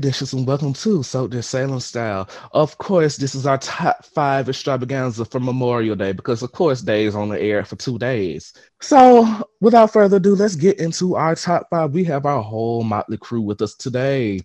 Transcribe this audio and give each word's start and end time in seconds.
Dishes, 0.00 0.32
and 0.32 0.46
welcome 0.46 0.72
to 0.72 1.02
Soak 1.02 1.30
This 1.30 1.48
Salem 1.48 1.80
Style. 1.80 2.28
Of 2.52 2.78
course, 2.78 3.16
this 3.16 3.34
is 3.34 3.46
our 3.46 3.58
top 3.58 4.04
five 4.04 4.48
extravaganza 4.48 5.24
for 5.24 5.40
Memorial 5.40 5.96
Day 5.96 6.12
because, 6.12 6.42
of 6.42 6.52
course, 6.52 6.80
Day 6.80 7.04
is 7.04 7.14
on 7.14 7.28
the 7.28 7.40
air 7.40 7.64
for 7.64 7.76
two 7.76 7.98
days. 7.98 8.52
So, 8.80 9.48
without 9.60 9.92
further 9.92 10.18
ado, 10.18 10.34
let's 10.34 10.54
get 10.54 10.78
into 10.78 11.16
our 11.16 11.34
top 11.34 11.68
five. 11.70 11.92
We 11.92 12.04
have 12.04 12.26
our 12.26 12.42
whole 12.42 12.84
motley 12.84 13.18
crew 13.18 13.40
with 13.40 13.60
us 13.60 13.74
today. 13.74 14.40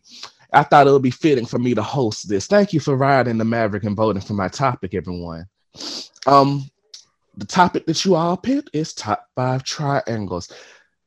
I 0.52 0.64
thought 0.64 0.88
it 0.88 0.92
would 0.92 1.02
be 1.02 1.12
fitting 1.12 1.46
for 1.46 1.60
me 1.60 1.74
to 1.76 1.84
host 1.84 2.28
this. 2.28 2.48
Thank 2.48 2.74
you 2.74 2.80
for 2.80 2.96
riding 2.96 3.38
the 3.38 3.46
Maverick 3.46 3.84
and 3.84 3.96
voting 3.96 4.22
for 4.22 4.34
my 4.34 4.48
topic, 4.48 4.94
everyone. 4.94 5.48
Um, 6.28 6.70
the 7.38 7.46
topic 7.46 7.86
that 7.88 8.06
you 8.06 8.16
all 8.16 8.38
picked 8.38 8.70
is 8.74 8.94
top 8.94 9.28
five 9.36 9.64
triangles. 9.64 10.52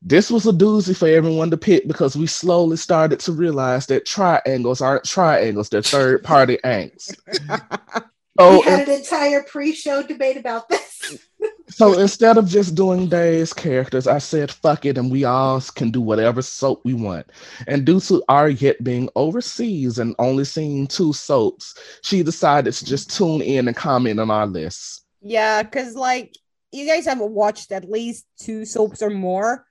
This 0.07 0.31
was 0.31 0.47
a 0.47 0.53
doozy 0.53 0.95
for 0.95 1.09
everyone 1.09 1.51
to 1.51 1.57
pick 1.57 1.85
because 1.85 2.15
we 2.15 2.27
slowly 2.27 2.77
started 2.77 3.19
to 3.19 3.33
realize 3.33 3.87
that 3.87 4.05
triangles 4.05 4.79
aren't 4.79 5.03
triangles, 5.03 5.67
they're 5.67 5.81
third 5.81 6.23
party 6.23 6.57
angst. 6.63 7.17
So, 8.39 8.59
we 8.59 8.61
had 8.65 8.87
an 8.87 8.99
entire 8.99 9.41
pre 9.41 9.73
show 9.73 10.03
debate 10.03 10.37
about 10.37 10.69
this. 10.69 11.27
so 11.69 11.97
instead 11.97 12.37
of 12.37 12.47
just 12.47 12.75
doing 12.75 13.07
Days 13.07 13.51
characters, 13.51 14.05
I 14.05 14.19
said, 14.19 14.51
fuck 14.51 14.85
it, 14.85 14.99
and 14.99 15.11
we 15.11 15.23
all 15.23 15.59
can 15.59 15.89
do 15.89 16.01
whatever 16.01 16.43
soap 16.43 16.81
we 16.85 16.93
want. 16.93 17.25
And 17.65 17.83
due 17.83 17.99
to 18.01 18.23
our 18.29 18.49
yet 18.49 18.83
being 18.83 19.09
overseas 19.15 19.97
and 19.97 20.13
only 20.19 20.43
seeing 20.43 20.85
two 20.85 21.13
soaps, 21.13 21.73
she 22.03 22.21
decided 22.21 22.73
to 22.73 22.85
just 22.85 23.09
tune 23.09 23.41
in 23.41 23.67
and 23.67 23.75
comment 23.75 24.19
on 24.19 24.29
our 24.29 24.45
list. 24.45 25.05
Yeah, 25.19 25.63
because 25.63 25.95
like 25.95 26.37
you 26.71 26.85
guys 26.85 27.05
haven't 27.05 27.31
watched 27.31 27.71
at 27.71 27.89
least 27.89 28.27
two 28.39 28.65
soaps 28.65 29.01
or 29.01 29.09
more. 29.09 29.66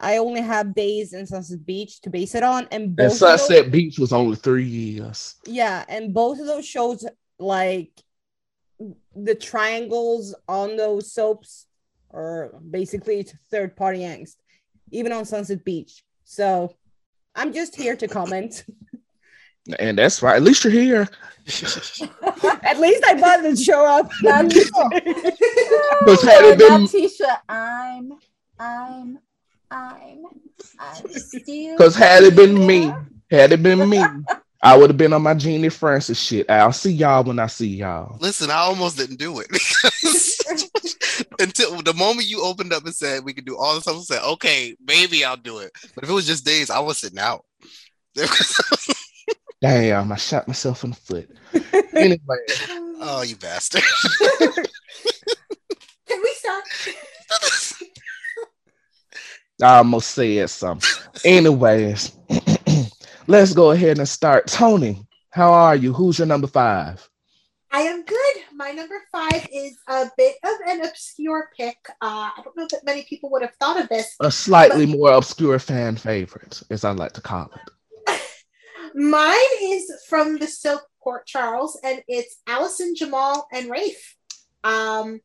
I 0.00 0.18
only 0.18 0.40
have 0.40 0.74
Days 0.74 1.12
and 1.12 1.26
Sunset 1.26 1.64
Beach 1.66 2.00
to 2.02 2.10
base 2.10 2.34
it 2.34 2.42
on, 2.42 2.68
and 2.70 2.94
both 2.94 3.10
and 3.10 3.14
Sunset 3.14 3.64
those, 3.64 3.72
Beach 3.72 3.98
was 3.98 4.12
only 4.12 4.36
three 4.36 4.64
years. 4.64 5.36
Yeah, 5.44 5.84
and 5.88 6.14
both 6.14 6.38
of 6.38 6.46
those 6.46 6.66
shows, 6.66 7.04
like 7.38 7.90
the 9.16 9.34
triangles 9.34 10.34
on 10.48 10.76
those 10.76 11.12
soaps, 11.12 11.66
are 12.12 12.54
basically 12.70 13.26
third 13.50 13.76
party 13.76 14.00
angst, 14.00 14.36
even 14.92 15.12
on 15.12 15.24
Sunset 15.24 15.64
Beach. 15.64 16.04
So 16.24 16.74
I'm 17.34 17.52
just 17.52 17.74
here 17.74 17.96
to 17.96 18.08
comment. 18.08 18.64
And 19.78 19.98
that's 19.98 20.22
right. 20.22 20.36
At 20.36 20.42
least 20.42 20.64
you're 20.64 20.72
here. 20.72 21.02
At 22.62 22.80
least 22.80 23.04
I 23.06 23.20
bought 23.20 23.42
to 23.42 23.54
show 23.54 23.84
up. 23.84 24.10
Because 24.22 24.42
had 26.22 26.44
it 26.44 26.58
been 26.58 26.86
Tisha, 26.86 27.38
I'm 27.46 28.14
I'm 28.58 29.18
I'm, 29.70 30.24
I'm 30.78 31.08
still. 31.12 31.76
Because 31.76 31.94
had 31.94 32.22
it 32.22 32.34
been 32.34 32.66
me, 32.66 32.92
had 33.30 33.52
it 33.52 33.62
been 33.62 33.88
me, 33.88 34.02
I 34.62 34.76
would 34.76 34.90
have 34.90 34.96
been 34.96 35.12
on 35.12 35.22
my 35.22 35.34
Genie 35.34 35.68
Francis 35.68 36.20
shit. 36.20 36.50
I'll 36.50 36.72
see 36.72 36.92
y'all 36.92 37.22
when 37.24 37.38
I 37.38 37.46
see 37.46 37.68
y'all. 37.68 38.16
Listen, 38.20 38.50
I 38.50 38.56
almost 38.58 38.96
didn't 38.96 39.18
do 39.18 39.40
it 39.40 39.46
until 41.38 41.80
the 41.82 41.94
moment 41.94 42.28
you 42.28 42.42
opened 42.42 42.72
up 42.72 42.84
and 42.84 42.94
said 42.94 43.24
we 43.24 43.34
could 43.34 43.44
do 43.44 43.56
all 43.56 43.74
this 43.74 43.84
stuff. 43.84 43.96
I 43.96 44.00
said, 44.00 44.22
okay, 44.22 44.74
maybe 44.84 45.24
I'll 45.24 45.36
do 45.36 45.58
it. 45.58 45.70
But 45.94 46.04
if 46.04 46.10
it 46.10 46.14
was 46.14 46.26
just 46.26 46.44
days, 46.44 46.70
I 46.70 46.80
was 46.80 46.98
sitting 46.98 47.18
out. 47.18 47.44
Damn, 49.60 50.12
I 50.12 50.16
shot 50.16 50.48
myself 50.48 50.84
in 50.84 50.90
the 50.90 50.96
foot. 50.96 51.28
Anyway. 51.94 52.18
Oh, 53.00 53.22
you 53.22 53.36
bastard. 53.36 53.82
Can 56.08 56.20
we 56.22 56.34
start? 56.34 56.64
I 59.62 59.78
almost 59.78 60.10
said 60.10 60.50
something. 60.50 60.88
Anyways, 61.24 62.16
let's 63.26 63.52
go 63.52 63.72
ahead 63.72 63.98
and 63.98 64.08
start. 64.08 64.46
Tony, 64.46 65.04
how 65.30 65.52
are 65.52 65.74
you? 65.74 65.92
Who's 65.92 66.18
your 66.18 66.26
number 66.26 66.46
five? 66.46 67.08
I 67.70 67.80
am 67.82 68.04
good. 68.04 68.34
My 68.54 68.70
number 68.70 69.00
five 69.12 69.46
is 69.52 69.76
a 69.88 70.06
bit 70.16 70.36
of 70.44 70.54
an 70.66 70.84
obscure 70.84 71.50
pick. 71.56 71.76
Uh, 72.00 72.30
I 72.36 72.40
don't 72.42 72.56
know 72.56 72.66
that 72.70 72.84
many 72.84 73.02
people 73.04 73.30
would 73.30 73.42
have 73.42 73.54
thought 73.60 73.80
of 73.80 73.88
this. 73.88 74.14
A 74.20 74.30
slightly 74.30 74.86
more 74.86 75.12
obscure 75.12 75.58
fan 75.58 75.96
favorite, 75.96 76.62
as 76.70 76.84
I 76.84 76.92
like 76.92 77.12
to 77.14 77.20
call 77.20 77.50
it. 78.06 78.20
Mine 78.94 79.36
is 79.60 79.92
from 80.08 80.38
the 80.38 80.46
soap 80.46 80.82
Port 81.02 81.26
Charles, 81.26 81.78
and 81.84 82.02
it's 82.08 82.36
Allison, 82.46 82.94
Jamal, 82.94 83.48
and 83.52 83.70
Rafe. 83.70 84.16
Um, 84.64 85.20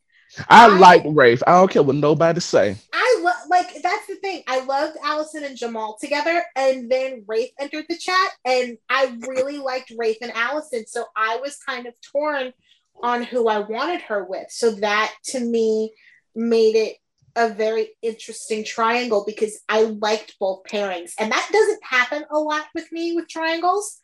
I, 0.50 0.66
I 0.66 0.78
like 0.78 1.04
Rafe. 1.06 1.44
I 1.46 1.52
don't 1.52 1.72
care 1.72 1.84
what 1.84 1.96
nobody 1.96 2.40
say. 2.40 2.76
I 2.92 3.20
love 3.22 3.36
like 3.50 3.82
that's 3.82 4.08
the 4.08 4.16
thing. 4.16 4.44
I 4.48 4.64
loved 4.66 4.98
Allison 5.04 5.44
and 5.44 5.58
Jamal 5.58 5.98
together, 6.00 6.44
and 6.56 6.90
then 6.92 7.24
Rafe 7.28 7.52
entered 7.60 7.86
the 7.90 7.98
chat, 7.98 8.32
and 8.46 8.78
I 8.90 9.18
really 9.28 9.58
liked 9.58 9.94
Rafe 9.98 10.18
and 10.22 10.32
Allison. 10.32 10.86
So 10.88 11.06
I 11.16 11.38
was 11.38 11.58
kind 11.58 11.86
of 11.86 11.94
torn 12.02 12.54
on 13.02 13.24
who 13.24 13.48
I 13.48 13.60
wanted 13.60 14.02
her 14.04 14.24
with. 14.24 14.50
So 14.50 14.72
that 14.72 15.14
to 15.26 15.40
me 15.40 15.94
made 16.36 16.76
it 16.76 16.98
a 17.36 17.50
very 17.50 17.90
interesting 18.02 18.64
triangle 18.64 19.24
because 19.26 19.60
I 19.68 19.84
liked 19.84 20.36
both 20.40 20.64
pairings, 20.66 21.14
and 21.20 21.32
that 21.32 21.50
doesn't 21.52 21.84
happen 21.84 22.26
a 22.32 22.38
lot 22.38 22.66
with 22.74 22.92
me 22.92 23.14
with 23.14 23.28
triangles. 23.28 24.00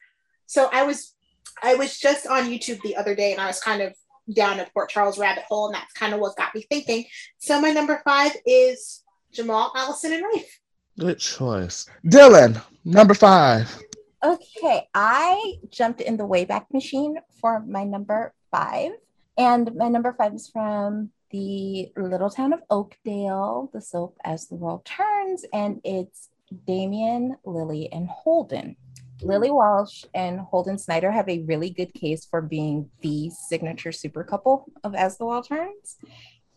So 0.45 0.69
I 0.71 0.83
was 0.83 1.13
I 1.61 1.75
was 1.75 1.97
just 1.97 2.27
on 2.27 2.45
YouTube 2.45 2.81
the 2.81 2.95
other 2.95 3.15
day, 3.15 3.31
and 3.31 3.41
I 3.41 3.47
was 3.47 3.59
kind 3.59 3.81
of 3.81 3.93
down 4.33 4.59
a 4.59 4.65
Port 4.73 4.89
Charles 4.89 5.17
rabbit 5.17 5.43
hole, 5.47 5.67
and 5.67 5.75
that's 5.75 5.93
kind 5.93 6.13
of 6.13 6.19
what 6.19 6.35
got 6.35 6.53
me 6.55 6.65
thinking. 6.69 7.05
So 7.37 7.59
my 7.59 7.71
number 7.71 8.01
five 8.03 8.35
is 8.45 9.03
Jamal, 9.31 9.71
Allison, 9.75 10.13
and 10.13 10.23
Rafe. 10.33 10.59
Good 10.97 11.19
choice. 11.19 11.85
Dylan, 12.05 12.61
number 12.83 13.13
five. 13.13 13.81
Okay, 14.23 14.87
I 14.93 15.55
jumped 15.69 16.01
in 16.01 16.17
the 16.17 16.27
Wayback 16.27 16.65
Machine 16.73 17.17
for 17.39 17.61
my 17.61 17.83
number 17.83 18.33
five. 18.51 18.91
And 19.37 19.73
my 19.75 19.87
number 19.87 20.13
five 20.17 20.33
is 20.33 20.49
from 20.49 21.11
the 21.31 21.91
little 21.95 22.29
town 22.29 22.51
of 22.51 22.61
Oakdale, 22.69 23.69
the 23.71 23.81
soap 23.81 24.17
As 24.25 24.47
the 24.47 24.55
World 24.55 24.83
Turns, 24.83 25.45
and 25.53 25.79
it's 25.85 26.27
Damien, 26.67 27.37
Lily, 27.45 27.89
and 27.93 28.09
Holden. 28.09 28.75
Lily 29.21 29.51
Walsh 29.51 30.05
and 30.13 30.39
Holden 30.39 30.77
Snyder 30.77 31.11
have 31.11 31.27
a 31.29 31.39
really 31.43 31.69
good 31.69 31.93
case 31.93 32.25
for 32.25 32.41
being 32.41 32.89
the 33.01 33.29
signature 33.29 33.91
super 33.91 34.23
couple 34.23 34.65
of 34.83 34.95
As 34.95 35.17
the 35.17 35.25
World 35.25 35.47
Turns. 35.47 35.97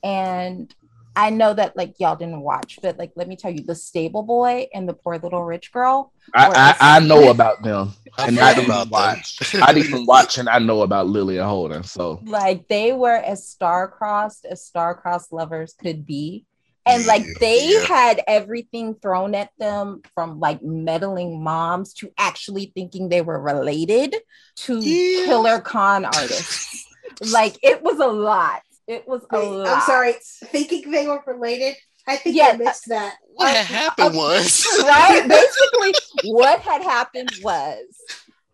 And 0.03 0.75
I 1.15 1.31
know 1.31 1.53
that 1.53 1.77
like 1.77 2.01
y'all 2.01 2.17
didn't 2.17 2.41
watch, 2.41 2.79
but 2.81 2.99
like 2.99 3.13
let 3.17 3.29
me 3.29 3.37
tell 3.37 3.51
you, 3.51 3.63
the 3.63 3.75
stable 3.75 4.23
boy 4.23 4.69
and 4.73 4.89
the 4.89 4.95
poor 4.95 5.19
little 5.19 5.45
rich 5.45 5.73
girl. 5.73 6.13
I 6.35 6.75
I, 6.81 6.97
I, 6.97 7.01
know 7.01 7.31
about 7.31 7.63
them, 7.63 7.93
and 8.17 8.39
I 8.39 8.55
didn't 8.55 8.91
watch. 8.91 9.55
I 9.55 9.73
didn't 9.73 9.89
even 9.89 10.07
watch, 10.07 10.39
and 10.39 10.49
I 10.49 10.59
know 10.59 10.83
about 10.83 11.09
Lily 11.09 11.39
and 11.39 11.47
Holden. 11.47 11.83
So 11.83 12.21
like 12.25 12.67
they 12.69 12.93
were 12.93 13.17
as 13.17 13.47
star-crossed 13.47 14.47
as 14.47 14.65
star-crossed 14.65 15.33
lovers 15.33 15.75
could 15.75 16.07
be 16.07 16.47
and 16.87 17.07
like 17.07 17.25
they 17.39 17.75
yeah. 17.75 17.85
had 17.87 18.23
everything 18.27 18.95
thrown 18.95 19.35
at 19.35 19.51
them 19.59 20.03
from 20.15 20.41
like 20.41 20.63
meddling 20.63 21.43
moms 21.43 21.95
to 21.95 22.11
actually 22.19 22.73
thinking 22.75 23.09
they 23.09 23.23
were 23.23 23.41
related 23.41 24.17
to 24.57 24.79
yeah. 24.81 25.27
killer 25.27 25.61
con 25.61 26.05
artists. 26.05 26.87
Like 27.33 27.57
it 27.63 27.83
was 27.83 27.99
a 28.01 28.07
lot. 28.07 28.63
It 28.89 29.07
was 29.07 29.25
a 29.31 29.39
lot 29.39 29.69
i'm 29.69 29.81
sorry 29.83 30.15
thinking 30.47 30.91
they 30.91 31.07
were 31.07 31.23
related? 31.27 31.77
I 32.07 32.17
think 32.17 32.35
yeah, 32.35 32.51
i 32.53 32.57
missed 32.57 32.89
that. 32.89 33.15
What 33.35 33.55
had 33.55 33.67
happened 33.67 34.17
was 34.17 34.67
right? 34.83 35.27
Basically 35.29 35.93
what 36.33 36.61
had 36.61 36.83
happened 36.83 37.31
was 37.43 37.87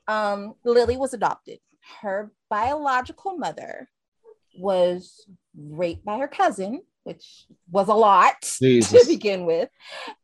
um 0.07 0.55
lily 0.65 0.99
was 0.99 1.15
adopted. 1.15 1.61
Her 2.03 2.31
biological 2.51 3.39
mother 3.39 3.89
was 4.59 5.27
raped 5.57 6.05
by 6.05 6.19
her 6.19 6.29
cousin 6.29 6.83
which 7.09 7.47
was 7.71 7.89
a 7.89 7.95
lot 7.95 8.35
Jesus. 8.61 9.03
to 9.03 9.09
begin 9.09 9.47
with, 9.47 9.71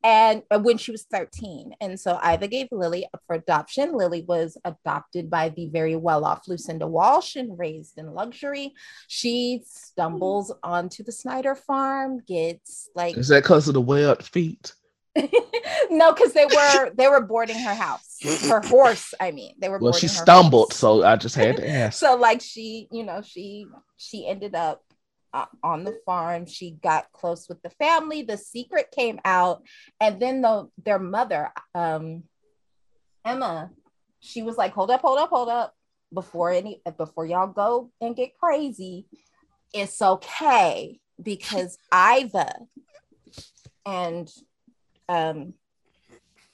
and 0.02 0.42
uh, 0.50 0.58
when 0.58 0.76
she 0.76 0.90
was 0.90 1.04
13. 1.04 1.72
And 1.80 1.98
so 1.98 2.20
Iva 2.22 2.46
gave 2.46 2.68
Lily 2.70 3.06
up 3.14 3.22
for 3.26 3.36
adoption. 3.36 3.94
Lily 3.94 4.22
was 4.28 4.58
adopted 4.66 5.30
by 5.30 5.48
the 5.48 5.68
very 5.68 5.96
well 5.96 6.26
off 6.26 6.46
Lucinda 6.46 6.86
Walsh 6.86 7.36
and 7.36 7.58
raised 7.58 7.96
in 7.96 8.12
luxury. 8.12 8.74
She 9.08 9.62
stumbles 9.64 10.52
onto 10.62 11.02
the 11.02 11.12
Snyder 11.12 11.54
farm, 11.54 12.20
gets 12.26 12.90
like. 12.94 13.16
Is 13.16 13.28
that 13.28 13.44
because 13.44 13.66
of 13.66 13.72
the 13.72 13.80
way 13.80 14.04
up 14.04 14.22
feet? 14.22 14.74
no, 15.90 16.12
because 16.12 16.34
they 16.34 16.44
were 16.44 16.90
they 16.96 17.08
were 17.08 17.22
boarding 17.22 17.58
her 17.58 17.74
house, 17.74 18.18
her 18.42 18.60
horse. 18.60 19.14
I 19.18 19.30
mean, 19.30 19.54
they 19.58 19.70
were. 19.70 19.78
Well, 19.78 19.92
she 19.92 20.08
stumbled, 20.08 20.72
horse. 20.72 20.76
so 20.76 21.02
I 21.02 21.16
just 21.16 21.34
had 21.34 21.56
to 21.56 21.68
ask. 21.68 21.98
so, 21.98 22.16
like, 22.16 22.42
she, 22.42 22.88
you 22.90 23.04
know, 23.04 23.22
she 23.22 23.66
she 23.96 24.26
ended 24.26 24.54
up 24.54 24.82
uh, 25.34 25.46
on 25.62 25.84
the 25.84 25.98
farm. 26.06 26.46
She 26.46 26.70
got 26.70 27.12
close 27.12 27.48
with 27.48 27.60
the 27.62 27.70
family. 27.70 28.22
The 28.22 28.38
secret 28.38 28.94
came 28.96 29.20
out, 29.24 29.62
and 30.00 30.20
then 30.20 30.40
the 30.40 30.68
their 30.82 30.98
mother, 30.98 31.50
um, 31.74 32.22
Emma, 33.24 33.70
she 34.20 34.42
was 34.42 34.56
like, 34.56 34.72
"Hold 34.72 34.90
up, 34.90 35.00
hold 35.00 35.18
up, 35.18 35.28
hold 35.28 35.48
up! 35.48 35.74
Before 36.12 36.50
any, 36.50 36.80
before 36.96 37.26
y'all 37.26 37.48
go 37.48 37.90
and 38.00 38.14
get 38.14 38.38
crazy, 38.38 39.06
it's 39.74 40.00
okay 40.00 41.00
because 41.20 41.76
Iva 41.92 42.54
and 43.84 44.30
um, 45.08 45.54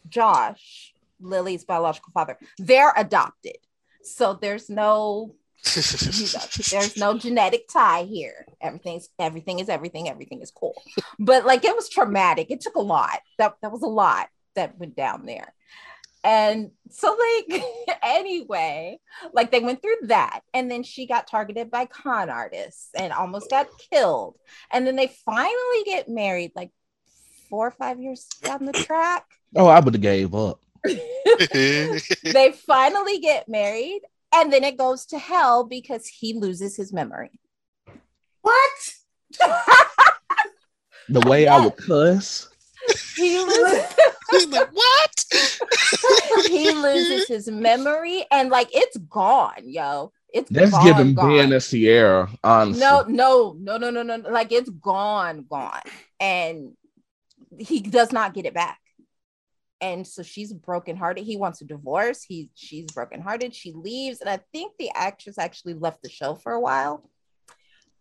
Josh 0.08 0.94
Lily's 1.20 1.64
biological 1.64 2.12
father. 2.12 2.38
They're 2.58 2.94
adopted. 2.96 3.58
So 4.02 4.38
there's 4.40 4.70
no 4.70 5.34
there's 6.70 6.96
no 6.96 7.18
genetic 7.18 7.68
tie 7.68 8.04
here. 8.04 8.46
Everything's 8.60 9.08
everything 9.18 9.58
is 9.58 9.68
everything. 9.68 10.08
Everything 10.08 10.40
is 10.40 10.50
cool. 10.50 10.74
But 11.18 11.44
like 11.44 11.64
it 11.64 11.76
was 11.76 11.88
traumatic. 11.88 12.50
It 12.50 12.60
took 12.60 12.76
a 12.76 12.80
lot. 12.80 13.20
That 13.38 13.56
that 13.62 13.72
was 13.72 13.82
a 13.82 13.86
lot 13.86 14.28
that 14.54 14.78
went 14.78 14.96
down 14.96 15.26
there. 15.26 15.52
And 16.24 16.70
so 16.90 17.16
like 17.48 17.62
anyway, 18.02 18.98
like 19.32 19.50
they 19.50 19.60
went 19.60 19.82
through 19.82 19.96
that. 20.04 20.40
And 20.54 20.70
then 20.70 20.82
she 20.82 21.06
got 21.06 21.26
targeted 21.26 21.70
by 21.70 21.86
con 21.86 22.30
artists 22.30 22.88
and 22.98 23.12
almost 23.12 23.50
got 23.50 23.68
killed. 23.92 24.36
And 24.72 24.86
then 24.86 24.96
they 24.96 25.08
finally 25.24 25.84
get 25.84 26.08
married 26.08 26.52
like 26.56 26.70
four 27.50 27.66
or 27.66 27.72
five 27.72 28.00
years 28.00 28.26
down 28.42 28.64
the 28.64 28.72
track. 28.72 29.24
Oh, 29.56 29.66
I 29.66 29.80
would 29.80 29.94
have 29.94 30.00
gave 30.00 30.34
up. 30.34 30.60
they 30.84 32.54
finally 32.66 33.18
get 33.18 33.48
married 33.48 34.00
and 34.34 34.52
then 34.52 34.64
it 34.64 34.76
goes 34.76 35.06
to 35.06 35.18
hell 35.18 35.64
because 35.64 36.06
he 36.06 36.34
loses 36.34 36.76
his 36.76 36.92
memory. 36.92 37.30
What? 38.42 38.94
The 41.08 41.20
way 41.20 41.48
I 41.48 41.64
would 41.64 41.76
cuss. 41.76 42.48
He 43.16 43.38
loses, 43.44 43.96
like, 44.48 44.70
what? 44.72 45.24
he 46.48 46.70
loses 46.72 47.28
his 47.28 47.48
memory 47.48 48.24
and 48.30 48.50
like 48.50 48.68
it's 48.72 48.96
gone, 48.96 49.62
yo. 49.64 50.12
It's 50.32 50.48
That's 50.48 50.70
gone, 50.70 50.84
giving 50.84 51.14
gone. 51.14 51.36
Ben 51.36 51.52
and 51.52 51.62
Ciara, 51.62 52.30
honestly. 52.44 52.80
No, 52.80 53.02
no, 53.08 53.56
no, 53.58 53.76
no, 53.76 53.90
no, 53.90 54.02
no. 54.02 54.30
Like 54.30 54.52
it's 54.52 54.70
gone, 54.70 55.44
gone. 55.48 55.82
And 56.20 56.72
he 57.58 57.80
does 57.80 58.12
not 58.12 58.32
get 58.32 58.46
it 58.46 58.54
back. 58.54 58.78
And 59.80 60.06
so 60.06 60.22
she's 60.22 60.52
brokenhearted. 60.52 61.24
He 61.24 61.36
wants 61.36 61.60
a 61.62 61.64
divorce. 61.64 62.22
He 62.22 62.50
she's 62.54 62.86
brokenhearted. 62.86 63.54
She 63.54 63.72
leaves. 63.72 64.20
And 64.20 64.28
I 64.28 64.40
think 64.52 64.74
the 64.78 64.90
actress 64.94 65.38
actually 65.38 65.74
left 65.74 66.02
the 66.02 66.10
show 66.10 66.34
for 66.34 66.52
a 66.52 66.60
while. 66.60 67.08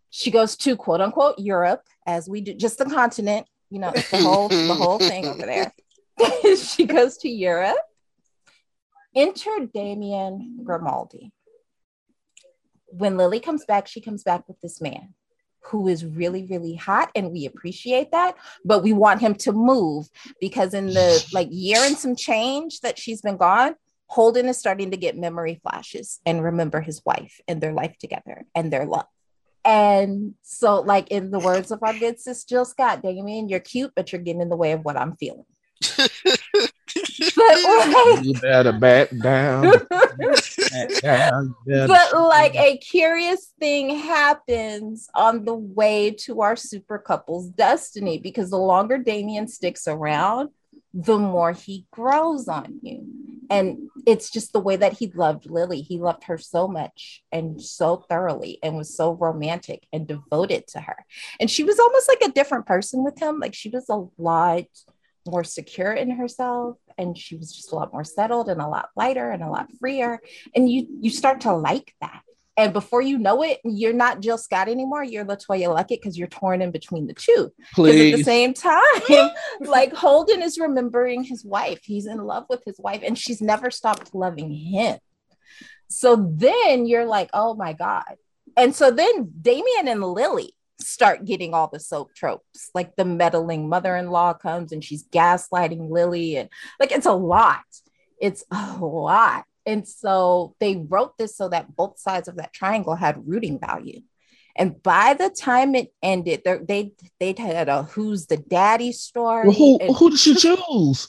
She 0.10 0.32
goes 0.32 0.58
to 0.58 0.76
quote 0.76 1.02
unquote 1.02 1.40
Europe, 1.40 1.84
as 2.06 2.28
we 2.28 2.42
do, 2.42 2.54
just 2.54 2.80
the 2.80 2.86
continent, 2.86 3.48
you 3.70 3.80
know, 3.80 3.92
the 3.92 4.18
whole 4.18 4.50
the 4.50 4.74
whole 4.74 5.00
thing 5.00 5.28
over 5.28 5.46
there. 5.46 5.74
she 6.58 6.86
goes 6.86 7.18
to 7.18 7.30
Europe. 7.30 7.78
Enter 9.16 9.68
Damien 9.74 10.60
Grimaldi. 10.64 11.32
When 12.88 13.18
Lily 13.18 13.40
comes 13.40 13.66
back, 13.66 13.88
she 13.88 14.02
comes 14.02 14.24
back 14.24 14.48
with 14.48 14.60
this 14.62 14.82
man 14.82 15.14
who 15.62 15.88
is 15.88 16.06
really, 16.06 16.46
really 16.50 16.76
hot, 16.76 17.12
and 17.16 17.32
we 17.32 17.46
appreciate 17.46 18.12
that. 18.12 18.36
But 18.66 18.84
we 18.84 18.94
want 18.94 19.22
him 19.22 19.36
to 19.36 19.52
move 19.52 20.08
because 20.40 20.74
in 20.74 20.88
the 20.88 21.26
like 21.34 21.48
year 21.52 21.80
and 21.80 21.98
some 21.98 22.16
change 22.16 22.82
that 22.82 22.98
she's 22.98 23.22
been 23.22 23.38
gone, 23.38 23.76
Holden 24.08 24.48
is 24.48 24.58
starting 24.58 24.92
to 24.92 24.98
get 24.98 25.18
memory 25.18 25.60
flashes 25.62 26.20
and 26.26 26.44
remember 26.44 26.82
his 26.82 27.02
wife 27.06 27.40
and 27.48 27.62
their 27.62 27.74
life 27.74 27.96
together 28.00 28.46
and 28.56 28.74
their 28.74 28.86
love. 28.86 29.06
And 29.64 30.34
so, 30.42 30.82
like 30.82 31.10
in 31.10 31.32
the 31.32 31.40
words 31.40 31.72
of 31.72 31.84
our 31.84 31.94
good 31.94 32.20
sis 32.20 32.44
Jill 32.44 32.66
Scott, 32.66 33.04
Damien, 33.04 33.50
you're 33.50 33.60
cute, 33.60 33.92
but 33.96 34.12
you're 34.12 34.22
getting 34.22 34.42
in 34.42 34.50
the 34.50 34.56
way 34.56 34.72
of 34.72 34.84
what 34.84 34.98
I'm 34.98 35.16
feeling. 35.18 35.46
But 37.20 37.36
like, 38.16 38.26
You 38.26 38.34
better 38.34 38.72
back 38.74 39.10
down. 39.22 39.64
back 39.90 41.02
down. 41.02 41.56
better- 41.66 41.88
but 41.88 42.14
like 42.28 42.56
a 42.56 42.78
curious 42.78 43.54
thing 43.60 43.98
happens 43.98 45.10
on 45.16 45.46
the 45.46 45.56
way 45.56 46.12
to 46.12 46.42
our 46.42 46.56
super 46.56 46.98
couple's 47.00 47.50
destiny 47.50 48.18
because 48.20 48.50
the 48.50 48.58
longer 48.58 48.98
Damien 48.98 49.48
sticks 49.48 49.88
around, 49.88 50.50
the 50.94 51.18
more 51.20 51.52
he 51.52 51.86
grows 51.92 52.48
on 52.48 52.80
you. 52.82 53.06
And 53.52 53.90
it's 54.06 54.30
just 54.30 54.54
the 54.54 54.60
way 54.60 54.76
that 54.76 54.94
he 54.94 55.08
loved 55.08 55.50
Lily. 55.50 55.82
He 55.82 55.98
loved 55.98 56.26
her 56.26 56.38
so 56.38 56.68
much 56.68 57.24
and 57.32 57.60
so 57.60 57.98
thoroughly 58.08 58.60
and 58.62 58.78
was 58.78 58.96
so 58.96 59.14
romantic 59.14 59.88
and 59.92 60.06
devoted 60.08 60.68
to 60.68 60.80
her. 60.80 61.04
And 61.40 61.50
she 61.50 61.64
was 61.64 61.80
almost 61.80 62.08
like 62.08 62.22
a 62.22 62.32
different 62.32 62.68
person 62.68 63.04
with 63.04 63.18
him. 63.20 63.40
Like 63.40 63.56
she 63.56 63.70
was 63.70 63.90
a 63.90 64.06
lot 64.20 64.66
more 65.30 65.44
secure 65.44 65.94
in 65.94 66.12
herself 66.12 66.78
and 66.98 67.18
she 67.18 67.36
was 67.36 67.54
just 67.54 67.72
a 67.72 67.76
lot 67.76 67.94
more 67.94 68.04
settled 68.04 68.50
and 68.50 68.62
a 68.62 68.68
lot 68.68 68.90
lighter 68.96 69.32
and 69.32 69.42
a 69.42 69.50
lot 69.50 69.68
freer. 69.80 70.20
And 70.56 70.70
you 70.70 70.88
you 71.02 71.10
start 71.10 71.42
to 71.42 71.54
like 71.54 71.94
that. 72.02 72.22
And 72.58 72.74
before 72.74 73.02
you 73.02 73.18
know 73.18 73.42
it 73.42 73.60
you're 73.64 73.94
not 73.94 74.22
jill 74.22 74.38
scott 74.38 74.68
anymore. 74.68 75.04
You're 75.04 75.26
letoya 75.26 75.74
luckett 75.74 76.02
because 76.02 76.18
you're 76.18 76.28
torn 76.28 76.62
in 76.62 76.72
between 76.72 77.08
the 77.08 77.14
two. 77.14 77.52
Because 77.76 77.96
at 77.96 78.18
the 78.18 78.24
same 78.24 78.54
time 78.54 78.84
like 79.62 79.94
holden 79.94 80.42
is 80.42 80.60
remembering 80.60 81.24
his 81.24 81.46
wife. 81.46 81.80
He's 81.84 82.06
in 82.06 82.18
love 82.18 82.46
with 82.50 82.64
his 82.66 82.80
wife 82.80 83.02
and 83.04 83.18
she's 83.18 83.42
never 83.42 83.72
stopped 83.72 84.14
loving 84.14 84.52
him. 84.52 84.98
So 85.88 86.16
then 86.16 86.86
you're 86.86 87.06
like 87.06 87.30
oh 87.34 87.54
my 87.56 87.74
god. 87.74 88.16
And 88.58 88.76
so 88.76 88.92
then 88.92 89.32
damien 89.42 89.88
and 89.88 90.04
lily 90.04 90.54
start 90.82 91.26
getting 91.26 91.54
all 91.54 91.68
the 91.68 91.80
soap 91.80 92.14
tropes 92.16 92.70
like 92.74 92.96
the 92.96 93.06
meddling 93.06 93.68
mother-in-law 93.70 94.34
comes 94.34 94.72
and 94.72 94.84
she's 94.84 95.08
gaslighting 95.08 95.90
lily 95.90 96.38
and 96.38 96.50
like 96.80 96.92
it's 96.92 97.06
a 97.06 97.14
lot. 97.14 97.64
It's 98.20 98.44
a 98.52 98.78
lot. 98.78 99.46
And 99.66 99.88
so 99.88 100.56
they 100.60 100.78
wrote 100.78 101.18
this 101.18 101.36
so 101.36 101.50
that 101.50 101.76
both 101.76 102.00
sides 102.00 102.28
of 102.28 102.38
that 102.38 102.54
triangle 102.54 102.96
had 102.96 103.28
rooting 103.28 103.60
value. 103.60 104.02
And 104.56 104.82
by 104.82 105.14
the 105.14 105.30
time 105.30 105.76
it 105.76 105.94
ended 106.02 106.42
they 106.46 106.94
they 107.20 107.36
had 107.38 107.70
a 107.70 107.84
who's 107.84 108.26
the 108.26 108.38
daddy 108.38 108.92
story 108.92 109.48
Well, 109.48 109.58
who, 109.58 109.80
and 109.80 109.96
who 109.96 110.10
did 110.10 110.20
she 110.20 110.36
choose? 110.36 111.08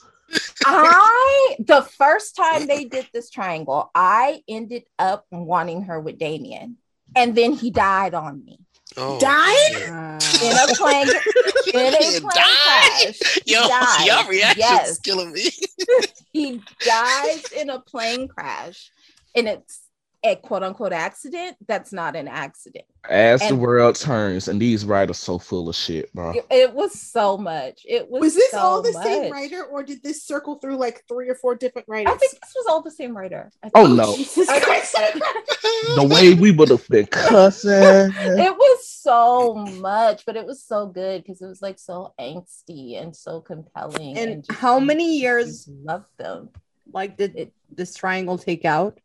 I 0.64 1.56
the 1.58 1.82
first 1.82 2.36
time 2.36 2.66
they 2.66 2.84
did 2.84 3.08
this 3.12 3.30
triangle, 3.30 3.90
I 3.94 4.42
ended 4.48 4.84
up 4.98 5.26
wanting 5.32 5.82
her 5.82 5.98
with 6.00 6.18
Damien, 6.18 6.76
and 7.16 7.34
then 7.34 7.52
he 7.54 7.70
died 7.70 8.14
on 8.14 8.44
me 8.44 8.60
Oh, 8.96 9.18
Died? 9.20 10.20
shit. 10.22 10.42
in 10.42 10.56
a 10.56 10.74
plane 10.74 11.08
in 11.74 11.94
a 11.94 11.98
plane 11.98 12.22
died? 12.22 12.30
crash. 12.32 13.38
Yo, 13.46 13.60
died. 13.68 14.06
your 14.06 14.28
reaction 14.28 14.58
Yes. 14.60 14.90
is 14.90 14.98
killing 14.98 15.32
me. 15.32 15.50
He 16.32 16.62
dies 16.80 17.44
in 17.56 17.70
a 17.70 17.80
plane 17.80 18.28
crash, 18.28 18.90
and 19.34 19.48
it's 19.48 19.80
a 20.22 20.36
quote 20.36 20.62
unquote 20.62 20.92
accident. 20.92 21.56
That's 21.66 21.92
not 21.92 22.16
an 22.16 22.28
accident. 22.28 22.84
As 23.08 23.40
the 23.48 23.56
world 23.56 23.96
turns, 23.96 24.48
and 24.48 24.60
these 24.60 24.84
writers 24.84 25.16
so 25.16 25.38
full 25.38 25.68
of 25.70 25.74
shit, 25.74 26.12
bro. 26.12 26.32
It, 26.32 26.46
it 26.50 26.74
was 26.74 27.00
so 27.00 27.38
much. 27.38 27.82
It 27.88 28.08
was. 28.10 28.20
Was 28.20 28.34
this 28.34 28.50
so 28.50 28.58
all 28.58 28.82
the 28.82 28.92
much. 28.92 29.04
same 29.04 29.32
writer, 29.32 29.64
or 29.64 29.82
did 29.82 30.02
this 30.02 30.22
circle 30.22 30.56
through 30.56 30.76
like 30.76 31.02
three 31.08 31.28
or 31.28 31.34
four 31.34 31.54
different 31.54 31.88
writers? 31.88 32.12
I 32.12 32.18
think 32.18 32.32
this 32.32 32.54
was 32.54 32.66
all 32.68 32.82
the 32.82 32.90
same 32.90 33.16
writer. 33.16 33.50
Oh 33.74 33.86
think. 33.86 33.96
no, 33.96 34.16
Jesus 34.16 34.46
the 35.96 36.08
way 36.10 36.34
we 36.34 36.50
would 36.50 36.68
have 36.68 36.86
been 36.88 37.06
cussing. 37.06 37.70
it 37.72 38.56
was 38.56 38.88
so 38.88 39.54
much, 39.54 40.26
but 40.26 40.36
it 40.36 40.44
was 40.44 40.62
so 40.62 40.86
good 40.86 41.22
because 41.22 41.40
it 41.40 41.46
was 41.46 41.62
like 41.62 41.78
so 41.78 42.12
angsty 42.20 43.00
and 43.00 43.16
so 43.16 43.40
compelling. 43.40 44.18
And 44.18 44.44
just- 44.44 44.58
how 44.60 44.78
many 44.78 45.18
years 45.18 45.64
just 45.64 45.68
loved 45.68 46.10
them? 46.18 46.50
like 46.92 47.16
did 47.16 47.36
it, 47.36 47.52
this 47.70 47.94
triangle 47.94 48.38
take 48.38 48.64
out? 48.64 48.98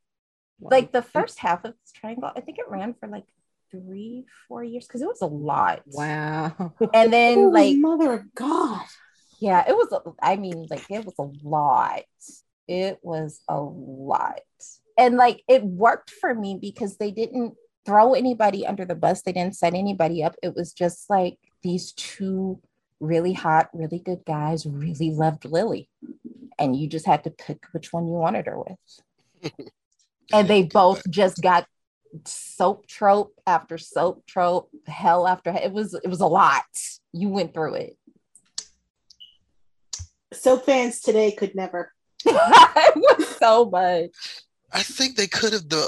Like 0.59 0.91
the 0.91 1.01
first 1.01 1.39
half 1.39 1.65
of 1.65 1.73
this 1.73 1.91
triangle, 1.91 2.31
I 2.35 2.41
think 2.41 2.59
it 2.59 2.69
ran 2.69 2.93
for 2.93 3.07
like 3.07 3.25
three, 3.71 4.25
four 4.47 4.63
years 4.63 4.87
because 4.87 5.01
it 5.01 5.07
was 5.07 5.21
a 5.21 5.27
lot. 5.27 5.81
wow. 5.85 6.73
And 6.93 7.11
then 7.11 7.51
like 7.51 7.77
mother 7.77 8.13
of 8.13 8.33
God. 8.33 8.85
yeah, 9.39 9.63
it 9.67 9.75
was. 9.75 9.93
I 10.21 10.35
mean, 10.35 10.67
like 10.69 10.85
it 10.89 11.05
was 11.05 11.15
a 11.19 11.47
lot. 11.47 12.03
It 12.67 12.99
was 13.03 13.41
a 13.47 13.59
lot, 13.59 14.39
and 14.97 15.17
like 15.17 15.43
it 15.47 15.63
worked 15.63 16.09
for 16.09 16.33
me 16.33 16.57
because 16.59 16.97
they 16.97 17.11
didn't 17.11 17.53
throw 17.85 18.13
anybody 18.13 18.65
under 18.65 18.85
the 18.85 18.95
bus. 18.95 19.21
They 19.21 19.33
didn't 19.33 19.55
set 19.55 19.75
anybody 19.75 20.23
up. 20.23 20.35
It 20.41 20.55
was 20.55 20.73
just 20.73 21.09
like 21.09 21.37
these 21.61 21.91
two 21.91 22.59
really 22.99 23.33
hot, 23.33 23.69
really 23.73 23.99
good 23.99 24.25
guys 24.25 24.65
really 24.65 25.11
loved 25.11 25.45
Lily, 25.45 25.89
and 26.57 26.75
you 26.75 26.87
just 26.87 27.05
had 27.05 27.23
to 27.25 27.29
pick 27.29 27.65
which 27.71 27.93
one 27.93 28.07
you 28.07 28.13
wanted 28.13 28.47
her 28.47 28.57
with. 28.57 29.53
and 30.33 30.47
they 30.47 30.63
both 30.63 31.07
just 31.09 31.41
got 31.41 31.67
soap 32.25 32.87
trope 32.87 33.33
after 33.45 33.77
soap 33.77 34.25
trope, 34.25 34.69
hell 34.87 35.27
after 35.27 35.51
hell. 35.51 35.61
It 35.63 35.71
was 35.71 35.93
it 35.93 36.07
was 36.07 36.21
a 36.21 36.27
lot. 36.27 36.63
You 37.11 37.29
went 37.29 37.53
through 37.53 37.75
it. 37.75 37.97
Soap 40.33 40.65
fans 40.65 41.01
today 41.01 41.31
could 41.31 41.55
never. 41.55 41.93
it 42.25 42.95
was 42.95 43.27
so 43.37 43.65
much. 43.69 44.11
I 44.71 44.83
think 44.83 45.15
they 45.15 45.27
could 45.27 45.53
have 45.53 45.69
the 45.69 45.87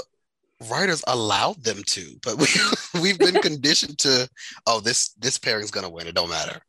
writers 0.70 1.02
allowed 1.06 1.62
them 1.62 1.82
to, 1.86 2.18
but 2.22 2.36
we 2.36 2.46
we've 3.00 3.18
been 3.18 3.40
conditioned 3.40 3.98
to 3.98 4.28
oh 4.66 4.80
this 4.80 5.10
this 5.14 5.38
pairing's 5.38 5.70
gonna 5.70 5.90
win. 5.90 6.06
It 6.06 6.14
don't 6.14 6.30
matter. 6.30 6.60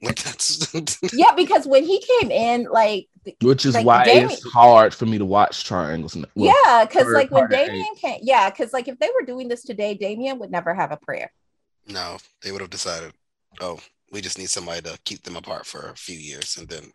Like 0.00 0.22
that's 0.22 0.72
Yeah, 1.12 1.34
because 1.34 1.66
when 1.66 1.84
he 1.84 2.00
came 2.00 2.30
in, 2.30 2.64
like 2.70 3.08
Which 3.42 3.66
is 3.66 3.74
Like, 3.74 3.86
why 3.86 4.04
Damien- 4.04 4.30
it's 4.30 4.42
hard 4.52 4.94
for 4.94 5.06
me 5.06 5.18
to 5.18 5.24
watch 5.24 5.64
triangles. 5.64 6.16
well, 6.16 6.54
yeah, 6.64 6.84
because 6.84 7.12
like 7.12 7.30
when 7.30 7.48
party 7.48 7.56
Damien 7.56 7.94
came, 7.96 8.20
yeah, 8.22 8.48
because 8.50 8.72
like 8.72 8.88
if 8.88 8.98
they 8.98 9.10
were 9.18 9.26
doing 9.26 9.48
this 9.48 9.62
today, 9.62 9.94
Damien 9.94 10.38
would 10.38 10.50
never 10.50 10.74
have 10.74 10.92
a 10.92 10.96
prayer. 10.96 11.32
no, 11.88 12.18
they 12.42 12.52
would 12.52 12.60
have 12.60 12.70
decided, 12.70 13.12
oh, 13.60 13.80
we 14.12 14.20
just 14.20 14.38
need 14.38 14.50
somebody 14.50 14.82
to 14.82 14.98
keep 15.04 15.22
them 15.22 15.36
apart 15.36 15.66
for 15.66 15.90
a 15.90 15.94
few 15.94 16.18
years 16.18 16.56
and 16.56 16.68
then 16.68 16.92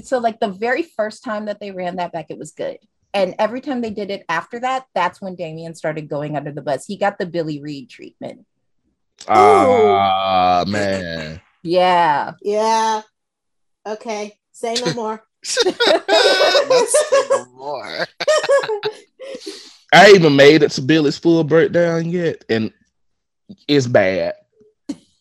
so 0.00 0.18
like 0.18 0.40
the 0.40 0.48
very 0.48 0.82
first 0.82 1.22
time 1.22 1.44
that 1.46 1.60
they 1.60 1.70
ran 1.70 1.96
that 1.96 2.12
back, 2.12 2.26
it 2.30 2.38
was 2.38 2.52
good. 2.52 2.78
And 3.14 3.34
every 3.38 3.60
time 3.60 3.82
they 3.82 3.90
did 3.90 4.10
it 4.10 4.24
after 4.28 4.58
that, 4.60 4.86
that's 4.94 5.20
when 5.20 5.34
Damien 5.34 5.74
started 5.74 6.08
going 6.08 6.34
under 6.34 6.50
the 6.50 6.62
bus. 6.62 6.86
He 6.86 6.96
got 6.96 7.18
the 7.18 7.26
Billy 7.26 7.60
Reed 7.60 7.90
treatment. 7.90 8.46
Ah 9.28 10.64
man. 10.66 11.40
Yeah. 11.62 12.32
Yeah. 12.42 13.02
Okay. 13.86 14.38
Say 14.52 14.74
no 14.84 14.92
more. 14.94 15.22
Let's 15.66 17.10
say 17.10 17.22
no 17.30 17.46
more. 17.54 18.06
I 19.92 20.12
even 20.14 20.36
made 20.36 20.62
it 20.62 20.70
to 20.72 20.82
Billy's 20.82 21.18
full 21.18 21.44
breakdown 21.44 22.10
yet, 22.10 22.44
and 22.48 22.72
it's 23.68 23.86
bad. 23.86 24.34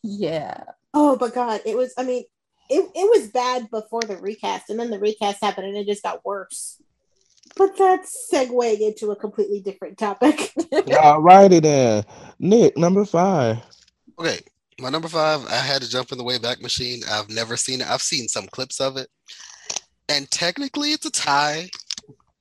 Yeah. 0.04 0.64
oh, 0.94 1.18
but 1.18 1.34
God, 1.34 1.62
it 1.66 1.76
was. 1.76 1.94
I 1.98 2.04
mean, 2.04 2.24
it 2.70 2.90
it 2.96 3.20
was 3.20 3.30
bad 3.30 3.70
before 3.70 4.02
the 4.02 4.18
recast, 4.18 4.70
and 4.70 4.80
then 4.80 4.90
the 4.90 5.00
recast 5.00 5.44
happened, 5.44 5.68
and 5.68 5.78
it 5.78 5.88
just 5.88 6.04
got 6.04 6.24
worse. 6.26 6.82
But 7.58 7.78
that's 7.78 8.30
segueing 8.32 8.80
into 8.80 9.12
a 9.12 9.16
completely 9.16 9.60
different 9.60 9.98
topic. 9.98 10.54
All 11.02 11.22
righty 11.22 11.60
then. 11.60 12.06
Nick, 12.40 12.78
number 12.78 13.04
five. 13.04 13.58
Okay, 14.18 14.40
my 14.82 14.90
number 14.90 15.08
five, 15.08 15.46
I 15.46 15.56
had 15.58 15.84
to 15.84 15.90
jump 15.90 16.12
in 16.12 16.18
the 16.18 16.24
Wayback 16.24 16.62
Machine. 16.62 17.02
I've 17.10 17.30
never 17.30 17.56
seen 17.56 17.82
it. 17.82 17.90
I've 17.90 18.02
seen 18.02 18.28
some 18.28 18.48
clips 18.48 18.82
of 18.82 18.98
it, 18.98 19.10
and 20.10 20.30
technically 20.32 20.92
it's 20.92 21.06
a 21.06 21.12
tie, 21.12 21.70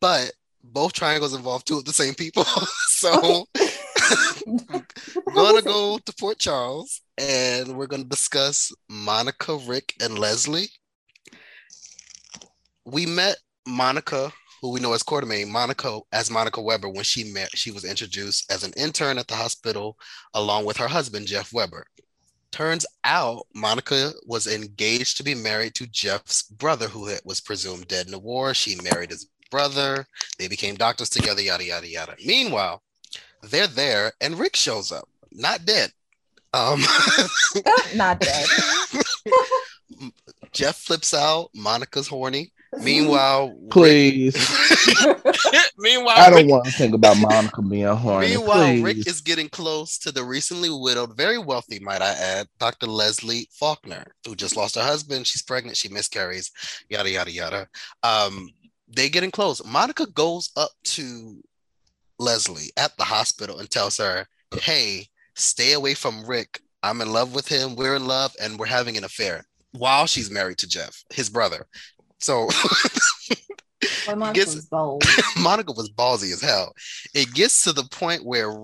but 0.01 0.33
both 0.65 0.95
triangles 0.95 1.35
involve 1.35 1.65
two 1.65 1.79
of 1.79 1.85
the 1.85 1.93
same 1.93 2.15
people. 2.15 2.45
so 2.89 3.47
we're 4.47 4.85
gonna 5.35 5.63
go 5.63 5.99
to 5.99 6.15
Port 6.19 6.39
Charles, 6.39 7.03
and 7.19 7.77
we're 7.77 7.87
gonna 7.87 8.05
discuss 8.05 8.73
Monica, 8.89 9.57
Rick, 9.67 9.95
and 10.01 10.19
Leslie. 10.19 10.71
We 12.87 13.05
met 13.05 13.37
Monica, 13.69 14.33
who 14.63 14.71
we 14.71 14.81
know 14.81 14.95
as 14.95 15.03
Quartermaine, 15.03 15.51
Monica 15.51 16.01
as 16.11 16.31
Monica 16.31 16.63
Weber 16.63 16.89
when 16.89 17.05
she 17.05 17.25
met. 17.25 17.51
She 17.55 17.71
was 17.71 17.85
introduced 17.85 18.51
as 18.51 18.65
an 18.65 18.73
intern 18.79 19.19
at 19.19 19.29
the 19.29 19.37
hospital 19.37 19.99
along 20.33 20.65
with 20.65 20.79
her 20.79 20.89
husband 20.89 21.27
Jeff 21.27 21.53
Weber. 21.53 21.87
Turns 22.53 22.85
out 23.05 23.47
Monica 23.55 24.13
was 24.27 24.47
engaged 24.47 25.17
to 25.17 25.23
be 25.23 25.35
married 25.35 25.75
to 25.77 25.87
Jeff's 25.87 26.43
brother, 26.43 26.89
who 26.89 27.15
was 27.25 27.41
presumed 27.41 27.89
dead 27.89 28.07
in 28.07 28.13
the 28.13 28.19
war. 28.19 28.55
She 28.55 28.77
married 28.77 29.11
his 29.11 29.29
brother. 29.51 30.07
They 30.39 30.49
became 30.49 30.75
doctors 30.75 31.11
together, 31.11 31.43
yada, 31.43 31.65
yada, 31.65 31.89
yada. 31.89 32.17
Meanwhile, 32.25 32.83
they're 33.43 33.67
there 33.67 34.13
and 34.21 34.39
Rick 34.39 34.57
shows 34.57 34.91
up, 34.93 35.09
not 35.33 35.65
dead. 35.65 35.93
Um, 36.53 36.83
Not 37.95 38.19
dead. 38.19 38.47
Jeff 40.53 40.77
flips 40.77 41.15
out. 41.15 41.51
Monica's 41.55 42.09
horny. 42.09 42.53
Meanwhile, 42.83 43.49
Rick- 43.49 43.71
Please. 43.71 44.35
meanwhile, 45.79 46.15
I 46.17 46.31
don't 46.31 46.37
Rick- 46.37 46.47
want 46.49 46.65
to 46.67 46.71
think 46.71 46.95
about 46.95 47.17
Monica 47.19 47.63
being 47.63 47.87
horny. 47.87 48.29
Meanwhile, 48.29 48.83
Rick 48.83 49.09
is 49.09 49.21
getting 49.21 49.49
close 49.49 49.99
to 49.99 50.13
the 50.13 50.23
recently 50.23 50.71
widowed, 50.71 51.17
very 51.17 51.39
wealthy, 51.39 51.81
might 51.81 52.01
I 52.01 52.11
add, 52.13 52.47
Dr. 52.61 52.87
Leslie 52.87 53.49
Faulkner, 53.53 54.05
who 54.25 54.37
just 54.37 54.57
lost 54.57 54.77
her 54.77 54.83
husband. 54.83 55.27
She's 55.27 55.43
pregnant. 55.43 55.77
She 55.77 55.89
miscarries. 55.89 56.53
Yada 56.89 57.11
yada 57.11 57.31
yada. 57.33 57.69
Um, 58.05 58.49
they 58.87 59.09
getting 59.09 59.31
close. 59.33 59.65
Monica 59.65 60.07
goes 60.07 60.51
up 60.57 60.71
to 60.85 61.43
Leslie 62.19 62.71
at 62.77 62.97
the 62.97 63.05
hospital 63.05 63.59
and 63.59 63.69
tells 63.69 63.97
her, 63.99 64.27
"Hey, 64.63 65.09
stay 65.35 65.73
away 65.73 65.95
from 65.95 66.25
Rick. 66.25 66.61
I'm 66.85 67.01
in 67.01 67.13
love 67.13 67.35
with 67.35 67.49
him. 67.49 67.75
We're 67.75 67.97
in 67.97 68.07
love, 68.07 68.35
and 68.41 68.59
we're 68.59 68.67
having 68.67 68.97
an 68.97 69.05
affair." 69.05 69.45
While 69.73 70.07
she's 70.07 70.31
married 70.31 70.59
to 70.59 70.69
Jeff, 70.69 71.05
his 71.11 71.29
brother. 71.29 71.67
So 72.21 72.49
Monica 74.07 74.33
Gets- 74.35 74.55
was 74.55 74.67
bold. 74.67 75.05
Monica 75.39 75.73
was 75.73 75.91
ballsy 75.91 76.33
as 76.33 76.41
hell. 76.41 76.75
It 77.15 77.33
gets 77.35 77.65
to 77.65 77.73
the 77.73 77.85
point 77.85 78.25
where 78.25 78.55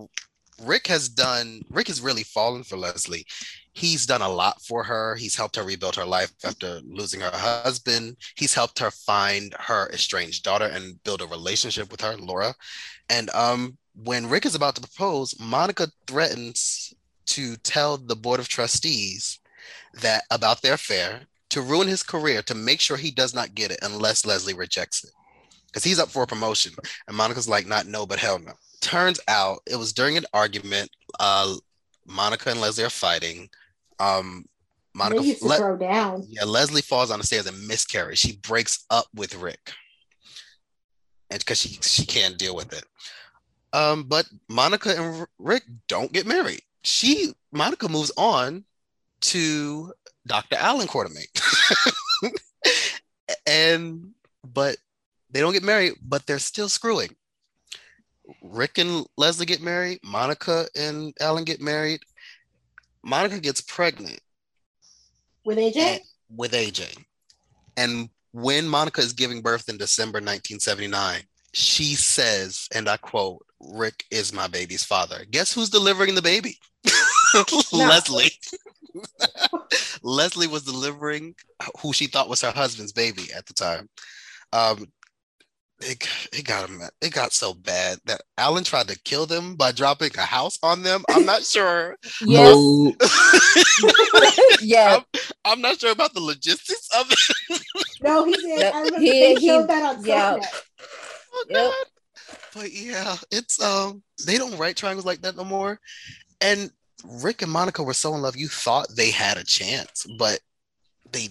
Rick 0.63 0.87
has 0.87 1.09
done, 1.09 1.63
Rick 1.69 1.89
has 1.89 2.01
really 2.01 2.23
fallen 2.23 2.63
for 2.63 2.77
Leslie. 2.77 3.27
He's 3.73 4.07
done 4.07 4.23
a 4.23 4.29
lot 4.29 4.63
for 4.63 4.83
her. 4.85 5.15
He's 5.17 5.37
helped 5.37 5.57
her 5.57 5.63
rebuild 5.63 5.97
her 5.97 6.05
life 6.07 6.33
after 6.45 6.81
losing 6.87 7.21
her 7.21 7.31
husband. 7.31 8.17
He's 8.35 8.55
helped 8.55 8.79
her 8.79 8.91
find 8.91 9.55
her 9.59 9.91
estranged 9.91 10.45
daughter 10.45 10.65
and 10.65 11.03
build 11.05 11.21
a 11.21 11.27
relationship 11.27 11.91
with 11.91 12.01
her, 12.01 12.17
Laura. 12.17 12.55
And 13.11 13.29
um, 13.31 13.77
when 13.95 14.31
Rick 14.31 14.47
is 14.47 14.55
about 14.55 14.77
to 14.77 14.81
propose, 14.81 15.39
Monica 15.39 15.89
threatens 16.07 16.95
to 17.27 17.57
tell 17.57 17.99
the 17.99 18.17
board 18.17 18.41
of 18.41 18.49
trustees 18.49 19.41
that 20.01 20.25
about 20.31 20.63
their 20.63 20.75
affair 20.75 21.27
to 21.51 21.61
ruin 21.61 21.89
his 21.89 22.03
career 22.03 22.43
to 22.43 22.55
make 22.55 22.81
sure 22.81 22.97
he 22.97 23.11
does 23.11 23.35
not 23.35 23.55
get 23.55 23.71
it 23.71 23.79
unless 23.83 24.27
Leslie 24.27 24.55
rejects 24.55 25.05
it 25.05 25.11
because 25.67 25.85
he's 25.85 25.99
up 25.99 26.09
for 26.09 26.23
a 26.23 26.27
promotion. 26.27 26.73
And 27.07 27.17
Monica's 27.17 27.49
like, 27.49 27.67
not 27.67 27.87
no, 27.87 28.07
but 28.07 28.19
hell 28.19 28.39
no. 28.39 28.53
Turns 28.81 29.21
out 29.29 29.61
it 29.67 29.77
was 29.77 29.93
during 29.93 30.17
an 30.17 30.25
argument. 30.33 30.91
Uh, 31.21 31.55
Monica 32.07 32.51
and 32.51 32.61
Leslie 32.61 32.85
are 32.85 32.91
fighting. 32.91 33.49
Um, 33.99 34.45
Monica, 34.95 35.21
they 35.21 35.29
used 35.29 35.43
to 35.43 35.49
Le- 35.49 35.57
throw 35.57 35.77
down. 35.77 36.25
yeah, 36.29 36.45
Leslie 36.45 36.83
falls 36.83 37.11
on 37.11 37.19
the 37.19 37.27
stairs 37.27 37.47
and 37.47 37.67
miscarries. 37.67 38.19
She 38.19 38.37
breaks 38.39 38.87
up 38.91 39.07
with 39.15 39.35
Rick, 39.35 39.73
and 41.31 41.41
because 41.41 41.61
she 41.61 41.79
she 41.83 42.07
can't 42.07 42.39
deal 42.39 42.57
with 42.57 42.73
it. 42.73 42.85
Um, 43.73 44.05
but 44.05 44.27
Monica 44.49 44.95
and 44.97 45.27
Rick 45.39 45.65
don't 45.89 46.13
get 46.13 46.27
married. 46.27 46.63
She 46.83 47.33
Monica 47.53 47.89
moves 47.89 48.13
on 48.17 48.65
to 49.23 49.93
Dr. 50.27 50.57
Alan 50.57 50.87
Quartermaine, 50.89 51.27
and 53.47 54.11
but 54.45 54.77
they 55.31 55.41
don't 55.41 55.53
get 55.53 55.63
married, 55.63 55.93
but 56.03 56.27
they're 56.27 56.39
still 56.39 56.69
screwing. 56.69 57.15
Rick 58.43 58.79
and 58.79 59.07
Leslie 59.17 59.47
get 59.47 59.61
married. 59.63 60.01
Monica 60.03 60.67
and 60.77 61.15
Alan 61.21 61.45
get 61.45 61.61
married. 61.61 62.01
Monica 63.05 63.39
gets 63.39 63.61
pregnant 63.61 64.19
With 65.45 65.59
AJ? 65.59 66.01
with 66.35 66.53
AJ. 66.53 66.99
And 67.77 68.09
when 68.33 68.67
Monica 68.67 69.01
is 69.01 69.13
giving 69.13 69.43
birth 69.43 69.69
in 69.69 69.77
December 69.77 70.17
1979, 70.19 71.23
she 71.53 71.95
says, 71.95 72.69
and 72.75 72.89
I 72.89 72.97
quote, 72.97 73.45
Rick 73.61 74.05
is 74.11 74.33
my 74.33 74.47
baby's 74.49 74.85
father. 74.85 75.25
Guess 75.31 75.53
who's 75.53 75.71
delivering 75.71 76.15
the 76.15 76.23
baby? 76.23 76.59
Leslie. 77.73 78.31
Leslie 80.03 80.47
was 80.47 80.63
delivering 80.65 81.35
who 81.81 81.93
she 81.93 82.07
thought 82.07 82.29
was 82.29 82.41
her 82.43 82.51
husband's 82.51 82.93
baby 82.93 83.25
at 83.37 83.47
the 83.47 83.55
time. 83.55 83.89
Um, 84.53 84.87
it, 85.81 86.09
it 86.33 86.45
got 86.47 86.69
him. 86.71 86.81
It 87.03 87.13
got 87.13 87.33
so 87.33 87.53
bad 87.53 87.99
that 88.07 88.23
Alan 88.39 88.65
tried 88.65 88.89
to 88.89 88.99
kill 89.01 89.27
them 89.27 89.57
by 89.57 89.73
dropping 89.73 90.11
a 90.17 90.23
house 90.23 90.59
on 90.63 90.83
them. 90.83 91.05
I'm 91.11 91.27
not 91.27 91.43
sure. 91.45 91.97
Yes. 92.23 92.55
No, 92.55 92.95
yeah. 94.63 95.01
I'm 95.45 95.61
not 95.61 95.79
sure 95.81 95.93
about 95.93 96.15
the 96.15 96.21
logistics 96.21 96.89
of 96.99 97.11
it. 97.11 97.61
No, 98.03 98.25
he 98.25 98.33
did. 98.33 98.61
Yep. 98.61 98.75
I 98.75 98.79
remember 98.79 99.01
He- 99.01 99.11
they 99.11 99.35
he- 99.35 99.47
showed 99.49 99.69
that 99.69 99.97
on 99.97 100.05
yeah. 100.05 100.35
SoapNet. 100.39 100.47
Oh, 101.35 101.45
Yep. 101.51 101.73
But 102.55 102.73
yeah, 102.73 103.17
it's 103.31 103.61
um 103.63 104.03
they 104.27 104.39
don't 104.39 104.57
write 104.57 104.77
triangles 104.77 105.05
like 105.05 105.21
that 105.23 105.37
no 105.37 105.45
more. 105.45 105.79
And 106.41 106.71
Rick 107.05 107.43
and 107.43 107.51
Monica 107.51 107.83
were 107.83 107.95
so 107.95 108.15
in 108.15 108.23
love, 108.23 108.37
you 108.37 108.49
thought 108.49 108.89
they 108.95 109.11
had 109.11 109.37
a 109.37 109.45
chance, 109.45 110.07
but 110.19 110.41
they 111.13 111.29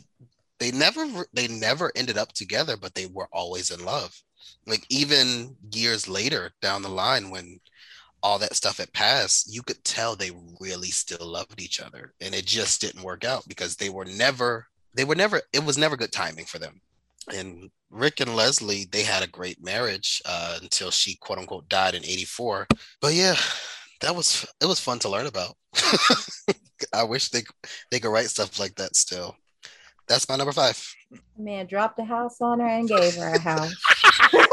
they 0.60 0.72
never 0.72 1.26
they 1.34 1.48
never 1.48 1.92
ended 1.96 2.18
up 2.18 2.34
together, 2.34 2.78
but 2.78 2.96
they 2.96 3.08
were 3.08 3.28
always 3.32 3.72
in 3.72 3.84
love. 3.84 4.22
Like 4.66 4.86
even 4.90 5.56
years 5.72 6.08
later 6.08 6.52
down 6.62 6.82
the 6.82 6.90
line 6.90 7.30
when 7.30 7.60
all 8.24 8.40
that 8.40 8.56
stuff 8.56 8.78
had 8.78 8.94
passed, 8.94 9.54
you 9.54 9.62
could 9.62 9.84
tell 9.84 10.16
they 10.16 10.32
really 10.60 10.90
still 10.90 11.28
loved 11.28 11.62
each 11.62 11.80
other. 11.80 12.14
And 12.22 12.34
it 12.34 12.46
just 12.46 12.82
didn't 12.82 13.04
work 13.04 13.24
out 13.24 13.48
because 13.48 13.76
they 13.76 13.90
were 13.90 14.06
never 14.06 14.68
they 14.94 15.04
were 15.04 15.16
never 15.16 15.42
it 15.54 15.64
was 15.64 15.78
never 15.78 15.98
good 15.98 16.12
timing 16.12 16.46
for 16.46 16.60
them 16.60 16.82
and 17.34 17.70
Rick 17.90 18.20
and 18.20 18.36
Leslie, 18.36 18.88
they 18.92 19.04
had 19.04 19.24
a 19.24 19.28
great 19.28 19.64
marriage 19.64 20.22
uh, 20.26 20.60
until 20.62 20.92
she 20.92 21.16
quote 21.16 21.40
unquote 21.40 21.70
died 21.70 21.96
in 21.96 22.04
84. 22.04 22.68
But 23.02 23.14
yeah, 23.14 23.36
that 24.06 24.16
was 24.16 24.46
it 24.62 24.66
was 24.66 24.80
fun 24.80 25.00
to 25.00 25.10
learn 25.10 25.26
about. 25.26 25.56
I 26.94 27.04
wish 27.04 27.30
they 27.30 27.42
they 27.90 28.00
could 28.00 28.12
write 28.12 28.28
stuff 28.28 28.60
like 28.60 28.76
that 28.76 28.96
still. 28.96 29.36
That's 30.08 30.30
my 30.30 30.36
number 30.36 30.52
five. 30.52 30.80
Man 31.38 31.66
dropped 31.66 31.98
a 31.98 32.06
house 32.06 32.40
on 32.40 32.60
her 32.60 32.68
and 32.68 32.88
gave 32.88 33.16
her 33.16 33.34
a 33.34 33.40
house. 33.40 33.74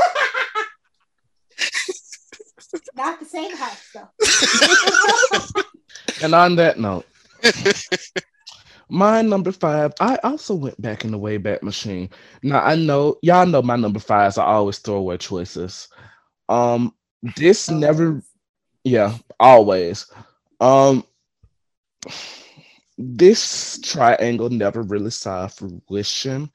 Not 2.95 3.21
the 3.21 3.27
same 3.27 3.55
house, 3.57 3.91
though. 3.95 4.09
and 6.23 6.35
on 6.35 6.57
that 6.57 6.79
note, 6.79 7.05
my 8.89 9.21
number 9.21 9.53
five, 9.53 9.93
I 10.01 10.19
also 10.25 10.55
went 10.55 10.81
back 10.81 11.05
in 11.05 11.11
the 11.11 11.19
Wayback 11.19 11.63
Machine. 11.63 12.09
Now 12.43 12.63
I 12.63 12.75
know 12.77 13.17
y'all 13.23 13.45
know 13.47 13.61
my 13.61 13.77
number 13.77 14.01
fives 14.01 14.39
are 14.39 14.47
always 14.47 14.79
throwaway 14.79 15.19
choices. 15.19 15.89
Um, 16.49 16.95
this 17.37 17.69
never, 17.71 18.23
yeah, 18.85 19.17
always. 19.41 20.07
Um, 20.61 21.05
this 22.99 23.81
triangle 23.81 24.51
never 24.51 24.83
really 24.83 25.11
saw 25.11 25.47
fruition. 25.49 26.51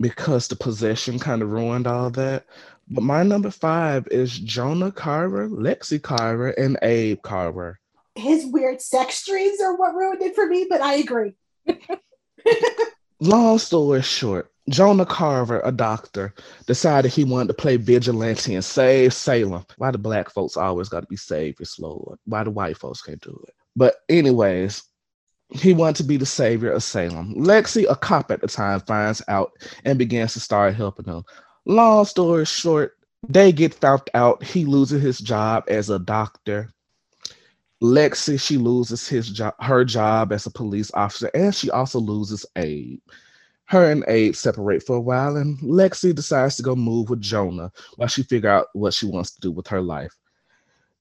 because 0.00 0.48
the 0.48 0.56
possession 0.56 1.18
kind 1.18 1.42
of 1.42 1.52
ruined 1.52 1.86
all 1.86 2.10
that. 2.10 2.46
But 2.88 3.04
my 3.04 3.22
number 3.22 3.50
five 3.50 4.08
is 4.10 4.38
Jonah 4.38 4.90
Carver, 4.90 5.48
Lexi 5.48 6.02
Carver, 6.02 6.50
and 6.50 6.78
Abe 6.82 7.22
Carver. 7.22 7.78
His 8.14 8.46
weird 8.46 8.80
sex 8.80 9.24
dreams 9.24 9.60
are 9.60 9.76
what 9.76 9.94
ruined 9.94 10.22
it 10.22 10.34
for 10.34 10.46
me, 10.46 10.66
but 10.68 10.80
I 10.80 10.94
agree. 10.94 11.34
Long 13.20 13.58
story 13.58 14.02
short, 14.02 14.50
Jonah 14.70 15.04
Carver, 15.04 15.60
a 15.64 15.72
doctor, 15.72 16.32
decided 16.66 17.10
he 17.10 17.24
wanted 17.24 17.48
to 17.48 17.54
play 17.54 17.76
vigilante 17.76 18.54
and 18.54 18.64
save 18.64 19.12
Salem. 19.12 19.64
Why 19.78 19.90
the 19.90 19.98
black 19.98 20.30
folks 20.30 20.56
always 20.56 20.88
got 20.88 21.00
to 21.00 21.06
be 21.08 21.16
saviors, 21.16 21.76
Lord? 21.80 22.18
Why 22.24 22.44
the 22.44 22.50
white 22.50 22.78
folks 22.78 23.02
can't 23.02 23.20
do 23.20 23.38
it? 23.48 23.54
But 23.74 23.96
anyways, 24.08 24.84
he 25.50 25.74
wanted 25.74 25.96
to 25.96 26.04
be 26.04 26.16
the 26.16 26.26
savior 26.26 26.70
of 26.70 26.84
Salem. 26.84 27.34
Lexi, 27.34 27.84
a 27.90 27.96
cop 27.96 28.30
at 28.30 28.42
the 28.42 28.46
time, 28.46 28.78
finds 28.80 29.20
out 29.26 29.50
and 29.84 29.98
begins 29.98 30.34
to 30.34 30.40
start 30.40 30.76
helping 30.76 31.06
him. 31.06 31.24
Long 31.64 32.04
story 32.04 32.46
short, 32.46 32.96
they 33.28 33.50
get 33.50 33.74
found 33.74 34.08
out. 34.14 34.44
He 34.44 34.64
loses 34.64 35.02
his 35.02 35.18
job 35.18 35.64
as 35.66 35.90
a 35.90 35.98
doctor. 35.98 36.70
Lexi, 37.82 38.40
she 38.40 38.56
loses 38.56 39.08
his 39.08 39.30
job, 39.30 39.54
her 39.58 39.84
job 39.84 40.32
as 40.32 40.46
a 40.46 40.50
police 40.50 40.92
officer, 40.94 41.28
and 41.34 41.52
she 41.52 41.70
also 41.70 41.98
loses 41.98 42.46
Abe. 42.54 43.00
Her 43.70 43.88
and 43.88 44.04
Abe 44.08 44.34
separate 44.34 44.82
for 44.82 44.96
a 44.96 45.00
while, 45.00 45.36
and 45.36 45.56
Lexi 45.60 46.12
decides 46.12 46.56
to 46.56 46.62
go 46.64 46.74
move 46.74 47.08
with 47.08 47.20
Jonah 47.20 47.70
while 47.94 48.08
she 48.08 48.24
figure 48.24 48.50
out 48.50 48.66
what 48.72 48.92
she 48.92 49.06
wants 49.06 49.30
to 49.30 49.40
do 49.40 49.52
with 49.52 49.68
her 49.68 49.80
life. 49.80 50.12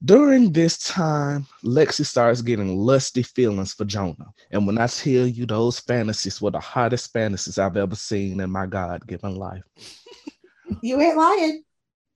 During 0.05 0.53
this 0.53 0.77
time, 0.77 1.47
Lexi 1.63 2.05
starts 2.05 2.43
getting 2.43 2.77
lusty 2.77 3.23
feelings 3.23 3.73
for 3.73 3.85
Jonah. 3.85 4.27
And 4.51 4.67
when 4.67 4.77
I 4.77 4.85
tell 4.85 5.25
you 5.25 5.47
those 5.47 5.79
fantasies 5.79 6.39
were 6.43 6.51
the 6.51 6.59
hottest 6.59 7.11
fantasies 7.11 7.57
I've 7.57 7.75
ever 7.75 7.95
seen 7.95 8.39
in 8.39 8.51
my 8.51 8.67
God 8.67 9.05
given 9.07 9.35
life. 9.35 9.63
You 10.83 11.01
ain't 11.01 11.17
lying. 11.17 11.63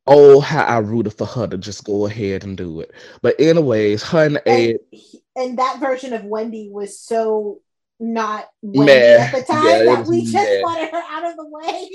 Oh, 0.05 0.39
how 0.39 0.63
I 0.63 0.77
rooted 0.77 1.17
for 1.17 1.25
her 1.25 1.47
to 1.47 1.57
just 1.57 1.83
go 1.83 2.05
ahead 2.05 2.43
and 2.43 2.55
do 2.55 2.79
it. 2.81 2.91
But 3.23 3.39
anyways, 3.39 4.03
her 4.03 4.25
and 4.25 4.37
Ed, 4.45 4.77
And, 4.91 5.01
and 5.35 5.57
that 5.57 5.79
version 5.79 6.13
of 6.13 6.23
Wendy 6.23 6.69
was 6.71 6.99
so 6.99 7.61
not 7.99 8.49
Meh. 8.61 9.17
at 9.19 9.31
the 9.31 9.41
time 9.43 9.63
Yeah, 9.65 9.95
that 9.95 10.07
we 10.07 10.21
just 10.23 10.33
meh. 10.33 10.61
wanted 10.61 10.89
her 10.89 11.03
out 11.09 11.25
of 11.25 11.35
the 11.37 11.45
way. 11.47 11.89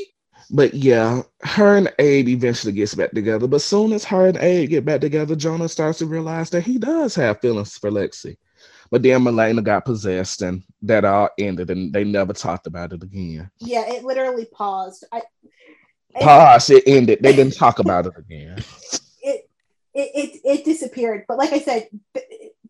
but 0.51 0.73
yeah, 0.75 1.23
her 1.43 1.77
and 1.77 1.93
Abe 1.99 2.29
eventually 2.29 2.73
gets 2.73 2.95
back 2.95 3.11
together. 3.11 3.47
But 3.47 3.61
soon 3.63 3.93
as 3.93 4.05
her 4.07 4.27
and 4.29 4.37
Abe 4.39 4.71
get 4.71 4.85
back 4.85 5.01
together, 5.01 5.37
Jonah 5.37 5.69
starts 5.69 5.99
to 5.99 6.07
realize 6.07 6.51
that 6.51 6.63
he 6.63 6.79
does 6.79 7.15
have 7.17 7.41
feelings 7.41 7.77
for 7.77 7.91
Lexi. 7.91 8.37
But 8.91 9.03
then 9.03 9.21
Marlena 9.23 9.63
got 9.63 9.85
possessed, 9.85 10.41
and 10.41 10.63
that 10.83 11.05
all 11.05 11.29
ended, 11.39 11.69
and 11.71 11.93
they 11.93 12.05
never 12.05 12.33
talked 12.33 12.67
about 12.67 12.95
it 12.95 13.03
again. 13.03 13.51
Yeah, 13.59 13.85
it 13.87 14.03
literally 14.05 14.47
paused. 14.47 15.05
I, 15.13 15.19
it- 15.19 16.23
Pause. 16.23 16.71
It 16.71 16.85
ended. 16.87 17.19
They 17.23 17.37
didn't 17.37 17.55
talk 17.55 17.81
about 17.81 18.07
it 18.07 18.15
again. 18.17 18.57
it 19.23 19.51
it 19.93 20.11
it, 20.15 20.41
it 20.43 20.65
disappeared. 20.65 21.27
But 21.29 21.37
like 21.37 21.53
I 21.53 21.59
said, 21.59 21.89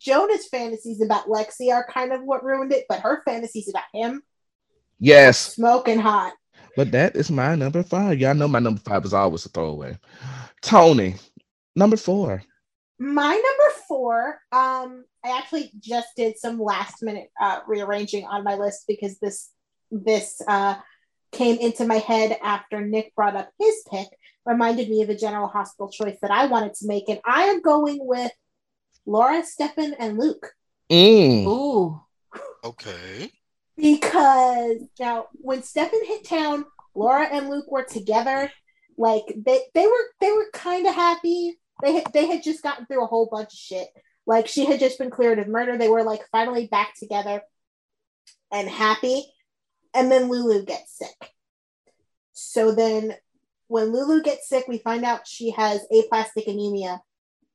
Jonah's 0.01 0.49
fantasies 0.49 1.01
about 1.03 1.27
Lexi 1.27 1.73
are 1.73 1.87
kind 1.91 2.13
of 2.13 2.23
what 2.23 2.45
ruined 2.45 2.73
it, 2.73 2.85
but 2.89 3.01
her 3.01 3.23
fantasies 3.25 3.69
about 3.69 3.85
him 3.93 4.23
Yes, 5.01 5.55
smoking 5.55 5.99
hot. 6.01 6.33
but 6.77 6.91
that 6.93 7.15
is 7.17 7.31
my 7.31 7.55
number 7.55 7.83
five. 7.83 8.19
Y'all 8.19 8.35
know 8.35 8.49
my 8.49 8.59
number 8.59 8.81
five 8.81 9.05
is 9.05 9.15
always 9.15 9.47
a 9.47 9.49
throwaway. 9.49 9.97
Tony, 10.61 11.15
number 11.77 11.97
four. 11.97 12.43
My 12.99 13.31
number 13.31 13.75
four, 13.87 14.41
um, 14.51 15.05
I 15.25 15.39
actually 15.39 15.71
just 15.79 16.09
did 16.17 16.37
some 16.37 16.61
last 16.61 17.01
minute 17.03 17.29
uh, 17.41 17.61
rearranging 17.69 18.27
on 18.27 18.43
my 18.43 18.57
list 18.57 18.85
because 18.89 19.19
this 19.21 19.51
this 19.93 20.43
uh, 20.49 20.75
came 21.31 21.59
into 21.59 21.87
my 21.87 21.99
head 21.99 22.37
after 22.43 22.81
Nick 22.85 23.15
brought 23.15 23.37
up 23.37 23.51
his 23.59 23.85
pick, 23.89 24.09
reminded 24.45 24.89
me 24.89 25.03
of 25.03 25.09
the 25.09 25.15
General 25.15 25.47
Hospital 25.47 25.91
choice 25.91 26.17
that 26.23 26.33
I 26.33 26.47
wanted 26.47 26.75
to 26.75 26.89
make, 26.89 27.09
and 27.09 27.21
I 27.25 27.45
am 27.45 27.63
going 27.63 27.99
with 28.01 28.33
Laura, 29.09 29.43
Stefan, 29.45 29.95
and 29.95 30.19
Luke 30.19 30.53
Mm. 30.91 31.47
Ooh. 31.47 32.01
Okay. 32.65 33.31
because 33.77 34.79
now 34.99 35.27
when 35.35 35.63
Stefan 35.63 36.05
hit 36.05 36.25
town, 36.25 36.65
Laura 36.95 37.27
and 37.31 37.49
Luke 37.49 37.71
were 37.71 37.85
together. 37.85 38.51
Like 38.97 39.25
they 39.37 39.61
they 39.75 39.87
were 39.87 40.07
they 40.21 40.33
were 40.33 40.47
kind 40.53 40.87
of 40.87 40.95
happy. 40.95 41.59
They 41.83 41.95
had, 41.95 42.13
they 42.13 42.27
had 42.27 42.43
just 42.43 42.63
gotten 42.63 42.87
through 42.87 43.05
a 43.05 43.07
whole 43.07 43.29
bunch 43.31 43.53
of 43.53 43.59
shit. 43.59 43.89
Like 44.27 44.49
she 44.49 44.65
had 44.65 44.81
just 44.81 44.99
been 44.99 45.11
cleared 45.11 45.39
of 45.39 45.47
murder. 45.47 45.79
They 45.79 45.89
were 45.89 46.03
like 46.03 46.23
finally 46.33 46.67
back 46.67 46.95
together 46.99 47.43
and 48.51 48.69
happy. 48.69 49.25
And 49.95 50.11
then 50.11 50.29
Lulu 50.29 50.65
gets 50.65 50.99
sick. 50.99 51.31
So 52.33 52.73
then 52.75 53.15
when 53.69 53.93
Lulu 53.93 54.23
gets 54.23 54.49
sick, 54.49 54.67
we 54.67 54.79
find 54.79 55.05
out 55.05 55.27
she 55.29 55.51
has 55.51 55.87
aplastic 55.93 56.47
anemia. 56.49 57.01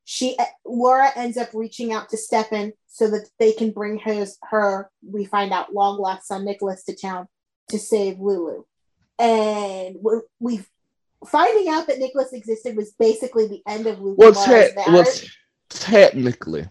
She 0.06 0.38
Laura 0.66 1.10
ends 1.16 1.38
up 1.38 1.50
reaching 1.54 1.94
out 1.94 2.10
to 2.10 2.18
Stefan 2.18 2.74
so 2.88 3.10
that 3.10 3.30
they 3.40 3.54
can 3.54 3.72
bring 3.72 3.98
his 3.98 4.38
her, 4.44 4.90
we 5.02 5.26
find 5.26 5.52
out, 5.52 5.74
long 5.74 6.00
lost 6.00 6.28
son 6.28 6.46
Nicholas 6.46 6.84
to 6.86 6.96
town 6.96 7.28
to 7.70 7.80
save 7.80 8.20
Lulu. 8.20 8.64
And 9.18 9.96
we, 10.02 10.12
we 10.40 10.62
finding 11.26 11.74
out 11.74 11.88
that 11.88 12.00
Nicholas 12.00 12.34
existed 12.34 12.76
was 12.76 12.94
basically 13.00 13.48
the 13.48 13.62
end 13.68 13.88
of 13.88 14.00
Lulu. 14.00 14.16
Well, 14.18 14.34
te- 14.34 14.74
well, 14.88 15.06
t- 15.06 15.28
technically, 15.70 16.70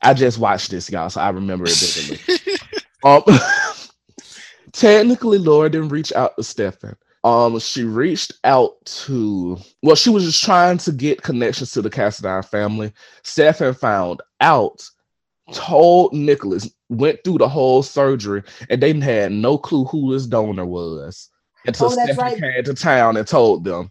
I 0.00 0.14
just 0.14 0.38
watched 0.38 0.70
this, 0.70 0.90
y'all, 0.90 1.10
so 1.10 1.20
I 1.20 1.30
remember 1.30 1.64
it 1.66 1.76
vividly. 1.76 2.36
um, 3.04 3.22
technically, 4.72 5.38
Laura 5.38 5.70
didn't 5.70 5.88
reach 5.88 6.12
out 6.12 6.36
to 6.36 6.44
Stefan. 6.44 6.96
Um, 7.24 7.58
she 7.58 7.84
reached 7.84 8.34
out 8.44 8.84
to 8.84 9.56
well, 9.82 9.96
she 9.96 10.10
was 10.10 10.24
just 10.24 10.44
trying 10.44 10.76
to 10.78 10.92
get 10.92 11.22
connections 11.22 11.72
to 11.72 11.82
the 11.82 11.88
Cassadine 11.90 12.44
family. 12.44 12.92
Stefan 13.22 13.72
found 13.74 14.20
out, 14.42 14.86
told 15.52 16.12
Nicholas, 16.12 16.70
went 16.90 17.18
through 17.24 17.38
the 17.38 17.48
whole 17.48 17.82
surgery, 17.82 18.42
and 18.68 18.82
they 18.82 18.92
had 19.00 19.32
no 19.32 19.56
clue 19.56 19.84
who 19.86 20.12
his 20.12 20.26
donor 20.26 20.66
was 20.66 21.30
until 21.66 21.86
Oh, 21.86 21.90
Stefan 21.90 22.16
right. 22.24 22.38
came 22.38 22.64
to 22.64 22.74
town 22.74 23.16
and 23.16 23.26
told 23.26 23.64
them. 23.64 23.90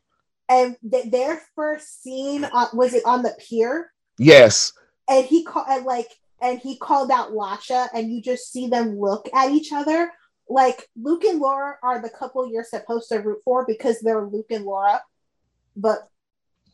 and 0.50 0.76
th- 0.92 1.10
their 1.10 1.42
first 1.56 2.04
scene 2.04 2.46
on, 2.46 2.68
was 2.74 2.94
it 2.94 3.04
on 3.06 3.24
the 3.24 3.36
pier 3.40 3.92
Yes, 4.20 4.74
and 5.10 5.26
he 5.26 5.44
called 5.44 5.86
like 5.86 6.10
and 6.40 6.60
he 6.60 6.78
called 6.78 7.10
out 7.10 7.32
Lasha 7.32 7.88
and 7.96 8.12
you 8.12 8.22
just 8.22 8.52
see 8.52 8.68
them 8.68 9.00
look 9.00 9.28
at 9.34 9.50
each 9.50 9.72
other 9.74 10.12
like 10.54 10.80
Luke 11.06 11.24
and 11.24 11.40
Laura 11.40 11.76
are 11.82 12.00
the 12.02 12.10
couple 12.10 12.50
you're 12.52 12.64
supposed 12.76 13.10
to 13.10 13.18
root 13.20 13.40
for 13.44 13.66
because 13.66 14.00
they're 14.02 14.26
Luke 14.34 14.52
and 14.52 14.66
Laura 14.66 15.02
but 15.76 16.00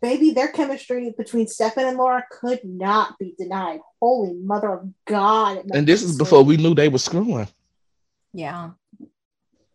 maybe 0.02 0.32
their 0.32 0.50
chemistry 0.50 1.14
between 1.18 1.48
Stefan 1.48 1.86
and 1.86 1.98
Laura 1.98 2.24
could 2.40 2.62
not 2.64 3.18
be 3.18 3.30
denied 3.38 3.80
holy 4.02 4.34
mother 4.52 4.72
of 4.78 4.90
god 5.06 5.54
and 5.74 5.88
this 5.88 6.02
is 6.04 6.18
before 6.18 6.44
we 6.44 6.58
knew 6.58 6.74
they 6.76 6.90
were 6.90 6.98
screwing. 7.10 7.48
Yeah. 8.34 8.72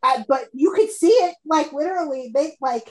I- 0.03 0.25
but 0.29 0.43
you 0.53 0.73
could 0.77 0.91
see 0.91 1.15
it 1.27 1.35
like 1.55 1.73
literally 1.73 2.31
they 2.35 2.57
like 2.61 2.87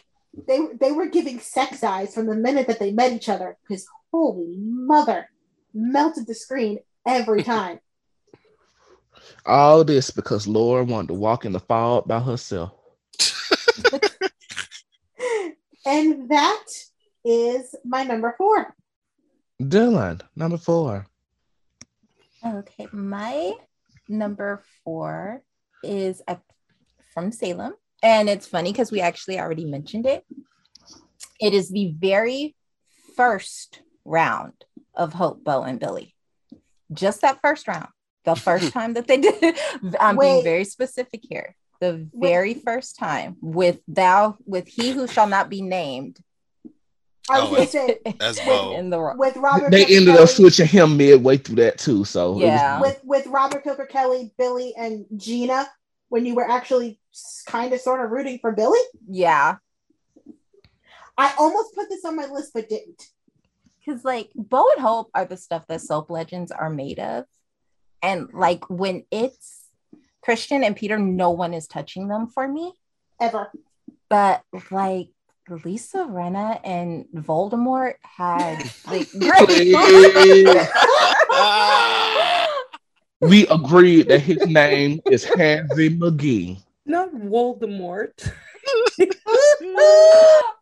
they 0.47 0.59
they 0.81 0.91
were 0.91 1.05
giving 1.17 1.39
sex 1.39 1.83
eyes 1.83 2.13
from 2.15 2.25
the 2.25 2.35
minute 2.35 2.65
that 2.67 2.79
they 2.79 2.91
met 2.91 3.13
each 3.13 3.29
other 3.29 3.49
because 3.61 3.85
holy 4.11 4.55
mother 4.57 5.29
melted 5.73 6.25
the 6.27 6.33
screen 6.45 6.79
every 7.05 7.43
time 7.55 7.79
All 9.45 9.83
this 9.83 10.09
because 10.11 10.47
Laura 10.47 10.83
wanted 10.83 11.09
to 11.09 11.13
walk 11.15 11.45
in 11.45 11.51
the 11.51 11.59
fog 11.59 12.07
by 12.07 12.19
herself. 12.19 12.71
and 15.85 16.29
that 16.29 16.65
is 17.25 17.75
my 17.85 18.03
number 18.03 18.33
four 18.37 18.75
Dylan, 19.61 20.21
number 20.35 20.57
four. 20.57 21.07
Okay, 22.45 22.87
my 22.91 23.53
number 24.09 24.61
four 24.83 25.41
is 25.83 26.21
uh, 26.27 26.35
from 27.13 27.31
Salem. 27.31 27.73
And 28.01 28.29
it's 28.29 28.47
funny 28.47 28.71
because 28.71 28.91
we 28.91 28.99
actually 28.99 29.39
already 29.39 29.65
mentioned 29.65 30.05
it. 30.05 30.25
It 31.39 31.53
is 31.53 31.69
the 31.69 31.93
very 31.97 32.55
first 33.15 33.81
round 34.03 34.65
of 34.93 35.13
Hope, 35.13 35.43
Bo, 35.43 35.63
and 35.63 35.79
Billy. 35.79 36.13
Just 36.91 37.21
that 37.21 37.39
first 37.41 37.67
round. 37.67 37.87
The 38.25 38.35
first 38.35 38.71
time 38.77 38.93
that 38.93 39.07
they 39.07 39.17
did 39.17 39.35
it. 39.41 39.59
I'm 39.99 40.17
being 40.17 40.43
very 40.43 40.63
specific 40.65 41.21
here. 41.27 41.55
The 41.79 42.07
Wait. 42.13 42.29
very 42.29 42.53
first 42.53 42.97
time 42.97 43.35
with 43.41 43.79
thou, 43.87 44.37
with 44.45 44.67
he 44.67 44.91
who 44.91 45.07
shall 45.07 45.27
not 45.27 45.49
be 45.49 45.61
named 45.61 46.19
I 47.29 47.39
was 47.39 47.49
Oh, 47.49 47.55
gonna 47.55 47.67
say 47.67 47.99
That's 48.19 48.37
Wait, 48.39 48.45
Bo. 48.45 48.75
in 48.77 48.89
the 48.89 48.99
ro- 48.99 49.15
with 49.17 49.37
Robert 49.37 49.71
They 49.71 49.85
Cooper 49.85 49.95
ended 49.97 50.15
up 50.17 50.27
switching 50.29 50.67
him 50.67 50.97
midway 50.97 51.37
through 51.37 51.55
that 51.57 51.77
too. 51.77 52.03
So 52.03 52.31
it 52.31 52.35
was- 52.35 52.41
Yeah. 52.43 52.81
with 52.81 52.99
with 53.05 53.27
Robert 53.27 53.63
Kelker-Kelly, 53.63 54.33
Billy, 54.37 54.73
and 54.77 55.05
Gina 55.15 55.67
when 56.09 56.25
you 56.25 56.35
were 56.35 56.49
actually 56.49 56.99
kind 57.47 57.71
of 57.73 57.79
sort 57.79 58.03
of 58.03 58.11
rooting 58.11 58.39
for 58.39 58.51
Billy. 58.51 58.79
yeah. 59.09 59.55
I 61.17 61.33
almost 61.37 61.75
put 61.75 61.89
this 61.89 62.03
on 62.05 62.15
my 62.15 62.25
list 62.25 62.51
but 62.53 62.67
didn't. 62.69 63.07
because 63.85 64.03
like 64.03 64.29
Bo 64.35 64.69
and 64.71 64.81
Hope 64.81 65.09
are 65.13 65.25
the 65.25 65.37
stuff 65.37 65.65
that 65.67 65.81
soap 65.81 66.09
legends 66.09 66.51
are 66.51 66.69
made 66.69 66.99
of, 66.99 67.25
and 68.03 68.27
like 68.33 68.69
when 68.69 69.05
it's 69.09 69.61
Kristian 70.27 70.63
and 70.63 70.75
Peter, 70.75 70.99
no 70.99 71.31
one 71.31 71.53
is 71.55 71.65
touching 71.67 72.07
them 72.09 72.27
for 72.27 72.47
me. 72.47 72.73
Ever. 73.19 73.49
but 74.09 74.43
like 74.69 75.07
Lisa 75.63 75.99
Rinna 75.99 76.59
and 76.63 77.05
Voldemort 77.15 77.93
had 78.03 78.63
like 78.87 79.09
great. 79.19 79.73
We 83.21 83.47
agreed 83.47 84.09
that 84.09 84.19
his 84.19 84.45
name 84.45 84.99
is 85.09 85.23
Hansy 85.23 85.89
McGee. 85.97 86.61
Not 86.85 87.13
Voldemort. 87.13 88.11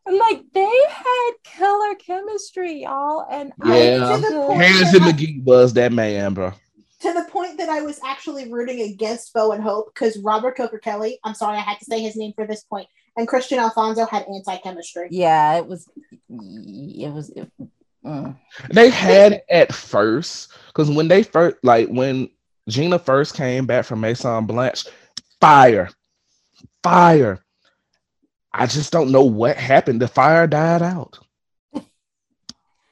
like 0.06 0.44
they 0.54 0.80
had 0.90 1.32
killer 1.44 1.96
chemistry, 1.96 2.84
y'all, 2.84 3.26
and 3.32 3.52
Yeah. 3.66 3.72
I 3.74 4.16
To 4.16 4.22
the 4.22 4.30
just- 4.30 4.36
point- 4.48 4.62
Hansy 4.62 5.00
McGee 5.00 5.44
was 5.44 5.74
that 5.74 5.92
man, 5.92 6.34
bro. 6.36 6.54
To 7.02 7.14
the 7.14 7.26
point 7.30 7.58
that 7.58 7.70
I 7.70 7.82
was 7.82 8.00
actually 8.06 8.52
rooting 8.52 8.82
against 8.82 9.34
Bo 9.34 9.54
and 9.54 9.64
Hope 9.64 9.94
because 9.94 10.18
Robert 10.20 10.56
Kelker-Kelly, 10.56 11.20
I'm 11.24 11.34
sorry, 11.34 11.58
I 11.58 11.62
had 11.62 11.80
to 11.80 11.86
say 11.86 12.00
his 12.00 12.16
name 12.16 12.34
for 12.36 12.46
this 12.46 12.64
point, 12.64 12.88
and 13.18 13.28
Kristian 13.28 13.58
Alfonso 13.58 14.06
had 14.06 14.26
anti 14.28 14.58
chemistry. 14.58 15.08
yeah, 15.10 15.58
it 15.58 15.66
was, 15.66 15.90
it 16.30 17.10
was. 17.12 17.30
It, 17.32 17.52
mm. 18.06 18.38
They 18.72 18.90
had 18.92 19.42
at 19.50 19.74
first 19.74 20.54
because 20.68 20.92
when 20.92 21.08
they 21.08 21.24
first, 21.24 21.58
like 21.64 21.88
when 21.88 22.30
Gina 22.70 23.00
first 23.00 23.36
came 23.36 23.66
back 23.66 23.86
from 23.86 24.02
Maison 24.02 24.46
Blanche, 24.46 24.86
fire, 25.40 25.90
fire. 26.84 27.44
I 28.54 28.66
just 28.66 28.92
don't 28.92 29.12
know 29.12 29.24
what 29.24 29.58
happened. 29.58 30.02
The 30.02 30.08
fire 30.08 30.46
died 30.46 30.82
out. 30.82 31.20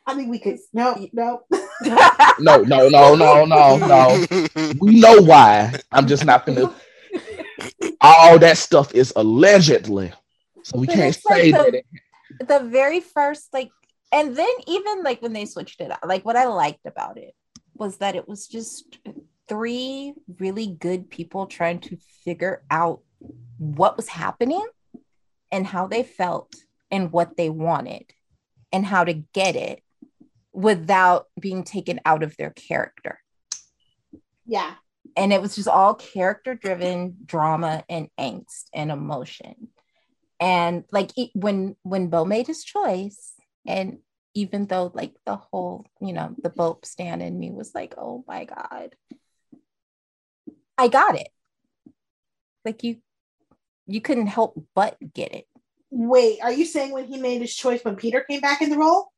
I 0.10 0.16
mean, 0.16 0.30
we 0.30 0.40
could, 0.40 0.58
no, 0.74 1.08
no. 1.14 1.44
No, 2.40 2.62
no, 2.64 2.90
no, 2.90 3.16
no, 3.16 3.46
no, 3.46 3.78
no. 3.78 4.26
We 4.82 5.00
know 5.00 5.22
why. 5.22 5.80
I'm 5.92 6.08
just 6.08 6.26
not 6.26 6.46
gonna. 6.46 6.74
All 8.02 8.40
that 8.40 8.58
stuff 8.58 8.94
is 8.96 9.14
allegedly, 9.16 10.12
so 10.64 10.80
we 10.80 10.88
But 10.88 10.96
can't 10.96 11.16
it's 11.16 11.26
like 11.26 11.42
say 11.42 11.52
the- 11.52 11.58
that. 11.58 11.74
It, 11.76 11.86
the 12.48 12.60
very 12.60 13.00
first 13.02 13.50
like 13.54 13.70
and 14.12 14.36
then 14.36 14.50
even 14.68 15.04
like 15.04 15.22
when 15.22 15.34
they 15.34 15.46
switched 15.46 15.82
it 15.82 15.92
out 15.92 16.08
like 16.08 16.24
what 16.24 16.36
i 16.38 16.46
liked 16.46 16.86
about 16.86 17.18
it 17.18 17.34
was 17.74 17.98
that 17.98 18.16
it 18.16 18.28
was 18.30 18.48
just 18.48 19.00
three 19.50 20.14
really 20.38 20.68
good 20.68 21.10
people 21.10 21.48
trying 21.48 21.80
to 21.80 21.98
figure 22.24 22.64
out 22.70 23.02
what 23.58 23.98
was 23.98 24.08
happening 24.08 24.66
and 25.52 25.66
how 25.66 25.88
they 25.88 26.04
felt 26.04 26.54
and 26.92 27.12
what 27.12 27.36
they 27.36 27.50
wanted 27.50 28.06
and 28.72 28.86
how 28.86 29.04
to 29.04 29.14
get 29.34 29.56
it 29.56 29.82
without 30.54 31.28
being 31.40 31.64
taken 31.64 32.00
out 32.06 32.24
of 32.24 32.36
their 32.38 32.52
character. 32.52 33.20
Yeah. 34.46 34.74
and 35.16 35.32
it 35.34 35.42
was 35.42 35.56
just 35.56 35.68
all 35.68 35.94
character 35.96 36.56
driven 36.56 37.18
drama 37.26 37.84
and 37.90 38.10
angst 38.20 38.66
and 38.74 38.92
emotion. 38.92 39.70
And 40.40 40.86
like 40.92 41.12
it, 41.18 41.32
when 41.34 41.76
when 41.84 42.08
bo 42.10 42.26
made 42.26 42.48
his 42.48 42.64
choice 42.64 43.34
and 43.68 44.00
even 44.34 44.68
though 44.68 44.92
like 44.94 45.14
the 45.26 45.36
whole 45.36 45.86
you 46.00 46.14
know 46.14 46.36
the 46.42 46.50
boat 46.50 46.86
stand 46.86 47.22
in 47.22 47.38
me 47.40 47.52
was 47.52 47.74
like 47.76 47.96
oh 47.98 48.24
my 48.28 48.46
god. 48.46 48.96
I 50.78 50.88
got 50.88 51.16
it. 51.16 51.30
Like 52.66 52.84
you 52.84 52.98
you 53.88 54.02
couldn't 54.02 54.28
help 54.28 54.64
but 54.76 54.98
get 55.14 55.34
it. 55.34 55.46
Wait, 55.92 56.40
are 56.42 56.52
you 56.52 56.66
saying 56.66 56.92
when 56.92 57.06
he 57.08 57.18
made 57.18 57.42
his 57.42 57.56
choice 57.56 57.84
when 57.84 57.96
Peter 57.96 58.22
came 58.22 58.40
back 58.40 58.62
in 58.62 58.70
the 58.70 58.78
role? 58.78 59.12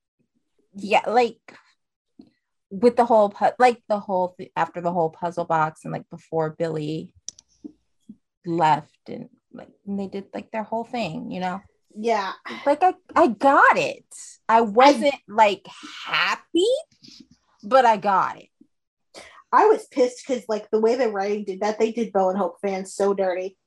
Yeah 0.75 1.01
like 1.07 1.39
with 2.69 2.95
the 2.95 3.05
whole 3.05 3.29
pu- 3.29 3.55
like 3.59 3.81
the 3.89 3.99
whole 3.99 4.33
th- 4.37 4.51
after 4.55 4.79
the 4.81 4.91
whole 4.91 5.09
puzzle 5.09 5.45
box 5.45 5.81
and 5.83 5.91
like 5.91 6.09
before 6.09 6.51
billy 6.51 7.13
left 8.45 9.09
and 9.09 9.29
like 9.53 9.69
and 9.85 9.99
they 9.99 10.07
did 10.07 10.25
like 10.33 10.51
their 10.51 10.63
whole 10.63 10.85
thing 10.85 11.31
you 11.31 11.39
know 11.39 11.61
Yeah. 11.95 12.31
like 12.65 12.81
i 12.83 12.93
i 13.15 13.27
got 13.27 13.77
it 13.77 14.05
i 14.47 14.61
wasn't 14.61 15.13
like 15.27 15.65
happy 16.05 16.65
but 17.63 17.85
i 17.85 17.97
got 17.97 18.37
it 18.37 18.47
I 19.53 19.65
was 19.65 19.85
pissed 19.87 20.25
because, 20.25 20.45
like, 20.47 20.71
the 20.71 20.79
way 20.79 20.95
the 20.95 21.09
writing 21.09 21.43
did 21.43 21.59
that, 21.59 21.77
they 21.77 21.91
did 21.91 22.13
Bo 22.13 22.29
and 22.29 22.37
Hope 22.37 22.61
fans 22.61 22.93
so 22.95 23.13
dirty 23.13 23.57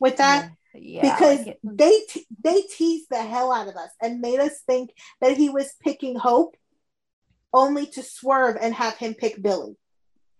with 0.00 0.16
that. 0.16 0.46
yeah, 0.46 0.50
because 0.76 1.46
like 1.46 1.58
they 1.62 2.00
te- 2.08 2.26
they 2.42 2.62
teased 2.62 3.06
the 3.10 3.22
hell 3.22 3.52
out 3.52 3.68
of 3.68 3.76
us 3.76 3.90
and 4.00 4.20
made 4.20 4.40
us 4.40 4.60
think 4.66 4.90
that 5.20 5.36
he 5.36 5.48
was 5.48 5.74
picking 5.82 6.16
Hope 6.16 6.56
only 7.52 7.86
to 7.86 8.02
swerve 8.02 8.56
and 8.60 8.74
have 8.74 8.96
him 8.96 9.14
pick 9.14 9.40
Billy. 9.40 9.76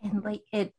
and 0.02 0.22
like 0.22 0.42
it 0.52 0.72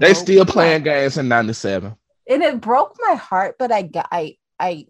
they 0.00 0.14
still 0.14 0.44
playing 0.44 0.82
games 0.82 1.18
in 1.18 1.28
'97. 1.28 1.94
and 2.28 2.42
it 2.42 2.60
broke 2.60 2.96
my 3.00 3.14
heart 3.14 3.56
but 3.58 3.70
i 3.72 3.82
got 3.82 4.08
i 4.10 4.36
i 4.58 4.86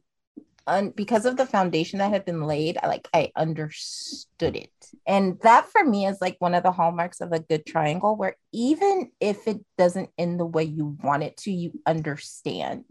un, 0.67 0.91
because 0.91 1.27
of 1.27 1.37
the 1.37 1.47
foundation 1.47 1.99
that 1.99 2.11
had 2.11 2.25
been 2.25 2.43
laid 2.43 2.79
i 2.83 2.87
like 2.87 3.09
i 3.15 3.31
understood 3.37 4.57
it 4.57 4.71
and 5.07 5.39
that 5.43 5.69
for 5.69 5.85
me 5.85 6.07
is 6.07 6.21
like 6.21 6.37
one 6.39 6.55
of 6.55 6.63
the 6.63 6.73
hallmarks 6.73 7.21
of 7.21 7.33
a 7.33 7.41
good 7.41 7.65
triangle 7.67 8.17
where 8.17 8.37
even 8.53 9.11
if 9.21 9.47
it 9.47 9.61
doesn't 9.79 10.11
end 10.19 10.39
the 10.41 10.47
way 10.47 10.65
you 10.65 10.97
want 11.03 11.23
it 11.23 11.37
to 11.37 11.51
you 11.51 11.73
understand 11.87 12.85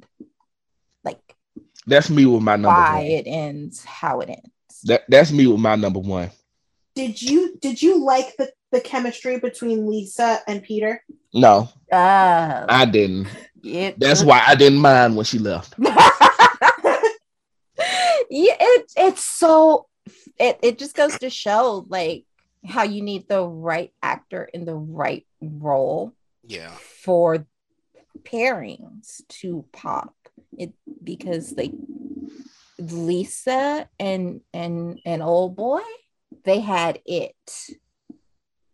like 1.06 1.22
That's 1.88 2.10
me 2.10 2.26
with 2.26 2.42
my 2.42 2.56
number 2.56 2.70
why 2.82 2.96
one. 2.96 3.06
it 3.06 3.24
ends 3.28 3.84
how 3.86 4.20
it 4.22 4.30
ends 4.30 4.82
That, 4.84 5.04
that's 5.08 5.32
me 5.32 5.48
with 5.48 5.60
my 5.60 5.76
number 5.76 6.00
one. 6.00 6.32
Did 6.96 7.22
you 7.22 7.58
did 7.62 7.82
you 7.82 8.04
like 8.04 8.36
the 8.38 8.52
the 8.72 8.82
chemistry 8.82 9.40
between 9.40 9.90
Lisa 9.90 10.40
and 10.48 10.64
Peter? 10.64 11.04
No, 11.34 11.70
uh, 11.92 12.66
I 12.70 12.86
didn't. 12.86 13.28
it 13.64 14.00
That's 14.00 14.22
was- 14.22 14.26
why 14.28 14.44
I 14.48 14.56
didn't 14.56 14.80
mind 14.80 15.16
when 15.16 15.26
she 15.26 15.38
left. 15.40 15.76
yeah, 15.80 15.86
it, 18.60 18.92
it's 18.98 19.26
so 19.26 19.88
it, 20.40 20.60
it 20.62 20.78
just 20.80 20.96
goes 20.96 21.18
to 21.20 21.30
show 21.30 21.86
like 21.90 22.26
how 22.66 22.84
you 22.84 23.02
need 23.02 23.28
the 23.28 23.44
right 23.44 23.94
actor 24.02 24.44
in 24.54 24.66
the 24.66 24.74
right 24.76 25.26
role 25.42 26.14
Yeah. 26.44 26.72
for 27.04 27.46
pairings 28.26 29.22
to 29.30 29.66
pop. 29.72 30.14
It 30.58 30.74
because 31.04 31.54
like 31.56 31.74
Lisa 32.80 33.88
and 34.00 34.42
and 34.54 35.00
and 35.06 35.22
old 35.24 35.56
boy 35.56 35.82
they 36.44 36.60
had 36.60 37.00
it. 37.06 37.36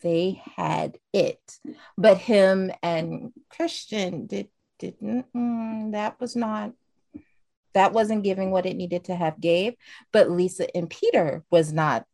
They 0.02 0.42
had 0.56 0.98
it. 1.14 1.40
But 1.98 2.18
him 2.18 2.72
and 2.82 3.32
Kristian 3.54 4.28
did 4.28 4.50
didn't 4.80 5.32
mm, 5.34 5.92
that 5.92 6.20
was 6.20 6.36
not 6.36 6.72
that 7.74 7.94
wasn't 7.94 8.24
giving 8.24 8.52
what 8.52 8.66
it 8.66 8.76
needed 8.76 9.06
to 9.06 9.16
have 9.16 9.40
gave. 9.40 9.76
But 10.12 10.30
Lisa 10.30 10.76
and 10.76 10.90
Peter 10.90 11.44
was 11.50 11.72
not 11.72 12.06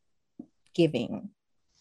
giving 0.76 1.30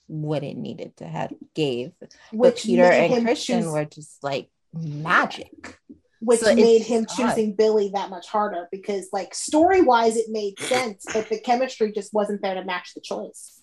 what 0.07 0.43
it 0.45 0.57
needed 0.57 0.97
to 0.99 1.07
have 1.07 1.33
gave. 1.55 1.93
But 2.01 2.15
Which 2.33 2.63
Peter 2.65 2.85
and 2.85 3.27
Kristian 3.27 3.63
choose- 3.63 3.67
were 3.67 3.85
just 3.85 4.23
like 4.23 4.49
magic. 4.75 5.79
which 6.21 6.41
So 6.41 6.55
made 6.55 6.83
him 6.83 7.07
choosing 7.17 7.55
Billy 7.55 7.91
that 7.95 8.11
much 8.11 8.29
harder 8.29 8.69
because 8.73 9.09
like 9.13 9.35
story 9.35 9.83
wise 9.83 10.17
it 10.17 10.27
made 10.31 10.59
sense, 10.59 11.05
but 11.13 11.29
the 11.29 11.41
chemistry 11.41 11.93
just 11.93 12.13
wasn't 12.13 12.43
there 12.43 12.55
to 12.55 12.65
match 12.65 12.93
the 12.95 13.01
choice. 13.01 13.61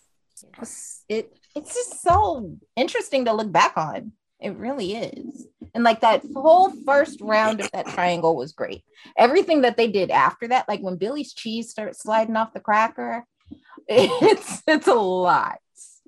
It's, 0.60 1.04
it 1.10 1.38
it's 1.56 1.74
just 1.74 2.02
so 2.02 2.58
interesting 2.76 3.26
to 3.26 3.34
look 3.34 3.52
back 3.52 3.78
on. 3.78 4.14
It 4.40 4.58
really 4.58 4.96
is. 4.96 5.48
And 5.74 5.84
like 5.84 6.02
that 6.02 6.24
whole 6.36 6.72
first 6.86 7.22
round 7.22 7.62
of 7.62 7.72
that 7.72 7.88
triangle 7.88 8.36
was 8.36 8.52
great. 8.52 8.84
Everything 9.18 9.62
that 9.62 9.78
they 9.78 9.88
did 9.88 10.12
after 10.12 10.48
that, 10.50 10.68
like 10.68 10.82
when 10.82 10.98
Billy's 10.98 11.34
cheese 11.34 11.70
starts 11.70 12.04
sliding 12.04 12.36
off 12.36 12.54
the 12.54 12.60
cracker, 12.60 13.24
it's 13.88 14.62
it's 14.68 14.88
a 14.88 14.94
lot. 14.94 15.60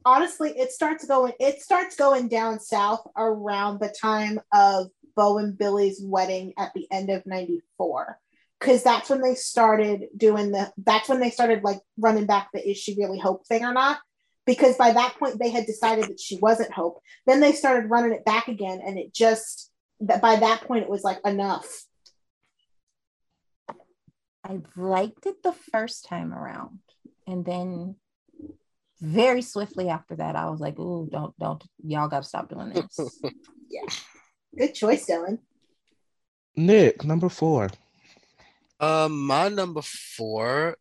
Honestly 0.05 0.51
it 0.51 0.71
starts 0.71 1.05
going 1.05 1.33
it 1.39 1.61
starts 1.61 1.95
going 1.95 2.27
down 2.27 2.59
south 2.59 3.05
around 3.17 3.79
the 3.79 3.93
time 3.99 4.39
of 4.53 4.87
bo 5.15 5.37
and 5.37 5.57
billy's 5.57 5.99
wedding 6.01 6.53
at 6.57 6.71
the 6.73 6.87
end 6.91 7.09
of 7.09 7.25
94 7.25 8.19
because 8.59 8.83
that's 8.83 9.09
when 9.09 9.21
they 9.21 9.35
started 9.35 10.07
doing 10.15 10.51
the 10.51 10.71
that's 10.77 11.09
when 11.09 11.19
they 11.19 11.29
started 11.29 11.63
like 11.63 11.79
running 11.97 12.25
back 12.25 12.49
the 12.53 12.67
is 12.67 12.77
she 12.77 12.95
really 12.97 13.19
hope 13.19 13.45
thing 13.45 13.63
or 13.63 13.73
not. 13.73 13.99
Because 14.45 14.77
by 14.77 14.91
that 14.91 15.15
point 15.17 15.39
they 15.39 15.49
had 15.49 15.65
decided 15.65 16.05
that 16.05 16.19
she 16.19 16.37
wasn't 16.37 16.71
hope. 16.71 16.99
Then 17.25 17.39
they 17.39 17.51
started 17.51 17.89
running 17.89 18.13
it 18.13 18.25
back 18.25 18.47
again 18.47 18.81
and 18.85 18.97
it 18.97 19.13
just 19.13 19.71
that 20.01 20.21
by 20.21 20.35
that 20.37 20.61
point 20.61 20.83
it 20.83 20.89
was 20.89 21.03
like 21.03 21.19
enough. 21.25 21.83
I 24.43 24.59
liked 24.75 25.25
it 25.25 25.41
the 25.43 25.55
first 25.71 26.05
time 26.05 26.33
around. 26.33 26.79
And 27.25 27.43
then 27.43 27.95
very 29.01 29.41
swiftly 29.41 29.89
after 29.89 30.15
that, 30.15 30.35
I 30.35 30.49
was 30.49 30.59
like, 30.59 30.77
ooh, 30.79 31.07
don't, 31.11 31.37
don't, 31.39 31.63
y'all 31.83 32.07
gotta 32.07 32.25
stop 32.25 32.49
doing 32.49 32.69
this. 32.73 32.99
Yeah, 33.69 33.81
good 34.57 34.73
choice 34.75 35.07
dylan 35.07 35.39
Nick, 36.55 37.03
number 37.03 37.29
four. 37.29 37.69
Um, 38.79 39.25
my 39.25 39.49
number 39.49 39.81
four 39.81 40.77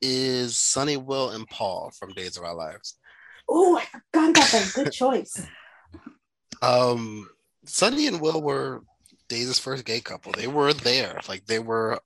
is 0.00 0.56
Sonny 0.56 0.96
Will 0.96 1.30
and 1.30 1.46
Paul 1.48 1.92
from 1.98 2.12
Days 2.14 2.36
of 2.36 2.44
Our 2.44 2.54
Lives. 2.54 2.98
oh 3.48 3.76
i 3.78 3.84
forgot 3.84 4.30
about 4.30 4.50
that 4.52 4.72
good 4.74 4.92
choice 4.92 5.46
Um, 6.62 7.28
Sonny 7.66 8.06
and 8.06 8.20
Will 8.20 8.40
were 8.40 8.82
Days' 9.28 9.58
first 9.58 9.84
gay 9.84 10.00
couple. 10.00 10.32
They 10.32 10.46
were 10.46 10.72
there, 10.72 11.20
like 11.28 11.44
they 11.46 11.58
were 11.58 12.00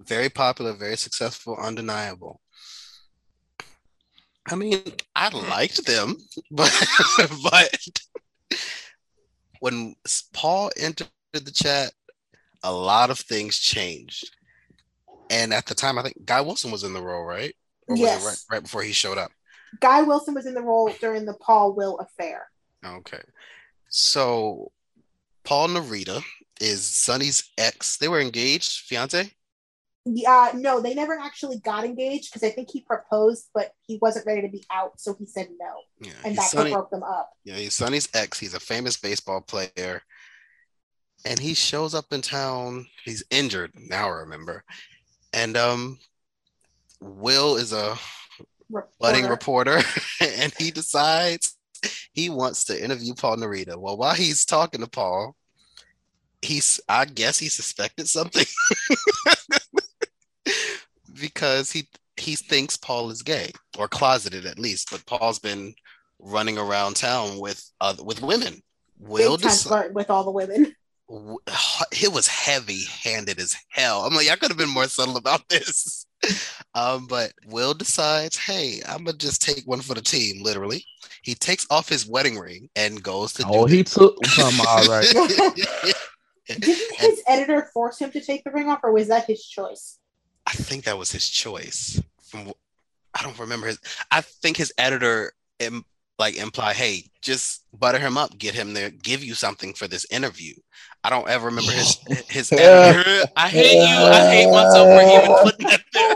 Very 0.00 0.28
popular, 0.28 0.72
very 0.72 0.96
successful, 0.96 1.56
undeniable. 1.56 2.40
I 4.50 4.54
mean, 4.56 4.82
I 5.16 5.28
liked 5.30 5.86
them, 5.86 6.16
but 6.50 6.72
but 7.42 7.78
when 9.60 9.94
Paul 10.32 10.70
entered 10.76 11.08
the 11.32 11.50
chat, 11.50 11.92
a 12.62 12.72
lot 12.72 13.10
of 13.10 13.18
things 13.18 13.58
changed. 13.58 14.30
And 15.30 15.54
at 15.54 15.66
the 15.66 15.74
time, 15.74 15.98
I 15.98 16.02
think 16.02 16.24
Guy 16.24 16.42
Wilson 16.42 16.70
was 16.70 16.84
in 16.84 16.92
the 16.92 17.02
role, 17.02 17.24
right? 17.24 17.54
Or 17.88 17.96
Yes. 17.96 18.24
right, 18.24 18.56
right 18.56 18.62
before 18.62 18.82
he 18.82 18.92
showed 18.92 19.18
up? 19.18 19.32
Guy 19.80 20.02
Wilson 20.02 20.34
was 20.34 20.46
in 20.46 20.54
the 20.54 20.62
role 20.62 20.92
during 21.00 21.24
the 21.24 21.34
Paul 21.34 21.72
Will 21.72 21.98
affair. 21.98 22.50
Okay. 22.84 23.22
So 23.88 24.70
Paul 25.44 25.68
Narita 25.68 26.22
is 26.60 26.84
Sonny's 26.84 27.50
ex. 27.58 27.96
They 27.96 28.08
were 28.08 28.20
engaged, 28.20 28.80
fiance. 28.80 29.32
Yeah, 30.06 30.52
no, 30.54 30.80
they 30.80 30.92
never 30.94 31.18
actually 31.18 31.58
got 31.60 31.84
engaged 31.84 32.30
because 32.32 32.46
I 32.46 32.50
think 32.52 32.68
he 32.70 32.82
proposed, 32.82 33.48
but 33.54 33.72
he 33.86 33.98
wasn't 34.02 34.26
ready 34.26 34.42
to 34.42 34.48
be 34.48 34.62
out, 34.70 35.00
so 35.00 35.14
he 35.18 35.24
said 35.24 35.48
no, 35.58 35.74
Yeah, 36.00 36.12
and 36.24 36.36
that 36.36 36.50
Sonny, 36.50 36.72
broke 36.72 36.90
them 36.90 37.02
up. 37.02 37.30
yeah, 37.44 37.54
he's 37.56 37.72
Sonny's 37.74 38.08
ex. 38.12 38.38
He's 38.38 38.52
a 38.54 38.60
famous 38.60 38.96
baseball 38.98 39.40
player. 39.40 40.02
And 41.26 41.38
he 41.38 41.54
shows 41.54 41.94
up 41.94 42.04
in 42.12 42.20
town. 42.20 42.86
He's 43.06 43.24
injured, 43.30 43.72
now 43.76 44.08
I 44.08 44.16
remember. 44.20 44.62
And 45.32 45.56
um 45.56 45.98
Will 47.00 47.56
is 47.56 47.72
a 47.72 47.96
budding 49.00 49.24
Reporter. 49.26 49.76
reporter, 49.76 49.88
and 50.20 50.52
he 50.58 50.70
decides 50.70 51.56
he 52.12 52.28
wants 52.28 52.64
to 52.64 52.82
interview 52.84 53.14
Paul 53.14 53.38
Narita. 53.38 53.76
Well, 53.76 53.96
while 53.96 54.14
he's 54.14 54.44
talking 54.44 54.80
to 54.82 54.86
Paul, 54.86 55.34
he's 56.42 56.78
I 56.90 57.06
guess 57.06 57.38
he 57.38 57.48
suspected 57.48 58.06
something 58.08 58.44
because 61.20 61.70
he 61.70 61.88
he 62.16 62.36
thinks 62.36 62.76
Paul 62.76 63.10
is 63.10 63.22
gay 63.22 63.52
or 63.78 63.88
closeted 63.88 64.46
at 64.46 64.58
least, 64.58 64.88
but 64.90 65.04
Paul's 65.06 65.38
been 65.38 65.74
running 66.18 66.58
around 66.58 66.96
town 66.96 67.38
with 67.38 67.70
uh, 67.80 67.94
with 68.02 68.22
women. 68.22 68.62
Will 68.98 69.36
Big 69.36 69.48
time 69.48 69.56
flirt 69.56 69.94
with 69.94 70.10
all 70.10 70.24
the 70.24 70.30
women. 70.30 70.74
it 71.92 72.12
was 72.12 72.26
heavy 72.26 72.84
handed 73.02 73.38
as 73.38 73.54
hell. 73.68 74.02
I'm 74.02 74.14
like, 74.14 74.30
I 74.30 74.36
could 74.36 74.50
have 74.50 74.58
been 74.58 74.68
more 74.68 74.86
subtle 74.86 75.16
about 75.16 75.48
this. 75.48 76.06
Um, 76.74 77.06
but 77.06 77.32
Will 77.46 77.74
decides, 77.74 78.36
hey, 78.36 78.80
I'm 78.88 79.04
gonna 79.04 79.18
just 79.18 79.42
take 79.42 79.64
one 79.66 79.80
for 79.80 79.94
the 79.94 80.00
team, 80.00 80.42
literally. 80.42 80.84
He 81.22 81.34
takes 81.34 81.66
off 81.70 81.88
his 81.88 82.06
wedding 82.06 82.38
ring 82.38 82.68
and 82.76 83.02
goes 83.02 83.32
to 83.34 83.44
Oh, 83.46 83.66
do 83.66 83.74
he 83.74 83.84
took 83.84 84.24
some 84.26 84.60
all 84.66 84.86
right. 84.86 85.06
Didn't 86.46 86.94
his 86.96 87.22
editor 87.26 87.70
force 87.72 87.98
him 87.98 88.10
to 88.10 88.20
take 88.20 88.44
the 88.44 88.50
ring 88.50 88.68
off, 88.68 88.80
or 88.82 88.92
was 88.92 89.08
that 89.08 89.26
his 89.26 89.44
choice? 89.46 89.98
I 90.46 90.52
think 90.52 90.84
that 90.84 90.98
was 90.98 91.12
his 91.12 91.28
choice. 91.28 92.00
From 92.22 92.52
I 93.14 93.22
don't 93.22 93.38
remember 93.38 93.66
his. 93.66 93.78
I 94.10 94.20
think 94.20 94.56
his 94.56 94.72
editor 94.76 95.32
Im, 95.58 95.84
like 96.18 96.36
imply, 96.36 96.74
hey, 96.74 97.04
just 97.22 97.64
butter 97.78 97.98
him 97.98 98.18
up, 98.18 98.36
get 98.38 98.54
him 98.54 98.74
there, 98.74 98.90
give 98.90 99.22
you 99.22 99.34
something 99.34 99.72
for 99.72 99.86
this 99.88 100.06
interview. 100.10 100.54
I 101.02 101.10
don't 101.10 101.28
ever 101.28 101.46
remember 101.46 101.72
his 101.72 101.98
his 102.28 102.52
editor. 102.52 103.26
I 103.36 103.48
hate 103.48 103.74
you. 103.74 103.96
I 103.96 104.26
hate 104.26 104.50
myself 104.50 104.88
for 104.88 105.02
even 105.02 105.36
putting 105.42 105.66
that 105.68 105.82
there. 105.92 106.14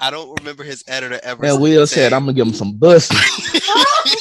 I 0.00 0.10
don't 0.10 0.38
remember 0.38 0.64
his 0.64 0.82
editor 0.88 1.20
ever. 1.22 1.44
And 1.44 1.60
Will 1.60 1.86
said, 1.86 2.12
I'm 2.12 2.22
gonna 2.22 2.32
give 2.32 2.46
him 2.46 2.54
some 2.54 2.76
bussy. 2.78 3.14
Oh, 3.14 4.04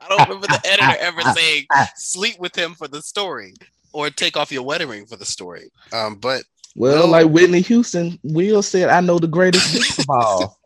I 0.00 0.08
don't 0.08 0.28
remember 0.28 0.46
the 0.48 0.60
editor 0.64 0.96
ever 0.98 1.22
saying 1.34 1.66
sleep 1.96 2.38
with 2.40 2.56
him 2.56 2.74
for 2.74 2.88
the 2.88 3.02
story 3.02 3.54
or 3.92 4.10
take 4.10 4.36
off 4.36 4.50
your 4.50 4.62
wedding 4.62 4.88
ring 4.88 5.06
for 5.06 5.16
the 5.16 5.24
story. 5.24 5.70
Um, 5.92 6.16
but 6.16 6.42
Well, 6.78 7.06
No. 7.06 7.10
like 7.10 7.26
Whitney 7.26 7.60
Houston, 7.62 8.18
Will 8.22 8.62
said, 8.62 8.88
I 8.88 9.00
know 9.00 9.18
the 9.18 9.26
greatest 9.26 9.98
of 9.98 10.06
all. 10.08 10.58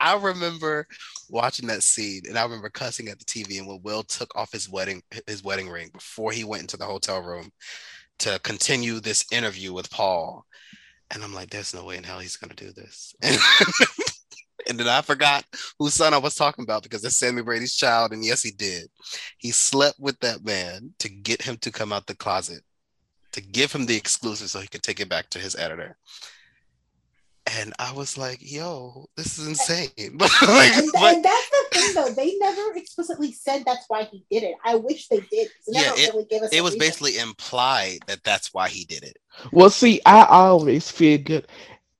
I 0.00 0.14
remember 0.16 0.86
watching 1.28 1.66
that 1.66 1.82
scene 1.82 2.22
and 2.28 2.38
I 2.38 2.44
remember 2.44 2.68
cussing 2.68 3.08
at 3.08 3.18
the 3.18 3.24
TV 3.24 3.58
and 3.58 3.66
when 3.66 3.80
Will 3.82 4.04
took 4.04 4.36
off 4.36 4.52
his 4.52 4.68
wedding 4.70 5.02
his 5.26 5.42
wedding 5.42 5.68
ring 5.68 5.90
before 5.92 6.30
he 6.30 6.44
went 6.44 6.62
into 6.62 6.76
the 6.76 6.84
hotel 6.84 7.20
room 7.20 7.50
to 8.20 8.38
continue 8.44 9.00
this 9.00 9.24
interview 9.32 9.72
with 9.72 9.90
Paul. 9.90 10.44
And 11.10 11.24
I'm 11.24 11.34
like, 11.34 11.50
there's 11.50 11.74
no 11.74 11.84
way 11.84 11.96
in 11.96 12.04
hell 12.04 12.20
he's 12.20 12.36
gonna 12.36 12.54
do 12.54 12.72
this. 12.72 13.14
And, 14.66 14.78
then 14.80 14.88
I 14.88 15.02
forgot 15.02 15.44
whose 15.78 15.92
son 15.92 16.14
I 16.14 16.18
was 16.18 16.36
talking 16.36 16.62
about 16.62 16.84
because 16.84 17.04
it's 17.04 17.18
Sami 17.18 17.42
Brady's 17.42 17.76
child. 17.76 18.12
And 18.12 18.24
yes, 18.24 18.42
he 18.42 18.50
did. 18.50 18.86
He 19.36 19.50
slept 19.50 19.98
with 20.00 20.18
that 20.20 20.42
man 20.42 20.94
to 21.00 21.08
get 21.10 21.42
him 21.42 21.58
to 21.58 21.70
come 21.70 21.92
out 21.92 22.06
the 22.06 22.16
closet, 22.16 22.62
to 23.34 23.42
give 23.42 23.72
him 23.72 23.86
the 23.86 23.96
exclusive 23.96 24.48
so 24.50 24.60
he 24.60 24.68
could 24.68 24.82
take 24.82 25.00
it 25.00 25.08
back 25.08 25.30
to 25.30 25.38
his 25.38 25.56
editor. 25.56 25.96
And 27.58 27.74
I 27.78 27.92
was 27.92 28.16
like, 28.16 28.38
yo, 28.40 29.06
this 29.16 29.38
is 29.38 29.46
insane. 29.46 29.90
But 30.14 30.30
like, 30.42 30.74
and, 30.74 30.90
but 30.92 31.14
and 31.16 31.24
that's 31.24 31.50
the 31.50 31.64
thing, 31.78 31.94
though. 31.94 32.10
They 32.14 32.36
never 32.38 32.74
explicitly 32.74 33.32
said 33.32 33.64
that's 33.66 33.84
why 33.88 34.04
he 34.04 34.24
did 34.30 34.44
it. 34.44 34.54
I 34.64 34.76
wish 34.76 35.08
they 35.08 35.20
did. 35.20 35.48
They 35.66 35.72
Yeah, 35.72 35.90
never 35.90 36.12
really 36.12 36.24
gave 36.24 36.42
us. 36.42 36.52
it 36.52 36.62
was 36.62 36.72
reason. 36.72 36.78
basically 36.88 37.18
implied 37.18 37.98
that 38.06 38.24
that's 38.24 38.54
why 38.54 38.68
he 38.70 38.84
did 38.86 39.02
it. 39.02 39.18
Well, 39.52 39.68
see, 39.70 40.00
I 40.06 40.24
always 40.24 40.90
figured 40.90 41.46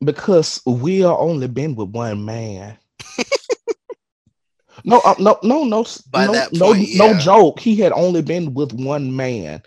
because 0.03 0.63
Will 0.65 1.17
only 1.19 1.49
been 1.49 1.75
with 1.75 1.91
one 1.91 2.25
man. 2.25 2.79
no, 4.85 5.01
uh, 5.05 5.15
no, 5.19 5.39
no, 5.43 5.65
no, 5.65 5.85
By 6.11 6.27
no, 6.27 6.33
that 6.33 6.53
no, 6.55 6.73
point, 6.73 6.89
no 6.95 7.07
yeah. 7.07 7.19
joke. 7.19 7.61
He 7.61 7.77
had 7.77 7.93
only 7.93 8.23
been 8.23 8.55
with 8.55 8.73
one 8.73 9.15
man, 9.15 9.63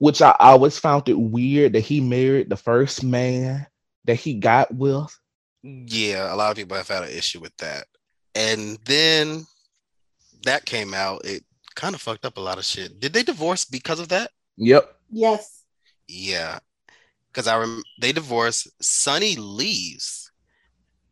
which 0.00 0.22
I 0.22 0.34
always 0.40 0.78
found 0.78 1.08
it 1.10 1.20
weird 1.20 1.74
that 1.74 1.80
he 1.80 2.00
married 2.00 2.48
the 2.48 2.56
first 2.56 3.04
man 3.04 3.66
that 4.06 4.14
he 4.14 4.34
got 4.34 4.74
with. 4.74 5.14
Yeah, 5.62 6.32
a 6.32 6.36
lot 6.36 6.50
of 6.50 6.56
people 6.56 6.74
have 6.78 6.88
had 6.88 7.02
an 7.02 7.10
issue 7.10 7.38
with 7.38 7.54
that. 7.58 7.84
And 8.34 8.78
then 8.86 9.46
that 10.44 10.64
came 10.64 10.94
out. 10.94 11.26
It 11.26 11.44
kind 11.74 11.94
of 11.94 12.00
fucked 12.00 12.24
up 12.24 12.38
a 12.38 12.40
lot 12.40 12.56
of 12.56 12.64
shit. 12.64 12.98
Did 12.98 13.12
they 13.12 13.22
divorce 13.22 13.66
because 13.66 14.00
of 14.00 14.08
that? 14.08 14.30
Yep. 14.56 14.90
Yes. 15.10 15.64
Yeah. 16.08 16.60
Because 17.30 17.46
I 17.46 17.58
rem- 17.58 17.82
they 18.00 18.12
divorce. 18.12 18.66
Sonny 18.80 19.36
leaves. 19.36 20.32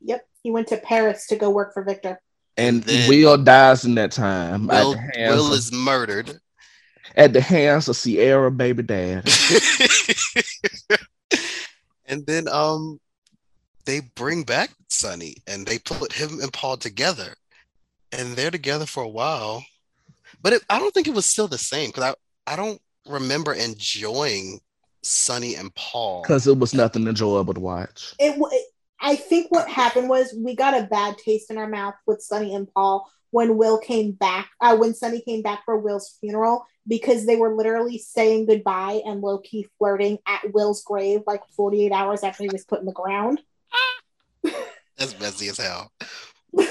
Yep. 0.00 0.26
He 0.42 0.50
went 0.50 0.68
to 0.68 0.78
Paris 0.78 1.26
to 1.26 1.36
go 1.36 1.50
work 1.50 1.74
for 1.74 1.82
Victor. 1.82 2.22
And 2.56 2.82
then- 2.84 3.10
Will 3.10 3.36
dies 3.36 3.84
in 3.84 3.96
that 3.96 4.12
time 4.12 4.66
Will, 4.66 4.94
at, 4.94 4.96
the 4.96 5.18
hands 5.18 5.34
Will 5.36 5.52
is 5.52 5.72
murdered. 5.72 6.40
At 7.16 7.32
the 7.32 7.40
hands 7.40 7.88
of 7.88 7.96
Ciara 7.96 8.50
baby 8.50 8.82
dad. 8.82 9.28
and 12.06 12.26
then 12.26 12.48
um 12.48 13.00
they 13.84 14.00
bring 14.00 14.42
back 14.42 14.70
Sonny 14.88 15.36
and 15.46 15.66
they 15.66 15.78
put 15.78 16.12
him 16.12 16.40
and 16.40 16.52
Paul 16.52 16.76
together. 16.76 17.34
And 18.12 18.34
they're 18.34 18.50
together 18.50 18.86
for 18.86 19.02
a 19.02 19.08
while. 19.08 19.64
But 20.42 20.52
it, 20.54 20.62
I 20.68 20.78
don't 20.78 20.92
think 20.92 21.08
it 21.08 21.14
was 21.14 21.26
still 21.26 21.48
the 21.48 21.58
same 21.58 21.88
because 21.88 22.14
I, 22.46 22.52
I 22.52 22.56
don't 22.56 22.80
remember 23.06 23.52
enjoying 23.52 24.60
Sonny 25.02 25.54
and 25.54 25.74
Paul. 25.74 26.22
Because 26.22 26.46
it 26.46 26.58
was 26.58 26.74
nothing 26.74 27.06
enjoyable 27.06 27.54
to 27.54 27.60
watch. 27.60 28.14
It, 28.18 28.38
wa- 28.38 28.50
it. 28.52 28.66
I 29.00 29.16
think 29.16 29.46
what 29.50 29.68
happened 29.68 30.08
was 30.08 30.34
we 30.36 30.54
got 30.54 30.78
a 30.78 30.86
bad 30.86 31.16
taste 31.18 31.50
in 31.50 31.58
our 31.58 31.68
mouth 31.68 31.94
with 32.06 32.20
Sonny 32.20 32.54
and 32.54 32.68
Paul 32.72 33.10
when 33.30 33.56
Will 33.56 33.78
came 33.78 34.12
back. 34.12 34.50
Uh, 34.60 34.76
when 34.76 34.94
Sonny 34.94 35.20
came 35.20 35.42
back 35.42 35.64
for 35.64 35.78
Will's 35.78 36.16
funeral 36.20 36.66
because 36.88 37.26
they 37.26 37.36
were 37.36 37.54
literally 37.54 37.98
saying 37.98 38.46
goodbye 38.46 39.02
and 39.04 39.20
low 39.20 39.38
key 39.38 39.66
flirting 39.78 40.18
at 40.26 40.52
Will's 40.52 40.82
grave 40.82 41.20
like 41.26 41.42
48 41.56 41.92
hours 41.92 42.22
after 42.22 42.44
he 42.44 42.48
was 42.50 42.64
put 42.64 42.80
in 42.80 42.86
the 42.86 42.92
ground. 42.92 43.40
That's 44.96 45.18
messy 45.20 45.48
as 45.48 45.58
hell. 45.58 45.92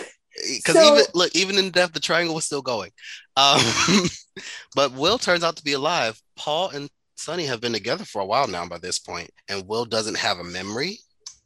Because 0.55 0.75
So- 0.75 0.93
even 0.93 1.05
look, 1.15 1.35
even 1.35 1.57
in 1.57 1.71
death, 1.71 1.93
the 1.93 1.99
triangle 1.99 2.35
was 2.35 2.45
still 2.45 2.61
going. 2.61 2.91
Um, 3.35 3.59
but 4.75 4.91
Will 4.93 5.17
turns 5.17 5.43
out 5.43 5.55
to 5.57 5.63
be 5.63 5.73
alive. 5.73 6.21
Paul 6.35 6.69
and 6.69 6.91
Sonny 7.15 7.45
have 7.45 7.59
been 7.59 7.73
together 7.73 8.05
for 8.05 8.21
a 8.21 8.25
while 8.25 8.47
now 8.47 8.63
by 8.67 8.77
this 8.77 8.99
point, 8.99 9.31
and 9.49 9.67
Will 9.67 9.85
doesn't 9.85 10.17
have 10.17 10.37
a 10.37 10.43
memory, 10.43 10.99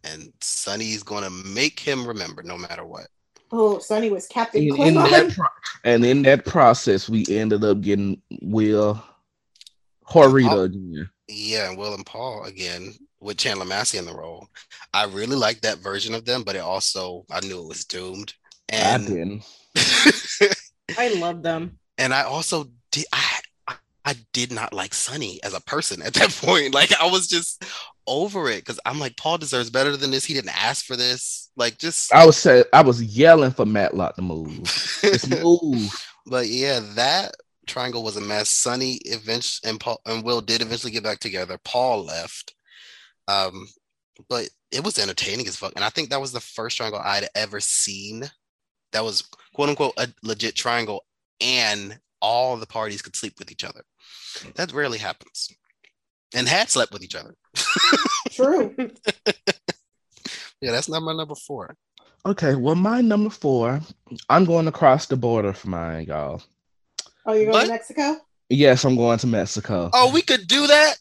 and 0.04 0.34
Sonny's 0.42 1.04
going 1.04 1.24
to 1.24 1.30
make 1.30 1.80
him 1.80 2.06
remember 2.06 2.44
no 2.44 2.58
matter 2.58 2.84
what. 2.86 3.08
Oh, 3.52 3.80
Sonny 3.80 4.10
was 4.10 4.28
Captain 4.28 4.62
In, 4.64 4.76
in 4.82 4.94
that 4.96 5.34
pro- 5.36 5.48
and 5.84 6.06
in 6.06 6.22
that 6.24 6.46
process, 6.46 7.10
we 7.10 7.26
ended 7.30 7.64
up 7.64 7.82
getting 7.82 8.22
Will 8.42 9.04
Horita 10.10 10.50
oh, 10.52 10.62
again. 10.64 11.10
Yeah, 11.28 11.70
and 11.70 11.78
Will 11.78 11.94
and 11.94 12.06
Paul 12.06 12.46
again 12.46 12.94
with 13.20 13.38
Chandler 13.38 13.66
Massey 13.66 13.98
in 13.98 14.06
the 14.06 14.14
role. 14.16 14.48
I 14.94 15.06
really 15.06 15.36
liked 15.36 15.62
that 15.64 15.80
version 15.80 16.14
of 16.14 16.26
them, 16.26 16.44
but 16.44 16.56
it 16.56 16.60
also 16.60 17.26
I 17.32 17.40
knew 17.42 17.60
it 17.62 17.68
was 17.68 17.86
doomed. 17.86 18.34
I 18.72 18.76
And 18.76 19.08
didn't. 19.08 19.44
I 20.98 21.14
love 21.16 21.42
them. 21.44 21.78
and 21.98 22.14
I 22.14 22.24
also 22.24 22.68
did 22.92 23.06
I 23.14 23.40
I- 23.68 23.76
I 24.04 24.16
did 24.34 24.52
not 24.52 24.74
like 24.74 24.96
Sonny 24.96 25.40
as 25.44 25.54
a 25.54 25.62
person 25.62 26.02
at 26.02 26.16
that 26.16 26.30
point. 26.42 26.74
Like 26.74 26.92
I 27.00 27.06
was 27.10 27.28
just 27.28 27.64
over 28.08 28.50
it 28.50 28.58
because 28.66 28.80
I'm 28.86 29.00
like 29.00 29.16
Paul 29.16 29.38
deserves 29.38 29.70
better 29.70 29.96
than 29.96 30.10
this. 30.12 30.26
He 30.26 30.34
didn't 30.34 30.60
ask 30.60 30.86
for 30.86 30.96
this. 30.96 31.41
Like 31.56 31.78
just 31.78 32.14
I 32.14 32.26
was 32.26 32.38
say 32.38 32.64
I 32.74 32.82
was 32.82 33.04
yelling 33.04 33.52
for 33.52 33.66
Matlock 33.66 34.16
to 34.16 34.22
move. 34.22 34.64
Just 35.02 35.30
move. 35.44 35.92
but 36.26 36.48
yeah, 36.48 36.80
that 36.96 37.36
triangle 37.68 38.04
was 38.04 38.18
a 38.18 38.22
mess. 38.22 38.50
Sonny 38.50 39.00
eventually 39.06 39.70
and 39.70 39.80
Paul 39.80 40.02
and 40.06 40.24
Will 40.24 40.42
did 40.42 40.62
eventually 40.62 40.92
get 40.92 41.04
back 41.04 41.20
together. 41.20 41.58
Paul 41.64 42.06
left. 42.06 42.54
Um, 43.28 43.68
but 44.30 44.50
it 44.72 44.84
was 44.84 44.98
entertaining 44.98 45.48
as 45.48 45.56
fuck. 45.56 45.74
And 45.76 45.84
I 45.86 45.90
think 45.90 46.10
that 46.10 46.22
was 46.22 46.32
the 46.32 46.40
first 46.40 46.78
triangle 46.78 47.02
I'd 47.04 47.28
ever 47.36 47.60
seen 47.60 48.30
that 48.92 49.04
was 49.04 49.24
quote 49.54 49.70
unquote 49.70 49.94
a 49.98 50.08
legit 50.24 50.56
triangle 50.56 51.06
and 51.40 52.00
all 52.22 52.56
the 52.58 52.68
parties 52.68 53.02
could 53.02 53.16
sleep 53.16 53.34
with 53.40 53.52
each 53.52 53.64
other. 53.64 53.82
That 54.56 54.74
rarely 54.74 55.00
happens. 55.00 55.50
And 56.34 56.48
had 56.48 56.70
slept 56.70 56.94
with 56.94 57.04
each 57.04 57.16
other. 57.16 57.36
True. 58.32 58.74
yeah, 60.62 60.72
that's 60.72 60.90
not 60.90 61.02
my 61.02 61.14
number 61.14 61.36
four. 61.36 61.76
Okay, 62.26 62.56
well, 62.56 62.76
my 62.76 63.02
number 63.02 63.30
four, 63.32 63.82
I'm 64.30 64.46
going 64.46 64.68
across 64.68 65.08
the 65.08 65.18
border 65.18 65.54
for 65.54 65.70
mine, 65.70 66.06
y'all. 66.06 66.42
Oh, 67.26 67.34
you're 67.34 67.46
going 67.46 67.54
What? 67.54 67.64
to 67.66 67.70
Mexico? 67.72 68.18
Yes, 68.50 68.84
I'm 68.86 68.96
going 68.96 69.18
to 69.20 69.28
Mexico. 69.28 69.90
Oh, 69.94 70.12
we 70.12 70.22
could 70.22 70.46
do 70.48 70.68
that. 70.68 70.98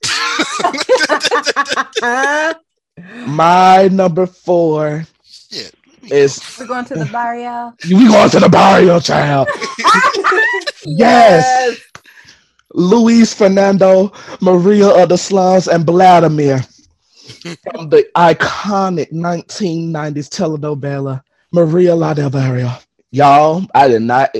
My 3.26 3.88
number 3.88 4.26
four 4.26 5.04
Shit. 5.24 5.74
is 6.04 6.40
We're 6.58 6.66
going 6.66 6.84
to 6.86 6.94
the 6.94 7.06
barrio. 7.06 7.74
we 7.88 8.06
going 8.08 8.30
to 8.30 8.40
the 8.40 8.48
barrio, 8.48 9.00
child. 9.00 9.48
yes. 10.86 11.80
Luis 12.74 13.34
Fernando, 13.34 14.12
Maria 14.40 14.88
of 14.88 15.08
the 15.08 15.18
Slums, 15.18 15.66
and 15.66 15.84
Vladimir 15.84 16.60
from 17.30 17.88
the 17.88 18.08
iconic 18.16 19.12
1990s 19.12 20.28
telenovela 20.28 21.22
Maria 21.52 21.94
La 21.94 22.14
del 22.14 22.30
Barrio. 22.30 22.70
Y'all, 23.10 23.66
I 23.74 23.88
did 23.88 24.02
not. 24.02 24.34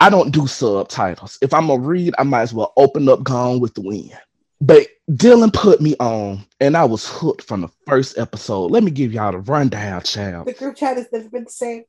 I 0.00 0.10
don't 0.10 0.32
do 0.32 0.46
subtitles. 0.46 1.38
If 1.40 1.54
I'm 1.54 1.68
gonna 1.68 1.80
read, 1.80 2.14
I 2.18 2.24
might 2.24 2.42
as 2.42 2.54
well 2.54 2.72
open 2.76 3.08
up 3.08 3.22
Gone 3.22 3.60
with 3.60 3.74
the 3.74 3.82
Wind. 3.82 4.18
But 4.60 4.88
Dylan 5.10 5.52
put 5.52 5.80
me 5.80 5.94
on, 6.00 6.44
and 6.60 6.76
I 6.76 6.84
was 6.84 7.08
hooked 7.08 7.42
from 7.42 7.60
the 7.60 7.68
first 7.86 8.18
episode. 8.18 8.70
Let 8.70 8.82
me 8.82 8.90
give 8.90 9.12
y'all 9.12 9.32
the 9.32 9.38
rundown, 9.38 10.02
child. 10.02 10.46
The 10.46 10.54
group 10.54 10.76
chat 10.76 10.96
has 10.96 11.06
never 11.12 11.28
been 11.28 11.44
the 11.44 11.50
same. 11.50 11.84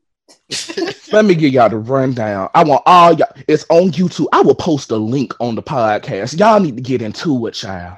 Let 1.14 1.26
me 1.26 1.36
give 1.36 1.54
y'all 1.54 1.70
the 1.70 1.78
rundown. 1.78 2.50
I 2.54 2.64
want 2.64 2.84
all 2.86 3.14
y'all. 3.14 3.32
It's 3.48 3.66
on 3.70 3.92
YouTube. 3.92 4.28
I 4.34 4.42
will 4.42 4.56
post 4.56 4.92
a 4.92 4.98
link 4.98 5.34
on 5.40 5.56
the 5.56 5.64
podcast. 5.64 6.38
Y'all 6.38 6.60
need 6.60 6.76
to 6.76 6.82
get 6.82 7.02
into 7.02 7.48
it, 7.48 7.54
child. 7.54 7.98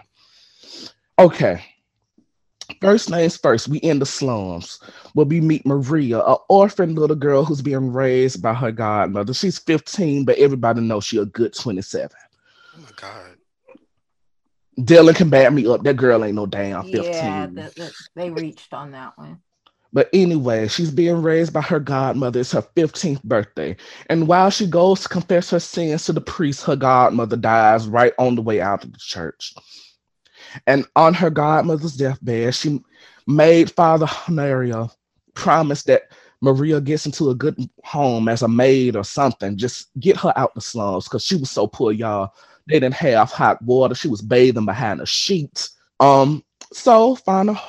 Okay. 1.18 1.64
First 2.82 3.10
names 3.10 3.36
first, 3.36 3.68
we 3.68 3.80
in 3.80 4.00
the 4.00 4.06
slums 4.06 4.80
where 5.14 5.26
we 5.26 5.42
meet 5.42 5.66
Maria, 5.66 6.20
an 6.22 6.38
orphan 6.48 6.96
little 6.96 7.16
girl 7.16 7.44
who's 7.44 7.62
being 7.62 7.92
raised 7.92 8.42
by 8.42 8.54
her 8.54 8.72
godmother. 8.72 9.34
She's 9.34 9.60
15, 9.60 10.26
but 10.26 10.38
everybody 10.38 10.82
knows 10.82 11.04
she 11.04 11.18
a 11.18 11.26
good 11.26 11.54
27. 11.54 12.10
Oh 12.76 12.82
my 12.82 12.90
god. 12.96 13.36
Dylan 14.80 15.16
can 15.16 15.30
back 15.30 15.52
me 15.52 15.68
up. 15.68 15.84
That 15.84 15.98
girl 15.98 16.24
ain't 16.24 16.36
no 16.36 16.46
damn 16.46 16.84
15. 16.84 16.94
Yeah, 16.94 17.50
that, 17.56 17.76
that, 17.76 17.94
they 18.16 18.30
reached 18.30 18.74
on 18.74 18.92
that 18.92 19.18
one. 19.18 19.42
But 19.92 20.10
anyway, 20.14 20.68
she's 20.68 20.92
being 20.92 21.22
raised 21.22 21.52
by 21.52 21.62
her 21.62 21.80
godmother. 21.80 22.40
It's 22.40 22.52
her 22.52 22.62
15th 22.62 23.24
birthday. 23.24 23.76
And 24.10 24.28
while 24.28 24.52
she 24.52 24.68
goes 24.68 25.02
to 25.02 25.10
confess 25.10 25.50
her 25.50 25.60
sins 25.60 26.06
to 26.06 26.14
the 26.14 26.22
priest, 26.22 26.64
her 26.66 26.76
godmother 26.76 27.36
dies 27.36 27.88
right 27.88 28.14
on 28.20 28.36
the 28.36 28.42
way 28.42 28.62
out 28.62 28.84
of 28.84 28.94
the 28.94 29.00
church. 29.00 29.54
And 30.68 30.86
on 30.96 31.14
her 31.14 31.30
godmother's 31.30 31.96
deathbed, 31.96 32.56
she 32.56 32.82
made 33.28 33.72
Father 33.72 34.06
Honorio 34.06 34.92
promise 35.34 35.84
that 35.84 36.04
Maria 36.42 36.80
gets 36.80 37.06
into 37.06 37.30
a 37.30 37.36
good 37.36 37.58
home 37.84 38.28
as 38.30 38.42
a 38.42 38.48
maid 38.48 38.96
or 38.96 39.04
something. 39.04 39.58
Just 39.58 39.90
get 40.00 40.18
her 40.18 40.34
out 40.38 40.54
the 40.56 40.62
slums 40.62 41.06
because 41.06 41.24
she 41.24 41.36
was 41.36 41.50
so 41.50 41.68
poor, 41.68 41.92
y'all. 41.92 42.34
They 42.68 42.80
didn't 42.80 42.96
have 42.96 43.32
hot 43.32 43.62
water. 43.62 43.96
She 43.96 44.08
was 44.08 44.22
bathing 44.22 44.66
behind 44.66 45.02
a 45.02 45.06
sheet. 45.06 45.70
Um, 46.00 46.44
so 46.72 47.16
Father 47.16 47.60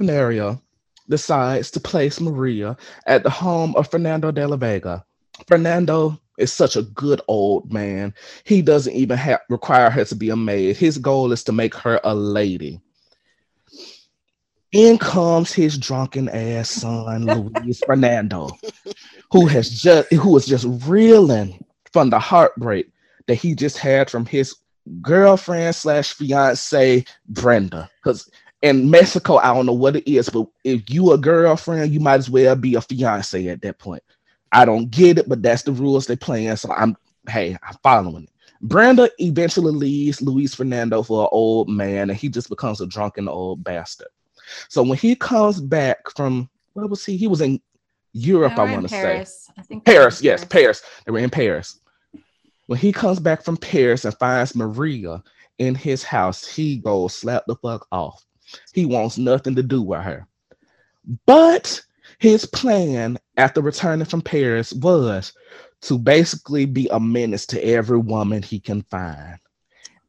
Honorio 0.00 0.60
decides 1.08 1.70
to 1.72 1.80
place 1.80 2.20
Maria 2.20 2.76
at 3.06 3.22
the 3.22 3.30
home 3.30 3.74
of 3.76 3.90
Fernando 3.90 4.30
de 4.30 4.46
la 4.46 4.56
Vega. 4.56 5.04
Fernando 5.46 6.18
is 6.38 6.52
such 6.52 6.76
a 6.76 6.82
good 6.82 7.20
old 7.28 7.72
man. 7.72 8.14
He 8.44 8.62
doesn't 8.62 8.94
even 8.94 9.18
have 9.18 9.40
require 9.48 9.90
her 9.90 10.04
to 10.04 10.14
be 10.14 10.30
a 10.30 10.36
maid. 10.36 10.76
His 10.76 10.98
goal 10.98 11.32
is 11.32 11.44
to 11.44 11.52
make 11.52 11.74
her 11.74 12.00
a 12.04 12.14
lady. 12.14 12.80
In 14.72 14.98
comes 14.98 15.52
his 15.52 15.78
drunken 15.78 16.28
ass 16.28 16.70
son, 16.70 17.26
Luis 17.54 17.80
Fernando, 17.80 18.50
who 19.32 19.46
has 19.46 19.70
just 19.70 20.12
who 20.12 20.36
is 20.36 20.46
just 20.46 20.66
reeling 20.86 21.64
from 21.92 22.10
the 22.10 22.18
heartbreak 22.18 22.90
that 23.26 23.36
he 23.36 23.54
just 23.54 23.78
had 23.78 24.10
from 24.10 24.26
his 24.26 24.54
girlfriend 25.02 25.74
slash 25.74 26.12
fiance 26.12 27.04
Brenda. 27.28 27.90
Because 28.02 28.30
in 28.62 28.90
Mexico, 28.90 29.36
I 29.36 29.54
don't 29.54 29.66
know 29.66 29.72
what 29.72 29.96
it 29.96 30.10
is, 30.10 30.28
but 30.28 30.46
if 30.64 30.90
you 30.90 31.12
a 31.12 31.18
girlfriend, 31.18 31.92
you 31.92 32.00
might 32.00 32.16
as 32.16 32.30
well 32.30 32.56
be 32.56 32.74
a 32.74 32.80
fiance 32.80 33.46
at 33.48 33.62
that 33.62 33.78
point. 33.78 34.02
I 34.52 34.64
don't 34.64 34.90
get 34.90 35.18
it, 35.18 35.28
but 35.28 35.42
that's 35.42 35.62
the 35.62 35.72
rules 35.72 36.06
they're 36.06 36.16
playing. 36.16 36.56
So 36.56 36.72
I'm 36.72 36.96
hey, 37.28 37.56
I'm 37.62 37.76
following 37.82 38.24
it. 38.24 38.30
Brenda 38.60 39.08
eventually 39.18 39.72
leaves 39.72 40.20
Luis 40.20 40.54
Fernando 40.54 41.02
for 41.02 41.22
an 41.24 41.28
old 41.32 41.68
man, 41.68 42.10
and 42.10 42.18
he 42.18 42.28
just 42.28 42.48
becomes 42.48 42.80
a 42.80 42.86
drunken 42.86 43.28
old 43.28 43.62
bastard. 43.62 44.08
So 44.68 44.82
when 44.82 44.98
he 44.98 45.14
comes 45.14 45.60
back 45.60 46.10
from 46.16 46.48
where 46.72 46.86
was 46.86 47.04
he? 47.04 47.16
He 47.16 47.26
was 47.26 47.40
in 47.40 47.60
Europe, 48.12 48.58
I 48.58 48.72
want 48.72 48.82
to 48.82 48.88
say. 48.88 49.02
Paris. 49.02 49.50
I 49.56 49.62
think 49.62 49.84
Paris, 49.84 50.22
yes, 50.22 50.44
Paris. 50.44 50.82
They 51.04 51.12
were 51.12 51.18
in 51.18 51.30
Paris. 51.30 51.80
When 52.66 52.78
he 52.78 52.92
comes 52.92 53.20
back 53.20 53.42
from 53.42 53.56
Paris 53.56 54.04
and 54.04 54.16
finds 54.18 54.54
Maria 54.54 55.22
in 55.58 55.74
his 55.74 56.02
house, 56.02 56.46
he 56.46 56.78
goes 56.78 57.14
slap 57.14 57.44
the 57.46 57.56
fuck 57.56 57.86
off. 57.92 58.24
He 58.72 58.86
wants 58.86 59.18
nothing 59.18 59.54
to 59.56 59.62
do 59.62 59.82
with 59.82 60.02
her. 60.02 60.26
But 61.26 61.82
his 62.18 62.44
plan 62.46 63.18
after 63.36 63.60
returning 63.60 64.06
from 64.06 64.22
Paris 64.22 64.72
was 64.72 65.32
to 65.82 65.98
basically 65.98 66.66
be 66.66 66.88
a 66.88 66.98
menace 66.98 67.46
to 67.46 67.64
every 67.64 67.98
woman 67.98 68.42
he 68.42 68.58
can 68.58 68.82
find. 68.82 69.38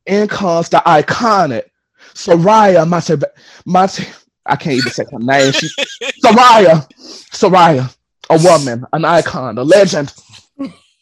In 0.06 0.28
comes 0.28 0.70
the 0.70 0.78
iconic 0.86 1.66
Soraya 2.14 2.88
Mate, 2.88 3.22
Mate, 3.66 4.12
I 4.46 4.56
can't 4.56 4.78
even 4.78 4.92
say 4.92 5.06
her 5.12 5.20
name. 5.20 5.52
She, 5.52 5.68
Soraya, 6.24 6.90
Soraya, 7.32 7.96
a 8.30 8.38
woman, 8.44 8.86
an 8.94 9.06
icon, 9.06 9.58
a 9.58 9.64
legend, 9.64 10.14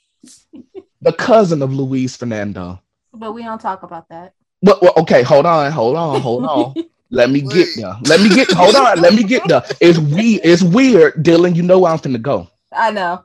the 1.01 1.13
cousin 1.13 1.61
of 1.61 1.73
Luis 1.73 2.17
Fernando. 2.17 2.81
But 3.13 3.33
we 3.33 3.43
don't 3.43 3.61
talk 3.61 3.83
about 3.83 4.09
that. 4.09 4.33
But, 4.61 4.81
well, 4.81 4.93
okay, 4.97 5.23
hold 5.23 5.45
on, 5.45 5.71
hold 5.71 5.95
on, 5.95 6.21
hold 6.21 6.45
on. 6.45 6.73
Let 7.09 7.29
me 7.29 7.41
get 7.41 7.53
Wait. 7.53 7.75
there. 7.77 7.95
Let 8.03 8.21
me 8.21 8.29
get. 8.29 8.51
Hold 8.51 8.75
on. 8.75 8.99
Let 8.99 9.13
me 9.13 9.23
get 9.23 9.47
there. 9.47 9.63
It's 9.79 9.97
we. 9.97 10.41
It's 10.41 10.61
weird, 10.61 11.15
Dylan. 11.23 11.55
You 11.55 11.63
know 11.63 11.79
where 11.79 11.91
I'm 11.91 11.99
finna 11.99 12.21
go. 12.21 12.49
I 12.71 12.91
know. 12.91 13.23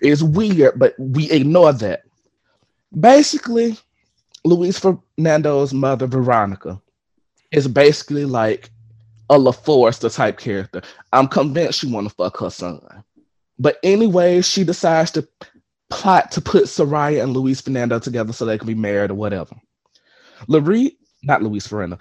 It's 0.00 0.22
weird, 0.22 0.78
but 0.78 0.94
we 0.98 1.30
ignore 1.30 1.72
that. 1.74 2.02
Basically, 2.98 3.76
Luis 4.44 4.78
Fernando's 4.78 5.72
mother, 5.72 6.06
Veronica, 6.06 6.80
is 7.50 7.68
basically 7.68 8.24
like 8.24 8.70
a 9.30 9.38
LaForesta 9.38 10.14
type 10.14 10.38
character. 10.38 10.82
I'm 11.12 11.28
convinced 11.28 11.80
she 11.80 11.86
want 11.86 12.08
to 12.08 12.14
fuck 12.14 12.38
her 12.38 12.50
son. 12.50 12.80
But 13.58 13.78
anyway, 13.82 14.42
she 14.42 14.64
decides 14.64 15.12
to 15.12 15.26
plot 15.90 16.32
to 16.32 16.40
put 16.40 16.64
Soraya 16.64 17.22
and 17.22 17.32
Luis 17.32 17.60
Fernando 17.60 17.98
together 17.98 18.32
so 18.32 18.44
they 18.44 18.58
can 18.58 18.66
be 18.66 18.74
married 18.74 19.10
or 19.10 19.14
whatever. 19.14 19.54
Lurie, 20.48 20.96
not 21.22 21.42
Luis 21.42 21.66
Fernando. 21.66 21.98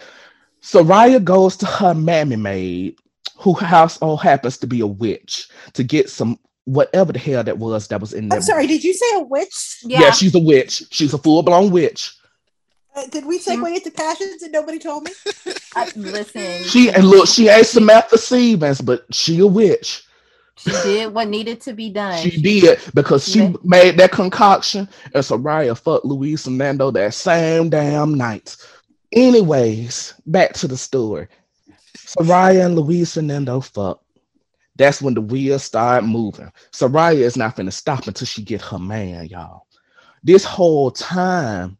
Soraya 0.61 1.23
goes 1.23 1.57
to 1.57 1.65
her 1.65 1.93
mammy 1.93 2.35
maid, 2.35 2.95
who 3.37 3.53
household 3.53 4.21
happens 4.21 4.57
to 4.59 4.67
be 4.67 4.79
a 4.81 4.87
witch, 4.87 5.47
to 5.73 5.83
get 5.83 6.09
some 6.09 6.37
whatever 6.65 7.11
the 7.11 7.19
hell 7.19 7.43
that 7.43 7.57
was 7.57 7.87
that 7.87 7.99
was 7.99 8.13
in 8.13 8.29
there. 8.29 8.37
I'm 8.37 8.43
sorry, 8.43 8.67
did 8.67 8.83
you 8.83 8.93
say 8.93 9.15
a 9.15 9.19
witch? 9.21 9.79
Yeah. 9.83 10.01
Yeah. 10.01 10.11
she's 10.11 10.35
a 10.35 10.39
witch. 10.39 10.83
She's 10.91 11.13
a 11.13 11.17
full 11.17 11.41
blown 11.43 11.71
witch. 11.71 12.13
Uh, 12.93 13.07
did 13.07 13.25
we 13.25 13.39
segue 13.39 13.73
into 13.73 13.89
passions 13.89 14.43
and 14.43 14.51
nobody 14.51 14.77
told 14.77 15.03
me? 15.05 15.11
I, 15.75 15.89
listen. 15.95 16.63
She 16.65 16.89
and 16.89 17.05
look, 17.05 17.27
she 17.27 17.47
ain't 17.47 17.65
Samantha 17.65 18.17
Stephens, 18.17 18.81
but 18.81 19.05
she 19.11 19.39
a 19.39 19.47
witch. 19.47 20.03
She 20.57 20.71
did 20.83 21.13
what 21.13 21.27
needed 21.29 21.61
to 21.61 21.73
be 21.73 21.89
done. 21.89 22.21
She 22.21 22.39
did 22.39 22.79
because 22.93 23.27
she 23.27 23.39
Yeah. 23.39 23.53
made 23.63 23.97
that 23.97 24.11
concoction 24.11 24.87
and 25.05 25.23
Soraya 25.23 25.75
fucked 25.75 26.05
Luis 26.05 26.43
Fernando 26.43 26.91
that 26.91 27.13
same 27.13 27.69
damn 27.69 28.13
night. 28.13 28.57
Anyways, 29.13 30.13
back 30.25 30.53
to 30.53 30.67
the 30.67 30.77
story. 30.77 31.27
Soraya 31.97 32.65
and 32.65 32.75
Luis 32.75 33.13
Fernando 33.13 33.59
fuck. 33.59 34.01
That's 34.75 35.01
when 35.01 35.13
the 35.13 35.21
wheels 35.21 35.63
start 35.63 36.05
moving. 36.05 36.51
Soraya 36.71 37.19
is 37.19 37.35
not 37.35 37.57
finna 37.57 37.73
stop 37.73 38.07
until 38.07 38.25
she 38.25 38.41
get 38.41 38.61
her 38.61 38.79
man, 38.79 39.27
y'all. 39.27 39.67
This 40.23 40.45
whole 40.45 40.91
time 40.91 41.77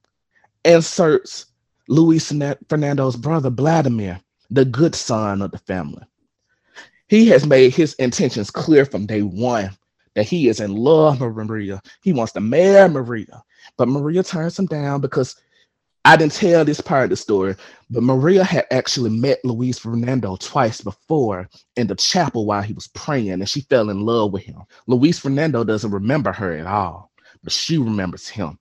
inserts 0.66 1.46
Luis 1.88 2.32
Fernando's 2.70 3.16
brother 3.16 3.50
Vladimir, 3.50 4.20
the 4.50 4.66
good 4.66 4.94
son 4.94 5.42
of 5.42 5.52
the 5.52 5.58
family. 5.60 6.04
He 7.08 7.28
has 7.28 7.46
made 7.46 7.74
his 7.74 7.94
intentions 7.96 8.52
clear 8.52 8.86
from 8.86 9.06
day 9.06 9.22
one 9.22 9.72
that 10.16 10.28
he 10.28 10.50
is 10.50 10.60
in 10.60 10.76
love 10.76 11.22
with 11.22 11.36
Maria. 11.36 11.82
He 12.04 12.14
wants 12.14 12.34
to 12.34 12.42
marry 12.42 12.90
Maria, 12.90 13.44
but 13.78 13.88
Maria 13.88 14.24
turns 14.24 14.60
him 14.60 14.66
down 14.66 15.02
because 15.02 15.36
I 16.06 16.18
didn't 16.18 16.34
tell 16.34 16.66
this 16.66 16.82
part 16.82 17.06
of 17.06 17.10
the 17.12 17.16
story, 17.16 17.56
but 17.92 18.04
Maria 18.04 18.44
had 18.44 18.66
actually 18.72 19.12
met 19.12 19.44
Luis 19.46 19.78
Fernando 19.80 20.36
twice 20.38 20.82
before 20.82 21.48
in 21.76 21.88
the 21.88 21.96
chapel 21.96 22.46
while 22.46 22.64
he 22.64 22.74
was 22.74 22.88
praying, 22.88 23.32
and 23.32 23.48
she 23.50 23.62
fell 23.62 23.90
in 23.90 24.02
love 24.02 24.34
with 24.34 24.44
him. 24.44 24.62
Luis 24.88 25.20
Fernando 25.20 25.64
doesn't 25.64 25.92
remember 25.92 26.32
her 26.32 26.54
at 26.58 26.66
all, 26.68 27.12
but 27.44 27.54
she 27.54 27.78
remembers 27.78 28.28
him. 28.28 28.58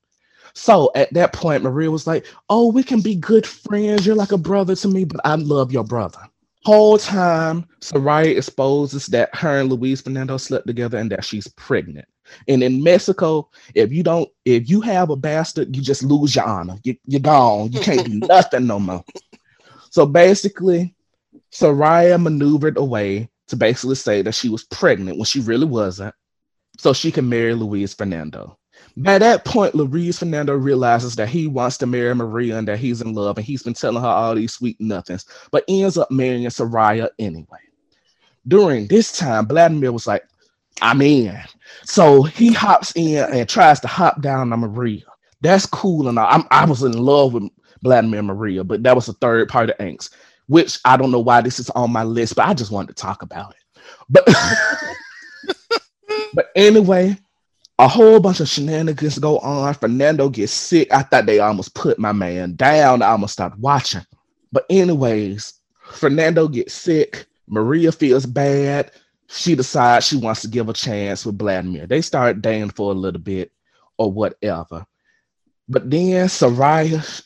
So 0.54 0.90
at 0.94 1.12
that 1.14 1.32
point, 1.32 1.62
Maria 1.62 1.90
was 1.90 2.06
like, 2.06 2.26
Oh, 2.50 2.70
we 2.72 2.82
can 2.82 3.00
be 3.00 3.14
good 3.14 3.46
friends. 3.46 4.06
You're 4.06 4.16
like 4.16 4.32
a 4.32 4.38
brother 4.38 4.76
to 4.76 4.88
me, 4.88 5.04
but 5.04 5.20
I 5.24 5.36
love 5.36 5.72
your 5.72 5.84
brother. 5.84 6.20
Whole 6.64 6.98
time, 6.98 7.66
Soraya 7.80 8.36
exposes 8.36 9.06
that 9.06 9.34
her 9.34 9.60
and 9.60 9.70
Luis 9.70 10.02
Fernando 10.02 10.36
slept 10.36 10.66
together 10.66 10.98
and 10.98 11.10
that 11.10 11.24
she's 11.24 11.48
pregnant. 11.48 12.06
And 12.48 12.62
in 12.62 12.82
Mexico, 12.82 13.48
if 13.74 13.92
you 13.92 14.02
don't, 14.02 14.28
if 14.44 14.68
you 14.68 14.80
have 14.82 15.10
a 15.10 15.16
bastard, 15.16 15.74
you 15.74 15.82
just 15.82 16.02
lose 16.02 16.34
your 16.34 16.44
honor. 16.44 16.76
You, 16.84 16.96
you're 17.06 17.20
gone. 17.20 17.72
You 17.72 17.80
can't 17.80 18.06
do 18.06 18.18
nothing 18.28 18.66
no 18.66 18.78
more. 18.78 19.04
So 19.90 20.06
basically, 20.06 20.94
Soraya 21.52 22.20
maneuvered 22.20 22.76
away 22.76 23.28
to 23.48 23.56
basically 23.56 23.96
say 23.96 24.22
that 24.22 24.34
she 24.34 24.48
was 24.48 24.64
pregnant 24.64 25.18
when 25.18 25.24
she 25.24 25.40
really 25.40 25.66
wasn't, 25.66 26.14
so 26.78 26.92
she 26.92 27.10
can 27.10 27.28
marry 27.28 27.54
Luis 27.54 27.94
Fernando. 27.94 28.56
By 28.96 29.18
that 29.18 29.44
point, 29.44 29.74
Luis 29.74 30.18
Fernando 30.18 30.54
realizes 30.54 31.16
that 31.16 31.28
he 31.28 31.46
wants 31.46 31.76
to 31.78 31.86
marry 31.86 32.14
Maria 32.14 32.58
and 32.58 32.68
that 32.68 32.78
he's 32.78 33.02
in 33.02 33.14
love, 33.14 33.36
and 33.36 33.46
he's 33.46 33.62
been 33.62 33.74
telling 33.74 34.02
her 34.02 34.08
all 34.08 34.34
these 34.34 34.52
sweet 34.52 34.80
nothings, 34.80 35.24
but 35.50 35.64
ends 35.68 35.98
up 35.98 36.10
marrying 36.10 36.44
Soraya 36.46 37.08
anyway. 37.18 37.58
During 38.46 38.86
this 38.86 39.16
time, 39.16 39.46
Vladimir 39.46 39.92
was 39.92 40.06
like, 40.06 40.24
I'm 40.80 41.02
in. 41.02 41.38
So 41.84 42.22
he 42.22 42.52
hops 42.52 42.92
in 42.96 43.24
and 43.32 43.48
tries 43.48 43.80
to 43.80 43.88
hop 43.88 44.22
down 44.22 44.52
on 44.52 44.60
Maria. 44.60 45.02
That's 45.40 45.66
cool. 45.66 46.08
And 46.08 46.18
I, 46.18 46.42
I 46.50 46.64
was 46.66 46.82
in 46.82 46.92
love 46.92 47.34
with 47.34 47.50
Vladimir 47.82 48.22
Maria, 48.22 48.64
but 48.64 48.82
that 48.82 48.94
was 48.94 49.08
a 49.08 49.14
third 49.14 49.48
part 49.48 49.70
of 49.70 49.78
angst, 49.78 50.10
which 50.46 50.78
I 50.84 50.96
don't 50.96 51.10
know 51.10 51.20
why 51.20 51.40
this 51.40 51.58
is 51.58 51.70
on 51.70 51.92
my 51.92 52.04
list, 52.04 52.36
but 52.36 52.46
I 52.46 52.54
just 52.54 52.70
wanted 52.70 52.96
to 52.96 53.02
talk 53.02 53.22
about 53.22 53.52
it. 53.52 53.56
But 54.08 54.26
but 56.34 56.50
anyway, 56.54 57.16
a 57.78 57.88
whole 57.88 58.20
bunch 58.20 58.40
of 58.40 58.48
shenanigans 58.48 59.18
go 59.18 59.38
on. 59.38 59.72
Fernando 59.74 60.28
gets 60.28 60.52
sick. 60.52 60.92
I 60.92 61.02
thought 61.02 61.26
they 61.26 61.38
almost 61.38 61.74
put 61.74 61.98
my 61.98 62.12
man 62.12 62.54
down. 62.54 63.02
I 63.02 63.08
almost 63.08 63.32
stopped 63.32 63.58
watching. 63.58 64.04
But 64.52 64.66
anyways, 64.68 65.54
Fernando 65.92 66.48
gets 66.48 66.74
sick. 66.74 67.26
Maria 67.48 67.90
feels 67.90 68.26
bad. 68.26 68.92
She 69.32 69.54
decides 69.54 70.06
she 70.06 70.16
wants 70.16 70.42
to 70.42 70.48
give 70.48 70.68
a 70.68 70.72
chance 70.72 71.24
with 71.24 71.38
Vladimir. 71.38 71.86
They 71.86 72.00
start 72.00 72.42
dating 72.42 72.70
for 72.70 72.90
a 72.90 72.94
little 72.94 73.20
bit 73.20 73.52
or 73.96 74.10
whatever. 74.10 74.84
But 75.68 75.88
then 75.88 76.26
Soraya, 76.26 77.22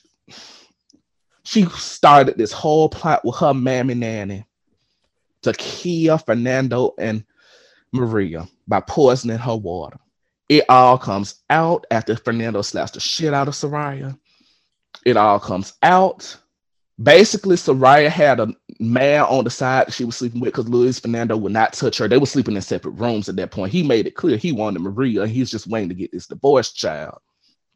she 1.44 1.64
started 1.64 2.36
this 2.36 2.52
whole 2.52 2.90
plot 2.90 3.24
with 3.24 3.36
her 3.36 3.54
mammy 3.54 3.94
nanny 3.94 4.44
to 5.42 5.54
kill 5.54 6.18
Fernando 6.18 6.94
and 6.98 7.24
Maria 7.90 8.46
by 8.68 8.80
poisoning 8.80 9.38
her 9.38 9.56
water. 9.56 9.98
It 10.48 10.64
all 10.68 10.98
comes 10.98 11.36
out 11.48 11.86
after 11.90 12.16
Fernando 12.16 12.60
slaps 12.60 12.90
the 12.90 13.00
shit 13.00 13.32
out 13.32 13.48
of 13.48 13.54
Soraya. 13.54 14.18
It 15.06 15.16
all 15.16 15.40
comes 15.40 15.72
out. 15.82 16.36
Basically, 17.02 17.56
Soraya 17.56 18.10
had 18.10 18.40
a 18.40 18.48
man 18.78 19.22
on 19.22 19.44
the 19.44 19.50
side 19.50 19.92
she 19.92 20.04
was 20.04 20.16
sleeping 20.16 20.40
with 20.40 20.52
because 20.52 20.68
Luis 20.68 20.98
Fernando 20.98 21.36
would 21.36 21.52
not 21.52 21.72
touch 21.72 21.98
her. 21.98 22.08
They 22.08 22.18
were 22.18 22.26
sleeping 22.26 22.56
in 22.56 22.62
separate 22.62 22.92
rooms 22.92 23.28
at 23.28 23.36
that 23.36 23.50
point. 23.50 23.72
He 23.72 23.82
made 23.82 24.06
it 24.06 24.14
clear 24.14 24.36
he 24.36 24.52
wanted 24.52 24.80
Maria. 24.80 25.22
And 25.22 25.30
he's 25.30 25.50
just 25.50 25.66
waiting 25.66 25.88
to 25.88 25.94
get 25.94 26.12
this 26.12 26.26
divorced 26.26 26.76
child. 26.76 27.18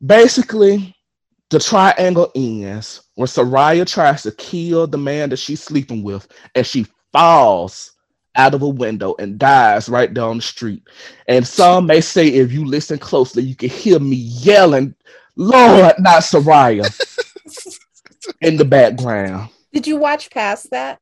Basically, 0.04 0.94
the 1.50 1.58
triangle 1.58 2.30
ends 2.34 3.02
when 3.14 3.26
Soraya 3.26 3.86
tries 3.86 4.22
to 4.22 4.32
kill 4.32 4.86
the 4.86 4.98
man 4.98 5.30
that 5.30 5.38
she's 5.38 5.62
sleeping 5.62 6.02
with 6.02 6.28
and 6.54 6.66
she 6.66 6.86
falls 7.12 7.92
out 8.36 8.54
of 8.54 8.62
a 8.62 8.68
window 8.68 9.14
and 9.18 9.38
dies 9.38 9.88
right 9.88 10.12
down 10.12 10.36
the 10.36 10.42
street. 10.42 10.82
And 11.26 11.46
some 11.46 11.86
may 11.86 12.00
say, 12.00 12.28
if 12.28 12.52
you 12.52 12.64
listen 12.64 12.98
closely, 12.98 13.42
you 13.42 13.56
can 13.56 13.70
hear 13.70 13.98
me 13.98 14.16
yelling, 14.16 14.94
Lord, 15.36 15.94
not 15.98 16.22
Soraya, 16.22 16.86
in 18.40 18.56
the 18.56 18.64
background. 18.64 19.50
Did 19.72 19.86
you 19.86 19.96
watch 19.96 20.30
past 20.30 20.70
that? 20.70 20.98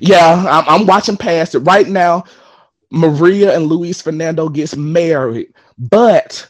Yeah, 0.00 0.44
I'm, 0.48 0.80
I'm 0.80 0.86
watching 0.86 1.16
past 1.16 1.54
it. 1.54 1.60
Right 1.60 1.88
now, 1.88 2.24
Maria 2.90 3.54
and 3.56 3.66
Luis 3.66 4.02
Fernando 4.02 4.48
gets 4.48 4.76
married, 4.76 5.52
but 5.78 6.48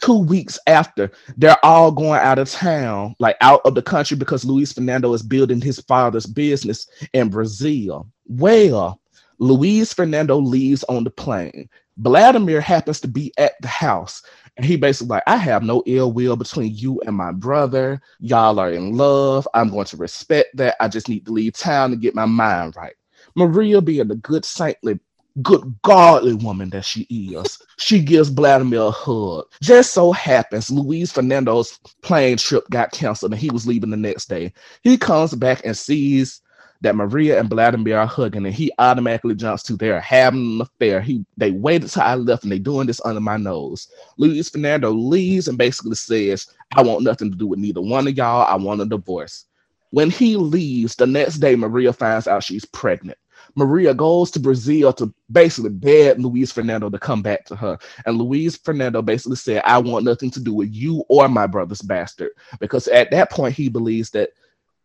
two 0.00 0.18
weeks 0.18 0.58
after, 0.66 1.10
they're 1.36 1.62
all 1.64 1.90
going 1.90 2.20
out 2.20 2.38
of 2.38 2.50
town, 2.50 3.14
like 3.18 3.36
out 3.40 3.60
of 3.64 3.74
the 3.74 3.82
country, 3.82 4.16
because 4.16 4.44
Luis 4.44 4.72
Fernando 4.72 5.12
is 5.12 5.22
building 5.22 5.60
his 5.60 5.80
father's 5.80 6.26
business 6.26 6.86
in 7.12 7.28
Brazil. 7.28 8.06
Well, 8.26 9.00
Luis 9.38 9.92
Fernando 9.92 10.36
leaves 10.38 10.84
on 10.84 11.04
the 11.04 11.10
plane. 11.10 11.68
Vladimir 11.98 12.60
happens 12.60 13.00
to 13.00 13.08
be 13.08 13.32
at 13.38 13.52
the 13.60 13.68
house. 13.68 14.22
And 14.56 14.66
he 14.66 14.76
basically 14.76 15.08
like, 15.08 15.22
I 15.26 15.36
have 15.36 15.62
no 15.62 15.82
ill 15.86 16.12
will 16.12 16.36
between 16.36 16.74
you 16.74 17.00
and 17.06 17.16
my 17.16 17.32
brother. 17.32 18.02
Y'all 18.20 18.58
are 18.58 18.70
in 18.70 18.96
love. 18.96 19.48
I'm 19.54 19.70
going 19.70 19.86
to 19.86 19.96
respect 19.96 20.56
that. 20.56 20.76
I 20.80 20.88
just 20.88 21.08
need 21.08 21.24
to 21.26 21.32
leave 21.32 21.54
town 21.54 21.90
to 21.90 21.96
get 21.96 22.14
my 22.14 22.26
mind 22.26 22.76
right. 22.76 22.94
Maria 23.34 23.80
being 23.80 24.08
the 24.08 24.16
good 24.16 24.44
saintly, 24.44 25.00
good 25.40 25.74
godly 25.82 26.34
woman 26.34 26.68
that 26.70 26.84
she 26.84 27.02
is, 27.02 27.62
she 27.78 27.98
gives 28.00 28.28
Vladimir 28.28 28.82
a 28.82 28.90
hug. 28.90 29.46
Just 29.62 29.94
so 29.94 30.12
happens 30.12 30.70
Luis 30.70 31.10
Fernando's 31.10 31.78
plane 32.02 32.36
trip 32.36 32.68
got 32.68 32.92
canceled 32.92 33.32
and 33.32 33.40
he 33.40 33.50
was 33.50 33.66
leaving 33.66 33.90
the 33.90 33.96
next 33.96 34.28
day. 34.28 34.52
He 34.82 34.98
comes 34.98 35.34
back 35.34 35.64
and 35.64 35.74
sees 35.74 36.41
that 36.82 36.96
Maria 36.96 37.38
and 37.40 37.48
Vladimir 37.48 37.98
are 37.98 38.06
hugging, 38.06 38.44
and 38.44 38.54
he 38.54 38.70
automatically 38.78 39.34
jumps 39.34 39.62
to 39.64 39.76
they're 39.76 40.00
having 40.00 40.56
an 40.56 40.60
affair. 40.60 41.00
He 41.00 41.24
they 41.36 41.52
waited 41.52 41.90
till 41.90 42.02
I 42.02 42.16
left, 42.16 42.42
and 42.42 42.52
they 42.52 42.58
doing 42.58 42.86
this 42.86 43.00
under 43.04 43.20
my 43.20 43.36
nose. 43.36 43.88
Luis 44.18 44.50
Fernando 44.50 44.90
leaves 44.90 45.48
and 45.48 45.56
basically 45.56 45.94
says, 45.94 46.46
"I 46.76 46.82
want 46.82 47.04
nothing 47.04 47.30
to 47.30 47.36
do 47.36 47.46
with 47.46 47.58
neither 47.58 47.80
one 47.80 48.06
of 48.06 48.16
y'all. 48.16 48.46
I 48.46 48.56
want 48.56 48.82
a 48.82 48.84
divorce." 48.84 49.46
When 49.90 50.10
he 50.10 50.36
leaves, 50.36 50.96
the 50.96 51.06
next 51.06 51.38
day 51.38 51.54
Maria 51.54 51.92
finds 51.92 52.26
out 52.26 52.44
she's 52.44 52.64
pregnant. 52.64 53.18
Maria 53.54 53.92
goes 53.92 54.30
to 54.30 54.40
Brazil 54.40 54.92
to 54.94 55.12
basically 55.30 55.70
beg 55.70 56.18
Luis 56.18 56.50
Fernando 56.50 56.88
to 56.88 56.98
come 56.98 57.22
back 57.22 57.44
to 57.46 57.56
her. 57.56 57.78
And 58.06 58.16
Luis 58.16 58.56
Fernando 58.56 59.02
basically 59.02 59.36
said, 59.36 59.62
I 59.66 59.78
want 59.78 60.06
nothing 60.06 60.30
to 60.30 60.40
do 60.40 60.54
with 60.54 60.72
you 60.72 61.04
or 61.08 61.28
my 61.28 61.46
brother's 61.46 61.82
bastard. 61.82 62.30
Because 62.60 62.88
at 62.88 63.10
that 63.10 63.30
point, 63.30 63.54
he 63.54 63.68
believes 63.68 64.10
that 64.10 64.30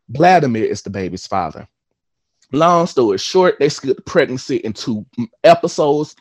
Vladimir 0.09 0.65
is 0.65 0.81
the 0.81 0.89
baby's 0.89 1.27
father. 1.27 1.67
Long 2.51 2.87
story 2.87 3.17
short, 3.17 3.57
they 3.59 3.69
skipped 3.69 4.05
pregnancy 4.05 4.57
into 4.57 5.05
episodes. 5.43 6.15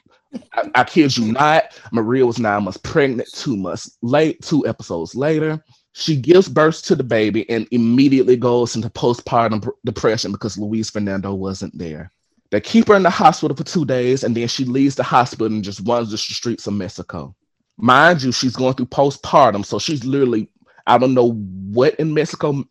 I, 0.53 0.70
I 0.74 0.85
kid 0.85 1.16
you 1.16 1.33
not. 1.33 1.79
Maria 1.93 2.27
was 2.27 2.39
nine 2.39 2.64
months 2.64 2.79
pregnant, 2.79 3.29
two 3.33 3.57
months 3.57 3.97
late, 4.03 4.43
two 4.43 4.66
episodes 4.66 5.14
later. 5.14 5.62
She 5.93 6.16
gives 6.16 6.49
birth 6.49 6.83
to 6.85 6.95
the 6.95 7.05
baby 7.05 7.49
and 7.49 7.66
immediately 7.70 8.37
goes 8.37 8.77
into 8.77 8.91
postpartum 8.91 9.66
depression 9.85 10.33
because 10.33 10.59
Luis 10.59 10.91
Fernando 10.91 11.33
wasn't 11.33 11.79
there. 11.79 12.12
They 12.51 12.61
keep 12.61 12.89
her 12.89 12.95
in 12.97 13.03
the 13.03 13.11
hospital 13.11 13.57
for 13.57 13.64
two 13.64 13.85
days 13.85 14.22
and 14.22 14.37
then 14.37 14.49
she 14.49 14.64
leaves 14.64 14.95
the 14.95 15.03
hospital 15.03 15.47
and 15.47 15.64
just 15.64 15.87
runs 15.87 16.11
the 16.11 16.18
streets 16.18 16.66
of 16.66 16.74
Mexico. 16.74 17.35
Mind 17.79 18.22
you, 18.22 18.33
she's 18.33 18.57
going 18.57 18.74
through 18.74 18.87
postpartum, 18.87 19.64
so 19.64 19.79
she's 19.79 20.05
literally, 20.05 20.49
I 20.87 20.99
don't 20.99 21.14
know 21.14 21.33
what 21.33 21.95
in 21.97 22.12
Mexico 22.12 22.64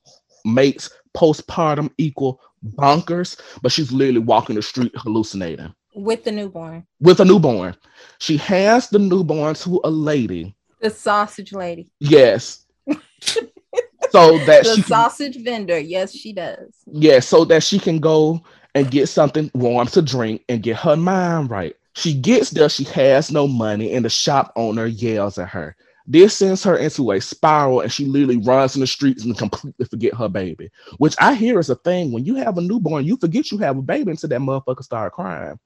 makes 0.45 0.89
postpartum 1.15 1.89
equal 1.97 2.39
bonkers, 2.65 3.39
but 3.61 3.71
she's 3.71 3.91
literally 3.91 4.19
walking 4.19 4.55
the 4.55 4.61
street 4.61 4.91
hallucinating. 4.95 5.73
With 5.93 6.23
the 6.23 6.31
newborn. 6.31 6.85
With 6.99 7.19
a 7.19 7.25
newborn. 7.25 7.75
She 8.19 8.37
hands 8.37 8.89
the 8.89 8.99
newborn 8.99 9.55
to 9.55 9.79
a 9.83 9.89
lady. 9.89 10.55
The 10.81 10.89
sausage 10.89 11.53
lady. 11.53 11.89
Yes. 11.99 12.65
so 14.09 14.37
that 14.39 14.63
the 14.63 14.75
she 14.75 14.81
sausage 14.81 15.37
vendor. 15.37 15.79
Yes, 15.79 16.13
she 16.13 16.33
does. 16.33 16.75
Yeah, 16.85 17.19
so 17.19 17.45
that 17.45 17.63
she 17.63 17.79
can 17.79 17.99
go 17.99 18.43
and 18.75 18.91
get 18.91 19.07
something 19.07 19.49
warm 19.53 19.87
to 19.87 20.01
drink 20.01 20.43
and 20.49 20.61
get 20.61 20.77
her 20.77 20.97
mind 20.97 21.49
right. 21.49 21.75
She 21.93 22.13
gets 22.13 22.49
there, 22.49 22.67
she 22.67 22.83
has 22.83 23.31
no 23.31 23.47
money, 23.47 23.93
and 23.93 24.03
the 24.03 24.09
shop 24.09 24.51
owner 24.57 24.85
yells 24.85 25.37
at 25.37 25.47
her. 25.49 25.77
This 26.07 26.37
sends 26.37 26.63
her 26.63 26.77
into 26.77 27.11
a 27.11 27.19
spiral 27.19 27.81
and 27.81 27.91
she 27.91 28.05
literally 28.05 28.37
runs 28.37 28.75
in 28.75 28.81
the 28.81 28.87
streets 28.87 29.25
and 29.25 29.37
completely 29.37 29.85
forget 29.85 30.13
her 30.13 30.29
baby, 30.29 30.69
which 30.97 31.15
I 31.19 31.33
hear 31.33 31.59
is 31.59 31.69
a 31.69 31.75
thing. 31.75 32.11
When 32.11 32.25
you 32.25 32.35
have 32.35 32.57
a 32.57 32.61
newborn, 32.61 33.05
you 33.05 33.17
forget 33.17 33.51
you 33.51 33.57
have 33.59 33.77
a 33.77 33.81
baby 33.81 34.11
until 34.11 34.29
that 34.29 34.39
motherfucker 34.39 34.83
start 34.83 35.13
crying. 35.13 35.59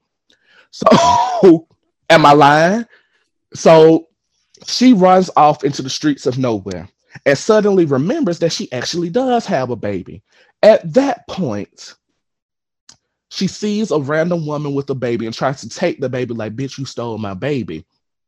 So, 0.71 1.67
am 2.09 2.25
I 2.25 2.33
lying? 2.33 2.85
So, 3.53 4.07
she 4.65 4.93
runs 4.93 5.29
off 5.35 5.63
into 5.63 5.81
the 5.81 5.89
streets 5.89 6.25
of 6.25 6.37
nowhere 6.37 6.87
and 7.25 7.37
suddenly 7.37 7.85
remembers 7.85 8.39
that 8.39 8.51
she 8.51 8.71
actually 8.71 9.09
does 9.09 9.45
have 9.45 9.69
a 9.69 9.75
baby. 9.75 10.21
At 10.63 10.93
that 10.93 11.27
point, 11.27 11.95
she 13.29 13.47
sees 13.47 13.91
a 13.91 13.99
random 13.99 14.45
woman 14.45 14.73
with 14.73 14.89
a 14.89 14.95
baby 14.95 15.25
and 15.25 15.35
tries 15.35 15.61
to 15.61 15.69
take 15.69 15.99
the 15.99 16.09
baby, 16.09 16.33
like, 16.33 16.55
bitch, 16.55 16.77
you 16.77 16.85
stole 16.85 17.17
my 17.17 17.33
baby. 17.33 17.85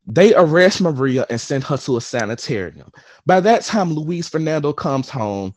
They 0.08 0.34
arrest 0.36 0.82
Maria 0.82 1.26
and 1.30 1.40
send 1.40 1.64
her 1.66 1.78
to 1.78 1.98
a 1.98 2.02
sanitarium. 2.02 2.92
By 3.26 3.40
that 3.42 3.64
time, 3.64 3.94
Luis 3.94 4.28
Fernando 4.28 4.74
comes 4.74 5.10
home. 5.10 5.54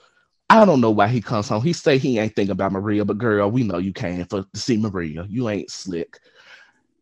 I 0.50 0.64
don't 0.64 0.80
know 0.80 0.90
why 0.90 1.08
he 1.08 1.20
comes 1.20 1.48
home. 1.48 1.62
He 1.62 1.72
say 1.72 1.98
he 1.98 2.18
ain't 2.18 2.36
thinking 2.36 2.52
about 2.52 2.72
Maria, 2.72 3.04
but 3.04 3.18
girl, 3.18 3.50
we 3.50 3.62
know 3.62 3.78
you 3.78 3.92
came 3.92 4.24
for 4.26 4.42
to 4.42 4.60
see 4.60 4.76
Maria. 4.76 5.26
You 5.28 5.48
ain't 5.48 5.70
slick. 5.70 6.18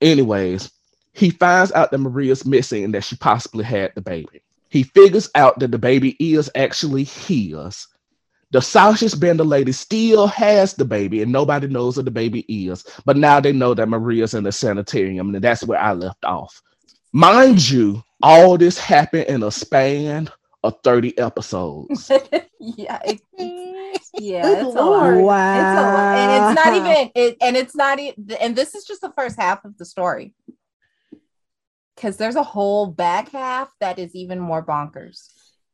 Anyways, 0.00 0.70
he 1.12 1.30
finds 1.30 1.72
out 1.72 1.90
that 1.90 1.98
Maria's 1.98 2.46
missing 2.46 2.84
and 2.84 2.94
that 2.94 3.04
she 3.04 3.16
possibly 3.16 3.64
had 3.64 3.92
the 3.94 4.00
baby. 4.00 4.42
He 4.70 4.84
figures 4.84 5.28
out 5.34 5.58
that 5.58 5.70
the 5.70 5.78
baby 5.78 6.16
is 6.18 6.50
actually 6.54 7.04
his. 7.04 7.86
The 8.52 8.62
sausage 8.62 9.18
bender 9.18 9.44
lady 9.44 9.72
still 9.72 10.26
has 10.28 10.74
the 10.74 10.84
baby, 10.84 11.22
and 11.22 11.32
nobody 11.32 11.66
knows 11.66 11.96
who 11.96 12.02
the 12.02 12.10
baby 12.10 12.40
is. 12.48 12.84
But 13.04 13.16
now 13.16 13.40
they 13.40 13.52
know 13.52 13.74
that 13.74 13.88
Maria's 13.88 14.34
in 14.34 14.44
the 14.44 14.52
sanitarium, 14.52 15.34
and 15.34 15.44
that's 15.44 15.64
where 15.64 15.80
I 15.80 15.92
left 15.92 16.24
off. 16.24 16.62
Mind 17.12 17.68
you, 17.68 18.02
all 18.22 18.56
this 18.56 18.78
happened 18.78 19.26
in 19.26 19.42
a 19.42 19.50
span 19.50 20.30
of 20.62 20.76
30 20.82 21.18
episodes. 21.18 22.10
yeah, 22.60 22.98
it, 23.04 23.20
it's, 23.36 24.10
yeah, 24.14 24.42
it's 24.46 24.62
a 24.62 24.80
lot. 24.82 25.14
Wow. 25.14 25.54
It's 25.58 25.80
a 25.80 25.82
lot. 25.82 26.18
and 26.18 26.58
it's 26.58 26.64
not 26.64 26.74
even 26.76 27.10
it, 27.14 27.36
and 27.42 27.56
it's 27.56 27.74
not 27.76 27.98
even 27.98 28.30
and 28.40 28.56
this 28.56 28.74
is 28.74 28.84
just 28.84 29.00
the 29.00 29.12
first 29.16 29.38
half 29.38 29.64
of 29.64 29.76
the 29.76 29.84
story 29.84 30.34
because 31.96 32.16
there's 32.16 32.36
a 32.36 32.42
whole 32.42 32.86
back 32.86 33.30
half 33.30 33.68
that 33.80 33.98
is 33.98 34.14
even 34.14 34.38
more 34.38 34.64
bonkers 34.64 35.28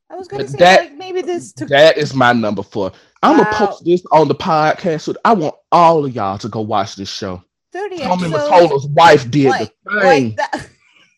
I 0.09 0.15
was 0.15 0.27
gonna 0.27 0.47
say 0.47 0.57
that- 0.57 0.79
like 0.81 0.97
maybe 0.97 1.21
this 1.21 1.53
took 1.53 1.69
That 1.69 1.97
is 1.97 2.13
my 2.15 2.33
number 2.33 2.63
four. 2.63 2.91
I'm 3.21 3.37
Wow. 3.37 3.43
gonna 3.43 3.55
post 3.55 3.85
this 3.85 4.03
on 4.11 4.27
the 4.27 4.35
podcast. 4.35 5.01
So 5.01 5.13
I 5.23 5.33
want 5.33 5.53
all 5.71 6.03
of 6.05 6.15
y'all 6.15 6.37
to 6.39 6.49
go 6.49 6.61
watch 6.61 6.95
this 6.95 7.09
show. 7.09 7.43
30 7.73 7.99
Tommy 7.99 8.33
episodes. 8.33 8.49
Mottola's 8.49 8.87
wife 8.87 9.29
did 9.29 9.49
like, 9.49 9.71
the 9.85 10.01
thing. 10.01 10.35
like 10.35 10.37
that. 10.37 10.69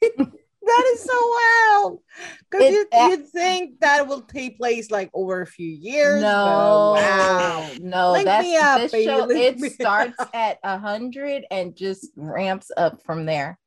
That 0.01 0.83
is 0.93 1.03
so 1.03 1.13
wild. 1.13 1.99
Because 2.49 2.71
you 2.71 2.85
uh, 2.93 3.07
you'd 3.09 3.27
think 3.27 3.79
that 3.79 4.07
will 4.07 4.21
take 4.21 4.57
place 4.57 4.91
like 4.91 5.09
over 5.13 5.41
a 5.41 5.47
few 5.47 5.69
years. 5.69 6.21
no 6.21 6.95
wow. 6.97 7.69
no 7.79 8.11
Link 8.11 8.25
that's 8.25 8.43
me 8.43 8.57
up, 8.57 8.77
this 8.91 8.91
show 9.03 9.25
link 9.25 9.39
it 9.39 9.59
me 9.59 9.69
starts 9.69 10.19
up. 10.19 10.29
at 10.33 10.59
a 10.63 10.77
hundred 10.77 11.45
and 11.51 11.75
just 11.75 12.09
ramps 12.15 12.71
up 12.77 13.01
from 13.03 13.25
there 13.25 13.57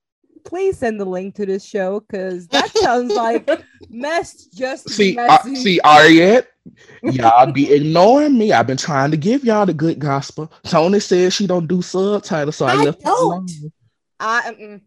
Please 0.44 0.78
send 0.78 1.00
the 1.00 1.06
link 1.06 1.34
to 1.36 1.46
this 1.46 1.64
show 1.64 2.00
because 2.00 2.46
that 2.48 2.70
sounds 2.76 3.14
like 3.14 3.48
mess 3.88 4.44
just 4.46 4.86
to 4.88 4.92
See, 4.92 5.16
uh, 5.16 5.38
messy. 5.44 5.56
see, 5.56 5.80
Ariette, 5.82 6.46
y'all 7.02 7.50
be 7.50 7.72
ignoring 7.72 8.36
me. 8.36 8.52
I've 8.52 8.66
been 8.66 8.76
trying 8.76 9.10
to 9.10 9.16
give 9.16 9.42
y'all 9.44 9.64
the 9.64 9.72
good 9.72 9.98
gospel. 9.98 10.52
Tony 10.64 11.00
says 11.00 11.32
she 11.32 11.46
don't 11.46 11.66
do 11.66 11.80
subtitles, 11.80 12.56
so 12.56 12.66
I, 12.66 12.72
I 12.74 12.84
left 12.84 13.00
don't. 13.00 13.50
alone. 13.50 13.72
I, 14.20 14.80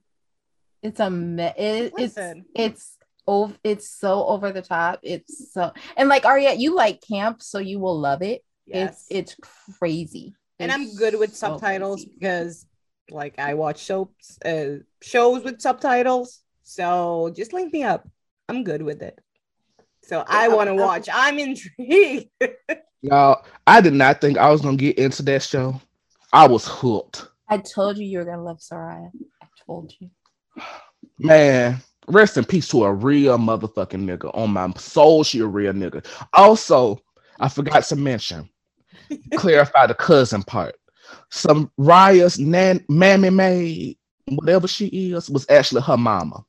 it's 0.82 1.00
a 1.00 1.10
me- 1.10 1.44
it, 1.58 1.94
it's 1.98 2.18
it's 2.56 2.98
over 3.26 3.56
it's 3.64 3.90
so 3.90 4.26
over 4.26 4.52
the 4.52 4.62
top 4.62 5.00
it's 5.04 5.54
so 5.54 5.72
and 5.98 6.08
like 6.08 6.24
Ariette, 6.24 6.60
you 6.60 6.76
like 6.76 7.02
camp 7.02 7.42
so 7.42 7.60
you 7.60 7.80
will 7.80 8.00
love 8.00 8.22
it 8.22 8.44
yes. 8.66 9.06
it's 9.10 9.36
it's 9.36 9.50
crazy 9.80 10.34
and 10.60 10.72
It's 10.72 10.76
I'm 10.80 10.96
good 10.96 11.20
with 11.20 11.36
so 11.36 11.50
subtitles 11.50 12.02
crazy. 12.02 12.14
because 12.20 12.66
like 13.12 13.40
I 13.40 13.54
watch 13.54 13.84
soaps 13.86 14.38
uh 14.44 14.78
shows 15.02 15.44
with 15.44 15.62
subtitles. 15.62 16.42
So 16.64 17.32
just 17.36 17.54
link 17.54 17.72
me 17.72 17.84
up. 17.84 18.08
I'm 18.50 18.64
good 18.64 18.82
with 18.82 19.02
it. 19.02 19.20
So 20.04 20.24
I 20.28 20.48
want 20.50 20.68
to 20.68 20.76
watch. 20.76 21.08
I'm 21.12 21.38
intrigued. 21.40 22.30
Y'all, 23.02 23.46
I 23.66 23.82
did 23.82 23.94
not 23.94 24.20
think 24.20 24.38
I 24.38 24.50
was 24.50 24.62
gonna 24.62 24.78
get 24.78 24.98
into 24.98 25.22
that 25.24 25.44
show. 25.44 25.80
I 26.34 26.48
was 26.48 26.66
hooked. 26.68 27.28
I 27.48 27.60
told 27.60 27.98
you 27.98 28.06
you 28.06 28.20
were 28.20 28.26
gonna 28.26 28.44
love 28.44 28.60
Soraya. 28.60 29.12
I 29.42 29.48
told 29.66 29.94
you. 30.00 30.10
Man, 31.20 31.82
rest 32.08 32.38
in 32.38 32.46
peace 32.46 32.68
to 32.70 32.84
a 32.84 32.94
real 32.94 33.38
motherfucking 33.38 34.06
nigga. 34.06 34.32
On 34.36 34.52
my 34.52 34.72
soul, 34.74 35.24
she 35.24 35.40
a 35.40 35.46
real 35.46 35.74
nigga. 35.74 36.06
Also, 36.34 37.02
I 37.40 37.50
forgot 37.50 37.84
to 37.86 37.96
mention, 37.96 38.50
clarify 39.36 39.88
the 39.88 39.94
cousin 39.94 40.44
part. 40.44 40.76
Soraya's 41.32 42.40
nan 42.40 42.84
mammy 42.90 43.30
maid, 43.30 43.98
whatever 44.28 44.68
she 44.68 44.88
is, 44.88 45.30
was 45.30 45.46
actually 45.50 45.82
her 45.82 45.98
mama. 45.98 46.44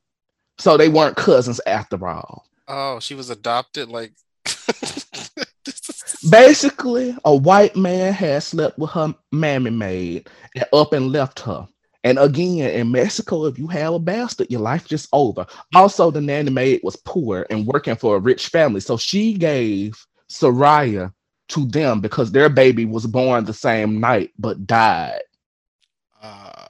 So 0.57 0.75
they 0.77 0.89
weren't 0.89 1.15
cousins 1.15 1.61
after 1.65 2.07
all. 2.07 2.45
Oh, 2.67 2.99
she 2.99 3.15
was 3.15 3.29
adopted. 3.29 3.89
Like, 3.89 4.13
Basically, 6.29 7.15
a 7.23 7.35
white 7.35 7.75
man 7.75 8.13
had 8.13 8.43
slept 8.43 8.77
with 8.77 8.91
her 8.91 9.15
mammy 9.31 9.71
maid 9.71 10.29
and 10.55 10.65
up 10.73 10.93
and 10.93 11.11
left 11.11 11.39
her. 11.41 11.67
And 12.03 12.17
again, 12.17 12.69
in 12.71 12.91
Mexico, 12.91 13.45
if 13.45 13.59
you 13.59 13.67
have 13.67 13.93
a 13.93 13.99
bastard, 13.99 14.49
your 14.49 14.61
life 14.61 14.87
just 14.87 15.09
over. 15.11 15.45
Also, 15.75 16.11
the 16.11 16.21
nanny 16.21 16.49
maid 16.49 16.79
was 16.83 16.95
poor 16.95 17.45
and 17.49 17.67
working 17.67 17.95
for 17.95 18.15
a 18.15 18.19
rich 18.19 18.47
family. 18.47 18.79
So 18.79 18.95
she 18.97 19.33
gave 19.33 20.01
Soraya 20.31 21.13
to 21.49 21.65
them 21.65 21.99
because 21.99 22.31
their 22.31 22.47
baby 22.49 22.85
was 22.85 23.05
born 23.05 23.43
the 23.43 23.53
same 23.53 23.99
night 23.99 24.31
but 24.37 24.65
died. 24.65 25.21
uh, 26.21 26.65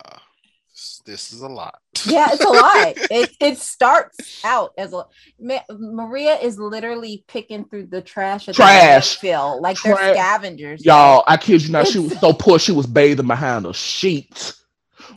this 1.05 1.34
is 1.34 1.41
a 1.41 1.47
lot. 1.47 1.80
Yeah, 2.05 2.30
it's 2.32 2.45
a 2.45 2.47
lot. 2.47 2.93
it 3.11 3.32
it 3.41 3.57
starts 3.57 4.41
out 4.45 4.71
as 4.77 4.93
a 4.93 5.03
Ma- 5.39 5.59
Maria 5.69 6.36
is 6.36 6.57
literally 6.57 7.25
picking 7.27 7.65
through 7.65 7.88
the 7.88 8.01
trash 8.01 8.47
at 8.47 8.55
Trash. 8.55 9.19
the 9.19 9.27
landfill 9.27 9.59
like 9.59 9.82
they're 9.82 9.95
scavengers. 10.13 10.86
Y'all, 10.86 11.25
I 11.27 11.36
kid 11.36 11.61
you 11.63 11.71
not, 11.71 11.88
she 11.88 11.99
was 11.99 12.17
so 12.19 12.32
poor 12.32 12.57
she 12.57 12.71
was 12.71 12.88
bathing 12.88 13.27
behind 13.27 13.65
a 13.65 13.73
sheet. 13.73 14.53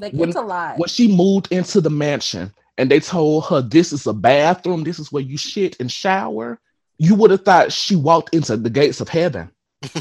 Like 0.01 0.13
when- 0.13 0.29
it's 0.29 0.39
a 0.39 0.43
lot. 0.43 0.79
when 0.79 0.89
she 0.89 1.15
moved 1.15 1.49
into 1.51 1.81
the 1.81 1.91
mansion 1.91 2.53
and 2.79 2.91
they 2.91 3.01
told 3.01 3.47
her 3.47 3.61
this 3.61 3.93
is 3.93 4.07
a 4.07 4.13
bathroom, 4.13 4.85
this 4.85 4.99
is 4.99 5.13
where 5.13 5.23
you 5.23 5.37
shit 5.37 5.79
and 5.81 5.91
shower, 5.91 6.59
you 6.99 7.15
would 7.15 7.31
have 7.31 7.45
thought 7.45 7.73
she 7.73 7.97
walked 7.97 8.35
into 8.35 8.57
the 8.57 8.71
gates 8.71 9.01
of 9.01 9.09
heaven. 9.09 9.51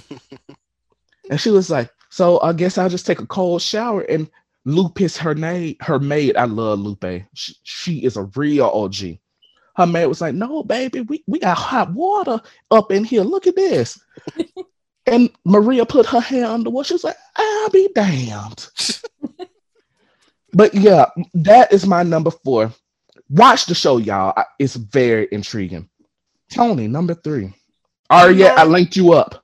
and 1.29 1.39
she 1.39 1.49
was 1.49 1.69
like, 1.69 1.89
So 2.09 2.39
I 2.41 2.53
guess 2.53 2.77
I'll 2.77 2.89
just 2.89 3.05
take 3.05 3.19
a 3.19 3.25
cold 3.25 3.61
shower. 3.61 4.01
And 4.01 4.29
Lupe 4.65 5.01
is 5.01 5.17
her 5.17 5.33
name, 5.33 5.75
her 5.81 5.99
maid. 5.99 6.37
I 6.37 6.45
love 6.45 6.79
Lupe. 6.79 7.23
She, 7.33 7.55
she 7.63 8.03
is 8.05 8.17
a 8.17 8.29
real 8.35 8.65
OG. 8.67 9.17
Her 9.75 9.87
maid 9.87 10.07
was 10.07 10.21
like, 10.21 10.35
No, 10.35 10.63
baby, 10.63 11.01
we, 11.01 11.23
we 11.27 11.39
got 11.39 11.57
hot 11.57 11.91
water 11.93 12.39
up 12.69 12.91
in 12.91 13.03
here. 13.03 13.23
Look 13.23 13.47
at 13.47 13.55
this. 13.55 13.99
and 15.07 15.29
Maria 15.45 15.85
put 15.85 16.05
her 16.05 16.19
hand 16.19 16.45
under 16.45 16.69
water. 16.69 16.87
She 16.87 16.93
was 16.93 17.03
like, 17.03 17.17
I'll 17.35 17.69
be 17.69 17.89
damned. 17.95 18.67
But 20.53 20.73
yeah, 20.73 21.05
that 21.33 21.71
is 21.71 21.85
my 21.85 22.03
number 22.03 22.31
four. 22.31 22.73
Watch 23.29 23.65
the 23.65 23.75
show, 23.75 23.97
y'all. 23.97 24.33
It's 24.59 24.75
very 24.75 25.27
intriguing. 25.31 25.89
Tony, 26.51 26.87
number 26.87 27.13
three. 27.13 27.53
Aria, 28.09 28.53
I 28.53 28.65
linked 28.65 28.97
you 28.97 29.13
up. 29.13 29.43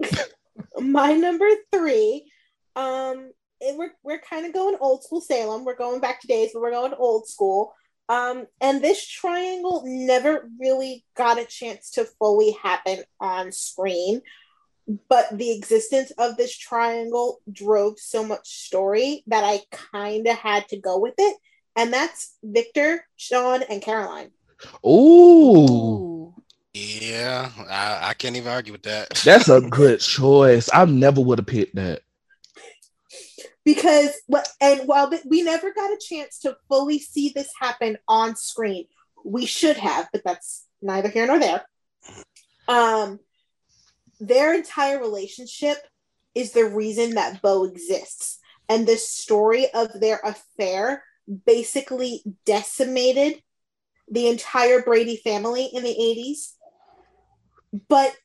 my 0.80 1.12
number 1.12 1.48
three 1.72 2.30
um 2.76 3.30
it, 3.60 3.76
we're, 3.76 3.90
we're 4.04 4.20
kind 4.20 4.46
of 4.46 4.52
going 4.52 4.76
old 4.80 5.02
school 5.02 5.20
salem 5.20 5.64
we're 5.64 5.76
going 5.76 6.00
back 6.00 6.20
to 6.20 6.26
days 6.26 6.50
but 6.52 6.62
we're 6.62 6.70
going 6.70 6.94
old 6.94 7.26
school 7.26 7.74
um 8.08 8.46
and 8.60 8.82
this 8.82 9.06
triangle 9.06 9.82
never 9.86 10.48
really 10.60 11.04
got 11.16 11.38
a 11.38 11.44
chance 11.44 11.90
to 11.90 12.04
fully 12.04 12.52
happen 12.62 13.02
on 13.20 13.50
screen 13.50 14.20
but 15.08 15.26
the 15.36 15.50
existence 15.52 16.10
of 16.18 16.36
this 16.36 16.56
triangle 16.56 17.40
drove 17.52 17.98
so 17.98 18.24
much 18.24 18.48
story 18.48 19.22
that 19.26 19.44
i 19.44 19.60
kind 19.70 20.26
of 20.26 20.36
had 20.36 20.66
to 20.68 20.78
go 20.78 20.98
with 20.98 21.14
it 21.18 21.36
and 21.76 21.92
that's 21.92 22.36
victor 22.42 23.04
sean 23.16 23.62
and 23.70 23.82
caroline 23.82 24.30
Ooh, 24.84 24.88
Ooh. 25.70 26.34
Yeah, 26.74 27.50
I, 27.68 28.10
I 28.10 28.14
can't 28.14 28.36
even 28.36 28.52
argue 28.52 28.72
with 28.72 28.82
that. 28.82 29.10
that's 29.24 29.48
a 29.48 29.60
good 29.60 30.00
choice. 30.00 30.68
I 30.72 30.84
never 30.84 31.20
would 31.20 31.38
have 31.38 31.46
picked 31.46 31.76
that. 31.76 32.02
because 33.64 34.10
what 34.26 34.48
and 34.60 34.86
while 34.88 35.10
we 35.26 35.42
never 35.42 35.72
got 35.72 35.92
a 35.92 35.98
chance 36.00 36.38
to 36.40 36.56
fully 36.68 36.98
see 36.98 37.30
this 37.34 37.50
happen 37.58 37.98
on 38.08 38.34
screen 38.34 38.86
we 39.24 39.44
should 39.46 39.76
have 39.76 40.08
but 40.12 40.22
that's 40.24 40.64
neither 40.80 41.08
here 41.08 41.26
nor 41.26 41.38
there 41.38 41.62
um 42.68 43.18
their 44.20 44.54
entire 44.54 44.98
relationship 44.98 45.78
is 46.34 46.52
the 46.52 46.64
reason 46.64 47.14
that 47.14 47.42
bo 47.42 47.64
exists. 47.64 48.38
And 48.68 48.86
the 48.86 48.96
story 48.96 49.66
of 49.72 49.88
their 49.98 50.20
affair 50.24 51.04
basically 51.46 52.22
decimated 52.44 53.42
the 54.10 54.28
entire 54.28 54.82
brady 54.82 55.16
family 55.16 55.66
in 55.72 55.82
the 55.82 55.94
80s 55.94 56.52
but 57.88 58.16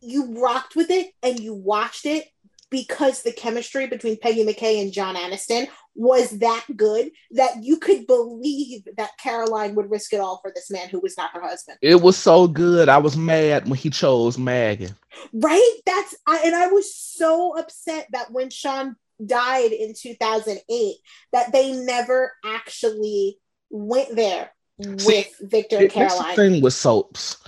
you 0.00 0.40
rocked 0.40 0.76
with 0.76 0.90
it 0.90 1.12
and 1.22 1.40
you 1.40 1.54
watched 1.54 2.06
it 2.06 2.26
because 2.70 3.22
the 3.22 3.32
chemistry 3.32 3.86
between 3.86 4.18
Peggy 4.18 4.44
McCay 4.44 4.82
and 4.82 4.92
John 4.92 5.16
Aniston 5.16 5.68
was 5.96 6.30
that 6.38 6.64
good 6.76 7.10
that 7.32 7.62
you 7.64 7.78
could 7.78 8.06
believe 8.06 8.86
that 8.96 9.10
Caroline 9.18 9.74
would 9.74 9.90
risk 9.90 10.12
it 10.12 10.20
all 10.20 10.38
for 10.42 10.52
this 10.54 10.70
man 10.70 10.88
who 10.88 11.00
was 11.00 11.16
not 11.16 11.32
her 11.32 11.40
husband. 11.40 11.78
It 11.80 11.96
was 12.02 12.16
so 12.16 12.46
good. 12.46 12.88
I 12.88 12.98
was 12.98 13.16
mad 13.16 13.68
when 13.68 13.78
he 13.78 13.90
chose 13.90 14.38
Maggie. 14.38 14.90
Right? 15.32 15.78
That's 15.86 16.14
I, 16.26 16.42
and 16.44 16.54
I 16.54 16.68
was 16.68 16.94
so 16.94 17.58
upset 17.58 18.08
that 18.12 18.30
when 18.30 18.50
Sean 18.50 18.96
died 19.24 19.72
in 19.72 19.94
2008 19.94 20.96
that 21.32 21.50
they 21.52 21.72
never 21.72 22.32
actually 22.44 23.38
went 23.70 24.14
there 24.14 24.50
with 24.78 24.98
See, 24.98 25.26
Victor 25.40 25.76
and 25.76 25.86
It- 25.86 25.94
That's 25.94 26.14
the 26.14 26.22
Caroline. 26.22 26.36
thing 26.36 26.60
with 26.62 26.74
soaps. 26.74 27.38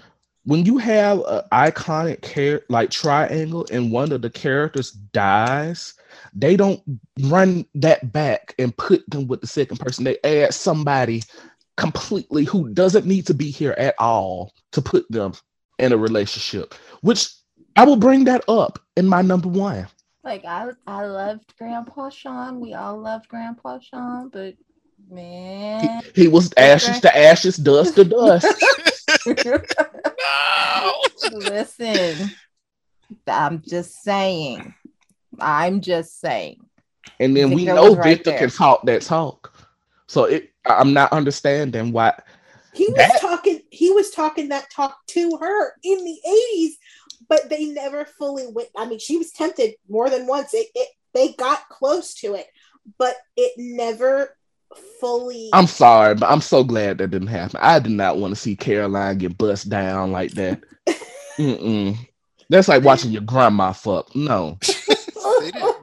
When 0.45 0.65
you 0.65 0.79
have 0.79 1.19
an 1.27 1.43
iconic 1.53 2.23
care 2.23 2.63
like 2.71 2.89
triangle 2.91 3.67
and 3.71 3.93
one 3.93 4.13
of 4.13 4.23
the 4.23 4.31
characters 4.31 4.93
dies, 4.93 5.93
they 6.39 6.57
don't 6.57 6.81
run 7.23 7.67
that 7.75 8.13
back 8.13 8.55
and 8.59 8.77
put 8.77 9.09
them 9.11 9.27
with 9.27 9.41
the 9.41 9.47
second 9.47 9.79
person. 9.79 10.05
They 10.05 10.19
add 10.23 10.55
somebody 10.55 11.23
completely 11.77 12.45
who 12.45 12.73
doesn't 12.73 13.07
need 13.07 13.27
to 13.27 13.35
be 13.35 13.51
here 13.51 13.75
at 13.79 13.95
all 13.99 14.53
to 14.73 14.83
put 14.83 15.11
them 15.11 15.33
in 15.79 15.93
a 15.93 15.97
relationship, 15.97 16.75
which 17.01 17.29
I 17.77 17.85
will 17.85 17.97
bring 17.97 18.25
that 18.25 18.49
up 18.49 18.79
in 18.97 19.07
my 19.07 19.23
number 19.23 19.49
one. 19.49 19.89
Like 20.23 20.45
I 20.45 20.71
I 20.87 21.07
loved 21.07 21.55
Grandpa 21.59 22.11
Sean. 22.11 22.61
We 22.61 22.75
all 22.75 22.99
loved 22.99 23.29
Grandpa 23.29 23.79
Sean, 23.81 24.29
but 24.29 24.55
He, 25.11 25.15
man. 25.15 26.03
he 26.15 26.29
was 26.29 26.53
ashes 26.57 27.01
to 27.01 27.17
ashes, 27.17 27.57
dust 27.57 27.97
to 27.97 28.05
dust. 28.05 28.47
No. 30.21 30.93
Listen, 31.31 32.37
I'm 33.27 33.63
just 33.63 34.03
saying. 34.03 34.75
I'm 35.41 35.81
just 35.81 36.21
saying. 36.21 36.61
And 37.21 37.37
then 37.37 37.51
we 37.53 37.65
know 37.65 37.91
was 37.91 37.97
right 37.97 38.17
Victor 38.17 38.31
there. 38.31 38.39
can 38.41 38.51
talk 38.51 38.85
that 38.87 39.03
talk. 39.03 39.55
So 40.07 40.25
it 40.25 40.51
I'm 40.67 40.93
not 40.93 41.13
understanding 41.13 41.93
why 41.93 42.19
He 42.75 42.87
was 42.89 42.97
That- 42.97 43.21
talking. 43.21 43.61
He 43.71 43.91
was 43.91 44.11
talking 44.11 44.49
that 44.51 44.71
talk 44.71 44.97
to 45.09 45.39
her 45.41 45.73
in 45.83 46.05
the 46.05 46.19
eighties, 46.27 46.77
but 47.29 47.49
they 47.49 47.67
never 47.67 48.05
fully 48.05 48.47
went. 48.47 48.69
I 48.77 48.87
mean, 48.87 48.99
she 48.99 49.17
was 49.19 49.33
tempted 49.33 49.75
more 49.89 50.11
than 50.11 50.27
once. 50.27 50.55
It, 50.55 50.67
it 50.75 50.89
they 51.15 51.33
got 51.33 51.69
close 51.69 52.15
to 52.17 52.35
it, 52.35 52.47
but 52.99 53.17
it 53.37 53.53
never 53.57 54.37
fully. 55.01 55.49
I'm 55.53 55.67
sorry, 55.67 56.15
but 56.15 56.31
I'm 56.31 56.41
so 56.43 56.63
glad 56.63 56.99
that 56.99 57.11
didn't 57.11 57.29
happen. 57.29 57.59
I 57.63 57.79
did 57.79 57.93
not 57.93 58.19
want 58.19 58.35
to 58.35 58.41
see 58.41 58.55
Caroline 58.57 59.19
get 59.19 59.39
bust 59.39 59.69
down 59.69 60.13
like 60.13 60.33
that. 60.33 60.63
Mm-mm. 61.39 61.97
That's 62.51 62.69
like 62.69 62.83
watching 62.85 63.11
your 63.13 63.23
grandma 63.23 63.73
fuck. 63.73 64.15
No. 64.15 64.59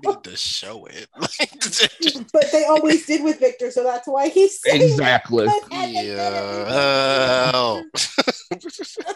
They 0.02 0.10
didn't 0.10 0.26
need 0.26 0.32
to 0.32 0.38
show 0.38 0.86
it. 0.86 1.08
But 2.34 2.52
they 2.52 2.66
always 2.66 3.06
did 3.06 3.24
with 3.24 3.40
Victor, 3.40 3.72
so 3.72 3.84
that's 3.84 4.08
why 4.08 4.30
he's 4.30 4.62
saying 4.62 4.82
it. 4.82 4.86
Exactly. 4.86 5.46
But 5.46 5.64
at 5.64 5.70
the 5.70 5.76
end 5.76 6.08
yeah. 6.08 7.52
of 7.54 7.86
it- 8.52 9.16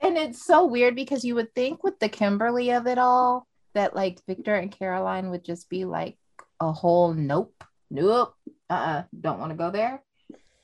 And 0.00 0.18
it's 0.18 0.44
so 0.44 0.66
weird 0.66 0.94
because 0.94 1.24
you 1.24 1.34
would 1.36 1.54
think 1.54 1.82
with 1.82 1.98
the 1.98 2.10
Kimberly 2.10 2.72
of 2.72 2.86
it 2.86 2.98
all 2.98 3.46
that 3.72 3.96
like 3.96 4.20
Victor 4.26 4.54
and 4.54 4.70
Caroline 4.70 5.30
would 5.30 5.44
just 5.44 5.70
be 5.70 5.86
like 5.86 6.18
a 6.60 6.72
whole 6.72 7.14
nope, 7.14 7.64
nope, 7.90 8.34
uh-uh, 8.68 9.04
don't 9.18 9.40
want 9.40 9.50
to 9.52 9.56
go 9.56 9.70
there. 9.70 10.02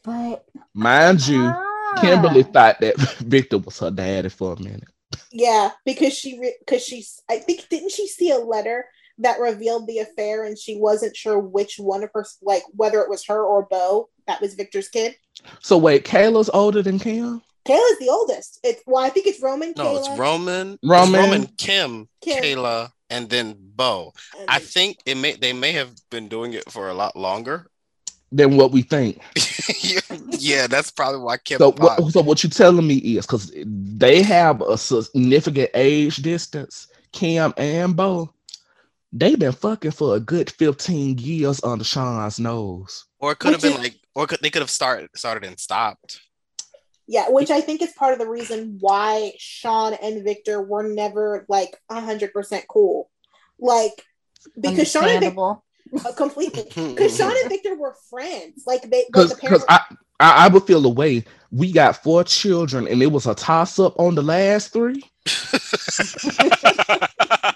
But 0.03 0.45
Mind 0.75 1.27
you, 1.27 1.43
ah, 1.45 1.99
Kimberly 2.01 2.43
thought 2.43 2.81
that 2.81 2.99
Victor 3.21 3.59
was 3.59 3.79
her 3.79 3.91
daddy 3.91 4.29
for 4.29 4.53
a 4.53 4.61
minute. 4.61 4.89
Yeah, 5.33 5.71
because 5.85 6.13
she 6.15 6.53
because 6.61 6.85
she's 6.85 7.21
I 7.29 7.39
think 7.39 7.69
didn't 7.69 7.93
she 7.93 8.09
see 8.09 8.31
a 8.31 8.39
letter 8.39 8.87
that 9.21 9.39
revealed 9.41 9.87
the 9.87 9.99
affair 9.99 10.45
and 10.45 10.59
she 10.59 10.77
wasn't 10.77 11.17
sure 11.17 11.39
which 11.39 11.77
one 11.79 12.03
of 12.03 12.11
her 12.15 12.27
like 12.43 12.63
whether 12.73 13.01
it 13.01 13.09
was 13.09 13.25
her 13.27 13.43
or 13.43 13.67
Bo 13.71 14.09
that 14.27 14.41
was 14.41 14.55
Victor's 14.55 14.89
kid. 14.89 15.17
So 15.61 15.77
wait, 15.79 16.05
Kayla's 16.05 16.51
older 16.53 16.83
than 16.83 16.99
Kim? 16.99 17.43
Kayla's 17.67 17.99
the 17.99 18.09
oldest. 18.11 18.61
It's 18.63 18.83
well, 18.87 19.05
I 19.05 19.11
think 19.11 19.27
it's 19.27 19.43
Roman. 19.43 19.75
No, 19.77 19.85
Kayla, 19.85 19.99
it's 19.99 20.19
Roman. 20.19 20.73
it's 20.75 20.91
Roman. 20.91 21.21
Roman, 21.21 21.47
Kim, 21.59 22.09
Kim. 22.21 22.43
Kayla, 22.43 22.91
and 23.11 23.29
then 23.29 23.57
Bo. 23.59 24.13
and 24.39 24.49
I 24.49 24.59
think 24.59 24.99
it 25.07 25.17
may 25.17 25.33
they 25.35 25.53
may 25.53 25.73
have 25.73 25.91
been 26.11 26.29
doing 26.29 26.53
it 26.55 26.71
for 26.71 26.89
a 26.89 26.95
lot 26.95 27.17
longer. 27.17 27.67
Than 28.33 28.57
what 28.57 28.71
we 28.71 28.83
think. 28.83 29.21
yeah, 30.39 30.69
that's 30.69 30.93
probably 30.93 31.21
why 31.21 31.39
Kim 31.39 31.59
So 31.59 31.73
thought. 31.73 32.01
what, 32.01 32.13
so 32.13 32.21
what 32.21 32.45
you 32.45 32.49
telling 32.51 32.87
me 32.87 32.95
is 32.95 33.27
because 33.27 33.53
they 33.67 34.23
have 34.23 34.61
a 34.61 34.79
significant 34.79 35.71
age 35.75 36.17
distance, 36.19 36.87
Kim 37.11 37.53
and 37.57 37.97
Bo, 37.97 38.33
they 39.13 39.35
been 39.35 39.53
fucking 39.53 39.91
for 39.91 40.17
a 40.17 40.21
good 40.21 40.51
15 40.51 41.19
years 41.19 41.63
under 41.65 41.85
Sean's 41.85 42.39
nose. 42.39 43.07
Or 43.19 43.33
it 43.33 43.39
could 43.39 43.53
have 43.53 43.63
been 43.63 43.73
is- 43.73 43.79
like, 43.79 43.97
or 44.15 44.27
could, 44.27 44.41
they 44.41 44.51
could 44.51 44.63
have 44.63 44.71
started 44.71 45.11
started 45.15 45.45
and 45.45 45.59
stopped. 45.59 46.21
yeah, 47.07 47.29
which 47.29 47.51
I 47.51 47.61
think 47.61 47.83
is 47.83 47.93
part 47.93 48.13
of 48.13 48.19
the 48.19 48.29
reason 48.29 48.77
why 48.81 49.33
Sean 49.39 49.95
and 49.95 50.25
Victor 50.25 50.63
were 50.63 50.83
never 50.83 51.45
like 51.49 51.77
hundred 51.91 52.33
percent 52.33 52.67
cool, 52.69 53.11
like 53.59 54.05
because 54.61 54.91
Sean 54.91 55.09
and 55.09 55.21
Victor 55.21 55.57
uh, 56.07 56.13
completely 56.17 56.65
because 56.65 57.17
Sean 57.17 57.33
and 57.33 57.49
Victor 57.49 57.77
were 57.77 57.95
friends. 58.09 58.65
Like 58.67 58.83
they, 58.83 59.05
Because 59.07 59.31
the 59.31 59.37
parents. 59.37 59.65
I, 59.69 59.81
I 60.21 60.47
I 60.47 60.49
would 60.49 60.65
feel 60.65 60.83
the 60.83 60.89
way 60.89 61.25
we 61.51 61.73
got 61.73 62.03
four 62.03 62.25
children 62.25 62.87
and 62.87 63.03
it 63.03 63.09
was 63.09 63.27
a 63.27 63.35
toss 63.35 63.79
up 63.79 63.99
on 63.99 64.15
the 64.15 64.23
last 64.23 64.73
three. 64.73 65.03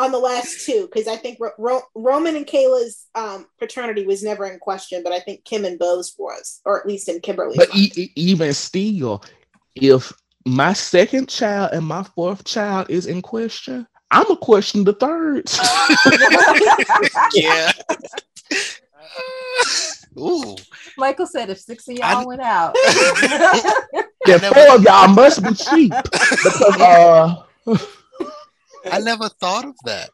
on 0.00 0.12
the 0.12 0.18
last 0.18 0.64
two 0.64 0.88
because 0.90 1.06
I 1.06 1.16
think 1.16 1.36
Ro- 1.38 1.50
Ro- 1.58 1.82
Roman 1.94 2.34
and 2.34 2.46
Kayla's 2.46 3.06
um, 3.14 3.46
paternity 3.58 4.06
was 4.06 4.22
never 4.22 4.46
in 4.46 4.58
question, 4.58 5.02
but 5.02 5.12
I 5.12 5.20
think 5.20 5.44
Kim 5.44 5.66
and 5.66 5.78
Bo's 5.78 6.14
was, 6.18 6.62
or 6.64 6.80
at 6.80 6.86
least 6.86 7.10
in 7.10 7.20
Kimberly's. 7.20 7.58
But 7.58 7.68
e- 7.74 8.10
even 8.16 8.54
still, 8.54 9.22
if 9.74 10.10
my 10.46 10.72
second 10.72 11.28
child 11.28 11.72
and 11.74 11.84
my 11.86 12.02
fourth 12.02 12.44
child 12.44 12.88
is 12.88 13.06
in 13.06 13.20
question, 13.20 13.86
I'm 14.10 14.24
gonna 14.24 14.36
question 14.36 14.84
the 14.84 14.94
third. 14.94 15.50
yeah. 17.34 17.70
Ooh, 20.18 20.56
Michael 20.96 21.26
said 21.26 21.50
if 21.50 21.60
six 21.60 21.86
of 21.88 21.96
y'all 21.96 22.26
went 22.26 22.40
out. 22.40 22.74
Then 24.26 24.40
four 24.40 24.74
of 24.74 24.82
y'all 24.82 25.08
must 25.08 25.42
be 25.42 25.54
cheap 25.54 25.94
because 26.04 26.76
uh, 26.78 27.36
I 28.90 28.98
never 29.00 29.28
thought 29.28 29.64
of 29.64 29.76
that. 29.84 30.10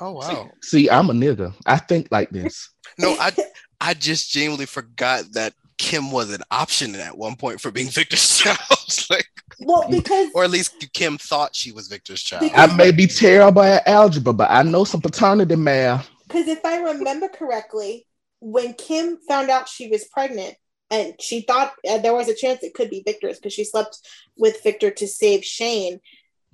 Oh 0.00 0.12
wow. 0.12 0.50
see, 0.62 0.88
I'm 0.88 1.10
a 1.10 1.12
nigga. 1.12 1.52
I 1.66 1.78
think 1.78 2.08
like 2.10 2.30
this. 2.30 2.70
No, 2.98 3.14
I 3.18 3.32
I 3.80 3.94
just 3.94 4.30
genuinely 4.30 4.66
forgot 4.66 5.24
that 5.32 5.54
Kim 5.78 6.10
was 6.10 6.32
an 6.32 6.42
option 6.50 6.94
at 6.94 7.16
one 7.16 7.36
point 7.36 7.60
for 7.60 7.70
being 7.70 7.88
Victor's 7.88 8.38
child. 8.40 8.58
like, 9.10 9.26
well, 9.60 9.88
because 9.90 10.30
or 10.34 10.44
at 10.44 10.50
least 10.50 10.74
Kim 10.92 11.18
thought 11.18 11.54
she 11.54 11.72
was 11.72 11.88
Victor's 11.88 12.22
child. 12.22 12.50
I 12.54 12.74
may 12.74 12.90
be 12.90 13.06
terrible 13.06 13.62
at 13.62 13.86
algebra, 13.86 14.32
but 14.32 14.50
I 14.50 14.62
know 14.62 14.84
some 14.84 15.00
paternity 15.00 15.56
math. 15.56 16.08
because 16.26 16.48
if 16.48 16.64
I 16.64 16.78
remember 16.78 17.28
correctly, 17.28 18.06
when 18.40 18.74
Kim 18.74 19.18
found 19.28 19.50
out 19.50 19.68
she 19.68 19.88
was 19.88 20.04
pregnant 20.04 20.56
and 20.90 21.14
she 21.20 21.40
thought 21.42 21.72
uh, 21.88 21.98
there 21.98 22.14
was 22.14 22.28
a 22.28 22.34
chance 22.34 22.62
it 22.62 22.74
could 22.74 22.90
be 22.90 23.02
Victor's 23.04 23.38
because 23.38 23.52
she 23.52 23.64
slept 23.64 23.98
with 24.36 24.62
Victor 24.62 24.90
to 24.90 25.06
save 25.06 25.44
Shane. 25.44 26.00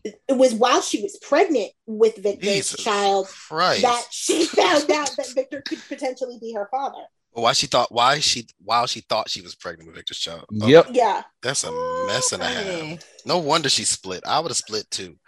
It 0.09 0.21
it 0.29 0.37
was 0.37 0.55
while 0.55 0.81
she 0.81 1.03
was 1.03 1.17
pregnant 1.21 1.71
with 1.87 2.17
Victor's 2.17 2.49
Jesus 2.55 2.83
child 2.85 3.27
Christ. 3.29 3.83
that 3.83 4.05
she 4.11 4.45
found 4.61 4.91
out 4.91 5.11
that 5.17 5.29
Victor 5.35 5.61
could 5.63 5.81
potentially 5.89 6.39
be 6.41 6.53
her 6.55 6.69
father. 6.71 7.03
why 7.33 7.53
she 7.53 7.67
thought 7.67 7.91
why 7.93 8.19
she 8.21 8.47
while 8.65 8.87
she 8.87 9.01
thought 9.01 9.29
she 9.31 9.41
was 9.43 9.55
pregnant 9.55 9.87
with 9.89 9.97
Victor's 9.97 10.19
child. 10.19 10.45
Oh, 10.63 10.67
Yep. 10.67 10.89
Yeah. 10.93 11.23
That's 11.43 11.65
a 11.65 11.71
mess 12.07 12.33
and 12.33 12.43
a 12.43 12.47
half. 12.47 12.99
No 13.27 13.39
wonder 13.39 13.69
she 13.69 13.85
split. 13.85 14.23
I 14.27 14.41
would 14.41 14.51
have 14.51 14.57
split 14.57 14.91
too. 14.91 15.17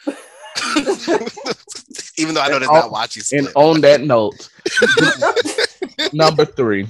Even 2.16 2.34
though 2.34 2.40
I 2.42 2.48
know 2.48 2.56
And 2.56 2.62
that's 2.64 2.72
not 2.72 2.84
on- 2.86 2.90
why 2.90 3.06
she 3.06 3.36
And 3.36 3.48
on 3.54 3.80
that 3.82 4.00
note, 4.02 4.48
number 6.12 6.44
three. 6.44 6.86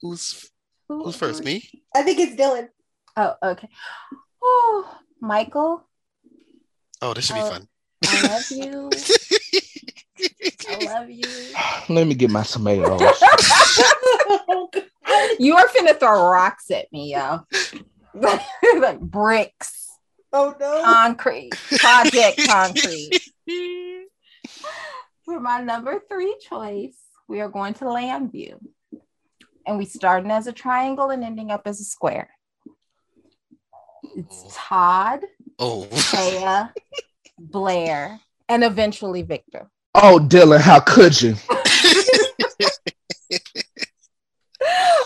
who's 0.00 0.50
who's 0.88 1.16
first? 1.16 1.44
Me? 1.44 1.68
I 1.94 2.02
think 2.02 2.18
it's 2.18 2.40
Dylan. 2.40 2.68
Oh, 3.16 3.34
okay. 3.42 3.68
Oh, 4.42 4.98
Michael, 5.20 5.85
Oh, 7.02 7.14
this 7.14 7.26
should 7.26 7.34
be 7.34 7.40
Oh. 7.40 7.50
fun. 7.50 7.68
I 8.06 8.22
love 8.28 8.50
you. 8.50 8.90
I 10.68 10.84
love 10.84 11.10
you. 11.10 11.24
Let 11.94 12.06
me 12.06 12.14
get 12.14 12.30
my 12.30 12.42
tomatoes. 12.42 13.00
You 15.38 15.56
are 15.56 15.66
finna 15.68 15.98
throw 15.98 16.30
rocks 16.30 16.70
at 16.70 16.90
me, 16.92 17.12
yo. 17.14 17.40
like 18.14 19.00
bricks, 19.00 19.88
oh 20.32 20.54
no. 20.58 20.82
concrete, 20.84 21.50
project 21.78 22.40
concrete. 22.46 23.20
For 25.24 25.40
my 25.40 25.60
number 25.62 26.00
three 26.10 26.36
choice, 26.48 26.96
we 27.28 27.40
are 27.40 27.48
going 27.48 27.74
to 27.74 27.84
Llanview. 27.84 28.58
And 29.66 29.78
we 29.78 29.84
starting 29.84 30.30
as 30.30 30.46
a 30.46 30.52
triangle 30.52 31.10
and 31.10 31.22
ending 31.24 31.50
up 31.50 31.62
as 31.66 31.80
a 31.80 31.84
square. 31.84 32.30
It's 34.16 34.44
Todd, 34.54 35.20
Oh, 35.58 35.86
Téa, 35.90 36.72
Blair, 37.38 38.20
and 38.48 38.62
eventually 38.62 39.22
Victor. 39.22 39.70
Oh, 39.94 40.18
Dylan, 40.22 40.60
how 40.60 40.80
could 40.80 41.20
you? 41.20 41.34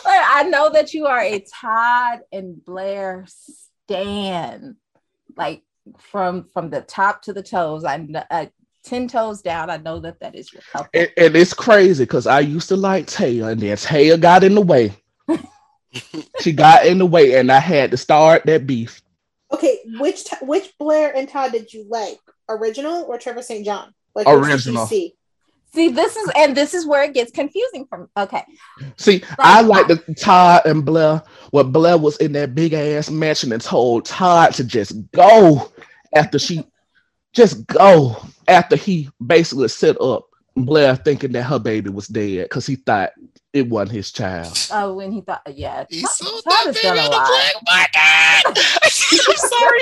Like, 0.05 0.23
I 0.29 0.43
know 0.45 0.71
that 0.71 0.93
you 0.93 1.07
are 1.07 1.21
a 1.21 1.45
Todd 1.61 2.21
and 2.33 2.65
Blair 2.65 3.27
stan, 3.29 4.77
like 5.37 5.63
from 5.99 6.49
from 6.53 6.71
the 6.71 6.81
top 6.81 7.23
to 7.23 7.33
the 7.33 7.43
toes. 7.43 7.85
I 7.85 7.99
kn- 7.99 8.25
uh, 8.31 8.47
ten 8.83 9.07
toes 9.07 9.43
down. 9.43 9.71
I 9.71 9.77
know 9.77 10.01
that 10.01 10.19
that 10.21 10.35
is 10.35 10.53
your 10.53 10.63
couple. 10.73 10.89
And, 10.95 11.11
and 11.17 11.37
it's 11.37 11.55
crazy 11.55 12.05
because 12.05 12.27
I 12.27 12.41
used 12.41 12.69
to 12.71 12.77
like 12.77 13.07
Téa, 13.07 13.53
and 13.53 13.61
then 13.61 13.77
Téa 13.77 14.21
got 14.21 14.43
in 14.43 14.55
the 14.55 14.61
way. 14.61 14.93
she 16.41 16.53
got 16.53 16.87
in 16.87 16.99
the 16.99 17.07
way, 17.07 17.37
and 17.39 17.53
I 17.53 17.61
had 17.61 17.91
to 17.93 17.97
start 17.97 18.47
that 18.47 18.67
beef. 18.67 19.03
Okay, 19.53 19.79
which 19.99 20.25
t- 20.25 20.37
which 20.43 20.73
Blair 20.79 21.15
and 21.17 21.29
Todd 21.29 21.53
did 21.53 21.73
you 21.73 21.85
like? 21.89 22.19
Original 22.49 23.05
or 23.05 23.19
Trevor 23.19 23.43
St. 23.43 23.65
John? 23.65 23.93
Like 24.15 24.27
which 24.27 24.37
did 24.37 24.51
Original. 24.53 24.87
see? 24.87 25.15
See, 25.73 25.89
this 25.89 26.17
is 26.17 26.29
and 26.37 26.57
this 26.57 26.75
is 26.75 26.85
where 26.87 27.05
it 27.05 27.15
gets 27.15 27.31
confusing 27.31 27.87
from 27.89 28.09
okay. 28.17 28.43
See, 28.97 29.23
I 29.39 29.61
like 29.61 29.87
the 29.87 29.97
Todd 30.19 30.63
and 30.67 30.85
Blair. 30.85 31.23
Where 31.53 31.63
Blair 31.65 31.97
was 31.97 32.17
in 32.17 32.33
that 32.33 32.55
big 32.57 32.73
ass 32.73 33.09
mansion 33.11 33.53
and 33.53 33.63
told 33.63 34.05
Todd 34.05 34.53
to 34.55 34.65
just 34.65 34.95
go 35.13 35.71
after 36.15 36.41
she, 36.41 36.65
just 37.33 37.67
go 37.69 38.17
after 38.49 38.75
he 38.75 39.09
basically 39.25 39.69
set 39.69 40.01
up 40.01 40.27
Blair 40.57 40.97
thinking 40.97 41.31
that 41.33 41.45
her 41.45 41.61
baby 41.61 41.89
was 41.91 42.09
dead 42.09 42.43
because 42.45 42.67
he 42.67 42.75
thought 42.75 43.11
it 43.53 43.69
wasn't 43.69 43.93
his 43.93 44.11
child. 44.11 44.57
Oh, 44.73 44.95
when 44.95 45.13
he 45.13 45.21
thought 45.21 45.43
yeah. 45.55 45.85
He 45.89 46.03
Todd- 46.03 46.11
sold 46.11 46.43
Todd 46.45 46.53
that 46.53 46.67
has 46.67 46.75
baby 46.83 46.97
done 46.97 46.99
a 46.99 47.01
on 47.03 47.11
the 47.11 47.17
lot. 47.17 47.29
black 47.65 47.95
market. 48.45 48.59
I'm 49.13 49.37
sorry. 49.37 49.81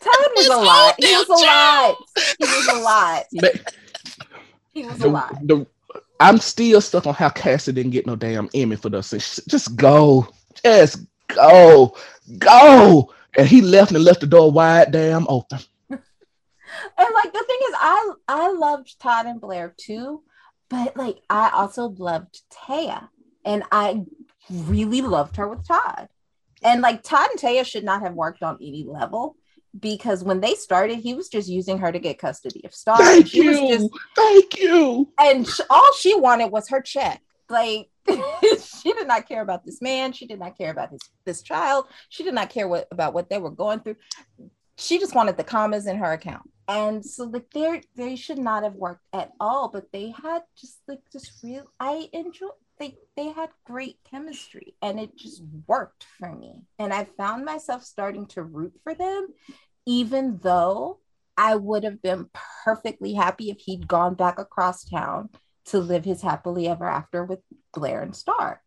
Todd 0.00 0.30
was 0.36 0.46
a 0.48 0.56
lot. 0.56 0.94
He 0.98 1.16
was 1.16 1.28
a 1.28 1.32
lot. 1.32 1.96
He 2.38 2.44
was 2.44 2.68
a 2.68 2.80
lot. 2.80 3.24
But 3.40 3.74
He 4.72 4.84
was 4.84 5.00
a 5.00 5.08
lot. 5.08 5.46
the, 5.46 5.66
I'm 6.20 6.38
still 6.38 6.80
stuck 6.80 7.06
on 7.06 7.14
how 7.14 7.28
Kassie 7.28 7.74
didn't 7.74 7.92
get 7.92 8.06
no 8.06 8.16
damn 8.16 8.48
Emmy 8.54 8.76
for 8.76 8.88
this. 8.88 9.40
Just 9.48 9.76
go, 9.76 10.28
just 10.62 11.00
go, 11.28 11.96
go. 12.38 13.12
And 13.36 13.46
he 13.46 13.60
left 13.60 13.92
and 13.92 14.02
left 14.04 14.20
the 14.20 14.26
door 14.26 14.50
wide 14.50 14.92
damn 14.92 15.26
open. 15.28 15.58
And 16.98 17.08
like 17.14 17.32
the 17.32 17.44
thing 17.46 17.58
is, 17.68 17.74
I 17.78 18.12
I 18.28 18.52
loved 18.52 19.00
Todd 19.00 19.24
and 19.24 19.40
Blair 19.40 19.74
too, 19.78 20.22
but 20.68 20.94
like 20.96 21.22
I 21.30 21.48
also 21.50 21.88
loved 21.88 22.42
Téa, 22.52 23.08
and 23.44 23.62
I 23.72 24.04
really 24.50 25.00
loved 25.00 25.36
her 25.36 25.48
with 25.48 25.66
Todd. 25.66 26.08
And 26.62 26.80
like 26.80 27.02
Todd 27.02 27.28
and 27.30 27.40
Téa 27.40 27.64
should 27.64 27.84
not 27.84 28.02
have 28.02 28.14
worked 28.14 28.42
on 28.42 28.56
any 28.60 28.84
level 28.84 29.36
because 29.78 30.24
when 30.24 30.40
they 30.40 30.54
started, 30.54 30.96
he 30.98 31.14
was 31.14 31.28
just 31.28 31.48
using 31.48 31.78
her 31.78 31.92
to 31.92 31.98
get 31.98 32.18
custody 32.18 32.62
of 32.64 32.74
Starr. 32.74 32.96
and 33.00 33.06
Thank 33.08 33.28
she 33.28 33.48
was 33.48 33.58
you, 33.60 33.68
just 33.68 33.90
thank 34.16 34.58
you. 34.58 35.12
and 35.18 35.46
sh- 35.46 35.60
all 35.68 35.92
she 35.98 36.18
wanted 36.18 36.46
was 36.46 36.68
her 36.70 36.80
check. 36.80 37.20
Like 37.48 37.88
she 38.08 38.92
did 38.92 39.06
not 39.06 39.28
care 39.28 39.42
about 39.42 39.64
this 39.64 39.82
man. 39.82 40.12
She 40.12 40.26
did 40.26 40.38
not 40.38 40.56
care 40.56 40.70
about 40.70 40.90
his 40.90 41.00
this 41.24 41.42
child. 41.42 41.86
She 42.08 42.24
did 42.24 42.34
not 42.34 42.50
care 42.50 42.66
what 42.68 42.88
about 42.90 43.14
what 43.14 43.28
they 43.28 43.38
were 43.38 43.50
going 43.50 43.80
through. 43.80 43.96
She 44.78 44.98
just 44.98 45.14
wanted 45.14 45.36
the 45.36 45.44
commas 45.44 45.86
in 45.86 45.96
her 45.98 46.12
account. 46.12 46.50
And 46.68 47.04
so 47.04 47.24
like 47.24 47.50
they 47.50 47.82
they 47.94 48.16
should 48.16 48.38
not 48.38 48.62
have 48.64 48.74
worked 48.74 49.04
at 49.12 49.32
all, 49.38 49.68
but 49.68 49.92
they 49.92 50.10
had 50.22 50.42
just 50.58 50.78
like 50.88 51.00
this 51.12 51.38
real 51.44 51.70
I 51.78 52.08
enjoy 52.12 52.48
they 52.78 52.96
they 53.16 53.28
had 53.28 53.50
great 53.64 53.98
chemistry 54.08 54.74
and 54.82 55.00
it 55.00 55.16
just 55.16 55.42
worked 55.66 56.04
for 56.18 56.34
me. 56.34 56.62
And 56.78 56.92
I 56.92 57.04
found 57.04 57.44
myself 57.44 57.82
starting 57.84 58.26
to 58.28 58.42
root 58.42 58.74
for 58.82 58.94
them, 58.94 59.28
even 59.86 60.38
though 60.42 61.00
I 61.36 61.56
would 61.56 61.84
have 61.84 62.02
been 62.02 62.28
perfectly 62.64 63.14
happy 63.14 63.50
if 63.50 63.60
he'd 63.60 63.88
gone 63.88 64.14
back 64.14 64.38
across 64.38 64.84
town 64.84 65.30
to 65.66 65.78
live 65.78 66.04
his 66.04 66.22
happily 66.22 66.68
ever 66.68 66.86
after 66.86 67.24
with 67.24 67.40
Blair 67.74 68.02
and 68.02 68.14
Starr. 68.14 68.62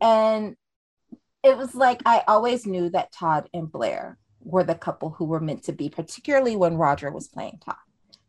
And 0.00 0.56
it 1.42 1.56
was 1.56 1.74
like 1.74 2.02
I 2.06 2.22
always 2.26 2.66
knew 2.66 2.90
that 2.90 3.12
Todd 3.12 3.48
and 3.54 3.70
Blair 3.70 4.18
were 4.40 4.64
the 4.64 4.74
couple 4.74 5.10
who 5.10 5.24
were 5.26 5.40
meant 5.40 5.64
to 5.64 5.72
be, 5.72 5.88
particularly 5.88 6.56
when 6.56 6.76
Roger 6.76 7.10
was 7.10 7.28
playing 7.28 7.60
Todd. 7.64 7.76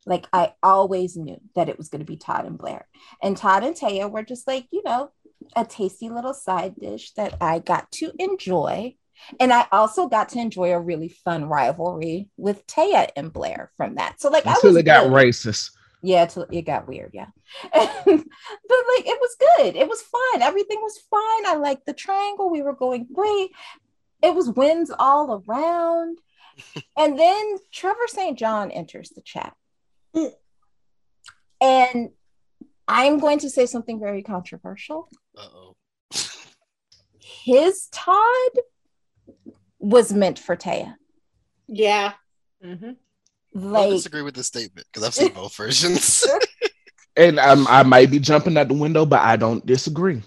Like 0.06 0.28
I 0.34 0.54
always 0.64 1.16
knew 1.16 1.39
that 1.56 1.70
it 1.70 1.78
was 1.78 1.89
going 1.89 1.99
to 1.99 2.06
be 2.06 2.18
Todd 2.18 2.45
and 2.45 2.58
Blair. 2.58 2.88
And 3.22 3.38
Todd 3.38 3.64
and 3.64 3.76
Téa 3.76 4.10
were 4.10 4.24
just 4.24 4.47
like, 4.47 4.68
you 4.72 4.82
know, 4.84 5.12
a 5.56 5.66
tasty 5.66 6.10
little 6.10 6.34
side 6.34 6.76
dish 6.76 7.12
that 7.14 7.36
I 7.41 7.60
got 7.60 7.91
to 7.93 8.12
enjoy. 8.20 8.95
And 9.39 9.54
I 9.54 9.68
also 9.72 10.08
got 10.08 10.30
to 10.30 10.39
enjoy 10.39 10.72
a 10.72 10.80
really 10.80 11.10
fun 11.10 11.45
rivalry 11.45 12.30
with 12.38 12.66
Téa 12.66 13.10
and 13.16 13.32
Blair 13.32 13.72
from 13.78 13.95
that. 13.95 14.20
So 14.20 14.30
like 14.30 14.47
I 14.47 14.54
Until 14.54 14.72
was 14.72 14.78
it 14.78 14.84
got 14.84 15.04
good. 15.04 15.14
racist. 15.14 15.72
Yeah, 16.04 16.26
till 16.26 16.47
it 16.52 16.64
got 16.64 16.88
weird. 16.88 17.12
Yeah. 17.14 17.28
but 17.74 17.76
like 17.76 19.06
it 19.06 19.20
was 19.20 19.36
good. 19.58 19.76
It 19.76 19.88
was 19.88 20.02
fun. 20.02 20.41
Everything 20.41 20.80
was 20.82 20.99
fine. 21.10 21.45
I 21.45 21.60
liked 21.60 21.86
the 21.86 21.93
triangle. 21.93 22.49
We 22.49 22.64
were 22.64 22.74
going 22.74 23.08
great. 23.14 23.52
It 24.24 24.34
was 24.34 24.49
wins 24.49 24.91
all 24.97 25.43
around. 25.47 26.18
and 26.97 27.20
then 27.20 27.58
Trevor 27.72 28.08
St. 28.08 28.38
John 28.38 28.72
enters 28.72 29.12
the 29.12 29.22
chat. 29.22 29.54
And 31.62 32.09
I'm 32.88 33.20
going 33.20 33.39
to 33.39 33.49
say 33.49 33.66
something 33.66 33.99
very 33.99 34.24
controversial. 34.24 35.09
Uh-oh. 35.38 35.76
His 37.20 37.88
Todd 37.91 38.51
was 39.80 40.12
meant 40.14 40.39
for 40.39 40.55
Téa. 40.55 40.95
Yeah. 41.68 42.14
Mhm. 42.64 42.97
I 43.55 43.89
disagree 43.89 44.22
with 44.22 44.36
the 44.36 44.43
statement 44.43 44.88
because 44.91 45.05
I've 45.05 45.14
seen 45.14 45.34
both 45.34 45.55
versions. 45.55 46.26
And 47.18 47.41
I'm, 47.41 47.68
I 47.68 47.84
might 47.84 48.09
be 48.09 48.20
jumping 48.20 48.55
out 48.57 48.70
the 48.70 48.74
window, 48.74 49.05
but 49.05 49.20
I 49.20 49.36
don't 49.36 49.66
disagree. 49.66 50.22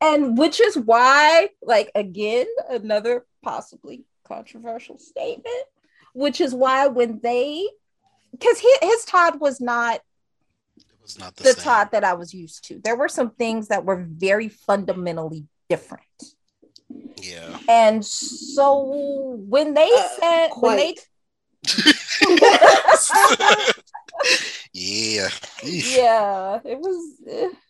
and 0.00 0.38
which 0.38 0.58
is 0.58 0.74
why 0.78 1.50
like 1.62 1.90
again 1.94 2.46
another 2.70 3.26
possibly 3.42 4.04
controversial 4.26 4.96
statement 4.98 5.64
which 6.14 6.40
is 6.40 6.54
why 6.54 6.86
when 6.86 7.20
they 7.22 7.68
because 8.38 8.58
his, 8.58 8.78
his 8.82 9.04
todd 9.04 9.40
was 9.40 9.60
not 9.60 10.00
it 10.76 10.84
was 11.02 11.18
not 11.18 11.34
the, 11.36 11.44
the 11.44 11.52
same. 11.54 11.64
todd 11.64 11.88
that 11.92 12.04
i 12.04 12.14
was 12.14 12.32
used 12.34 12.64
to 12.64 12.80
there 12.84 12.96
were 12.96 13.08
some 13.08 13.30
things 13.30 13.68
that 13.68 13.84
were 13.84 14.06
very 14.08 14.48
fundamentally 14.48 15.46
different 15.68 16.02
Yeah. 17.20 17.58
and 17.68 18.04
so 18.04 19.36
when 19.48 19.74
they 19.74 19.90
Uh, 19.92 20.08
said 20.20 20.48
when 20.56 20.76
they 20.76 20.94
yeah. 24.72 25.28
Eesh. 25.62 25.96
yeah 25.96 26.60
it 26.64 26.78
was 26.78 27.14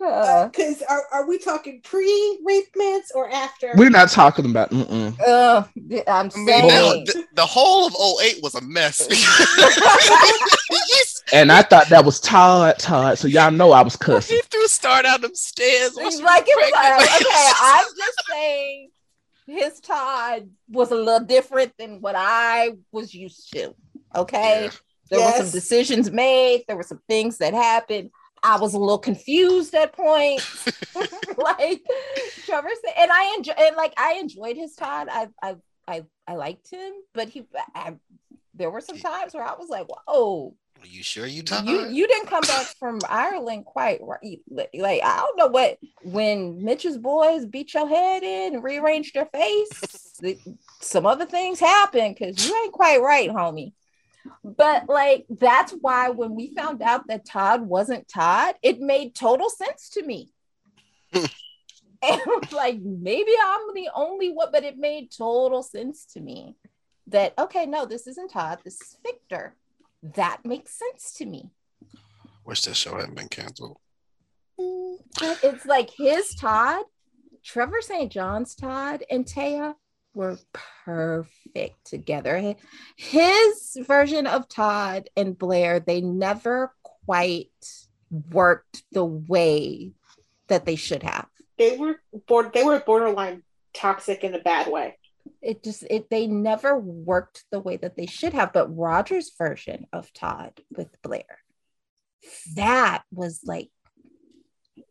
uh, 0.01 0.49
Because 0.49 0.83
are, 0.83 1.03
are 1.13 1.27
we 1.29 1.39
talking 1.39 1.81
pre 1.83 2.39
rape 2.45 2.69
mance 2.77 3.11
or 3.15 3.31
after? 3.31 3.73
We're 3.77 3.91
not 3.91 4.11
talking 4.11 4.47
about. 4.47 4.71
Mm-mm. 4.71 5.19
uh, 5.21 5.65
i'm 6.07 6.31
I 6.35 6.37
mean, 6.37 6.47
saying 6.47 7.05
the, 7.05 7.25
the 7.35 7.47
whole 7.47 7.87
of 7.87 7.95
08 8.23 8.43
was 8.43 8.55
a 8.55 8.61
mess. 8.63 9.07
And 11.33 11.53
I 11.53 11.61
thought 11.63 11.89
that 11.91 12.05
was 12.07 12.21
Todd, 12.21 12.79
Todd. 12.79 13.19
So 13.19 13.29
y'all 13.29 13.51
know 13.51 13.73
I 13.73 13.83
was 13.83 13.97
cussing. 13.97 14.37
he 14.37 14.43
threw 14.43 14.67
start 14.67 15.05
out 15.05 15.21
them 15.21 15.35
stairs. 15.35 15.93
while 15.95 16.11
she 16.11 16.23
like 16.23 16.45
it 16.47 16.57
was 16.57 16.73
like, 16.73 17.21
okay 17.21 17.51
i'm 17.61 17.87
just 17.97 18.23
saying 18.31 18.91
his 19.47 19.81
todd 19.81 20.49
was 20.69 20.91
a 20.91 20.95
little 20.95 21.27
different 21.27 21.73
than 21.79 22.01
what 22.01 22.15
i 22.17 22.71
was 22.93 23.15
used 23.15 23.53
to 23.53 23.75
okay 24.15 24.65
Yeah. 24.65 24.71
There 25.11 25.21
were 25.21 25.33
some 25.33 25.51
decisions 25.51 26.11
made 26.11 26.65
there 26.67 26.77
were 26.77 26.83
some 26.83 27.01
things 27.09 27.39
that 27.39 27.55
happened 27.55 28.11
i 28.43 28.57
was 28.59 28.75
a 28.75 28.79
little 28.79 28.99
confused 28.99 29.75
at 29.75 29.93
points 29.93 30.67
like 31.37 31.81
trevor 32.45 32.69
said 32.85 32.95
and 32.99 33.11
i 33.11 33.35
enjoy 33.37 33.53
and 33.59 33.77
like 33.77 33.95
i 33.97 34.15
enjoyed 34.15 34.57
his 34.57 34.75
todd 34.75 35.09
i 35.11 35.29
i 35.43 35.57
i, 35.87 36.05
I 36.27 36.35
liked 36.35 36.71
him 36.71 36.93
but 37.15 37.29
he 37.29 37.45
I, 37.75 37.95
there 38.55 38.71
were 38.71 38.81
some 38.81 38.99
times 38.99 39.35
where 39.35 39.45
i 39.45 39.55
was 39.55 39.69
like 39.69 39.87
whoa 39.89 40.55
Are 40.81 40.87
you 40.87 41.03
sure 41.03 41.27
you 41.27 41.43
you 41.65 41.89
you 41.89 42.07
didn't 42.07 42.29
come 42.29 42.43
back 42.43 42.67
from 42.79 43.01
Ireland 43.09 43.65
quite 43.65 43.99
right. 44.03 44.39
Like 44.49 44.71
like, 44.75 45.03
I 45.03 45.17
don't 45.19 45.37
know 45.37 45.49
what 45.49 45.79
when 46.05 46.63
Mitch's 46.65 46.97
boys 46.99 47.47
beat 47.47 47.75
your 47.75 47.89
head 47.89 48.23
in 48.23 48.55
and 48.55 48.63
rearranged 48.63 49.17
your 49.17 49.27
face. 49.27 50.19
the- 50.21 50.39
some 50.81 51.05
other 51.05 51.27
things 51.27 51.59
happened 51.59 52.15
because 52.17 52.47
you 52.47 52.55
ain't 52.63 52.73
quite 52.73 53.01
right, 53.03 53.29
homie. 53.31 53.73
But 54.45 54.89
like 54.89 55.27
that's 55.29 55.73
why 55.73 56.11
when 56.11 56.35
we 56.35 56.55
found 56.55 56.83
out 56.83 57.07
that 57.09 57.25
Todd 57.25 57.63
wasn't 57.63 58.09
Todd, 58.09 58.55
it 58.63 58.81
made 58.81 59.15
total 59.15 59.51
sense 59.51 59.91
to 59.91 60.03
me. 60.03 60.31
and 61.13 62.21
like 62.53 62.81
maybe 62.81 63.33
I'm 63.43 63.75
the 63.75 63.91
only 63.95 64.31
one, 64.31 64.49
but 64.53 64.65
it 64.65 64.79
made 64.79 65.11
total 65.11 65.63
sense 65.63 66.07
to 66.15 66.21
me 66.21 66.57
that 67.09 67.35
okay, 67.39 67.67
no, 67.67 67.87
this 67.87 68.07
isn't 68.07 68.31
Todd, 68.31 68.61
this 68.65 68.81
is 68.81 68.97
Victor. 69.05 69.55
That 70.03 70.45
makes 70.45 70.79
sense 70.79 71.15
to 71.15 71.27
me. 71.27 71.51
Wish 72.45 72.63
that 72.63 72.77
show 72.77 72.97
hadn't 72.97 73.17
been 73.17 73.29
canceled. 73.29 73.79
Mm, 74.59 74.99
it's 75.43 75.67
like 75.67 75.91
his 75.91 76.35
Todd, 76.35 76.85
Trevor 77.45 77.81
St. 77.81 78.11
John's 78.11 78.55
Todd, 78.55 79.05
and 79.11 79.25
Téa 79.25 79.75
were 80.15 80.39
perfect 80.85 81.85
together. 81.85 82.55
His 82.97 83.77
version 83.81 84.27
of 84.27 84.49
Todd 84.49 85.09
and 85.17 85.39
Blair, 85.39 85.81
they 85.81 86.01
never 86.01 86.73
quite 86.83 87.51
worked 88.31 88.83
the 88.93 89.05
way 89.05 89.93
that 90.49 90.65
they 90.65 90.77
should 90.77 91.03
have. 91.03 91.27
They 91.59 91.77
were 91.77 92.01
board. 92.27 92.53
They 92.53 92.65
were 92.65 92.81
borderline 92.81 93.43
toxic 93.75 94.25
in 94.25 94.35
a 94.35 94.39
bad 94.39 94.71
way. 94.71 94.97
It 95.43 95.63
just 95.63 95.85
it 95.91 96.09
they 96.11 96.27
never 96.27 96.77
worked 96.79 97.45
the 97.51 97.61
way 97.61 97.77
that 97.77 97.97
they 97.97 98.07
should 98.07 98.33
have. 98.33 98.53
But 98.53 98.75
Roger's 98.75 99.33
version 99.37 99.87
of 99.93 100.13
Todd 100.13 100.61
with 100.77 100.89
Blair, 101.03 101.39
that 102.55 103.03
was 103.13 103.41
like 103.45 103.71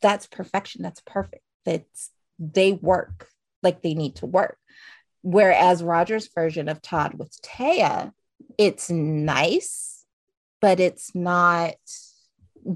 that's 0.01 0.27
perfection. 0.27 0.83
That's 0.83 1.01
perfect. 1.01 1.43
That's 1.65 2.11
they 2.39 2.73
work 2.73 3.29
like 3.63 3.81
they 3.81 3.93
need 3.93 4.15
to 4.17 4.25
work. 4.25 4.57
Whereas 5.29 5.83
Roger's 5.83 6.29
version 6.33 6.69
of 6.69 6.81
Todd 6.81 7.15
with 7.15 7.37
Téa, 7.41 8.13
it's 8.57 8.89
nice, 8.89 10.05
but 10.61 10.79
it's 10.79 11.13
not, 11.13 11.75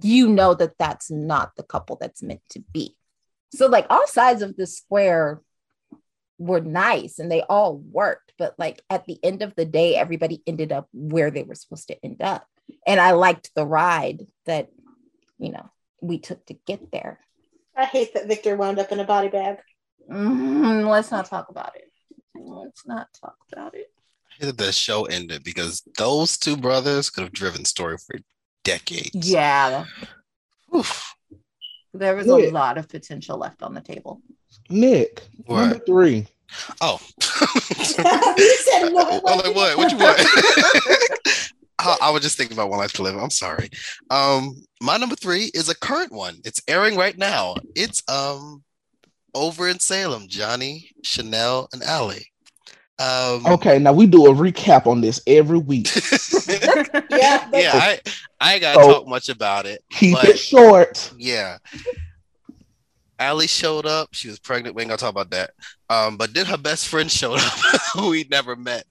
you 0.03 0.27
know, 0.27 0.53
that 0.55 0.77
that's 0.77 1.09
not 1.09 1.55
the 1.55 1.63
couple 1.63 1.95
that's 1.95 2.21
meant 2.21 2.41
to 2.49 2.61
be. 2.73 2.97
So, 3.53 3.67
like, 3.67 3.85
all 3.89 4.05
sides 4.05 4.41
of 4.41 4.57
the 4.57 4.67
square 4.67 5.39
were 6.39 6.59
nice 6.59 7.19
and 7.19 7.31
they 7.31 7.41
all 7.41 7.77
worked, 7.77 8.33
but 8.37 8.55
like 8.57 8.81
at 8.89 9.05
the 9.05 9.17
end 9.23 9.43
of 9.43 9.55
the 9.55 9.63
day, 9.63 9.95
everybody 9.95 10.43
ended 10.45 10.73
up 10.73 10.89
where 10.91 11.31
they 11.31 11.43
were 11.43 11.55
supposed 11.55 11.87
to 11.87 12.03
end 12.03 12.21
up. 12.21 12.45
And 12.85 12.99
I 12.99 13.11
liked 13.11 13.51
the 13.55 13.65
ride 13.65 14.27
that, 14.45 14.67
you 15.39 15.53
know, 15.53 15.69
we 16.01 16.19
took 16.19 16.45
to 16.47 16.55
get 16.67 16.91
there. 16.91 17.21
I 17.77 17.85
hate 17.85 18.13
that 18.15 18.27
Victor 18.27 18.57
wound 18.57 18.77
up 18.77 18.91
in 18.91 18.99
a 18.99 19.05
body 19.05 19.29
bag. 19.29 19.59
Mhm, 20.09 20.89
let's 20.89 21.11
not 21.11 21.27
talk 21.27 21.47
about 21.47 21.77
it. 21.77 21.90
Let's 22.35 22.85
not 22.85 23.07
talk 23.13 23.35
about 23.51 23.73
it. 23.75 23.91
I 24.29 24.45
hated 24.45 24.57
the 24.57 24.71
show 24.71 25.05
ended 25.05 25.43
because 25.43 25.83
those 25.97 26.37
two 26.37 26.55
brothers 26.57 27.09
could 27.09 27.23
have 27.23 27.33
driven 27.33 27.65
story 27.65 27.97
for 27.97 28.17
decades. 28.63 29.11
Yeah, 29.29 29.85
Oof. 30.75 31.15
there 31.93 32.15
was 32.15 32.27
Yeah. 32.27 32.35
a 32.35 32.51
lot 32.51 32.77
of 32.77 32.87
potential 32.87 33.37
left 33.37 33.61
on 33.63 33.73
the 33.73 33.81
table. 33.81 34.21
Nick, 34.69 35.21
What? 35.45 35.59
number 35.61 35.79
three. 35.85 36.27
Oh. 36.81 36.99
You 38.37 38.57
said 38.57 38.89
what? 38.91 39.21
I'm 39.27 39.37
like, 39.39 39.55
what? 39.55 39.77
What 39.77 39.91
you 39.91 39.97
want? 39.97 40.19
I, 41.79 41.97
I 42.03 42.09
was 42.11 42.21
just 42.21 42.37
thinking 42.37 42.55
about 42.55 42.69
One 42.69 42.79
Life 42.79 42.93
to 42.93 43.03
Live. 43.03 43.15
I'm 43.17 43.29
sorry. 43.29 43.69
Um, 44.09 44.63
my 44.81 44.97
number 44.97 45.15
three 45.15 45.45
is 45.53 45.69
a 45.69 45.75
current 45.75 46.11
one. 46.11 46.37
It's 46.45 46.61
airing 46.67 46.95
right 46.95 47.17
now. 47.17 47.55
It's 47.75 48.03
um 48.07 48.63
over 49.33 49.67
in 49.69 49.79
Salem, 49.79 50.27
Johnny, 50.27 50.89
Chanel, 51.03 51.67
and 51.73 51.83
Allie. 51.83 52.27
Um, 52.99 53.45
Okay, 53.47 53.79
now 53.79 53.93
we 53.93 54.05
do 54.05 54.27
a 54.27 54.33
recap 54.33 54.85
on 54.85 55.01
this 55.01 55.21
every 55.27 55.57
week. 55.59 55.89
Yeah, 57.11 57.49
yeah, 57.53 57.71
I 57.73 57.99
I 58.39 58.53
ain't 58.53 58.61
gotta 58.61 58.81
So- 58.83 58.91
talk 58.93 59.07
much 59.07 59.29
about 59.29 59.65
it. 59.65 59.83
Keep 59.91 60.15
But- 60.15 60.29
it 60.29 60.39
short. 60.39 61.11
Yeah. 61.17 61.57
Allie 63.19 63.47
showed 63.47 63.85
up. 63.85 64.09
She 64.13 64.27
was 64.29 64.39
pregnant. 64.39 64.75
We 64.75 64.81
ain't 64.81 64.89
gonna 64.89 64.97
talk 64.97 65.11
about 65.11 65.29
that. 65.31 65.51
Um, 65.89 66.17
but 66.17 66.33
then 66.33 66.45
her 66.47 66.57
best 66.57 66.87
friend 66.87 67.09
showed 67.19 67.39
up, 67.39 67.53
who 67.93 68.09
we 68.09 68.25
never 68.31 68.55
met, 68.55 68.85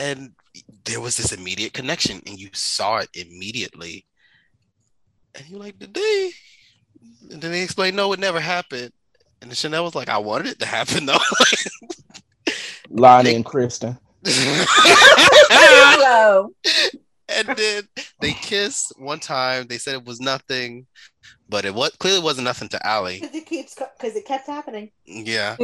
and 0.00 0.32
there 0.84 1.00
was 1.00 1.16
this 1.16 1.32
immediate 1.32 1.72
connection, 1.74 2.22
and 2.26 2.38
you 2.38 2.48
saw 2.52 2.98
it 2.98 3.10
immediately. 3.14 4.06
And 5.34 5.46
you're 5.48 5.60
like, 5.60 5.78
did 5.78 5.92
they? 5.92 6.30
And 7.30 7.42
then 7.42 7.50
they 7.52 7.62
explained, 7.62 7.96
no, 7.96 8.12
it 8.14 8.18
never 8.20 8.40
happened. 8.40 8.92
And 9.46 9.56
Chanel 9.56 9.84
was 9.84 9.94
like, 9.94 10.08
I 10.08 10.18
wanted 10.18 10.48
it 10.48 10.58
to 10.58 10.66
happen 10.66 11.06
though. 11.06 11.18
Lonnie 12.90 13.36
and 13.36 13.44
Kristen. 13.44 13.96
Hello. 15.48 16.50
and 17.28 17.46
then 17.56 17.84
they 18.20 18.32
kissed 18.32 18.92
one 18.98 19.20
time. 19.20 19.68
They 19.68 19.78
said 19.78 19.94
it 19.94 20.04
was 20.04 20.20
nothing, 20.20 20.88
but 21.48 21.64
it 21.64 21.72
was 21.74 21.90
clearly 22.00 22.24
wasn't 22.24 22.46
nothing 22.46 22.68
to 22.70 22.84
Allie. 22.84 23.20
Because 23.20 23.36
it 23.36 23.46
keeps 23.46 23.74
because 23.76 24.16
it 24.16 24.26
kept 24.26 24.48
happening. 24.48 24.90
Yeah. 25.04 25.56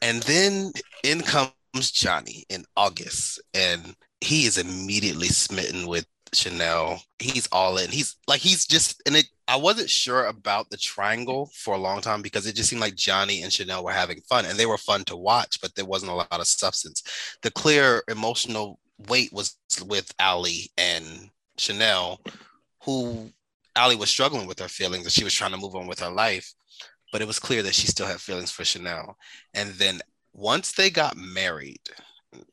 and 0.00 0.22
then 0.22 0.72
in 1.04 1.20
comes 1.20 1.52
Johnny 1.92 2.44
in 2.48 2.64
August, 2.74 3.42
and 3.52 3.94
he 4.22 4.46
is 4.46 4.56
immediately 4.56 5.28
smitten 5.28 5.86
with 5.86 6.06
Chanel. 6.36 7.02
He's 7.18 7.48
all 7.50 7.78
in. 7.78 7.90
He's 7.90 8.16
like 8.26 8.40
he's 8.40 8.66
just 8.66 9.02
and 9.06 9.16
it 9.16 9.26
I 9.48 9.56
wasn't 9.56 9.90
sure 9.90 10.26
about 10.26 10.70
the 10.70 10.76
triangle 10.76 11.50
for 11.54 11.74
a 11.74 11.78
long 11.78 12.00
time 12.00 12.22
because 12.22 12.46
it 12.46 12.54
just 12.54 12.68
seemed 12.68 12.82
like 12.82 12.96
Johnny 12.96 13.42
and 13.42 13.52
Chanel 13.52 13.84
were 13.84 13.92
having 13.92 14.20
fun 14.28 14.44
and 14.44 14.58
they 14.58 14.66
were 14.66 14.78
fun 14.78 15.04
to 15.04 15.16
watch, 15.16 15.60
but 15.60 15.74
there 15.74 15.84
wasn't 15.84 16.12
a 16.12 16.14
lot 16.14 16.28
of 16.32 16.46
substance. 16.46 17.02
The 17.42 17.50
clear 17.50 18.02
emotional 18.08 18.80
weight 19.08 19.32
was 19.32 19.56
with 19.84 20.12
Allie 20.18 20.70
and 20.76 21.30
Chanel, 21.58 22.20
who 22.84 23.30
Allie 23.76 23.96
was 23.96 24.10
struggling 24.10 24.46
with 24.46 24.58
her 24.58 24.68
feelings 24.68 25.04
and 25.04 25.12
she 25.12 25.24
was 25.24 25.34
trying 25.34 25.52
to 25.52 25.58
move 25.58 25.76
on 25.76 25.86
with 25.86 26.00
her 26.00 26.10
life, 26.10 26.52
but 27.12 27.22
it 27.22 27.26
was 27.26 27.38
clear 27.38 27.62
that 27.62 27.74
she 27.74 27.86
still 27.86 28.06
had 28.06 28.20
feelings 28.20 28.50
for 28.50 28.64
Chanel. 28.64 29.16
And 29.54 29.70
then 29.74 30.00
once 30.32 30.72
they 30.72 30.90
got 30.90 31.16
married, 31.16 31.80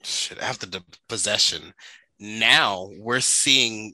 shit, 0.03 0.39
after 0.39 0.65
the 0.65 0.83
possession, 1.09 1.73
now 2.19 2.89
we're 2.97 3.19
seeing 3.19 3.93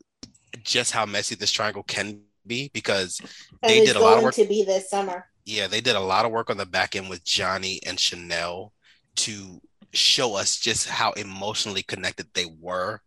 just 0.64 0.92
how 0.92 1.06
messy 1.06 1.36
this 1.36 1.52
triangle 1.52 1.84
can 1.84 2.22
be 2.46 2.70
because 2.74 3.20
And 3.62 3.72
They 3.72 3.86
did 3.86 3.96
a 3.96 4.00
lot 4.00 4.18
of 4.18 4.24
work- 4.24 4.36
to 4.36 4.46
be 4.46 4.64
this 4.64 4.90
summer. 4.90 5.30
yeah, 5.46 5.68
they 5.68 5.82
did 5.82 5.96
a 5.96 6.00
lot 6.00 6.26
of 6.26 6.32
work 6.32 6.50
on 6.50 6.58
the 6.58 6.66
back 6.66 6.96
end 6.96 7.10
with 7.10 7.24
Johnny 7.24 7.80
and 7.86 8.00
Chanel 8.00 8.74
to 9.18 9.62
show 9.94 10.36
us 10.36 10.58
just 10.58 10.88
how 10.88 11.12
emotionally 11.14 11.84
connected 11.84 12.28
they 12.34 12.46
were. 12.46 13.02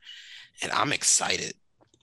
And 0.63 0.71
I'm 0.73 0.93
excited. 0.93 1.55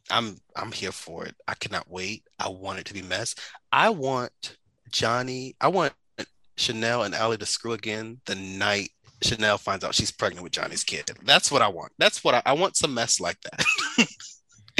I'm 0.10 0.38
I'm 0.56 0.72
here 0.72 0.92
for 0.92 1.26
it. 1.26 1.36
I 1.48 1.54
cannot 1.54 1.90
wait. 1.90 2.24
I 2.40 2.50
want 2.50 2.80
it 2.80 2.86
to 2.86 2.94
be 2.94 3.02
mess. 3.02 3.36
I 3.72 3.90
want 3.90 4.58
Johnny, 4.92 5.56
I 5.62 5.68
want 5.68 5.94
Chanel 6.58 7.04
and 7.04 7.14
Allie 7.14 7.38
to 7.38 7.46
screw 7.46 7.74
again 7.74 8.20
the 8.26 8.36
night 8.36 8.90
Chanel 9.22 9.58
finds 9.58 9.84
out 9.84 9.96
she's 9.96 10.12
pregnant 10.12 10.44
with 10.44 10.54
Johnny's 10.54 10.84
kid. 10.84 11.10
That's 11.24 11.52
what 11.52 11.62
I 11.62 11.68
want. 11.68 11.92
That's 11.98 12.24
what 12.24 12.36
I, 12.36 12.42
I 12.46 12.54
want 12.54 12.78
some 12.78 12.94
mess 12.94 13.20
like 13.20 13.38
that. 13.42 14.08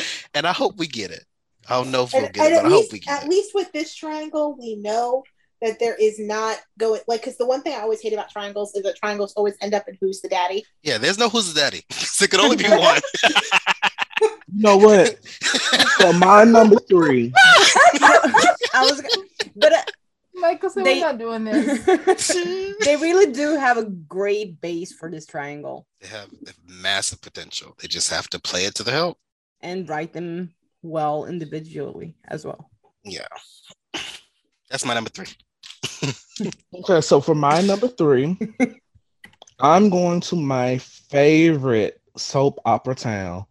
and 0.34 0.48
I 0.48 0.54
hope 0.54 0.78
we 0.78 0.88
get 0.88 1.12
it. 1.12 1.24
I 1.70 1.74
don't 1.82 1.92
know 1.92 2.04
if 2.04 2.14
we'll 2.14 2.26
And, 2.26 2.34
get 2.34 2.46
and 2.46 2.54
it, 2.54 2.58
at 2.58 2.64
but 2.64 2.68
I 2.68 2.72
hope 2.72 2.80
least, 2.82 2.94
we 2.94 3.00
get 3.00 3.18
at 3.20 3.24
it. 3.26 3.30
least 3.30 3.52
with 3.54 3.72
this 3.74 3.94
triangle, 3.94 4.56
we 4.58 4.76
know 4.76 5.24
that 5.62 5.78
there 5.80 5.96
is 5.96 6.18
not 6.20 6.58
going 6.78 7.02
like 7.08 7.22
because 7.22 7.38
the 7.38 7.46
one 7.46 7.62
thing 7.62 7.74
I 7.74 7.82
always 7.82 8.00
hate 8.02 8.14
about 8.14 8.30
triangles 8.30 8.74
is 8.76 8.84
that 8.84 8.96
triangles 8.96 9.34
always 9.34 9.56
end 9.62 9.74
up 9.74 9.88
in 9.90 9.98
who's 10.00 10.22
the 10.22 10.30
daddy. 10.30 10.66
Yeah, 10.84 10.98
there's 10.98 11.18
no 11.20 11.28
who's 11.30 11.54
the 11.54 11.60
daddy. 11.60 11.84
there 12.20 12.28
could 12.30 12.40
only 12.40 12.56
be 12.56 12.64
one. 12.70 13.02
You 14.22 14.30
know 14.64 14.78
what? 14.78 15.20
For 15.98 16.14
my 16.14 16.44
number 16.46 16.78
three, 16.90 17.32
I 17.36 18.86
was, 18.90 19.02
but 19.56 19.74
uh, 19.74 19.82
Michael 20.40 20.70
said 20.70 20.86
They- 20.86 20.96
we're 20.96 21.06
not 21.06 21.18
doing 21.18 21.44
this. 21.44 22.28
they 22.86 22.96
really 22.96 23.32
do 23.32 23.56
have 23.58 23.78
a 23.78 23.86
great 23.86 24.60
base 24.62 24.92
for 24.94 25.10
this 25.12 25.26
triangle 25.26 25.86
they 26.02 26.08
have 26.08 26.30
they 26.42 26.52
have 26.52 26.60
massive 26.68 27.22
potential. 27.22 27.76
They 27.82 27.88
just 27.88 28.10
have 28.10 28.28
to 28.30 28.40
play 28.40 28.66
it 28.66 28.76
to 28.76 28.84
the 28.84 28.92
hilt. 28.92 29.18
and 29.62 29.88
write 29.90 30.14
them 30.14 30.54
well 30.82 31.26
individually 31.26 32.16
as 32.30 32.46
well. 32.46 32.70
Yeah. 33.04 33.28
That's 34.70 34.86
my 34.86 34.94
number 34.94 35.10
three. 35.10 35.28
okay, 36.76 37.02
so 37.02 37.20
for 37.20 37.36
my 37.36 37.62
number 37.62 37.88
three, 37.88 38.38
I'm 39.60 39.90
going 39.90 40.22
to 40.22 40.36
my 40.36 40.78
favorite 40.78 42.02
soap 42.16 42.60
opera 42.66 42.96
town 42.96 43.46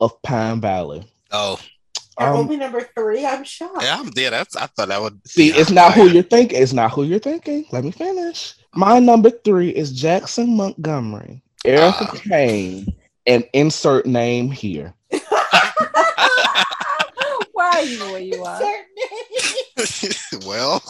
of 0.00 0.20
Pine 0.22 0.60
Valley. 0.60 1.04
Oh, 1.30 1.58
And 2.18 2.30
Um, 2.30 2.36
only 2.36 2.56
number 2.56 2.80
three, 2.96 3.26
I'm 3.26 3.44
shocked. 3.44 3.82
yeah, 3.82 3.98
I'm 4.00 4.10
yeah, 4.16 4.30
that's 4.30 4.56
I 4.56 4.66
thought 4.66 4.88
that 4.88 5.00
would 5.02 5.20
See, 5.26 5.52
be 5.52 5.58
it's 5.58 5.70
not 5.70 5.92
who 5.94 6.08
you're 6.08 6.22
thinking. 6.22 6.62
It's 6.62 6.72
not 6.72 6.92
who 6.92 7.02
you're 7.04 7.18
thinking. 7.18 7.66
Let 7.72 7.84
me 7.84 7.90
finish. 7.90 8.54
My 8.74 8.98
number 8.98 9.30
three 9.30 9.68
is 9.70 9.92
Jackson 9.92 10.56
Montgomery, 10.56 11.42
Erica 11.64 12.06
Ah. 12.08 12.14
Kane, 12.28 12.94
and 13.26 13.44
insert 13.52 14.06
name 14.06 14.50
here. 14.50 14.94
Why 17.52 17.70
are 17.72 17.82
you 17.82 17.98
the 17.98 18.12
way 18.12 18.24
you 18.24 18.44
are? 18.44 18.60
Certain- 19.76 20.40
well, 20.46 20.82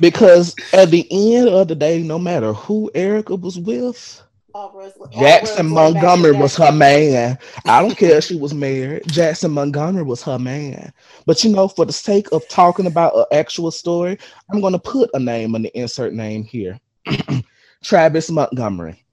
Because 0.00 0.54
at 0.72 0.90
the 0.90 1.06
end 1.10 1.48
of 1.48 1.68
the 1.68 1.74
day, 1.74 2.00
no 2.02 2.18
matter 2.18 2.52
who 2.52 2.90
Erica 2.94 3.34
was 3.36 3.58
with, 3.58 4.22
All 4.58 4.72
roads- 4.74 4.94
all 4.98 5.08
Jackson 5.20 5.72
roads 5.72 5.72
lead 5.72 5.94
back 5.94 6.02
to 6.02 6.08
Montgomery 6.08 6.32
was 6.32 6.56
her 6.56 6.72
man. 6.72 7.38
I 7.64 7.80
don't 7.80 7.96
care 7.96 8.16
if 8.16 8.24
she 8.24 8.34
was 8.34 8.52
married. 8.52 9.06
Jackson 9.06 9.52
Montgomery 9.52 10.02
was 10.02 10.20
her 10.24 10.36
man. 10.36 10.92
But 11.26 11.44
you 11.44 11.50
know, 11.52 11.68
for 11.68 11.84
the 11.84 11.92
sake 11.92 12.26
of 12.32 12.46
talking 12.48 12.86
about 12.86 13.16
an 13.16 13.26
actual 13.30 13.70
story, 13.70 14.18
I'm 14.50 14.60
going 14.60 14.72
to 14.72 14.80
put 14.80 15.10
a 15.14 15.20
name 15.20 15.54
on 15.54 15.62
the 15.62 15.78
insert 15.78 16.12
name 16.12 16.42
here 16.42 16.80
Travis 17.84 18.32
Montgomery. 18.32 19.04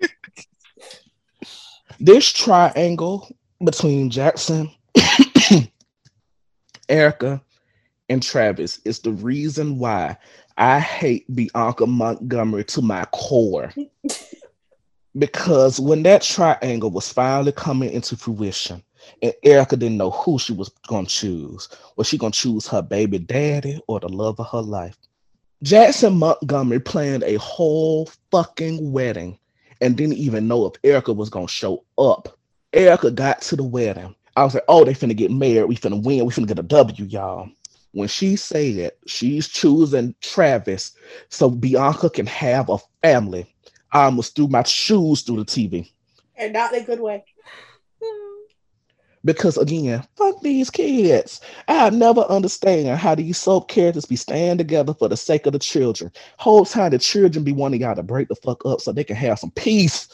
this 1.98 2.32
triangle 2.32 3.28
between 3.64 4.08
Jackson, 4.08 4.70
Erica, 6.88 7.42
and 8.08 8.22
Travis 8.22 8.78
is 8.84 9.00
the 9.00 9.10
reason 9.10 9.80
why 9.80 10.16
I 10.56 10.78
hate 10.78 11.24
Bianca 11.34 11.88
Montgomery 11.88 12.62
to 12.66 12.82
my 12.82 13.04
core. 13.06 13.72
because 15.16 15.80
when 15.80 16.02
that 16.02 16.22
triangle 16.22 16.90
was 16.90 17.12
finally 17.12 17.52
coming 17.52 17.90
into 17.90 18.16
fruition, 18.16 18.82
and 19.22 19.32
Erica 19.42 19.76
didn't 19.76 19.96
know 19.96 20.10
who 20.10 20.38
she 20.38 20.52
was 20.52 20.70
to 20.88 21.04
choose. 21.06 21.68
Was 21.96 22.08
she 22.08 22.18
to 22.18 22.30
choose 22.30 22.66
her 22.66 22.82
baby 22.82 23.18
daddy 23.18 23.80
or 23.86 24.00
the 24.00 24.08
love 24.08 24.38
of 24.38 24.48
her 24.48 24.60
life? 24.60 24.96
Jackson 25.62 26.16
Montgomery 26.18 26.80
planned 26.80 27.22
a 27.24 27.36
whole 27.36 28.08
fucking 28.30 28.92
wedding 28.92 29.38
and 29.80 29.96
didn't 29.96 30.18
even 30.18 30.46
know 30.46 30.66
if 30.66 30.74
Erica 30.84 31.12
was 31.12 31.30
to 31.30 31.46
show 31.48 31.84
up. 31.96 32.38
Erica 32.72 33.10
got 33.10 33.40
to 33.42 33.56
the 33.56 33.62
wedding. 33.62 34.14
I 34.36 34.44
was 34.44 34.54
like, 34.54 34.64
oh, 34.68 34.84
they 34.84 34.94
finna 34.94 35.16
get 35.16 35.30
married. 35.30 35.64
We 35.64 35.76
finna 35.76 36.02
win. 36.02 36.26
We 36.26 36.32
finna 36.32 36.46
get 36.48 36.58
a 36.58 36.62
W, 36.62 37.04
y'all. 37.06 37.48
when 37.92 38.08
she 38.08 38.36
said 38.36 38.92
she's 39.06 39.48
choosing 39.48 40.14
Travis 40.20 40.92
so 41.28 41.50
Bianca 41.50 42.10
can 42.10 42.26
have 42.26 42.68
a 42.68 42.78
family, 43.02 43.46
I 43.92 44.04
almost 44.04 44.36
threw 44.36 44.48
my 44.48 44.62
shoes 44.64 45.22
through 45.22 45.38
the 45.38 45.44
TV. 45.44 45.90
and 46.36 46.52
not 46.52 46.72
in 46.72 46.82
a 46.82 46.86
good 46.86 47.00
way. 47.00 47.24
Because 49.24 49.58
again, 49.58 50.06
fuck 50.16 50.40
these 50.42 50.70
kids. 50.70 51.40
I 51.66 51.90
never 51.90 52.20
understand 52.22 52.98
how 52.98 53.14
these 53.16 53.36
soap 53.36 53.68
characters 53.68 54.04
be 54.04 54.16
staying 54.16 54.58
together 54.58 54.94
for 54.94 55.08
the 55.08 55.16
sake 55.16 55.46
of 55.46 55.52
the 55.52 55.58
children. 55.58 56.12
Whole 56.38 56.64
time 56.64 56.92
the 56.92 56.98
children 56.98 57.44
be 57.44 57.52
wanting 57.52 57.80
y'all 57.80 57.96
to 57.96 58.02
break 58.02 58.28
the 58.28 58.36
fuck 58.36 58.64
up 58.64 58.80
so 58.80 58.92
they 58.92 59.04
can 59.04 59.16
have 59.16 59.38
some 59.38 59.50
peace. 59.50 60.08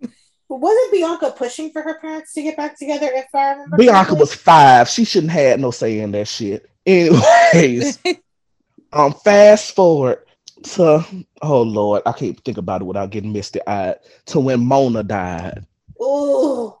But 0.00 0.60
wasn't 0.60 0.92
Bianca 0.92 1.34
pushing 1.36 1.70
for 1.70 1.82
her 1.82 1.98
parents 2.00 2.32
to 2.34 2.42
get 2.42 2.56
back 2.56 2.78
together? 2.78 3.08
If 3.12 3.34
I 3.34 3.52
remember, 3.52 3.76
Bianca 3.76 3.98
correctly? 3.98 4.18
was 4.18 4.34
five. 4.34 4.88
She 4.88 5.04
shouldn't 5.04 5.32
have 5.32 5.60
no 5.60 5.70
say 5.70 6.00
in 6.00 6.12
that 6.12 6.28
shit. 6.28 6.70
Anyways, 6.86 7.98
um, 8.92 9.12
fast 9.12 9.74
forward 9.74 10.24
to 10.62 11.04
oh 11.42 11.62
lord, 11.62 12.02
I 12.06 12.12
can't 12.12 12.38
think 12.44 12.58
about 12.58 12.82
it 12.82 12.84
without 12.84 13.10
getting 13.10 13.32
misty 13.32 13.60
eyed. 13.66 13.96
To 14.26 14.40
when 14.40 14.60
Mona 14.60 15.02
died. 15.02 15.66
Ooh, 16.00 16.74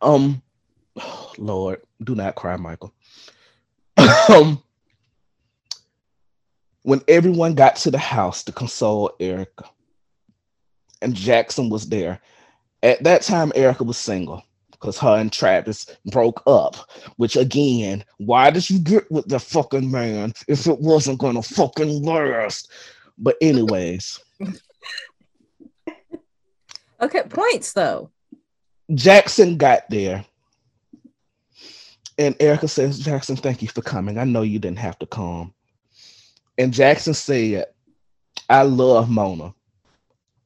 Um, 0.00 0.42
Lord, 1.38 1.82
do 2.02 2.14
not 2.14 2.36
cry, 2.36 2.56
Michael. 2.56 2.94
um, 4.28 4.62
when 6.82 7.02
everyone 7.08 7.54
got 7.54 7.76
to 7.76 7.90
the 7.90 7.98
house 7.98 8.44
to 8.44 8.52
console 8.52 9.12
Erica, 9.20 9.64
and 11.02 11.14
Jackson 11.14 11.70
was 11.70 11.88
there. 11.88 12.20
At 12.82 13.02
that 13.04 13.22
time, 13.22 13.52
Erica 13.54 13.84
was 13.84 13.98
single 13.98 14.42
because 14.80 14.98
her 14.98 15.16
and 15.16 15.32
Travis 15.32 15.86
broke 16.06 16.42
up. 16.46 16.76
Which 17.16 17.36
again, 17.36 18.04
why 18.18 18.50
did 18.50 18.68
you 18.70 18.78
get 18.78 19.10
with 19.10 19.28
the 19.28 19.38
fucking 19.38 19.90
man 19.90 20.32
if 20.48 20.66
it 20.66 20.80
wasn't 20.80 21.18
gonna 21.20 21.42
fucking 21.42 22.02
last? 22.02 22.70
But 23.18 23.36
anyways, 23.40 24.20
Okay, 27.00 27.22
points 27.22 27.72
though. 27.72 28.10
Jackson 28.94 29.56
got 29.56 29.88
there. 29.88 30.24
And 32.18 32.36
Erica 32.38 32.68
says, 32.68 32.98
Jackson, 32.98 33.36
thank 33.36 33.62
you 33.62 33.68
for 33.68 33.80
coming. 33.80 34.18
I 34.18 34.24
know 34.24 34.42
you 34.42 34.58
didn't 34.58 34.80
have 34.80 34.98
to 34.98 35.06
come. 35.06 35.54
And 36.58 36.72
Jackson 36.72 37.14
said, 37.14 37.66
I 38.50 38.62
love 38.62 39.08
Mona 39.08 39.54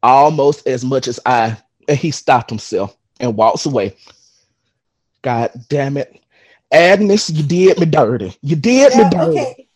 almost 0.02 0.66
as 0.68 0.84
much 0.84 1.08
as 1.08 1.18
I. 1.26 1.56
And 1.88 1.98
he 1.98 2.12
stopped 2.12 2.50
himself 2.50 2.96
and 3.18 3.36
walks 3.36 3.66
away. 3.66 3.96
God 5.24 5.52
damn 5.70 5.96
it. 5.96 6.20
Agnes, 6.70 7.30
you 7.30 7.42
did 7.42 7.78
me 7.78 7.86
dirty. 7.86 8.36
You 8.42 8.56
did 8.56 8.92
yeah, 8.92 9.04
me 9.04 9.10
dirty. 9.10 9.40
okay. 9.40 9.68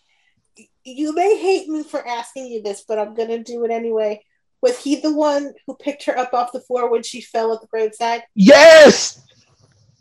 You 0.85 1.15
may 1.15 1.39
hate 1.39 1.69
me 1.69 1.83
for 1.83 2.07
asking 2.07 2.47
you 2.47 2.63
this, 2.63 2.85
but 2.87 2.99
I'm 2.99 3.15
gonna 3.15 3.43
do 3.43 3.65
it 3.65 3.71
anyway. 3.71 4.23
Was 4.61 4.79
he 4.79 4.97
the 4.97 5.15
one 5.15 5.55
who 5.67 5.75
picked 5.77 6.05
her 6.05 6.19
up 6.19 6.35
off 6.35 6.53
the 6.53 6.61
floor 6.61 6.91
when 6.91 7.03
she 7.03 7.23
fell 7.23 7.55
at 7.55 7.63
the 7.63 7.67
graveside? 7.67 8.25
Yes. 8.35 9.23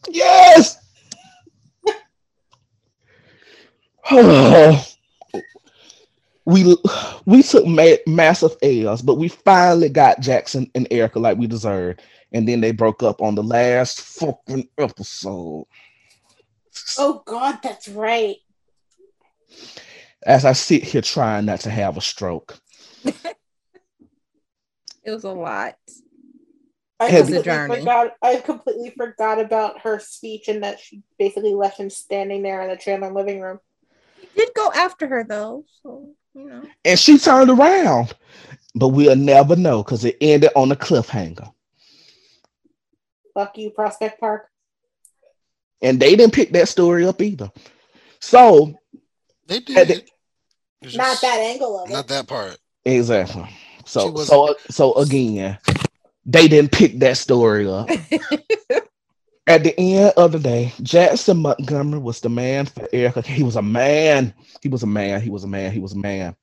Yes. 0.10 0.78
Oh. 4.10 4.97
We 6.48 6.78
we 7.26 7.43
took 7.43 7.66
ma- 7.66 7.98
massive 8.08 8.56
L's, 8.62 9.02
but 9.02 9.16
we 9.16 9.28
finally 9.28 9.89
got 9.89 10.22
Jackson 10.22 10.72
and 10.74 10.88
Erica 10.89 11.20
like 11.20 11.38
we 11.38 11.45
deserved, 11.45 12.02
and 12.32 12.48
then 12.48 12.62
they 12.62 12.72
broke 12.72 13.04
up 13.04 13.22
on 13.22 13.36
the 13.36 13.43
last 13.43 14.00
fucking 14.00 14.70
episode. 14.78 15.66
Oh 16.98 17.22
God, 17.26 17.60
that's 17.62 17.89
right. 17.89 18.38
As 20.24 20.45
I 20.45 20.54
sit 20.54 20.84
here 20.84 21.02
trying 21.02 21.45
not 21.45 21.60
to 21.62 21.70
have 21.70 21.98
a 21.98 22.02
stroke, 22.02 22.58
It 25.04 25.12
was 25.12 25.26
a 25.26 25.32
lot. 25.32 25.76
I 27.00 27.10
It 27.10 27.20
was 27.20 27.30
a 27.32 27.43
completely 27.43 27.80
forgot. 27.80 28.16
I 28.22 28.36
completely 28.38 28.93
forgot 28.98 29.39
about 29.39 29.82
her 29.82 30.00
speech 30.00 30.48
and 30.48 30.64
that 30.64 30.80
she 30.80 31.04
basically 31.20 31.54
left 31.54 31.78
him 31.78 31.89
standing 31.89 32.41
there 32.41 32.62
in 32.62 32.70
the 32.70 32.78
Chandler 32.78 33.12
living 33.12 33.41
room. 33.41 33.60
He 34.20 34.28
did 34.36 34.50
go 34.56 34.72
after 34.74 35.08
her 35.08 35.26
though, 35.26 35.66
so 35.84 36.14
you 36.38 36.49
know. 36.49 36.63
and 36.85 36.99
she 36.99 37.17
turned 37.17 37.49
around, 37.49 38.13
but 38.75 38.89
we'll 38.89 39.15
never 39.15 39.55
know 39.55 39.83
because 39.83 40.05
it 40.05 40.17
ended 40.21 40.51
on 40.55 40.71
a 40.71 40.75
cliffhanger, 40.75 41.51
Fuck 43.33 43.57
you, 43.57 43.69
Prospect 43.71 44.19
Park. 44.19 44.49
and 45.81 45.99
they 45.99 46.15
didn't 46.15 46.33
pick 46.33 46.51
that 46.53 46.67
story 46.69 47.05
up 47.05 47.21
either. 47.21 47.51
So 48.19 48.73
They 49.47 49.59
did. 49.59 49.88
they- 49.88 50.05
It's 50.81 50.95
Not 50.95 51.19
that 51.21 51.39
angle 51.39 51.79
of 51.83 51.89
it. 51.89 51.93
Not 51.93 52.07
that 52.09 52.27
part. 52.27 52.57
exactly. 52.85 53.47
So 53.85 54.15
so 54.17 54.55
so 54.69 54.93
again, 54.95 55.57
they 56.25 56.47
didn't 56.47 56.71
pick 56.71 56.99
that 56.99 57.17
story 57.17 57.67
up. 57.67 57.89
At 59.48 59.64
the 59.64 59.80
end 59.80 60.14
of 60.18 60.34
the 60.34 60.39
day, 60.39 60.74
Jackson 60.84 61.38
Montgomery 61.38 62.00
was 62.00 62.20
the 62.20 62.28
man 62.28 62.66
for 62.66 62.86
Erica. 62.91 63.22
He 63.22 63.43
was 63.43 63.56
a 63.56 63.62
man. 63.62 64.34
He 64.62 64.68
was 64.68 64.84
a 64.84 64.88
man. 64.88 65.22
He 65.22 65.30
was 65.30 65.45
a 65.45 65.48
man. 65.48 65.72
He 65.72 65.80
was 65.80 65.93
a 65.93 65.98
man 65.98 66.36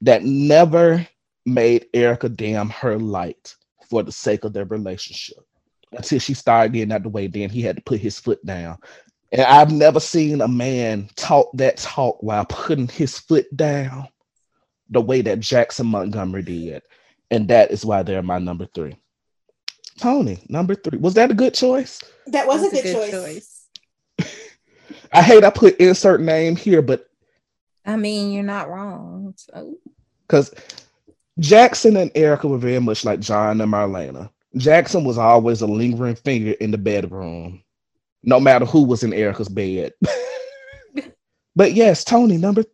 that 0.00 0.24
never 0.24 1.06
made 1.44 1.86
Erica 1.92 2.30
damn 2.30 2.70
her 2.70 2.98
light 2.98 3.54
for 3.90 4.02
the 4.02 4.10
sake 4.10 4.44
of 4.44 4.54
their 4.54 4.64
relationship. 4.64 5.36
Until 5.92 6.18
she 6.18 6.32
started 6.32 6.72
getting 6.72 6.92
out 6.92 7.02
the 7.02 7.10
way, 7.10 7.26
then 7.26 7.50
he 7.50 7.60
had 7.60 7.76
to 7.76 7.82
put 7.82 8.00
his 8.00 8.18
foot 8.18 8.44
down. 8.46 8.78
And 9.32 9.42
I've 9.42 9.70
never 9.70 10.00
seen 10.00 10.40
a 10.40 10.48
man 10.48 11.10
talk 11.14 11.50
that 11.54 11.76
talk 11.76 12.22
while 12.22 12.46
putting 12.46 12.88
his 12.88 13.18
foot 13.18 13.54
down 13.54 14.08
the 14.88 15.02
way 15.02 15.20
that 15.20 15.40
Jackson 15.40 15.88
Montgomery 15.88 16.42
did. 16.42 16.82
And 17.30 17.48
that 17.48 17.70
is 17.70 17.84
why 17.84 18.02
they're 18.02 18.22
my 18.22 18.38
number 18.38 18.66
three. 18.74 18.96
Tony, 19.98 20.38
number 20.48 20.74
three. 20.74 20.98
Was 20.98 21.14
that 21.14 21.30
a 21.30 21.34
good 21.34 21.52
choice? 21.52 22.00
That 22.28 22.46
was 22.46 22.66
a 22.66 22.70
That's 22.70 22.82
good, 22.82 23.10
choice. 23.10 23.68
I 25.12 25.22
hate 25.22 25.44
I 25.44 25.50
put 25.50 25.76
insert 25.76 26.20
name 26.20 26.56
here, 26.56 26.82
but 26.82 27.06
I 27.84 27.96
mean, 27.96 28.32
you're 28.32 28.42
not 28.42 28.68
wrong. 28.68 29.34
So 29.36 29.76
because 30.26 30.52
Jackson 31.38 31.96
and 31.96 32.10
Erica 32.14 32.48
were 32.48 32.58
very 32.58 32.80
much 32.80 33.04
like 33.04 33.20
John 33.20 33.60
and 33.60 33.72
Marlena. 33.72 34.30
Jackson 34.56 35.04
was 35.04 35.18
always 35.18 35.60
a 35.60 35.66
lingering 35.66 36.16
finger 36.16 36.52
in 36.52 36.70
the 36.70 36.78
bedroom, 36.78 37.62
no 38.22 38.40
matter 38.40 38.64
who 38.64 38.84
was 38.84 39.02
in 39.02 39.12
Erica's 39.12 39.48
bed. 39.48 39.92
but 41.56 41.74
yes, 41.74 42.04
Tony, 42.04 42.38
number 42.38 42.64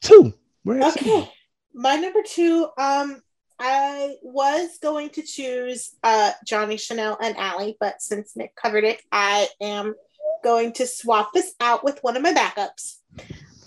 two. 0.00 0.32
Where 0.62 0.78
is 0.78 0.94
he? 0.94 1.12
Okay. 1.12 1.30
My 1.74 1.96
number 1.96 2.20
two, 2.22 2.68
um, 2.78 3.22
I 3.64 4.16
was 4.22 4.78
going 4.82 5.10
to 5.10 5.22
choose 5.22 5.94
uh 6.02 6.32
Johnny 6.44 6.76
Chanel 6.76 7.16
and 7.22 7.36
Allie, 7.36 7.76
but 7.78 8.02
since 8.02 8.36
Nick 8.36 8.56
covered 8.56 8.82
it, 8.82 9.00
I 9.12 9.46
am 9.60 9.94
going 10.42 10.72
to 10.74 10.86
swap 10.86 11.32
this 11.32 11.54
out 11.60 11.84
with 11.84 12.00
one 12.02 12.16
of 12.16 12.22
my 12.22 12.32
backups. 12.34 12.96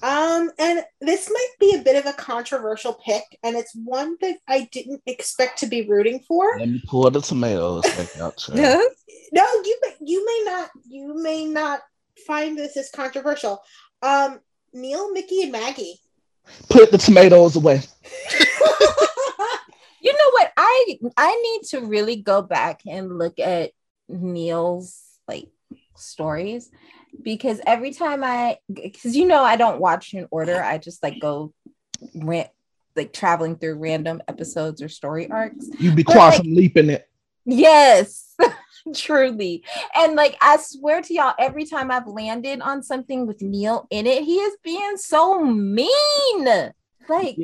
Um, 0.03 0.51
and 0.59 0.83
this 0.99 1.31
might 1.31 1.49
be 1.59 1.75
a 1.75 1.81
bit 1.81 1.95
of 1.95 2.05
a 2.05 2.13
controversial 2.13 2.93
pick, 2.93 3.23
and 3.41 3.55
it's 3.55 3.73
one 3.73 4.17
that 4.19 4.37
I 4.47 4.67
didn't 4.71 5.01
expect 5.05 5.59
to 5.59 5.67
be 5.67 5.87
rooting 5.87 6.19
for. 6.27 6.59
Let 6.59 6.67
me 6.67 6.83
pull 6.85 7.09
the 7.09 7.21
tomatoes 7.21 7.83
back 7.83 8.19
out. 8.19 8.37
child. 8.37 8.59
No, 9.31 9.47
you 9.63 9.79
may, 9.81 9.95
you 10.01 10.25
may 10.25 10.51
not 10.51 10.69
you 10.87 11.23
may 11.23 11.45
not 11.45 11.79
find 12.27 12.57
this 12.57 12.75
as 12.75 12.91
controversial. 12.91 13.61
Um, 14.01 14.41
Neil, 14.73 15.11
Mickey, 15.13 15.43
and 15.43 15.53
Maggie. 15.53 16.01
Put 16.69 16.91
the 16.91 16.97
tomatoes 16.97 17.55
away. 17.55 17.81
you 20.05 20.13
know 20.13 20.29
what? 20.33 20.51
I 20.55 20.99
I 21.17 21.35
need 21.35 21.67
to 21.69 21.81
really 21.81 22.17
go 22.17 22.43
back 22.43 22.81
and 22.87 23.17
look 23.17 23.39
at 23.39 23.71
Neil's 24.07 25.01
like 25.27 25.49
stories 25.95 26.69
because 27.23 27.59
every 27.65 27.91
time 27.91 28.23
I 28.23 28.59
because 28.71 29.15
you 29.15 29.25
know 29.25 29.43
I 29.43 29.55
don't 29.55 29.81
watch 29.81 30.13
in 30.13 30.27
order. 30.29 30.61
I 30.61 30.77
just 30.77 31.01
like 31.01 31.19
go 31.19 31.53
rant 32.13 32.49
like 32.95 33.13
traveling 33.13 33.57
through 33.57 33.79
random 33.79 34.21
episodes 34.27 34.81
or 34.83 34.89
story 34.89 35.29
arcs. 35.29 35.67
You 35.79 35.91
be 35.91 36.03
But, 36.03 36.13
quantum 36.13 36.53
leaping 36.53 36.91
it. 36.91 37.09
Yes, 37.43 38.35
truly. 38.95 39.63
And 39.95 40.15
like 40.15 40.37
I 40.39 40.57
swear 40.57 41.01
to 41.01 41.13
y'all, 41.13 41.33
every 41.39 41.65
time 41.65 41.89
I've 41.89 42.07
landed 42.07 42.61
on 42.61 42.83
something 42.83 43.25
with 43.25 43.41
Neil 43.41 43.87
in 43.89 44.05
it, 44.05 44.23
he 44.23 44.35
is 44.35 44.55
being 44.63 44.97
so 44.97 45.43
mean. 45.43 45.89
Like 47.09 47.37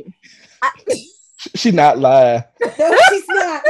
I, 0.61 0.71
She 1.55 1.71
not 1.71 1.97
lying. 1.99 2.43
no, 2.61 2.97
she's 3.09 3.27
not. 3.29 3.63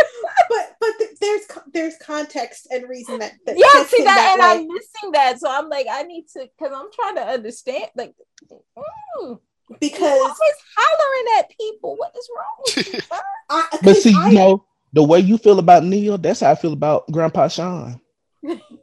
But 0.49 0.75
but 0.79 0.89
th- 0.97 1.11
there's 1.21 1.45
co- 1.47 1.61
there's 1.73 1.95
context 1.97 2.67
and 2.71 2.87
reason 2.89 3.19
that, 3.19 3.33
that 3.45 3.57
yeah, 3.57 3.83
see 3.85 3.99
him 3.99 4.05
that, 4.05 4.33
and 4.33 4.41
way. 4.41 4.47
I'm 4.47 4.67
missing 4.67 5.11
that. 5.13 5.39
So 5.39 5.49
I'm 5.49 5.69
like, 5.69 5.87
I 5.89 6.03
need 6.03 6.25
to 6.33 6.47
because 6.57 6.73
I'm 6.75 6.91
trying 6.93 7.15
to 7.15 7.21
understand. 7.31 7.85
Like, 7.95 8.13
mm, 8.51 9.39
because 9.79 10.01
always 10.19 10.35
hollering 10.77 11.39
at 11.39 11.49
people. 11.57 11.95
What 11.97 12.13
is 12.17 12.29
wrong 12.35 12.45
with 12.65 12.87
you? 12.87 12.93
sir? 13.11 13.21
I, 13.49 13.67
But 13.71 13.81
'cause 13.81 14.03
see, 14.03 14.13
I- 14.15 14.29
you 14.29 14.35
know, 14.35 14.65
the 14.93 15.03
way 15.03 15.19
you 15.19 15.37
feel 15.37 15.59
about 15.59 15.83
Neil, 15.85 16.17
that's 16.17 16.41
how 16.41 16.51
I 16.51 16.55
feel 16.55 16.73
about 16.73 17.09
Grandpa 17.11 17.47
Shawn. 17.47 18.01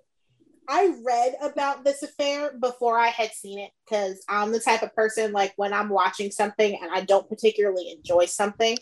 I 0.69 0.95
read 1.03 1.35
about 1.41 1.83
this 1.83 2.03
affair 2.03 2.53
before 2.61 2.99
I 2.99 3.09
had 3.09 3.33
seen 3.33 3.59
it 3.59 3.71
because 3.85 4.23
I'm 4.29 4.53
the 4.53 4.61
type 4.61 4.83
of 4.83 4.95
person 4.95 5.33
like 5.33 5.55
when 5.57 5.73
I'm 5.73 5.89
watching 5.89 6.31
something 6.31 6.79
and 6.81 6.91
I 6.93 7.01
don't 7.03 7.29
particularly 7.29 7.91
enjoy 7.91 8.27
something, 8.27 8.77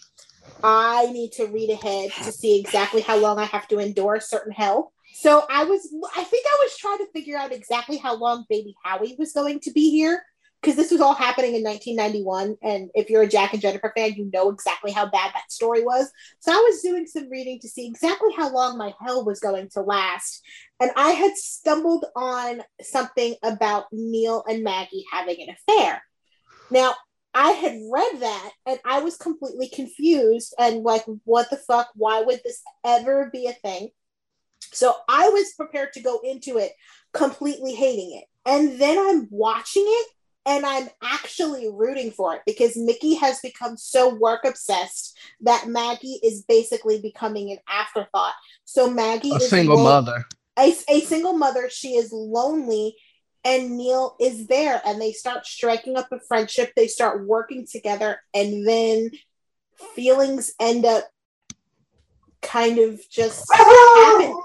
I 0.64 1.07
need 1.12 1.32
to 1.32 1.47
read 1.47 1.70
ahead 1.70 2.11
to 2.24 2.32
see 2.32 2.59
exactly 2.59 3.03
how 3.03 3.16
long 3.16 3.39
I 3.39 3.45
have 3.45 3.68
to 3.68 3.78
endure 3.78 4.18
certain 4.18 4.53
hell. 4.53 4.93
So 5.14 5.47
I 5.49 5.64
was, 5.64 5.89
I 6.16 6.24
think 6.24 6.47
I 6.47 6.59
was 6.62 6.76
trying 6.76 6.99
to 6.99 7.07
figure 7.12 7.39
out 7.39 7.53
exactly 7.53 7.97
how 7.97 8.16
long 8.16 8.45
Baby 8.49 8.74
Howie 8.84 9.16
was 9.18 9.32
going 9.32 9.61
to 9.61 9.70
be 9.70 9.91
here 9.91 10.22
because 10.61 10.76
this 10.76 10.90
was 10.90 11.00
all 11.00 11.14
happening 11.14 11.54
in 11.54 11.62
1991. 11.62 12.57
And 12.62 12.90
if 12.94 13.09
you're 13.09 13.22
a 13.22 13.28
Jack 13.28 13.52
and 13.52 13.62
Jennifer 13.62 13.92
fan, 13.96 14.14
you 14.14 14.30
know 14.32 14.50
exactly 14.50 14.90
how 14.90 15.07
bad 15.07 15.32
that 15.34 15.52
story 15.52 15.82
was. 15.82 16.11
So 16.40 16.52
I 16.52 16.57
was 16.57 16.82
doing 16.82 17.07
some 17.07 17.30
reading 17.30 17.61
to 17.61 17.68
see 17.68 17.86
exactly 17.86 18.32
how 18.36 18.52
long 18.52 18.76
my 18.76 18.92
hell 19.00 19.24
was 19.24 19.40
going 19.40 19.68
to 19.74 19.80
last. 19.80 20.42
And 20.80 20.90
I 20.96 21.11
had 21.11 21.36
stumbled 21.36 22.07
on 22.16 22.62
something 22.82 23.36
about 23.42 23.86
Neil 23.92 24.44
and 24.48 24.64
Maggie 24.64 25.04
having 25.12 25.36
an 25.40 25.54
affair. 25.54 26.02
Now, 26.70 26.94
I 27.32 27.50
had 27.50 27.78
read 27.92 28.20
that 28.20 28.50
and 28.64 28.80
I 28.84 29.00
was 29.00 29.18
completely 29.18 29.68
confused 29.68 30.54
and 30.59 30.82
like, 30.82 31.04
what 31.24 31.50
the 31.50 31.59
fuck? 31.59 31.88
Why 31.94 32.22
would 32.22 32.40
this 32.42 32.62
ever 32.84 33.28
be 33.30 33.46
a 33.46 33.52
thing? 33.52 33.90
So 34.72 34.94
I 35.09 35.28
was 35.28 35.52
prepared 35.54 35.92
to 35.92 36.02
go 36.02 36.20
into 36.24 36.59
it 36.59 36.72
completely 37.12 37.74
hating 37.74 38.18
it. 38.18 38.24
And 38.48 38.80
then 38.80 38.98
I'm 38.98 39.28
watching 39.30 39.84
it 39.86 40.09
and 40.47 40.64
I'm 40.64 40.88
actually 41.03 41.68
rooting 41.72 42.11
for 42.12 42.36
it 42.36 42.42
because 42.47 42.76
Mickey 42.76 43.14
has 43.16 43.40
become 43.40 43.76
so 43.76 44.14
work 44.14 44.44
obsessed 44.44 45.18
that 45.40 45.66
Maggie 45.68 46.20
is 46.22 46.42
basically 46.49 47.01
becoming 47.01 47.51
an 47.51 47.59
afterthought. 47.68 48.34
So 48.64 48.88
Maggie 48.88 49.32
A 49.32 49.36
is 49.36 49.51
single 49.51 49.76
lo- 49.76 49.84
mother. 49.84 50.24
a, 50.59 50.72
a 50.88 51.01
single 51.01 51.32
mother. 51.32 51.68
She 51.68 51.97
is 51.97 52.12
lonely, 52.12 52.97
and 53.44 53.76
Neil 53.76 54.16
is 54.20 54.47
there, 54.47 54.80
and 54.86 55.01
they 55.01 55.12
start 55.12 55.47
striking 55.47 55.97
up 55.97 56.11
a 56.12 56.20
friendship. 56.20 56.72
They 56.76 56.86
start 56.86 57.26
working 57.26 57.66
together, 57.70 58.20
and 58.32 58.66
then 58.66 59.11
feelings 59.94 60.53
end 60.61 60.84
up 60.86 61.05
kind 62.42 62.78
of 62.78 63.01
just 63.11 63.44
happen. 63.53 64.36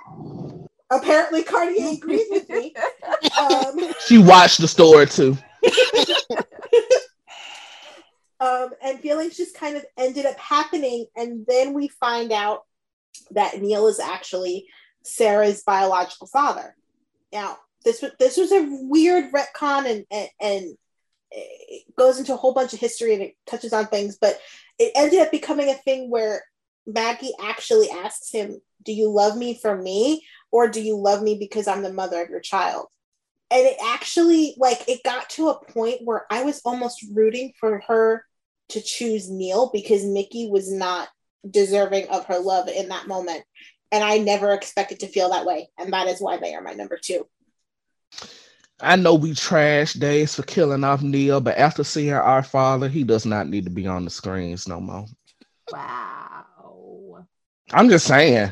Apparently, 0.92 1.44
Cartier 1.44 1.94
agrees 1.94 2.28
with 2.32 2.50
me. 2.50 2.74
Um, 3.40 3.80
She 4.08 4.18
watched 4.18 4.60
the 4.60 4.68
store 4.68 5.06
too. 5.06 5.38
Um, 8.40 8.70
and 8.84 9.00
feelings 9.00 9.38
just 9.38 9.56
kind 9.56 9.78
of 9.78 9.86
ended 9.98 10.26
up 10.26 10.38
happening. 10.38 11.06
And 11.16 11.46
then 11.48 11.74
we 11.74 11.88
find 11.88 12.32
out 12.32 12.64
that 13.32 13.62
Neil 13.62 13.88
is 13.88 14.00
actually 14.00 14.68
Sarah's 15.04 15.64
biological 15.64 16.28
father. 16.28 16.76
Now, 17.32 17.58
this 17.84 18.02
was 18.02 18.12
this 18.20 18.38
was 18.38 18.52
a 18.52 18.68
weird 18.70 19.32
retcon, 19.32 19.90
and 19.90 20.06
and, 20.12 20.30
and 20.40 20.78
it 21.32 21.96
goes 21.96 22.20
into 22.20 22.34
a 22.34 22.38
whole 22.38 22.54
bunch 22.54 22.74
of 22.74 22.80
history, 22.80 23.14
and 23.14 23.24
it 23.24 23.36
touches 23.48 23.74
on 23.74 23.88
things, 23.88 24.18
but 24.20 24.40
it 24.78 24.92
ended 24.96 25.20
up 25.20 25.32
becoming 25.32 25.70
a 25.70 25.76
thing 25.76 26.10
where 26.10 26.44
Maggie 26.86 27.34
actually 27.42 27.90
asks 27.90 28.32
him, 28.32 28.62
"Do 28.84 28.92
you 28.92 29.10
love 29.10 29.38
me 29.38 29.58
for 29.58 29.76
me, 29.76 30.26
or 30.52 30.68
do 30.68 30.82
you 30.82 30.98
love 30.98 31.22
me 31.24 31.38
because 31.40 31.68
I'm 31.68 31.84
the 31.84 31.94
mother 31.94 32.22
of 32.22 32.30
your 32.30 32.40
child?" 32.40 32.88
And 33.52 33.68
it 33.68 33.78
actually 33.84 34.56
like 34.58 34.88
it 34.88 35.04
got 35.04 35.30
to 35.32 35.50
a 35.50 35.66
point 35.66 36.00
where 36.04 36.26
I 36.30 36.44
was 36.44 36.62
almost 36.64 37.06
rooting 37.14 37.54
for 37.60 37.82
her 37.88 38.26
to 38.70 38.82
choose 38.82 39.30
Neil 39.30 39.70
because 39.74 40.06
Mickey 40.06 40.50
was 40.50 40.72
not 40.72 41.10
deserving 41.50 42.08
of 42.08 42.26
her 42.26 42.40
love 42.40 42.70
in 42.70 42.90
that 42.90 43.08
moment. 43.08 43.44
And 43.92 44.04
I 44.04 44.20
never 44.20 44.54
expected 44.54 45.02
to 45.02 45.08
feel 45.08 45.32
that 45.32 45.46
way. 45.46 45.70
And 45.78 45.92
that 45.92 46.08
is 46.08 46.22
why 46.22 46.38
they 46.38 46.56
are 46.56 46.62
my 46.62 46.72
number 46.72 46.98
two. 47.02 47.28
I 48.80 48.96
know 48.96 49.14
we 49.14 49.36
trash 49.36 49.94
days 49.94 50.34
for 50.34 50.44
killing 50.44 50.86
off 50.86 51.02
Neil, 51.02 51.42
but 51.42 51.58
after 51.58 51.84
seeing 51.84 52.14
our 52.14 52.42
father, 52.42 52.88
he 52.88 53.04
does 53.04 53.26
not 53.26 53.48
need 53.48 53.66
to 53.66 53.70
be 53.70 53.86
on 53.86 54.06
the 54.06 54.10
screens 54.10 54.68
no 54.68 54.80
more. 54.80 55.06
Wow. 55.72 57.26
I'm 57.74 57.90
just 57.90 58.08
saying. 58.08 58.52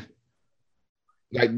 Like 1.32 1.50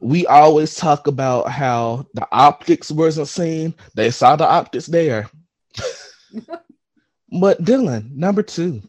we 0.00 0.26
always 0.26 0.74
talk 0.74 1.06
about 1.06 1.48
how 1.48 2.06
the 2.14 2.26
optics 2.32 2.90
wasn't 2.90 3.28
seen. 3.28 3.74
They 3.94 4.10
saw 4.10 4.36
the 4.36 4.46
optics 4.46 4.86
there. 4.86 5.30
but 7.40 7.62
Dylan, 7.62 8.14
number 8.14 8.42
two. 8.42 8.82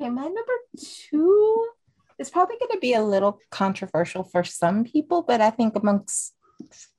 Okay, 0.00 0.10
my 0.10 0.22
number 0.22 0.52
two 0.78 1.68
is 2.18 2.30
probably 2.30 2.56
going 2.58 2.72
to 2.72 2.78
be 2.78 2.94
a 2.94 3.02
little 3.02 3.38
controversial 3.50 4.24
for 4.24 4.44
some 4.44 4.84
people, 4.84 5.22
but 5.22 5.40
I 5.40 5.50
think 5.50 5.76
amongst 5.76 6.34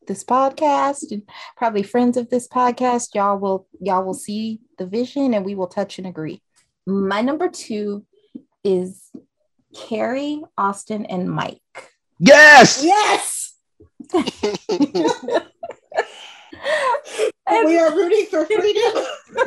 this 0.08 0.24
podcast 0.24 1.12
and 1.12 1.24
probably 1.56 1.84
friends 1.84 2.18
of 2.18 2.30
this 2.30 2.48
podcast, 2.48 3.16
y'all 3.16 3.38
will 3.38 3.68
y'all 3.80 4.04
will 4.04 4.14
see 4.14 4.60
the 4.78 4.86
vision 4.86 5.34
and 5.34 5.46
we 5.46 5.56
will 5.56 5.68
touch 5.68 5.98
and 5.98 6.08
agree. 6.08 6.42
My 6.86 7.22
number 7.22 7.50
two 7.50 8.06
is 8.64 9.10
Carrie, 9.74 10.44
Austin, 10.58 11.06
and 11.06 11.30
Mike. 11.30 11.93
Yes. 12.26 12.82
Yes! 12.84 13.54
And- 14.14 14.32
We 17.66 17.78
are 17.78 17.94
rooting 17.94 18.26
for 18.28 18.46
freedom. 18.46 19.04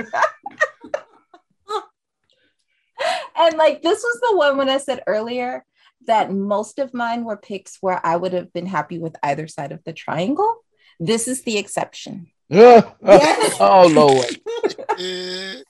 and 3.37 3.57
like 3.57 3.81
this 3.83 4.03
was 4.03 4.21
the 4.21 4.37
one 4.37 4.57
when 4.59 4.69
I 4.69 4.77
said 4.79 5.03
earlier 5.07 5.65
that 6.07 6.33
most 6.33 6.79
of 6.79 6.93
mine 6.95 7.25
were 7.25 7.37
picks 7.37 7.79
where 7.81 8.01
I 8.05 8.17
would 8.17 8.33
have 8.35 8.53
been 8.53 8.67
happy 8.67 8.99
with 8.99 9.17
either 9.23 9.47
side 9.49 9.73
of 9.73 9.83
the 9.85 9.93
triangle. 9.93 10.57
This 11.01 11.27
is 11.29 11.43
the 11.43 11.59
exception. 11.59 12.29
Yeah. 12.49 12.91
Yes. 13.03 13.57
Oh 13.59 13.89
Lord. 13.89 14.41
I 14.99 15.63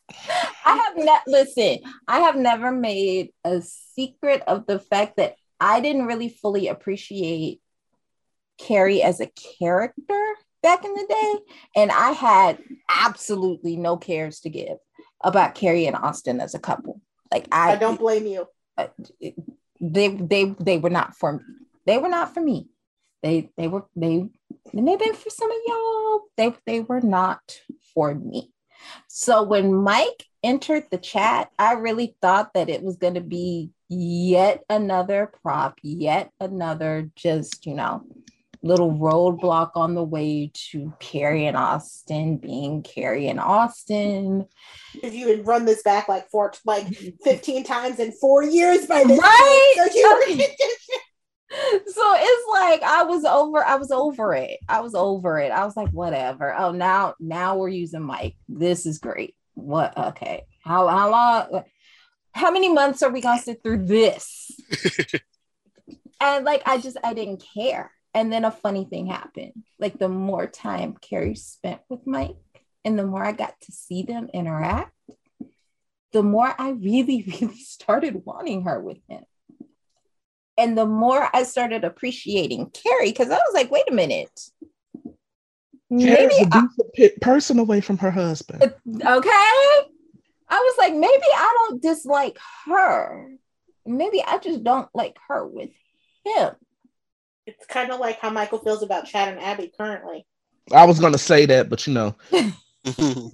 have 0.64 0.96
not 0.96 1.22
listen, 1.26 1.78
I 2.08 2.20
have 2.20 2.36
never 2.36 2.70
made 2.72 3.30
a 3.44 3.62
secret 3.62 4.42
of 4.46 4.66
the 4.66 4.78
fact 4.80 5.16
that 5.16 5.36
I 5.60 5.80
didn't 5.80 6.06
really 6.06 6.28
fully 6.28 6.68
appreciate 6.68 7.60
Carrie 8.58 9.02
as 9.02 9.20
a 9.20 9.30
character 9.58 10.34
back 10.62 10.84
in 10.84 10.94
the 10.94 11.06
day. 11.08 11.34
And 11.76 11.90
I 11.90 12.10
had 12.12 12.58
absolutely 12.88 13.76
no 13.76 13.96
cares 13.96 14.40
to 14.40 14.50
give 14.50 14.78
about 15.22 15.54
Carrie 15.54 15.86
and 15.86 15.96
Austin 15.96 16.40
as 16.40 16.54
a 16.54 16.58
couple. 16.58 17.00
Like 17.32 17.48
I, 17.52 17.72
I 17.72 17.76
don't 17.76 17.98
blame 17.98 18.26
you. 18.26 18.46
they 19.80 20.08
they 20.08 20.54
they 20.58 20.78
were 20.78 20.90
not 20.90 21.16
for 21.16 21.34
me. 21.34 21.40
They 21.86 21.98
were 21.98 22.08
not 22.08 22.34
for 22.34 22.40
me. 22.40 22.68
They 23.22 23.50
they 23.56 23.68
were 23.68 23.86
they 23.96 24.28
they 24.72 24.80
may 24.80 24.92
have 24.92 25.00
been 25.00 25.14
for 25.14 25.30
some 25.30 25.50
of 25.50 25.56
y'all. 25.66 26.20
They 26.36 26.54
they 26.66 26.80
were 26.80 27.00
not 27.00 27.60
for 27.94 28.14
me. 28.14 28.52
So 29.08 29.42
when 29.42 29.74
Mike 29.74 30.24
entered 30.42 30.84
the 30.90 30.98
chat, 30.98 31.50
I 31.58 31.72
really 31.72 32.16
thought 32.22 32.54
that 32.54 32.68
it 32.68 32.82
was 32.82 32.96
going 32.96 33.14
to 33.14 33.20
be 33.20 33.70
yet 33.88 34.64
another 34.68 35.30
prop, 35.42 35.78
yet 35.82 36.30
another 36.40 37.10
just, 37.16 37.66
you 37.66 37.74
know, 37.74 38.02
little 38.62 38.92
roadblock 38.92 39.70
on 39.74 39.94
the 39.94 40.02
way 40.02 40.50
to 40.52 40.92
Carrie 40.98 41.46
and 41.46 41.56
Austin 41.56 42.38
being 42.38 42.82
Carrie 42.82 43.28
and 43.28 43.40
Austin. 43.40 44.46
If 45.02 45.14
you 45.14 45.28
had 45.28 45.46
run 45.46 45.64
this 45.64 45.82
back 45.82 46.08
like 46.08 46.28
four, 46.30 46.52
like 46.64 46.86
mm-hmm. 46.86 47.10
15 47.24 47.64
times 47.64 47.98
in 47.98 48.12
four 48.12 48.42
years 48.42 48.86
by 48.86 49.04
this 49.04 49.20
Right? 49.20 49.74
point, 49.76 49.92
so 49.92 50.14
were- 50.14 50.66
so 51.86 52.14
it's 52.16 52.48
like 52.50 52.82
I 52.82 53.04
was 53.04 53.24
over, 53.24 53.64
I 53.64 53.76
was 53.76 53.90
over 53.90 54.34
it. 54.34 54.58
I 54.68 54.80
was 54.80 54.94
over 54.94 55.38
it. 55.38 55.52
I 55.52 55.64
was 55.64 55.76
like, 55.76 55.90
whatever. 55.90 56.54
Oh, 56.54 56.72
now 56.72 57.14
now 57.20 57.56
we're 57.56 57.68
using 57.68 58.02
Mike. 58.02 58.36
This 58.48 58.86
is 58.86 58.98
great. 58.98 59.34
What 59.54 59.96
okay. 59.96 60.44
How 60.64 60.88
how 60.88 61.10
long 61.10 61.62
how 62.36 62.50
many 62.50 62.72
months 62.72 63.02
are 63.02 63.10
we 63.10 63.20
gonna 63.20 63.40
sit 63.40 63.62
through 63.62 63.86
this? 63.86 64.50
and 66.20 66.44
like 66.44 66.62
I 66.66 66.78
just 66.78 66.96
I 67.02 67.14
didn't 67.14 67.42
care. 67.54 67.90
And 68.14 68.32
then 68.32 68.44
a 68.44 68.50
funny 68.50 68.84
thing 68.86 69.06
happened. 69.06 69.52
Like 69.78 69.98
the 69.98 70.08
more 70.08 70.46
time 70.46 70.96
Carrie 71.00 71.34
spent 71.34 71.80
with 71.90 72.06
Mike 72.06 72.36
and 72.84 72.98
the 72.98 73.06
more 73.06 73.22
I 73.24 73.32
got 73.32 73.54
to 73.62 73.72
see 73.72 74.04
them 74.04 74.30
interact, 74.32 74.92
the 76.12 76.22
more 76.22 76.54
I 76.58 76.70
really, 76.70 77.22
really 77.40 77.58
started 77.58 78.22
wanting 78.24 78.62
her 78.64 78.80
with 78.80 78.98
him. 79.08 79.24
And 80.56 80.78
the 80.78 80.86
more 80.86 81.28
I 81.34 81.42
started 81.42 81.84
appreciating 81.84 82.70
Carrie, 82.70 83.10
because 83.10 83.28
I 83.28 83.34
was 83.34 83.52
like, 83.52 83.70
wait 83.70 83.90
a 83.90 83.92
minute. 83.92 84.40
Maybe 85.90 86.14
Carrie's 86.14 86.38
a 86.40 86.48
I- 86.50 86.60
decent 86.62 86.92
pe- 86.94 87.18
person 87.20 87.58
away 87.58 87.82
from 87.82 87.98
her 87.98 88.10
husband. 88.10 88.72
okay. 89.04 89.90
I 90.48 90.58
was 90.58 90.74
like, 90.78 90.92
maybe 90.94 91.26
I 91.34 91.54
don't 91.68 91.82
dislike 91.82 92.38
her. 92.66 93.32
Maybe 93.84 94.22
I 94.22 94.38
just 94.38 94.62
don't 94.64 94.88
like 94.94 95.16
her 95.28 95.46
with 95.46 95.70
him. 96.24 96.50
It's 97.46 97.66
kind 97.66 97.90
of 97.92 98.00
like 98.00 98.18
how 98.20 98.30
Michael 98.30 98.58
feels 98.58 98.82
about 98.82 99.06
Chad 99.06 99.28
and 99.28 99.40
Abby 99.40 99.72
currently. 99.76 100.26
I 100.72 100.84
was 100.84 100.98
gonna 100.98 101.18
say 101.18 101.46
that, 101.46 101.68
but 101.68 101.86
you 101.86 101.94
know, 101.94 102.16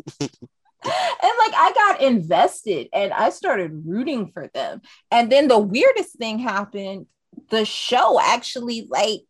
And 0.85 1.33
like 1.39 1.55
I 1.55 1.73
got 1.75 2.03
invested 2.03 2.89
and 2.93 3.13
I 3.13 3.31
started 3.31 3.83
rooting 3.87 4.33
for 4.33 4.49
them. 4.53 4.83
And 5.13 5.31
then 5.31 5.47
the 5.49 5.59
weirdest 5.59 6.17
thing 6.17 6.39
happened. 6.41 7.07
The 7.51 7.65
show 7.65 8.19
actually 8.21 8.87
like 8.91 9.21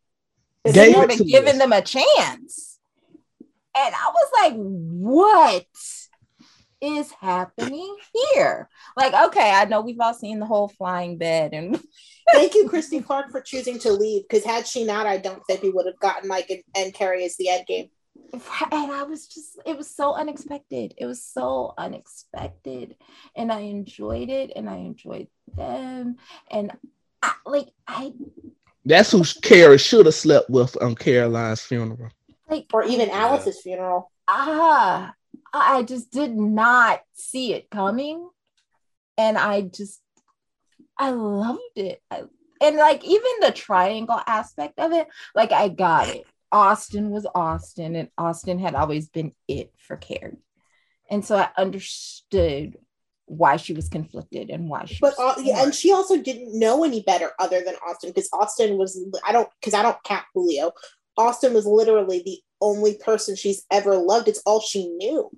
Is 0.65 0.75
Gave 0.75 0.89
it 0.89 0.93
They 0.93 0.93
it 0.93 0.97
were 0.97 1.07
to 1.09 1.25
giving 1.25 1.55
us. 1.55 1.59
them 1.59 1.73
a 1.73 1.83
chance. 1.83 2.79
And 3.77 3.95
I 3.95 4.13
was 4.13 4.31
like, 4.43 4.55
what 4.57 5.67
is 6.83 7.11
happening 7.13 7.97
here? 8.35 8.69
Like, 8.97 9.15
okay, 9.29 9.53
I 9.53 9.65
know 9.65 9.81
we've 9.81 10.01
all 10.01 10.13
seen 10.13 10.41
the 10.41 10.47
whole 10.47 10.69
flying 10.69 11.17
bed 11.17 11.55
and 11.55 11.81
Thank 12.33 12.55
you, 12.55 12.69
Christie 12.69 13.01
Clark, 13.01 13.31
for 13.31 13.41
choosing 13.41 13.79
to 13.81 13.93
leave. 13.93 14.23
Because 14.29 14.45
had 14.45 14.67
she 14.67 14.85
not, 14.85 15.07
I 15.07 15.19
don't 15.19 15.43
think 15.47 15.63
we 15.63 15.71
would 15.71 15.87
have 15.87 15.99
gotten 15.99 16.29
Mike 16.29 16.51
and, 16.51 16.63
and 16.77 16.95
Carrie 16.95 17.25
as 17.25 17.37
the 17.37 17.49
end 17.49 17.67
game. 17.67 17.89
and 18.33 18.93
I 18.93 19.03
was 19.03 19.27
just 19.27 19.59
it 19.67 19.77
was 19.77 19.91
so 19.95 20.15
unexpected. 20.15 20.95
It 20.97 21.07
was 21.07 21.23
so 21.23 21.75
unexpected. 21.77 22.97
And 23.37 23.53
I 23.53 23.61
enjoyed 23.61 24.29
it 24.29 24.53
and 24.55 24.69
I 24.71 24.77
enjoyed 24.77 25.29
them. 25.57 26.17
And 26.51 26.73
I, 27.23 27.33
like 27.45 27.69
I 27.87 28.13
That's 28.85 29.11
who 29.11 29.23
Carrie 29.43 29.79
should 29.79 30.07
have 30.07 30.15
slept 30.15 30.49
with 30.49 30.81
on 30.83 30.95
Caroline's 30.95 31.61
funeral. 31.63 32.11
like 32.49 32.67
Or 32.73 32.85
even 32.85 33.11
Alice's 33.11 33.61
funeral. 33.61 34.11
ah 34.29 35.13
I 35.53 35.83
just 35.83 36.11
did 36.11 36.35
not 36.35 37.01
see 37.15 37.53
it 37.53 37.71
coming. 37.71 38.29
And 39.19 39.37
I 39.37 39.63
just 39.63 40.01
I 40.99 41.11
loved 41.11 41.61
it. 41.77 42.01
I, 42.11 42.23
and 42.61 42.77
like 42.77 43.05
even 43.05 43.31
the 43.41 43.53
triangle 43.53 44.21
aspect 44.27 44.79
of 44.79 44.93
it, 44.93 45.09
like 45.35 45.53
I 45.53 45.69
got 45.69 46.09
it. 46.09 46.25
Austin 46.53 47.11
was 47.11 47.27
Austin, 47.35 47.97
and 47.97 48.09
Austin 48.19 48.59
had 48.59 48.75
always 48.75 49.09
been 49.09 49.33
it 49.49 49.73
for 49.79 49.97
Carrie. 49.97 50.37
And 51.11 51.25
so 51.25 51.37
I 51.37 51.49
understood 51.57 52.77
why 53.25 53.57
she 53.57 53.73
was 53.73 53.89
conflicted 53.89 54.51
and 54.51 54.69
why 54.69 54.85
she 54.85 54.99
But 55.01 55.15
was 55.19 55.39
uh, 55.39 55.43
yeah, 55.43 55.63
and 55.63 55.75
she 55.75 55.93
also 55.93 56.21
didn't 56.21 56.59
know 56.59 56.85
any 56.85 57.03
better 57.03 57.33
other 57.39 57.63
than 57.65 57.75
Austin 57.87 58.11
because 58.11 58.29
Austin 58.33 58.77
was 58.77 59.03
I 59.27 59.33
don't 59.33 59.49
because 59.61 59.75
I 59.75 59.83
don't 59.83 60.03
count 60.05 60.25
Julio. 60.35 60.73
Austin 61.17 61.55
was 61.55 61.67
literally 61.67 62.23
the 62.25 62.41
only 62.63 62.95
person 62.95 63.37
she's 63.37 63.65
ever 63.71 63.97
loved. 63.97 64.29
It's 64.29 64.43
all 64.47 64.61
she 64.61 64.89
knew. 64.89 65.31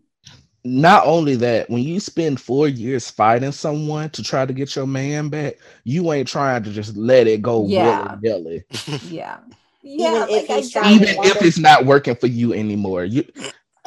Not 0.67 1.07
only 1.07 1.35
that, 1.37 1.69
when 1.69 1.83
you 1.83 2.01
spend 2.01 2.41
four 2.41 2.69
years 2.69 3.11
fighting 3.11 3.53
someone 3.53 4.09
to 4.11 4.23
try 4.23 4.47
to 4.47 4.53
get 4.53 4.75
your 4.77 4.87
man 4.87 5.29
back, 5.29 5.57
you 5.85 6.11
ain't 6.13 6.29
trying 6.29 6.63
to 6.63 6.71
just 6.71 6.97
let 6.97 7.27
it 7.27 7.43
go 7.43 7.67
Yeah. 7.67 8.17
willy 8.23 8.23
nilly. 8.23 8.65
yeah. 9.03 9.39
Yeah, 9.83 10.25
if 10.25 10.49
like 10.49 10.51
I 10.51 10.61
he's 10.61 10.73
got 10.73 10.83
trying 10.83 10.95
Even 10.95 11.09
if 11.25 11.43
it's 11.43 11.59
not 11.59 11.85
working 11.85 12.17
for 12.17 12.27
you 12.27 12.55
anymore. 12.55 13.05
You 13.05 13.25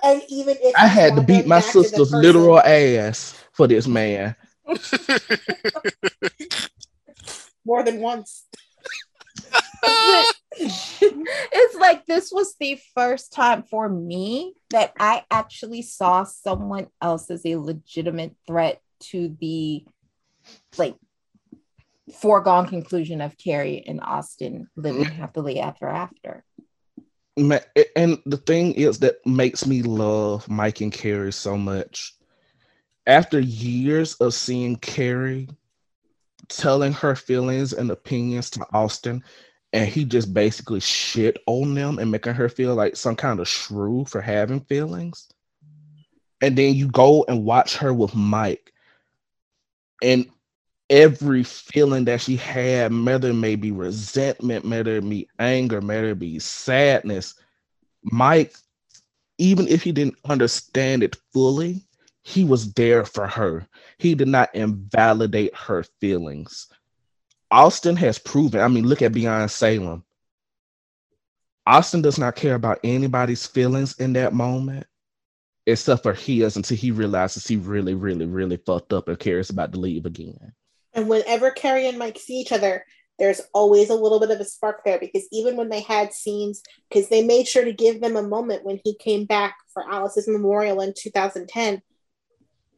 And 0.04 0.22
even 0.30 0.56
if 0.62 0.76
I 0.78 0.86
had 0.86 1.16
to 1.16 1.22
beat 1.22 1.48
my 1.48 1.60
back 1.60 1.72
to 1.72 1.80
the 1.80 1.84
sister's 1.86 2.14
literal 2.14 2.60
ass 2.60 3.44
for 3.54 3.66
this 3.66 3.88
man. 3.88 4.36
more 7.66 7.84
than 7.84 8.00
once. 8.00 8.46
It's 10.60 11.76
like 11.76 12.06
this 12.06 12.32
was 12.32 12.56
the 12.60 12.80
first 12.96 13.34
time 13.34 13.64
for 13.64 13.88
me 13.88 14.54
that 14.72 14.94
I 15.00 15.24
actually 15.30 15.82
saw 15.82 16.24
someone 16.24 16.88
else 17.02 17.30
as 17.30 17.46
a 17.46 17.58
legitimate 17.58 18.36
threat 18.48 18.82
to 19.00 19.36
the 19.40 19.86
like 20.78 20.96
foregone 22.14 22.68
conclusion 22.68 23.22
of 23.22 23.38
Carrie 23.38 23.84
and 23.86 24.02
Austin 24.02 24.68
living 24.76 25.06
happily 25.06 25.60
ever 25.60 25.88
after. 25.88 26.44
And 27.36 28.18
the 28.26 28.42
thing 28.46 28.74
is 28.74 29.00
that 29.00 29.26
makes 29.26 29.68
me 29.68 29.84
love 29.84 30.50
Mike 30.50 30.82
and 30.82 30.92
Carrie 30.92 31.34
so 31.34 31.58
much. 31.58 32.16
After 33.06 33.40
years 33.40 34.16
of 34.16 34.34
seeing 34.34 34.76
Carrie 34.78 35.48
telling 36.48 36.94
her 36.94 37.16
feelings 37.16 37.74
and 37.74 37.92
opinions 37.92 38.50
to 38.52 38.66
Austin, 38.74 39.24
and 39.78 39.88
he 39.88 40.06
just 40.06 40.34
basically 40.34 40.80
shit 40.80 41.38
on 41.46 41.76
them 41.76 42.00
and 42.00 42.10
making 42.10 42.34
her 42.34 42.50
feel 42.50 42.74
like 42.74 42.96
some 42.96 43.16
kind 43.16 43.40
of 43.40 43.48
shrew 43.48 44.06
for 44.06 44.20
having 44.20 44.60
feelings. 44.62 45.30
And 46.42 46.58
then 46.58 46.74
you 46.74 46.88
go 46.88 47.24
and 47.28 47.46
watch 47.46 47.78
her 47.78 47.94
with 47.94 48.16
Mike, 48.16 48.74
and 50.02 50.26
every 50.90 51.44
feeling 51.44 52.06
that 52.06 52.22
she 52.22 52.38
had, 52.38 52.92
whether 52.92 53.30
it 53.30 53.36
may 53.36 53.56
be 53.56 53.72
resentment, 53.72 54.66
whether 54.66 54.96
it 54.96 55.08
be 55.08 55.30
anger, 55.38 55.80
whether 55.80 56.10
it 56.10 56.20
be 56.20 56.40
sadness, 56.40 57.36
Mike, 58.02 58.56
even 59.38 59.68
if 59.68 59.84
he 59.84 59.92
didn't 59.92 60.18
understand 60.26 61.04
it 61.04 61.18
fully, 61.32 61.84
he 62.24 62.44
was 62.44 62.74
there 62.74 63.06
for 63.06 63.28
her. 63.28 63.68
He 64.00 64.16
did 64.16 64.28
not 64.28 64.56
invalidate 64.56 65.56
her 65.56 65.84
feelings. 66.02 66.68
Austin 67.50 67.96
has 67.96 68.20
proven, 68.20 68.62
I 68.62 68.68
mean, 68.68 68.86
look 68.86 69.02
at 69.02 69.14
Beyond 69.14 69.50
Salem. 69.52 70.04
Austin 71.66 72.02
does 72.02 72.18
not 72.18 72.36
care 72.36 72.56
about 72.56 72.80
anybody's 72.84 73.46
feelings 73.46 73.98
in 74.00 74.14
that 74.14 74.34
moment, 74.34 74.86
except 75.66 76.04
for 76.04 76.14
his 76.14 76.56
until 76.56 76.78
he 76.78 76.92
realizes 76.92 77.46
he 77.46 77.58
really, 77.58 77.94
really, 77.94 78.26
really 78.26 78.58
fucked 78.58 78.94
up 78.94 79.08
and 79.08 79.20
cares 79.20 79.50
about 79.50 79.74
to 79.74 79.80
leave 79.80 80.06
again. 80.06 80.54
And 80.94 81.10
whenever 81.10 81.52
Carrie 81.52 81.88
and 81.88 82.00
Mike 82.00 82.18
see 82.20 82.36
each 82.36 82.52
other, 82.52 82.86
there's 83.20 83.42
always 83.54 83.90
a 83.90 83.96
little 83.96 84.20
bit 84.20 84.32
of 84.32 84.40
a 84.40 84.46
spark 84.46 84.84
there 84.86 85.00
because 85.00 85.28
even 85.32 85.56
when 85.56 85.70
they 85.70 85.82
had 85.82 86.14
scenes, 86.14 86.62
because 86.90 87.10
they 87.10 87.24
made 87.24 87.48
sure 87.48 87.66
to 87.66 87.74
give 87.74 88.00
them 88.00 88.16
a 88.16 88.24
moment 88.24 88.64
when 88.64 88.80
he 88.84 88.96
came 88.96 89.26
back 89.26 89.58
for 89.74 89.84
Alice's 89.92 90.28
memorial 90.28 90.82
in 90.82 90.94
2010, 90.96 91.82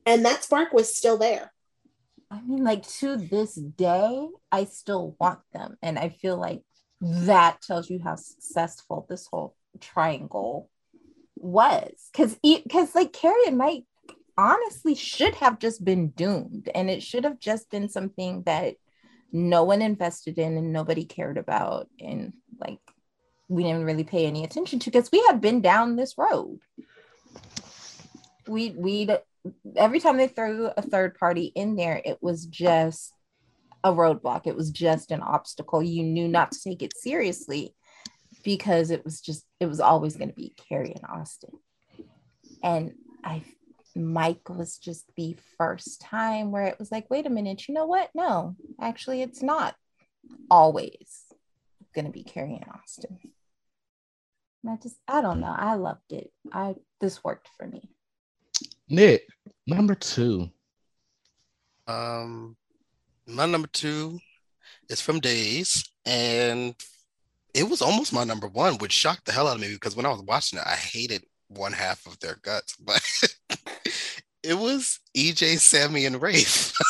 and 0.05 0.25
that 0.25 0.43
spark 0.43 0.73
was 0.73 0.95
still 0.95 1.17
there. 1.17 1.51
I 2.31 2.41
mean, 2.41 2.63
like 2.63 2.87
to 2.99 3.17
this 3.17 3.55
day, 3.55 4.27
I 4.51 4.65
still 4.65 5.15
want 5.19 5.39
them. 5.53 5.77
And 5.81 5.97
I 5.97 6.09
feel 6.09 6.37
like 6.37 6.61
that 7.01 7.61
tells 7.61 7.89
you 7.89 7.99
how 8.03 8.15
successful 8.15 9.05
this 9.09 9.27
whole 9.27 9.55
triangle 9.79 10.69
was. 11.35 12.09
Cause 12.13 12.37
because 12.43 12.93
like 12.93 13.13
Carrie 13.13 13.47
and 13.47 13.57
Mike 13.57 13.85
honestly 14.37 14.95
should 14.95 15.35
have 15.35 15.59
just 15.59 15.83
been 15.83 16.09
doomed. 16.09 16.69
And 16.75 16.89
it 16.89 17.01
should 17.01 17.23
have 17.23 17.39
just 17.39 17.69
been 17.71 17.89
something 17.89 18.43
that 18.43 18.75
no 19.31 19.63
one 19.63 19.81
invested 19.81 20.37
in 20.37 20.57
and 20.57 20.71
nobody 20.71 21.05
cared 21.05 21.37
about. 21.37 21.87
And 21.99 22.33
like 22.59 22.79
we 23.47 23.63
didn't 23.63 23.85
really 23.85 24.03
pay 24.03 24.27
any 24.27 24.43
attention 24.43 24.79
to 24.79 24.91
because 24.91 25.11
we 25.11 25.23
had 25.27 25.41
been 25.41 25.61
down 25.61 25.95
this 25.95 26.15
road. 26.17 26.59
We 28.47 28.71
we 28.71 29.09
every 29.75 29.99
time 29.99 30.17
they 30.17 30.27
threw 30.27 30.67
a 30.67 30.81
third 30.81 31.17
party 31.17 31.51
in 31.55 31.75
there, 31.75 32.01
it 32.03 32.17
was 32.21 32.45
just 32.45 33.13
a 33.83 33.93
roadblock. 33.93 34.45
It 34.45 34.55
was 34.55 34.71
just 34.71 35.11
an 35.11 35.21
obstacle. 35.21 35.81
You 35.81 36.03
knew 36.03 36.27
not 36.27 36.51
to 36.51 36.61
take 36.61 36.81
it 36.81 36.97
seriously 36.97 37.75
because 38.43 38.91
it 38.91 39.03
was 39.03 39.21
just, 39.21 39.45
it 39.59 39.67
was 39.67 39.79
always 39.79 40.15
going 40.15 40.29
to 40.29 40.35
be 40.35 40.53
Carrie 40.69 40.93
and 40.95 41.05
Austin. 41.05 41.51
And 42.63 42.93
I, 43.23 43.43
Mike 43.95 44.49
was 44.49 44.77
just 44.77 45.05
the 45.15 45.37
first 45.57 46.01
time 46.01 46.51
where 46.51 46.65
it 46.65 46.79
was 46.79 46.91
like, 46.91 47.09
wait 47.09 47.25
a 47.25 47.29
minute, 47.29 47.67
you 47.67 47.73
know 47.73 47.85
what? 47.85 48.09
No, 48.13 48.55
actually, 48.79 49.21
it's 49.21 49.41
not 49.41 49.75
always 50.49 51.25
going 51.95 52.05
to 52.05 52.11
be 52.11 52.23
Carrie 52.23 52.55
and 52.61 52.71
Austin. 52.73 53.17
And 54.63 54.73
I 54.73 54.75
just, 54.81 54.97
I 55.07 55.21
don't 55.21 55.39
know. 55.39 55.55
I 55.55 55.75
loved 55.75 56.11
it. 56.11 56.31
I, 56.51 56.75
this 56.99 57.23
worked 57.23 57.47
for 57.57 57.65
me. 57.65 57.89
Nick, 58.89 59.27
number 59.67 59.95
two. 59.95 60.49
Um, 61.87 62.55
my 63.27 63.45
number 63.45 63.67
two 63.67 64.19
is 64.89 65.01
from 65.01 65.19
Days, 65.19 65.87
and 66.05 66.75
it 67.53 67.69
was 67.69 67.81
almost 67.81 68.13
my 68.13 68.23
number 68.23 68.47
one, 68.47 68.77
which 68.79 68.91
shocked 68.91 69.25
the 69.25 69.31
hell 69.31 69.47
out 69.47 69.55
of 69.55 69.61
me 69.61 69.73
because 69.73 69.95
when 69.95 70.05
I 70.05 70.09
was 70.09 70.21
watching 70.23 70.59
it, 70.59 70.65
I 70.65 70.75
hated 70.75 71.23
one 71.47 71.73
half 71.73 72.05
of 72.05 72.19
their 72.19 72.37
guts, 72.41 72.75
but 72.79 73.01
it 74.43 74.55
was 74.57 74.99
EJ, 75.15 75.59
Sami, 75.59 76.05
and 76.05 76.21
Rafe. 76.21 76.73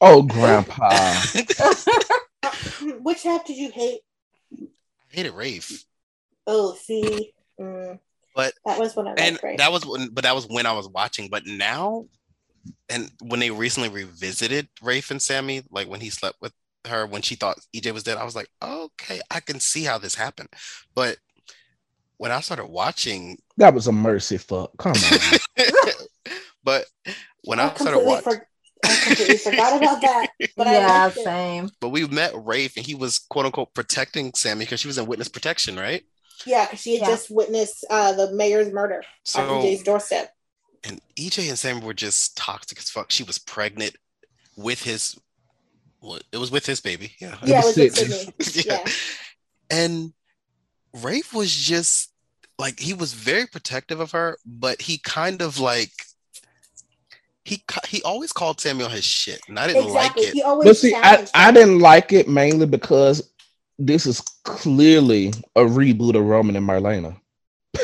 Oh, 0.00 0.22
Grandpa. 0.22 1.12
Which 3.02 3.24
half 3.24 3.44
did 3.44 3.56
you 3.56 3.72
hate? 3.72 3.98
I 4.52 4.66
hated 5.08 5.32
Rafe, 5.32 5.84
Oh, 6.46 6.76
see, 6.80 7.32
mm, 7.60 7.98
but 8.38 8.54
that 8.64 8.78
was 8.78 8.94
when 8.94 9.08
I 9.08 9.14
and 9.18 9.32
liked 9.32 9.42
Ray. 9.42 9.56
that 9.56 9.72
was 9.72 9.84
when, 9.84 10.10
but 10.10 10.22
that 10.22 10.34
was 10.36 10.46
when 10.46 10.64
I 10.64 10.70
was 10.70 10.88
watching. 10.88 11.28
But 11.28 11.44
now, 11.44 12.06
and 12.88 13.10
when 13.20 13.40
they 13.40 13.50
recently 13.50 13.88
revisited 13.88 14.68
Rafe 14.80 15.10
and 15.10 15.20
Sami, 15.20 15.64
like 15.72 15.88
when 15.88 16.00
he 16.00 16.08
slept 16.08 16.40
with 16.40 16.52
her 16.86 17.04
when 17.04 17.20
she 17.22 17.34
thought 17.34 17.58
EJ 17.74 17.92
was 17.92 18.04
dead, 18.04 18.16
I 18.16 18.24
was 18.24 18.36
like, 18.36 18.48
okay, 18.62 19.20
I 19.28 19.40
can 19.40 19.58
see 19.58 19.82
how 19.82 19.98
this 19.98 20.14
happened. 20.14 20.50
But 20.94 21.16
when 22.18 22.30
I 22.30 22.38
started 22.38 22.66
watching, 22.66 23.38
that 23.56 23.74
was 23.74 23.88
a 23.88 23.92
mercy 23.92 24.38
fuck. 24.38 24.70
Come 24.78 24.92
on. 24.92 25.66
but 26.62 26.84
when 27.42 27.58
I 27.58 27.70
I 27.70 27.74
started 27.74 28.04
watching, 28.06 28.34
for- 28.34 28.48
I 28.84 28.94
completely 29.04 29.38
forgot 29.38 29.76
about 29.76 30.00
that. 30.00 30.28
But 30.56 30.68
I 30.68 30.72
yeah, 30.78 31.04
liked 31.06 31.16
same. 31.16 31.70
but 31.80 31.88
we 31.88 32.06
met 32.06 32.30
Rafe 32.36 32.76
and 32.76 32.86
he 32.86 32.94
was 32.94 33.18
quote 33.18 33.46
unquote 33.46 33.74
protecting 33.74 34.32
Sami 34.34 34.60
because 34.64 34.78
she 34.78 34.86
was 34.86 34.96
in 34.96 35.06
witness 35.06 35.28
protection, 35.28 35.76
right? 35.76 36.04
Yeah, 36.46 36.66
because 36.66 36.80
she 36.80 36.98
had 36.98 37.08
Yeah. 37.08 37.14
just 37.14 37.30
witnessed 37.30 37.84
uh, 37.90 38.12
the 38.12 38.32
mayor's 38.32 38.72
murder 38.72 39.02
So 39.24 39.40
on 39.40 39.62
EJ's 39.64 39.82
doorstep. 39.82 40.32
and 40.84 41.00
EJ 41.18 41.48
and 41.48 41.58
Sam 41.58 41.80
were 41.80 41.94
just 41.94 42.36
toxic 42.36 42.78
as 42.78 42.90
fuck. 42.90 43.10
She 43.10 43.22
was 43.24 43.38
pregnant 43.38 43.96
with 44.56 44.82
his, 44.82 45.18
well, 46.00 46.18
it 46.32 46.38
was 46.38 46.50
with 46.50 46.66
his 46.66 46.80
baby, 46.80 47.12
yeah. 47.20 47.36
Yeah, 47.44 47.60
it 47.60 47.64
was 47.66 47.76
with 47.76 47.94
Sydney. 47.96 48.32
Sydney. 48.40 48.70
yeah. 48.72 48.78
Yeah. 48.84 48.92
And 49.70 50.12
Rafe 50.94 51.34
was 51.34 51.54
just 51.54 52.10
like 52.58 52.80
he 52.80 52.94
was 52.94 53.12
very 53.12 53.46
protective 53.46 54.00
of 54.00 54.12
her, 54.12 54.38
but 54.46 54.80
he 54.82 54.98
kind 54.98 55.42
of 55.42 55.60
like 55.60 55.90
he 57.44 57.62
he 57.86 58.02
always 58.02 58.32
called 58.32 58.60
Samuel 58.60 58.88
his 58.88 59.04
shit, 59.04 59.40
and 59.48 59.58
I 59.58 59.66
didn't 59.68 59.84
exactly. 59.86 60.22
like 60.24 60.30
it. 60.30 60.34
He 60.34 60.42
always 60.42 60.66
But 60.68 60.76
see, 60.76 60.94
I, 60.94 61.26
I 61.34 61.50
didn't 61.52 61.78
like 61.80 62.12
it 62.12 62.28
mainly 62.28 62.66
because 62.66 63.30
this 63.78 64.06
is 64.06 64.20
clearly 64.44 65.28
a 65.54 65.60
reboot 65.62 66.16
of 66.16 66.24
Roman 66.24 66.56
and 66.56 66.66
Marlena. 66.68 67.20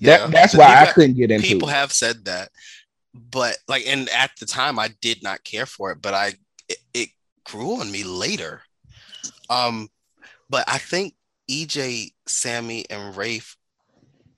Yeah, 0.00 0.18
That, 0.18 0.32
that's 0.32 0.54
why 0.56 0.82
I 0.82 0.92
couldn't 0.92 1.14
get 1.14 1.30
into 1.30 1.46
people 1.46 1.68
have 1.68 1.92
said 1.92 2.24
that 2.24 2.48
but 3.14 3.56
like 3.68 3.86
and 3.86 4.08
at 4.08 4.32
the 4.40 4.46
time 4.46 4.78
i 4.78 4.88
did 5.00 5.22
not 5.22 5.44
care 5.44 5.66
for 5.66 5.92
it 5.92 6.02
but 6.02 6.14
i 6.14 6.32
it, 6.68 6.78
it 6.92 7.08
grew 7.44 7.80
on 7.80 7.90
me 7.92 8.02
later. 8.04 8.62
Um 9.48 9.88
but 10.50 10.64
i 10.66 10.78
think 10.78 11.14
ej 11.50 12.12
sami 12.26 12.84
and 12.90 13.16
rafe 13.16 13.56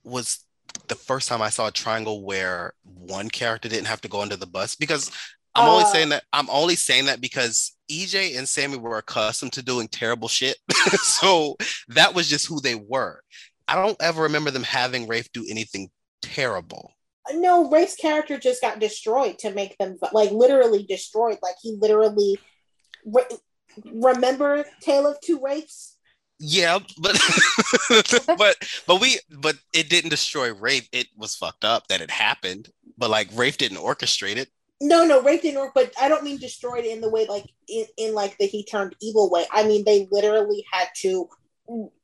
was 0.05 0.44
the 0.89 0.94
first 0.94 1.28
time 1.28 1.40
i 1.40 1.48
saw 1.48 1.68
a 1.68 1.73
triangle 1.73 2.23
where 2.23 2.74
one 2.85 3.31
character 3.31 3.68
didn't 3.68 3.86
have 3.86 4.01
to 4.02 4.09
go 4.09 4.20
under 4.20 4.36
the 4.36 4.47
bus 4.47 4.74
because 4.74 5.10
i'm 5.57 5.69
only 5.69 5.85
Uh. 5.85 5.93
saying 5.93 6.09
that 6.11 6.24
i'm 6.33 6.49
only 6.51 6.77
saying 6.77 7.07
that 7.07 7.20
because 7.20 7.73
ej 7.91 8.37
and 8.37 8.49
sami 8.49 8.77
were 8.77 8.99
accustomed 8.99 9.53
to 9.53 9.62
doing 9.62 9.89
terrible 9.89 10.28
shit 10.28 10.57
so 11.03 11.57
that 11.89 12.15
was 12.15 12.28
just 12.28 12.47
who 12.47 12.61
they 12.61 12.74
were 12.74 13.20
i 13.69 13.74
don't 13.74 14.01
ever 14.01 14.23
remember 14.23 14.51
them 14.51 14.62
having 14.62 15.07
rafe 15.07 15.31
do 15.33 15.45
anything 15.49 15.89
terrible 16.23 16.93
no, 17.35 17.69
Rafe's 17.69 17.97
character 17.97 18.39
just 18.39 18.61
got 18.61 18.78
destroyed 18.78 19.39
to 19.41 19.51
make 19.51 19.77
them 19.78 19.97
like 20.12 20.31
literally 20.31 20.85
destroyed. 20.85 21.39
Like 21.43 21.57
he 21.61 21.77
literally 21.81 22.39
re- 23.05 23.39
remember 23.85 24.65
Tale 24.81 25.07
of 25.07 25.20
Two 25.20 25.41
Rafes. 25.41 25.95
Yeah, 26.39 26.78
but 26.99 27.19
but 28.39 28.57
but 28.87 29.01
we 29.01 29.19
but 29.31 29.57
it 29.73 29.89
didn't 29.89 30.11
destroy 30.11 30.53
Rafe. 30.53 30.89
It 30.93 31.09
was 31.16 31.35
fucked 31.35 31.65
up 31.65 31.89
that 31.89 32.01
it 32.01 32.11
happened. 32.11 32.69
But 32.99 33.11
like 33.11 33.28
Rafe 33.35 33.59
didn't 33.59 33.78
orchestrate 33.78 34.37
it. 34.37 34.49
No, 34.81 35.07
no, 35.07 35.23
Rafe 35.23 35.43
didn't 35.43 35.61
work, 35.61 35.73
but 35.74 35.93
I 35.98 36.09
don't 36.09 36.24
mean 36.24 36.39
destroyed 36.39 36.85
in 36.85 37.01
the 37.01 37.09
way 37.09 37.27
like 37.27 37.47
in, 37.69 37.86
in 37.97 38.15
like 38.15 38.36
the 38.39 38.47
he 38.47 38.65
turned 38.65 38.94
evil 39.01 39.31
way. 39.31 39.47
I 39.51 39.66
mean 39.66 39.85
they 39.85 40.07
literally 40.11 40.65
had 40.70 40.89
to 40.97 41.28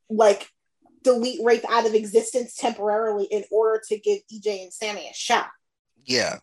like 0.08 0.48
delete 1.02 1.40
Rafe 1.42 1.64
out 1.68 1.86
of 1.86 1.94
existence 1.94 2.56
temporarily 2.56 3.24
in 3.24 3.44
order 3.50 3.82
to 3.88 3.98
give 3.98 4.20
EJ 4.32 4.62
and 4.62 4.72
Sami 4.72 5.08
a 5.08 5.14
shot. 5.14 5.50
Yeah. 6.04 6.38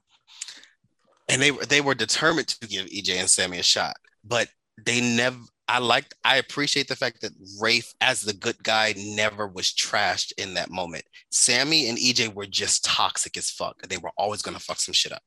And 1.27 1.41
they 1.41 1.51
were 1.51 1.65
they 1.65 1.81
were 1.81 1.95
determined 1.95 2.47
to 2.47 2.67
give 2.67 2.87
EJ 2.87 3.15
and 3.15 3.29
Sami 3.29 3.59
a 3.59 3.63
shot, 3.63 3.95
but 4.23 4.49
they 4.85 5.01
never 5.01 5.37
I 5.67 5.79
liked 5.79 6.15
I 6.23 6.37
appreciate 6.37 6.87
the 6.87 6.95
fact 6.95 7.21
that 7.21 7.31
Rafe 7.59 7.93
as 8.01 8.21
the 8.21 8.33
good 8.33 8.61
guy 8.63 8.93
never 8.97 9.47
was 9.47 9.67
trashed 9.67 10.33
in 10.37 10.55
that 10.55 10.71
moment. 10.71 11.05
Sami 11.31 11.89
and 11.89 11.97
EJ 11.97 12.33
were 12.33 12.47
just 12.47 12.85
toxic 12.85 13.37
as 13.37 13.49
fuck. 13.49 13.81
They 13.87 13.97
were 13.97 14.11
always 14.17 14.41
gonna 14.41 14.59
fuck 14.59 14.79
some 14.79 14.93
shit 14.93 15.11
up. 15.11 15.23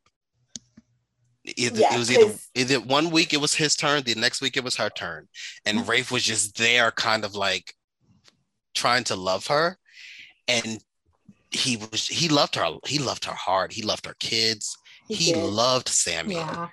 Either, 1.45 1.81
Yeah, 1.81 1.95
it 1.95 1.99
was 1.99 2.11
either 2.11 2.27
'cause- 2.27 2.49
either 2.55 2.81
one 2.81 3.11
week 3.11 3.33
it 3.33 3.41
was 3.41 3.55
his 3.55 3.75
turn, 3.75 4.03
the 4.05 4.15
next 4.15 4.41
week 4.41 4.57
it 4.57 4.63
was 4.65 4.77
her 4.77 4.91
turn. 4.91 5.25
Mm-hmm. 5.67 5.79
And 5.79 5.89
Rafe 5.89 6.11
was 6.13 6.23
just 6.23 6.57
there 6.57 6.91
kind 6.93 7.25
of 7.25 7.35
like 7.35 7.75
trying 8.75 9.05
to 9.05 9.17
love 9.17 9.47
her. 9.49 9.77
And 10.49 10.81
he 11.51 11.77
was 11.77 12.07
he 12.09 12.29
loved 12.29 12.55
her 12.55 12.77
he 12.87 12.99
loved 12.99 13.25
her 13.25 13.35
hard. 13.35 13.73
He 13.73 13.83
loved 13.83 14.07
her 14.07 14.15
kids. 14.21 14.77
He, 15.09 15.33
did. 15.33 15.43
loved 15.45 15.89
Sami. 15.89 16.37
Yeah. 16.37 16.69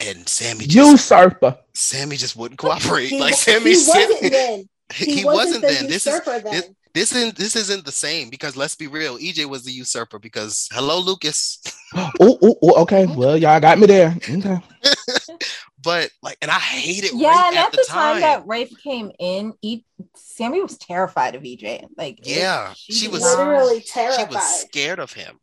And 0.00 0.28
Sami 0.28 0.66
just 0.66 0.74
Usurper. 1.10 1.58
Sami 1.74 2.16
just 2.16 2.34
wouldn't 2.36 2.58
cooperate. 2.64 3.08
He, 3.08 3.20
like 3.20 3.34
he 3.34 3.40
Sami 3.40 3.70
wasn't 3.70 4.18
said 4.18 4.32
then. 4.32 4.68
he, 4.94 5.14
He, 5.16 5.24
wasn't, 5.24 5.60
the 5.60 5.68
then. 5.68 5.86
This 5.88 6.06
is 6.06 6.14
usurper 6.14 6.40
then. 6.40 6.52
this- 6.52 6.70
this 6.94 7.14
isn't 7.14 7.36
this 7.36 7.56
isn't 7.56 7.84
the 7.84 7.92
same 7.92 8.28
because 8.30 8.56
let's 8.56 8.74
be 8.76 8.86
real. 8.86 9.18
EJ 9.18 9.46
was 9.46 9.64
the 9.64 9.72
usurper 9.72 10.18
because 10.18 10.68
hello 10.72 10.98
Lucas. 11.00 11.58
Oh, 11.94 12.38
oh, 12.42 12.56
oh, 12.62 12.82
okay. 12.82 13.04
Well, 13.14 13.36
y'all 13.36 13.60
got 13.60 13.78
me 13.78 13.86
there. 13.86 14.16
Okay. 14.16 14.58
But 15.84 16.10
like 16.22 16.38
and 16.40 16.50
I 16.50 16.58
hated 16.60 17.10
Yeah, 17.14 17.48
and 17.48 17.56
at 17.56 17.66
at 17.66 17.70
the, 17.72 17.76
the 17.78 17.84
time 17.88 18.12
time. 18.14 18.20
that 18.22 18.46
Rafe 18.46 18.72
came 18.82 19.10
in, 19.18 19.52
e- 19.62 19.82
Sami 20.14 20.60
was 20.62 20.78
terrified 20.78 21.34
of 21.34 21.42
EJ. 21.42 21.86
Like, 21.96 22.20
Yeah, 22.22 22.72
she 22.76 23.02
did 23.06 23.12
was- 23.12 23.22
not- 23.22 23.38
literally 23.38 23.80
she 23.80 24.24
was 24.30 24.60
scared 24.60 25.00
of 25.00 25.12
him. 25.12 25.38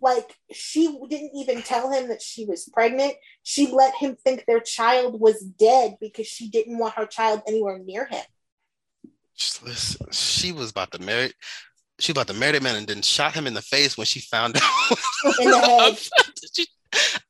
like 0.00 0.36
she 0.52 0.96
didn't 1.08 1.32
even 1.34 1.60
tell 1.62 1.90
him 1.90 2.08
that 2.08 2.22
she 2.22 2.44
was 2.46 2.68
pregnant. 2.72 3.14
She 3.42 3.66
let 3.66 3.94
him 3.96 4.16
think 4.22 4.44
their 4.46 4.60
child 4.60 5.20
was 5.20 5.40
dead 5.42 5.96
because 6.00 6.26
she 6.28 6.48
didn't 6.48 6.78
want 6.78 6.94
her 6.94 7.06
child 7.06 7.42
anywhere 7.48 7.78
near 7.78 8.06
him. 8.06 8.24
Just 9.40 9.64
listen, 9.64 10.06
She 10.12 10.52
was 10.52 10.70
about 10.70 10.92
to 10.92 11.00
marry 11.00 11.32
she 11.98 12.12
about 12.12 12.28
to 12.28 12.34
marry 12.34 12.52
the 12.52 12.60
man 12.62 12.76
and 12.76 12.86
then 12.86 13.02
shot 13.02 13.34
him 13.34 13.46
in 13.46 13.52
the 13.54 13.60
face 13.60 13.98
when 13.98 14.06
she 14.06 14.20
found 14.20 14.56
out. 14.56 14.62
In 15.40 15.50
the 15.50 15.58
head. 15.60 15.98
She- 16.54 16.66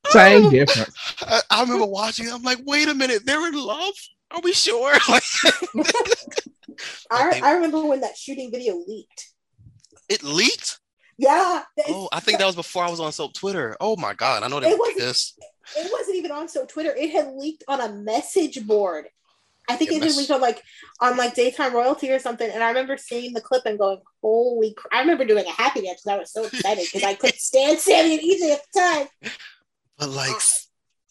Same 0.07 0.45
oh, 0.45 0.49
difference. 0.49 0.95
I, 1.21 1.41
I 1.51 1.61
remember 1.63 1.85
watching. 1.87 2.29
I'm 2.31 2.41
like, 2.43 2.59
wait 2.65 2.87
a 2.87 2.93
minute, 2.93 3.23
they're 3.25 3.45
in 3.47 3.53
love. 3.53 3.93
Are 4.31 4.39
we 4.41 4.53
sure? 4.53 4.93
Like, 5.09 5.23
I, 7.11 7.41
I 7.43 7.51
remember 7.53 7.83
when 7.85 8.01
that 8.01 8.17
shooting 8.17 8.49
video 8.51 8.75
leaked. 8.87 9.29
it 10.09 10.23
leaked. 10.23 10.79
Yeah, 11.17 11.63
Oh, 11.89 12.07
I 12.11 12.19
think 12.21 12.39
that 12.39 12.45
was 12.45 12.55
before 12.55 12.83
I 12.85 12.89
was 12.89 12.99
on 13.01 13.11
Soap 13.11 13.33
Twitter. 13.33 13.75
Oh 13.79 13.95
my 13.97 14.13
god, 14.13 14.41
I 14.43 14.47
know 14.47 14.59
they 14.59 14.69
It 14.69 14.73
were 14.73 14.79
wasn't- 14.79 14.97
pissed. 14.99 15.37
it 15.77 15.91
wasn't 15.91 16.15
even 16.17 16.31
on 16.31 16.47
Soap 16.47 16.69
Twitter. 16.69 16.95
It 16.95 17.11
had 17.11 17.33
leaked 17.35 17.63
on 17.67 17.81
a 17.81 17.89
message 17.91 18.65
board. 18.65 19.05
I 19.71 19.75
think 19.75 19.91
it 19.91 19.99
mess- 19.99 20.29
on 20.29 20.41
like 20.41 20.61
on 20.99 21.17
like 21.17 21.35
daytime 21.35 21.73
royalty 21.73 22.11
or 22.11 22.19
something. 22.19 22.49
And 22.49 22.63
I 22.63 22.67
remember 22.69 22.97
seeing 22.97 23.33
the 23.33 23.41
clip 23.41 23.65
and 23.65 23.79
going, 23.79 23.99
"Holy!" 24.21 24.73
Cr-. 24.73 24.87
I 24.91 25.01
remember 25.01 25.25
doing 25.25 25.45
a 25.45 25.51
happy 25.51 25.81
dance 25.81 26.01
because 26.01 26.15
I 26.15 26.19
was 26.19 26.31
so 26.31 26.45
excited 26.45 26.85
because 26.91 27.07
I 27.07 27.15
couldn't 27.15 27.39
stand 27.39 27.79
Sami 27.79 28.13
and 28.13 28.21
EJ 28.21 28.53
at 28.53 28.61
the 28.73 28.79
time. 28.79 29.31
But 29.97 30.09
like 30.09 30.31
ah. 30.31 30.49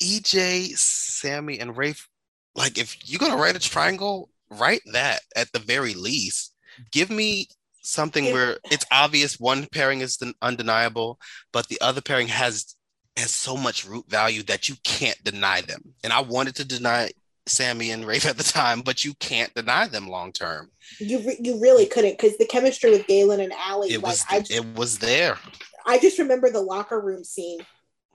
EJ, 0.03 0.77
Sami, 0.77 1.61
and 1.61 1.77
Rafe, 1.77 2.09
like 2.57 2.77
if 2.77 2.97
you're 3.05 3.20
gonna 3.20 3.41
write 3.41 3.55
a 3.55 3.61
triangle, 3.61 4.31
write 4.51 4.82
that 4.93 5.20
at 5.37 5.53
the 5.53 5.61
very 5.61 5.95
least. 5.95 6.53
Give 6.91 7.09
me 7.09 7.47
something 7.82 8.32
where 8.32 8.59
it's 8.65 8.85
obvious 8.91 9.39
one 9.39 9.66
pairing 9.73 10.01
is 10.01 10.19
undeniable, 10.43 11.19
but 11.53 11.69
the 11.69 11.81
other 11.81 12.01
pairing 12.01 12.28
has 12.28 12.74
has 13.16 13.31
so 13.31 13.57
much 13.57 13.87
root 13.87 14.09
value 14.09 14.43
that 14.45 14.69
you 14.69 14.77
can't 14.85 15.23
deny 15.24 15.61
them. 15.61 15.82
And 16.03 16.12
I 16.12 16.20
wanted 16.20 16.57
to 16.57 16.65
deny 16.65 17.11
Sami 17.46 17.90
and 17.90 18.06
Rafe 18.06 18.26
at 18.26 18.36
the 18.36 18.44
time, 18.44 18.80
but 18.80 19.04
you 19.04 19.14
can't 19.14 19.52
deny 19.54 19.86
them 19.86 20.08
long 20.08 20.32
term. 20.32 20.70
You 20.98 21.18
re- 21.20 21.38
you 21.40 21.60
really 21.60 21.86
couldn't 21.86 22.18
because 22.18 22.36
the 22.36 22.46
chemistry 22.46 22.90
with 22.90 23.06
Galen 23.06 23.40
and 23.40 23.52
Allie, 23.52 23.92
It 23.92 24.02
like 24.02 24.12
was 24.12 24.24
I 24.28 24.44
it 24.50 24.76
was 24.76 24.98
there. 24.98 25.38
I 25.86 25.98
just 25.98 26.18
remember 26.18 26.50
the 26.50 26.60
locker 26.60 27.00
room 27.00 27.24
scene, 27.24 27.60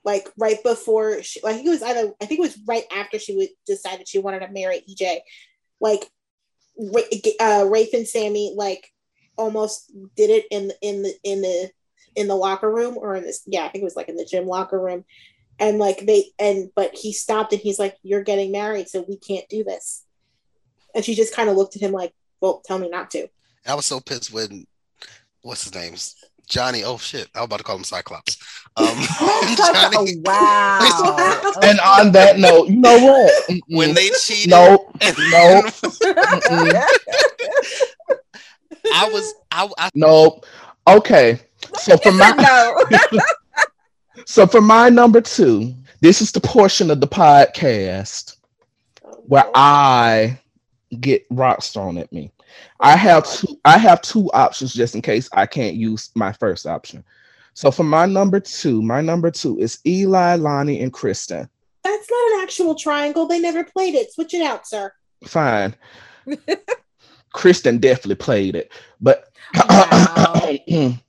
like 0.04 0.28
right 0.38 0.62
before 0.62 1.22
she, 1.22 1.40
I 1.44 1.52
think 1.52 1.66
it 1.66 1.70
was 1.70 1.82
either, 1.82 2.12
I 2.20 2.26
think 2.26 2.38
it 2.38 2.42
was 2.42 2.58
right 2.66 2.84
after 2.94 3.18
she 3.18 3.36
would 3.36 3.48
decided 3.66 4.08
she 4.08 4.18
wanted 4.18 4.40
to 4.40 4.52
marry 4.52 4.82
EJ. 4.88 5.20
Like, 5.80 6.08
uh, 7.40 7.66
Rafe 7.68 7.92
and 7.92 8.06
Sami 8.06 8.54
like 8.56 8.90
almost 9.36 9.92
did 10.16 10.30
it 10.30 10.46
in 10.50 10.72
in 10.80 11.02
the 11.02 11.14
in 11.24 11.42
the 11.42 11.70
in 12.14 12.28
the 12.28 12.34
locker 12.34 12.70
room 12.70 12.96
or 12.96 13.14
in 13.14 13.24
this, 13.24 13.42
yeah, 13.46 13.64
I 13.64 13.68
think 13.68 13.82
it 13.82 13.84
was 13.84 13.96
like 13.96 14.08
in 14.08 14.16
the 14.16 14.24
gym 14.24 14.46
locker 14.46 14.80
room, 14.80 15.04
and 15.58 15.78
like 15.78 16.00
they 16.06 16.26
and 16.38 16.70
but 16.74 16.94
he 16.94 17.12
stopped 17.12 17.52
and 17.52 17.60
he's 17.60 17.78
like, 17.78 17.96
"You're 18.02 18.22
getting 18.22 18.52
married, 18.52 18.88
so 18.88 19.04
we 19.08 19.16
can't 19.16 19.48
do 19.48 19.64
this," 19.64 20.04
and 20.94 21.04
she 21.04 21.14
just 21.14 21.34
kind 21.34 21.48
of 21.48 21.56
looked 21.56 21.76
at 21.76 21.82
him 21.82 21.92
like, 21.92 22.12
"Well, 22.40 22.62
tell 22.64 22.78
me 22.78 22.88
not 22.88 23.10
to." 23.12 23.28
I 23.66 23.74
was 23.74 23.86
so 23.86 24.00
pissed 24.00 24.32
when 24.32 24.66
what's 25.42 25.64
his 25.64 25.74
name? 25.74 25.94
Johnny. 26.48 26.84
Oh 26.84 26.96
shit. 26.98 27.28
I 27.34 27.40
was 27.40 27.46
about 27.46 27.56
to 27.58 27.64
call 27.64 27.76
him 27.76 27.84
Cyclops. 27.84 28.36
Um 28.76 28.86
Such 29.56 29.94
a- 29.94 30.20
wow. 30.24 31.52
And 31.62 31.80
on 31.80 32.12
that 32.12 32.38
note, 32.38 32.68
you 32.68 32.76
know 32.76 32.98
what? 33.04 33.48
Mm-mm. 33.48 33.60
when 33.68 33.94
they 33.94 34.10
cheated. 34.10 34.50
no, 34.50 34.92
and- 35.00 35.16
no, 35.30 35.62
I 38.94 39.08
was 39.10 39.34
I, 39.50 39.68
I 39.78 39.90
no. 39.94 40.40
Okay, 40.88 41.40
so 41.78 41.96
for 41.96 42.12
my 42.12 42.30
no. 42.30 43.20
So 44.28 44.44
for 44.44 44.60
my 44.60 44.88
number 44.88 45.20
two, 45.20 45.72
this 46.00 46.20
is 46.20 46.32
the 46.32 46.40
portion 46.40 46.90
of 46.90 47.00
the 47.00 47.06
podcast 47.06 48.36
where 49.26 49.48
I 49.54 50.40
get 50.98 51.24
rocks 51.30 51.70
thrown 51.70 51.96
at 51.96 52.12
me. 52.12 52.32
I 52.80 52.96
have 52.96 53.24
two 53.24 53.58
I 53.64 53.78
have 53.78 54.02
two 54.02 54.28
options 54.32 54.74
just 54.74 54.96
in 54.96 55.02
case 55.02 55.28
I 55.32 55.46
can't 55.46 55.76
use 55.76 56.10
my 56.16 56.32
first 56.32 56.66
option. 56.66 57.04
So 57.54 57.70
for 57.70 57.84
my 57.84 58.04
number 58.04 58.40
two, 58.40 58.82
my 58.82 59.00
number 59.00 59.30
two 59.30 59.60
is 59.60 59.78
Eli, 59.86 60.34
Lani, 60.34 60.80
and 60.80 60.92
Kristen. 60.92 61.48
That's 61.84 62.10
not 62.10 62.32
an 62.32 62.40
actual 62.42 62.74
triangle. 62.74 63.26
They 63.26 63.38
never 63.38 63.62
played 63.62 63.94
it. 63.94 64.12
Switch 64.12 64.34
it 64.34 64.42
out, 64.42 64.66
sir. 64.66 64.92
Fine. 65.24 65.76
Kristen 67.32 67.78
definitely 67.78 68.16
played 68.16 68.56
it, 68.56 68.72
but 69.00 69.28
Wow. 69.54 70.56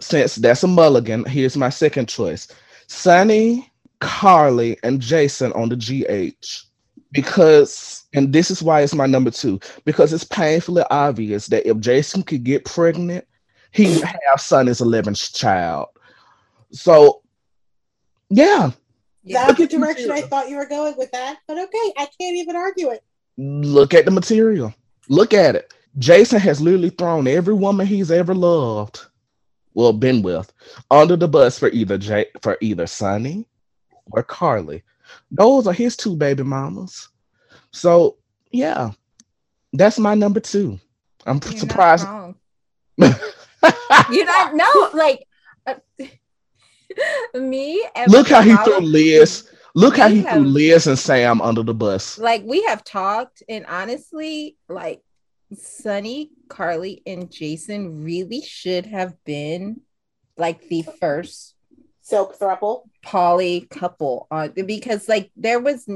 since 0.00 0.36
that's 0.36 0.62
a 0.64 0.68
mulligan, 0.68 1.24
here's 1.24 1.56
my 1.56 1.68
second 1.70 2.08
choice: 2.08 2.48
Sonny, 2.86 3.70
Carly, 4.00 4.78
and 4.82 5.00
Jason 5.00 5.52
on 5.52 5.68
the 5.68 5.76
GH. 5.76 6.64
because 7.12 8.04
and 8.14 8.32
this 8.32 8.50
is 8.50 8.62
why 8.62 8.82
it's 8.82 8.94
my 8.94 9.06
number 9.06 9.30
two 9.30 9.58
because 9.84 10.12
it's 10.12 10.24
painfully 10.24 10.82
obvious 10.90 11.46
that 11.48 11.68
if 11.68 11.78
jason 11.78 12.22
could 12.22 12.44
get 12.44 12.64
pregnant 12.64 13.24
he 13.72 13.86
would 13.96 14.04
have 14.04 14.40
sonny's 14.40 14.80
11th 14.80 15.34
child 15.34 15.88
so 16.72 17.22
yeah 18.28 18.70
Yeah. 19.22 19.46
That's 19.46 19.58
the 19.58 19.64
Look 19.64 19.72
at 19.72 19.80
direction 19.80 20.10
I 20.12 20.22
thought 20.22 20.48
you 20.48 20.56
were 20.56 20.66
going 20.66 20.94
with 20.96 21.10
that. 21.12 21.38
But 21.46 21.58
okay, 21.58 21.92
I 21.98 22.06
can't 22.18 22.36
even 22.36 22.56
argue 22.56 22.90
it. 22.90 23.02
look 23.36 23.94
at 23.94 24.04
the 24.04 24.10
material 24.10 24.74
look 25.08 25.34
at 25.34 25.56
it 25.56 25.72
jason 25.98 26.38
has 26.40 26.60
literally 26.60 26.90
thrown 26.90 27.26
every 27.26 27.54
woman 27.54 27.86
he's 27.86 28.10
ever 28.10 28.34
loved 28.34 29.00
well 29.74 29.92
been 29.92 30.22
with 30.22 30.52
under 30.90 31.16
the 31.16 31.28
bus 31.28 31.58
for 31.58 31.68
either 31.68 31.98
J- 31.98 32.30
for 32.42 32.56
either 32.60 32.86
sonny 32.86 33.46
or 34.12 34.22
carly 34.22 34.82
those 35.30 35.66
are 35.66 35.72
his 35.72 35.96
two 35.96 36.16
baby 36.16 36.42
mamas 36.42 37.08
so 37.72 38.16
yeah 38.50 38.90
that's 39.72 39.98
my 39.98 40.14
number 40.14 40.40
two 40.40 40.78
i'm 41.26 41.40
You're 41.44 41.58
surprised. 41.58 42.06
You're 44.10 44.26
not 44.26 44.54
no 44.54 44.90
like 44.94 45.26
uh, 45.66 45.74
me. 47.38 47.84
and 47.94 48.10
Look 48.10 48.28
how 48.28 48.42
he 48.42 48.56
threw 48.56 48.80
Liz. 48.80 49.48
Look 49.74 49.96
how 49.96 50.08
he 50.08 50.22
threw 50.22 50.40
Liz 50.44 50.86
and 50.86 50.98
Sam 50.98 51.40
under 51.40 51.62
the 51.62 51.74
bus. 51.74 52.18
Like 52.18 52.42
we 52.44 52.62
have 52.64 52.82
talked, 52.84 53.42
and 53.48 53.64
honestly, 53.66 54.56
like 54.68 55.02
Sonny, 55.54 56.30
Carly, 56.48 57.02
and 57.06 57.30
Jason 57.30 58.04
really 58.04 58.42
should 58.42 58.86
have 58.86 59.14
been 59.24 59.80
like 60.36 60.68
the 60.68 60.82
first 61.00 61.54
Silk 62.02 62.38
thruple. 62.38 62.82
poly 63.02 63.62
couple 63.70 64.26
on 64.30 64.52
because 64.66 65.08
like 65.08 65.30
there 65.36 65.60
was 65.60 65.88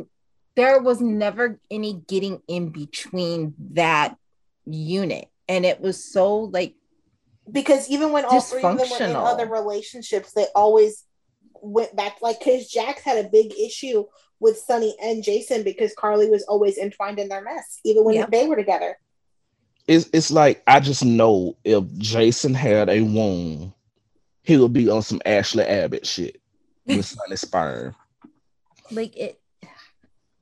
there 0.55 0.81
was 0.81 1.01
never 1.01 1.59
any 1.71 1.95
getting 2.07 2.41
in 2.47 2.69
between 2.69 3.55
that 3.73 4.17
unit 4.67 5.29
and 5.49 5.65
it 5.65 5.81
was 5.81 6.05
so 6.13 6.37
like 6.39 6.75
Because 7.51 7.89
even 7.91 8.13
when 8.13 8.25
all 8.25 8.41
three 8.41 8.63
of 8.63 8.79
them 8.79 8.89
were 8.91 9.05
in 9.05 9.17
other 9.17 9.47
relationships, 9.47 10.33
they 10.33 10.47
always 10.55 11.05
went 11.61 11.95
back. 11.97 12.17
Like, 12.23 12.39
because 12.39 12.69
Jax 12.69 13.03
had 13.03 13.25
a 13.25 13.29
big 13.29 13.53
issue 13.59 14.05
with 14.41 14.59
Sonny 14.59 14.97
and 15.03 15.23
Jason 15.23 15.63
because 15.63 15.95
Carly 15.95 16.31
was 16.31 16.43
always 16.45 16.79
entwined 16.79 17.19
in 17.19 17.29
their 17.29 17.43
mess, 17.43 17.81
even 17.85 18.05
when 18.05 18.15
Yep. 18.15 18.31
they 18.31 18.47
were 18.47 18.57
together. 18.57 18.99
It's 19.87 20.09
it's 20.13 20.31
like 20.31 20.63
I 20.67 20.81
just 20.81 21.05
know 21.05 21.57
if 21.65 21.85
Jason 21.99 22.55
had 22.55 22.89
a 22.89 23.03
womb, 23.03 23.75
he 24.43 24.57
would 24.57 24.73
be 24.73 24.89
on 24.89 25.03
some 25.03 25.21
Ashley 25.27 25.65
Abbott 25.65 26.07
shit 26.07 26.41
with 26.87 27.05
Sonny 27.05 27.37
sperm. 27.37 27.95
like 28.91 29.17
it 29.17 29.41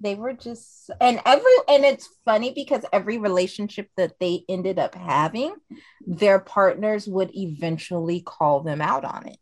they 0.02 0.14
were 0.16 0.32
just 0.32 0.90
and 1.00 1.20
every 1.24 1.52
and 1.68 1.84
it's 1.84 2.08
funny 2.24 2.52
because 2.52 2.84
every 2.92 3.18
relationship 3.18 3.88
that 3.96 4.18
they 4.18 4.44
ended 4.48 4.78
up 4.78 4.94
having 4.94 5.54
their 6.06 6.40
partners 6.40 7.06
would 7.06 7.30
eventually 7.36 8.20
call 8.20 8.60
them 8.60 8.80
out 8.80 9.04
on 9.04 9.28
it 9.28 9.38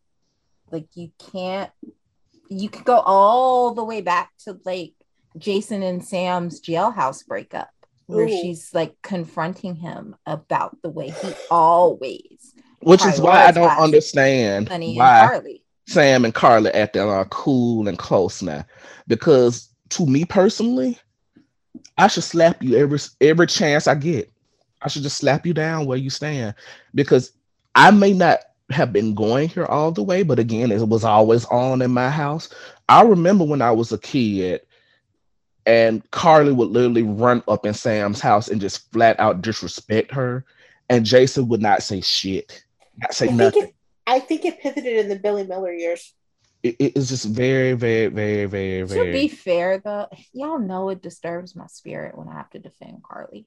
like 0.71 0.87
you 0.95 1.11
can't 1.33 1.71
you 2.51 2.69
could 2.69 2.85
go 2.85 2.99
all 2.99 3.75
the 3.75 3.85
way 3.85 4.03
back 4.03 4.31
to 4.39 4.61
like 4.65 4.93
jason 5.39 5.83
and 5.83 6.05
sam's 6.05 6.61
jailhouse 6.61 7.27
breakup 7.27 7.71
where 8.11 8.27
Ooh. 8.27 8.29
she's 8.29 8.75
like 8.75 8.95
confronting 9.03 9.77
him 9.77 10.17
about 10.27 10.77
the 10.83 10.91
way 10.91 11.11
he 11.11 11.33
always 11.51 12.55
Which 12.81 13.05
is 13.05 13.21
why 13.21 13.47
I 13.47 13.53
don't 13.53 13.79
understand 13.79 14.69
honey 14.69 14.89
and 14.89 14.97
why 14.97 15.27
carly 15.27 15.63
Sam 15.91 16.25
and 16.25 16.33
Carly 16.33 16.71
acting 16.71 17.03
all 17.03 17.25
cool 17.27 17.89
and 17.89 17.99
close 17.99 18.43
now. 18.43 18.65
Because 19.09 19.69
to 19.91 20.07
me 20.07 20.25
personally, 20.25 20.97
I 21.99 22.07
should 22.07 22.23
slap 22.23 22.63
you 22.63 22.77
every 22.77 23.01
every 23.21 23.49
chance 23.49 23.89
I 23.89 23.97
get. 23.97 24.31
I 24.83 24.89
should 24.89 25.03
just 25.03 25.19
slap 25.19 25.45
you 25.45 25.53
down 25.53 25.87
where 25.87 25.99
you 25.99 26.09
stand. 26.09 26.55
Because 26.95 27.33
I 27.75 27.91
may 27.91 28.13
not 28.13 28.39
have 28.71 28.93
been 28.93 29.17
going 29.17 29.49
here 29.49 29.67
all 29.67 29.91
the 29.91 30.03
way, 30.03 30.23
but 30.23 30.39
again, 30.39 30.71
it 30.71 30.89
was 30.89 31.05
always 31.05 31.45
on 31.47 31.83
in 31.83 31.91
my 31.91 32.09
house. 32.09 32.49
I 32.89 33.03
remember 33.03 33.45
when 33.45 33.61
I 33.61 33.73
was 33.73 33.91
a 33.91 33.99
kid 33.99 34.61
and 35.67 36.09
Carly 36.11 36.53
would 36.53 36.69
literally 36.71 37.03
run 37.03 37.43
up 37.49 37.67
in 37.67 37.75
Sam's 37.75 38.21
house 38.21 38.49
and 38.49 38.61
just 38.61 38.91
flat 38.93 39.19
out 39.21 39.43
disrespect 39.43 40.13
her. 40.13 40.45
And 40.89 41.05
Jason 41.07 41.49
would 41.49 41.61
not 41.63 41.83
say 41.83 42.01
shit, 42.01 42.65
not 42.99 43.15
say 43.15 43.27
I 43.27 43.29
think, 43.29 43.39
nothing. 43.39 43.63
it, 43.65 43.75
I 44.07 44.19
think 44.19 44.45
it 44.45 44.61
pivoted 44.61 44.97
in 44.97 45.09
the 45.09 45.17
Billy 45.19 45.47
Miller 45.47 45.73
years. 45.73 46.13
It, 46.63 46.77
it- 46.79 46.93
it's 46.97 47.09
just 47.09 47.27
very, 47.27 47.75
very, 47.75 48.09
very, 48.09 48.47
very, 48.47 48.83
very. 48.83 49.07
To 49.07 49.13
be 49.13 49.29
fair, 49.29 49.79
though, 49.79 50.09
y'all 50.33 50.59
know 50.59 50.89
it 50.89 51.01
disturbs 51.03 51.55
my 51.55 51.67
spirit 51.69 52.19
when 52.19 52.29
I 52.29 52.35
have 52.35 52.51
to 52.51 52.59
defend 52.59 53.03
Carly. 53.09 53.47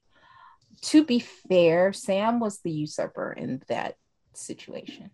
To 0.82 1.04
be 1.04 1.20
fair, 1.20 1.92
Sam 1.92 2.40
was 2.40 2.60
the 2.60 2.70
usurper 2.70 3.32
in 3.32 3.62
that 3.68 3.96
situation. 4.34 5.10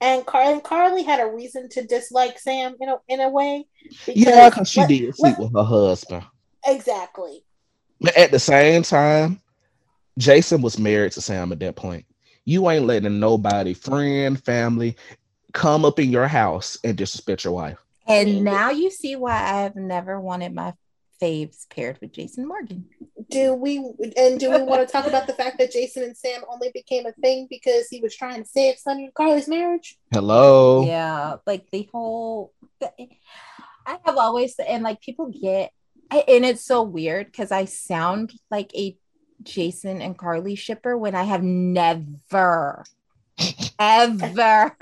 And 0.00 0.24
Carly, 0.26 0.60
Carly 0.60 1.02
had 1.02 1.20
a 1.20 1.26
reason 1.26 1.68
to 1.70 1.84
dislike 1.86 2.38
Sam, 2.38 2.74
you 2.80 2.86
know, 2.86 3.00
in 3.08 3.20
a 3.20 3.28
way. 3.30 3.66
yeah, 4.06 4.48
because 4.50 4.68
she 4.68 4.80
let- 4.80 4.88
did 4.88 5.14
sleep 5.16 5.38
let- 5.38 5.38
with 5.38 5.52
her 5.54 5.64
husband. 5.64 6.24
Exactly. 6.68 7.44
But 8.00 8.16
at 8.16 8.30
the 8.30 8.38
same 8.38 8.82
time, 8.82 9.40
Jason 10.18 10.62
was 10.62 10.78
married 10.78 11.12
to 11.12 11.20
Sam 11.20 11.50
at 11.52 11.60
that 11.60 11.76
point. 11.76 12.04
You 12.44 12.68
ain't 12.70 12.86
letting 12.86 13.18
nobody, 13.20 13.74
friend, 13.74 14.42
family, 14.42 14.96
come 15.52 15.84
up 15.84 15.98
in 15.98 16.10
your 16.10 16.28
house 16.28 16.78
and 16.84 16.96
disrespect 16.96 17.44
your 17.44 17.54
wife. 17.54 17.78
And 18.06 18.44
now 18.44 18.70
you 18.70 18.90
see 18.90 19.16
why 19.16 19.34
I 19.34 19.62
have 19.62 19.76
never 19.76 20.20
wanted 20.20 20.54
my 20.54 20.74
faves 21.20 21.68
paired 21.68 21.98
with 22.00 22.12
Jason 22.12 22.46
Morgan. 22.46 22.86
Do 23.30 23.54
we 23.54 23.78
and 24.16 24.38
do 24.40 24.50
we 24.50 24.62
want 24.62 24.86
to 24.86 24.90
talk 24.90 25.06
about 25.06 25.26
the 25.26 25.32
fact 25.34 25.58
that 25.58 25.72
Jason 25.72 26.04
and 26.04 26.16
Sam 26.16 26.42
only 26.48 26.70
became 26.72 27.04
a 27.06 27.12
thing 27.12 27.46
because 27.50 27.88
he 27.88 28.00
was 28.00 28.16
trying 28.16 28.42
to 28.42 28.48
save 28.48 28.78
Sonny 28.78 29.04
and 29.04 29.14
Carly's 29.14 29.48
marriage? 29.48 29.98
Hello. 30.12 30.86
Yeah, 30.86 31.36
like 31.46 31.70
the 31.70 31.88
whole. 31.92 32.52
I 32.80 33.98
have 34.04 34.16
always 34.16 34.54
and 34.58 34.82
like 34.82 35.00
people 35.00 35.26
get, 35.28 35.72
I- 36.10 36.24
and 36.28 36.44
it's 36.44 36.64
so 36.64 36.82
weird 36.82 37.26
because 37.26 37.52
I 37.52 37.64
sound 37.66 38.32
like 38.50 38.74
a 38.74 38.96
Jason 39.42 40.00
and 40.02 40.16
Carly 40.18 40.54
shipper 40.54 40.96
when 40.96 41.14
I 41.14 41.24
have 41.24 41.42
never, 41.42 42.84
ever, 43.78 44.76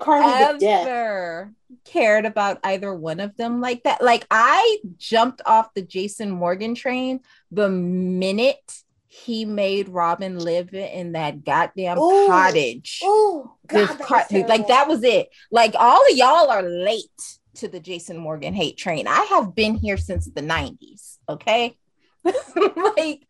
Carly 0.00 0.66
ever 0.66 1.52
cared 1.84 2.24
about 2.24 2.58
either 2.64 2.94
one 2.94 3.20
of 3.20 3.36
them 3.36 3.60
like 3.60 3.82
that. 3.84 4.02
Like 4.02 4.26
I 4.30 4.78
jumped 4.96 5.42
off 5.46 5.74
the 5.74 5.82
Jason 5.82 6.30
Morgan 6.30 6.74
train 6.74 7.20
the 7.50 7.68
minute 7.68 8.80
he 9.06 9.44
made 9.44 9.88
Robin 9.88 10.38
live 10.40 10.74
in 10.74 11.12
that 11.12 11.44
goddamn 11.44 11.98
Ooh. 11.98 12.26
cottage 12.26 13.00
Oh, 13.04 13.52
with 13.72 13.88
God, 13.88 13.98
that 13.98 14.06
car- 14.06 14.26
like 14.48 14.66
that 14.68 14.88
was 14.88 15.04
it. 15.04 15.28
Like 15.52 15.74
all 15.78 16.00
of 16.10 16.16
y'all 16.16 16.50
are 16.50 16.62
late 16.62 17.38
to 17.56 17.68
the 17.68 17.80
Jason 17.80 18.16
Morgan 18.16 18.54
hate 18.54 18.76
train. 18.76 19.06
I 19.06 19.26
have 19.30 19.54
been 19.54 19.74
here 19.74 19.96
since 19.96 20.26
the 20.26 20.42
90s. 20.42 21.18
Okay. 21.28 21.76
like, 22.24 23.26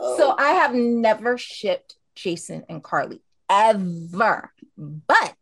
so 0.00 0.32
Oh. 0.32 0.36
I 0.38 0.52
have 0.52 0.74
never 0.74 1.38
shipped 1.38 1.96
Jason 2.14 2.64
and 2.68 2.82
Carly 2.82 3.22
ever. 3.48 4.52
But 4.76 5.36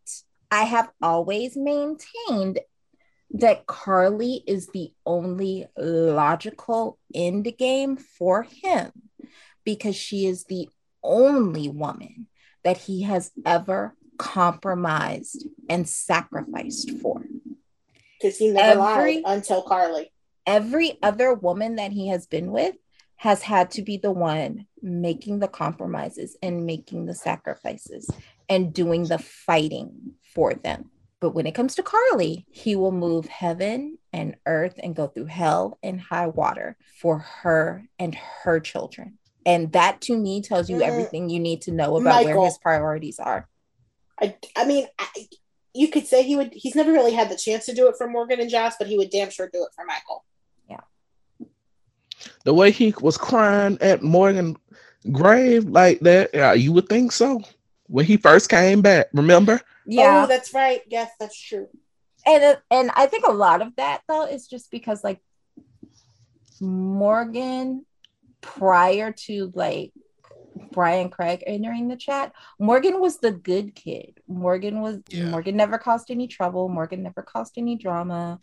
I 0.51 0.63
have 0.63 0.91
always 1.01 1.55
maintained 1.55 2.59
that 3.31 3.65
Carly 3.65 4.43
is 4.45 4.67
the 4.67 4.91
only 5.05 5.67
logical 5.77 6.99
end 7.15 7.51
game 7.57 7.95
for 7.97 8.43
him 8.43 8.91
because 9.63 9.95
she 9.95 10.25
is 10.25 10.43
the 10.45 10.69
only 11.03 11.69
woman 11.69 12.27
that 12.63 12.77
he 12.77 13.03
has 13.03 13.31
ever 13.45 13.95
compromised 14.17 15.47
and 15.69 15.87
sacrificed 15.87 16.91
for. 17.01 17.23
Because 18.21 18.37
he 18.37 18.49
never 18.51 18.79
every- 18.81 19.21
lied 19.21 19.37
until 19.37 19.61
Carly. 19.63 20.11
Every 20.45 20.97
other 21.03 21.33
woman 21.33 21.75
that 21.75 21.91
he 21.91 22.07
has 22.07 22.25
been 22.27 22.51
with 22.51 22.75
has 23.17 23.43
had 23.43 23.69
to 23.71 23.83
be 23.83 23.97
the 23.97 24.11
one 24.11 24.65
making 24.81 25.39
the 25.39 25.47
compromises 25.47 26.35
and 26.41 26.65
making 26.65 27.05
the 27.05 27.13
sacrifices 27.13 28.09
and 28.49 28.73
doing 28.73 29.03
the 29.03 29.19
fighting 29.19 30.13
for 30.33 30.53
them. 30.55 30.89
But 31.19 31.35
when 31.35 31.45
it 31.45 31.53
comes 31.53 31.75
to 31.75 31.83
Carly, 31.83 32.47
he 32.51 32.75
will 32.75 32.91
move 32.91 33.27
heaven 33.27 33.99
and 34.11 34.35
earth 34.47 34.79
and 34.81 34.95
go 34.95 35.05
through 35.07 35.27
hell 35.27 35.77
and 35.83 36.01
high 36.01 36.25
water 36.27 36.75
for 36.99 37.19
her 37.19 37.85
and 37.99 38.15
her 38.15 38.59
children. 38.59 39.19
And 39.45 39.71
that 39.73 40.01
to 40.01 40.17
me 40.17 40.41
tells 40.41 40.67
you 40.67 40.77
Mm. 40.77 40.87
everything 40.87 41.29
you 41.29 41.39
need 41.39 41.61
to 41.63 41.71
know 41.71 41.97
about 41.97 42.23
Michael. 42.23 42.41
where 42.41 42.45
his 42.49 42.57
priorities 42.57 43.19
are. 43.19 43.47
I, 44.19 44.35
I 44.55 44.65
mean, 44.65 44.87
I, 44.97 45.07
you 45.73 45.87
could 45.89 46.05
say 46.07 46.23
he 46.23 46.35
would. 46.35 46.53
He's 46.53 46.75
never 46.75 46.91
really 46.91 47.13
had 47.13 47.29
the 47.29 47.35
chance 47.37 47.65
to 47.67 47.73
do 47.73 47.87
it 47.87 47.95
for 47.97 48.07
Morgan 48.09 48.39
and 48.39 48.49
Josh, 48.49 48.73
but 48.77 48.87
he 48.87 48.97
would 48.97 49.09
damn 49.09 49.29
sure 49.29 49.49
do 49.51 49.63
it 49.63 49.71
for 49.75 49.85
Michael. 49.85 50.23
Yeah. 50.69 51.45
The 52.43 52.53
way 52.53 52.71
he 52.71 52.93
was 53.01 53.17
crying 53.17 53.77
at 53.81 54.01
Morgan 54.03 54.57
grave 55.11 55.65
like 55.65 55.99
that, 56.01 56.31
yeah, 56.33 56.53
you 56.53 56.71
would 56.73 56.87
think 56.89 57.11
so. 57.11 57.41
When 57.87 58.05
he 58.05 58.17
first 58.17 58.49
came 58.49 58.81
back, 58.81 59.07
remember? 59.13 59.61
Oh, 59.97 60.25
that's 60.27 60.53
right. 60.53 60.81
Yes, 60.87 61.11
that's 61.19 61.39
true. 61.39 61.67
and 62.25 62.43
it- 62.43 62.61
and 62.69 62.91
I 62.93 63.07
think 63.07 63.25
a 63.25 63.31
lot 63.31 63.61
of 63.63 63.75
that 63.77 64.01
though 64.07 64.25
is 64.27 64.47
just 64.47 64.69
because 64.69 65.03
like 65.03 65.19
Morgan 66.59 67.85
prior 68.41 69.11
to 69.11 69.51
like 69.55 69.91
Bryan 70.71 71.09
Craig 71.09 71.43
entering 71.45 71.87
the 71.87 71.95
chat. 71.95 72.33
Morgan 72.59 72.99
was 72.99 73.17
the 73.17 73.31
good 73.31 73.75
kid. 73.75 74.19
Morgan 74.27 74.81
was 74.81 74.99
Yeah. 75.09 75.25
Morgan 75.25 75.57
never 75.57 75.77
caused 75.77 76.11
any 76.11 76.27
trouble. 76.27 76.69
Morgan 76.69 77.03
never 77.03 77.21
caused 77.21 77.57
any 77.57 77.75
drama. 77.75 78.39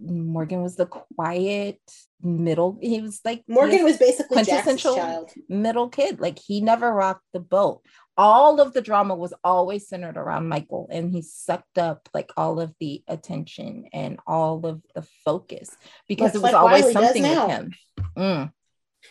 Morgan 0.00 0.62
was 0.62 0.76
the 0.76 0.86
quiet 0.86 1.80
middle. 2.22 2.78
He 2.80 3.00
was 3.00 3.20
like 3.24 3.44
Morgan 3.46 3.84
was 3.84 3.98
basically 3.98 4.36
quintessential 4.36 4.96
child. 4.96 5.32
middle 5.48 5.88
kid. 5.88 6.20
Like 6.20 6.38
he 6.38 6.60
never 6.60 6.92
rocked 6.92 7.24
the 7.32 7.40
boat. 7.40 7.82
All 8.16 8.60
of 8.60 8.72
the 8.72 8.82
drama 8.82 9.14
was 9.14 9.32
always 9.44 9.88
centered 9.88 10.16
around 10.16 10.48
Michael, 10.48 10.88
and 10.90 11.10
he 11.10 11.22
sucked 11.22 11.78
up 11.78 12.08
like 12.12 12.30
all 12.36 12.60
of 12.60 12.74
the 12.80 13.02
attention 13.08 13.86
and 13.92 14.18
all 14.26 14.64
of 14.66 14.82
the 14.94 15.02
focus 15.24 15.70
because 16.08 16.28
Much 16.28 16.34
it 16.34 16.42
was 16.42 16.52
like 16.52 16.54
always 16.54 16.82
Wiley 16.82 16.92
something 16.92 17.22
with 17.22 17.50
him. 17.50 17.72
Mm. 18.16 18.52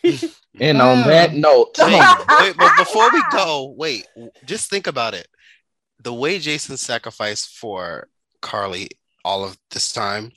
And 0.60 0.82
on 0.82 1.06
that 1.08 1.32
note, 1.34 1.76
Wait, 1.78 2.02
wait, 2.40 2.56
but 2.58 2.76
before 2.76 3.08
we 3.12 3.22
go, 3.32 3.72
wait, 3.78 4.06
just 4.44 4.68
think 4.68 4.86
about 4.88 5.14
it. 5.14 5.28
The 6.02 6.12
way 6.12 6.38
Jason 6.38 6.76
sacrificed 6.76 7.56
for 7.56 8.08
Carly 8.42 8.88
all 9.24 9.44
of 9.44 9.56
this 9.70 9.92
time, 9.92 10.32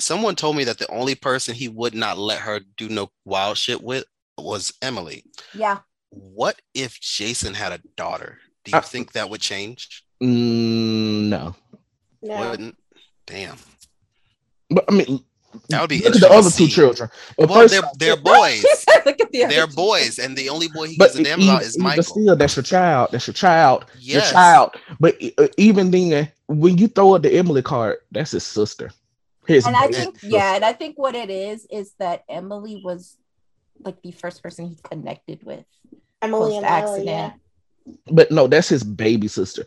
someone 0.00 0.34
told 0.34 0.56
me 0.56 0.64
that 0.64 0.78
the 0.78 0.90
only 0.90 1.14
person 1.14 1.54
he 1.54 1.68
would 1.68 1.94
not 1.94 2.18
let 2.18 2.40
her 2.40 2.60
do 2.76 2.88
no 2.88 3.10
wild 3.24 3.56
shit 3.58 3.80
with 3.82 4.04
was 4.36 4.72
Emily. 4.82 5.24
Yeah. 5.54 5.78
What 6.10 6.60
if 6.74 6.98
Jason 7.00 7.54
had 7.54 7.72
a 7.72 7.80
daughter? 7.96 8.38
Do 8.64 8.72
you 8.72 8.78
Uh, 8.78 8.82
think 8.82 9.12
that 9.12 9.30
would 9.30 9.40
change? 9.40 10.02
mm, 10.22 11.28
no. 11.28 11.54
No. 12.22 12.50
Wouldn't? 12.50 12.76
Damn. 13.26 13.56
But 14.68 14.84
I 14.88 14.92
mean, 14.94 15.24
That 15.68 15.80
would 15.80 15.90
be 15.90 15.98
look 15.98 16.14
at 16.14 16.20
the 16.20 16.26
interesting 16.26 16.30
to 16.30 16.34
other 16.38 16.50
two 16.50 16.66
children. 16.68 17.10
Well, 17.36 17.48
Well, 17.48 17.60
first 17.62 17.74
they're, 17.98 18.14
they're 18.16 18.22
boys. 18.22 18.64
Look 19.06 19.20
at 19.20 19.32
the 19.32 19.44
other 19.44 19.54
They're 19.54 19.66
two. 19.66 19.74
boys, 19.76 20.18
and 20.18 20.36
the 20.36 20.48
only 20.48 20.68
boy 20.68 20.88
he 20.88 20.96
but 20.96 21.12
gives 21.14 21.18
a 21.20 21.24
damn 21.24 21.40
about 21.42 21.62
is 21.62 21.78
Michael. 21.78 21.96
But 21.96 22.04
still, 22.06 22.36
that's 22.36 22.56
your 22.56 22.62
child. 22.62 23.08
That's 23.12 23.26
your 23.26 23.34
child. 23.34 23.86
Your 23.98 24.22
child. 24.22 24.74
But 25.00 25.16
uh, 25.38 25.48
even 25.56 25.90
then, 25.90 26.30
when 26.46 26.78
you 26.78 26.88
throw 26.88 27.14
out 27.14 27.22
the 27.22 27.32
Emily 27.32 27.62
card, 27.62 27.98
that's 28.10 28.32
his 28.32 28.44
sister. 28.44 28.90
His 29.46 29.66
And 29.66 29.76
I 29.76 29.88
think, 29.88 30.14
sister. 30.18 30.28
yeah, 30.36 30.54
and 30.56 30.64
I 30.64 30.72
think 30.74 30.98
what 30.98 31.14
it 31.14 31.30
is 31.30 31.66
is 31.70 31.92
that 31.98 32.24
Emily 32.28 32.80
was 32.84 33.16
like 33.80 34.00
the 34.02 34.12
first 34.12 34.42
person 34.42 34.66
he 34.68 34.76
connected 34.82 35.42
with 35.44 35.64
Emily 36.20 36.52
post 36.52 36.56
and 36.56 36.64
Riley, 36.64 37.04
yeah. 37.06 37.12
accident. 37.12 37.42
But 38.10 38.30
no, 38.30 38.46
that's 38.46 38.68
his 38.68 38.84
baby 38.84 39.28
sister. 39.28 39.64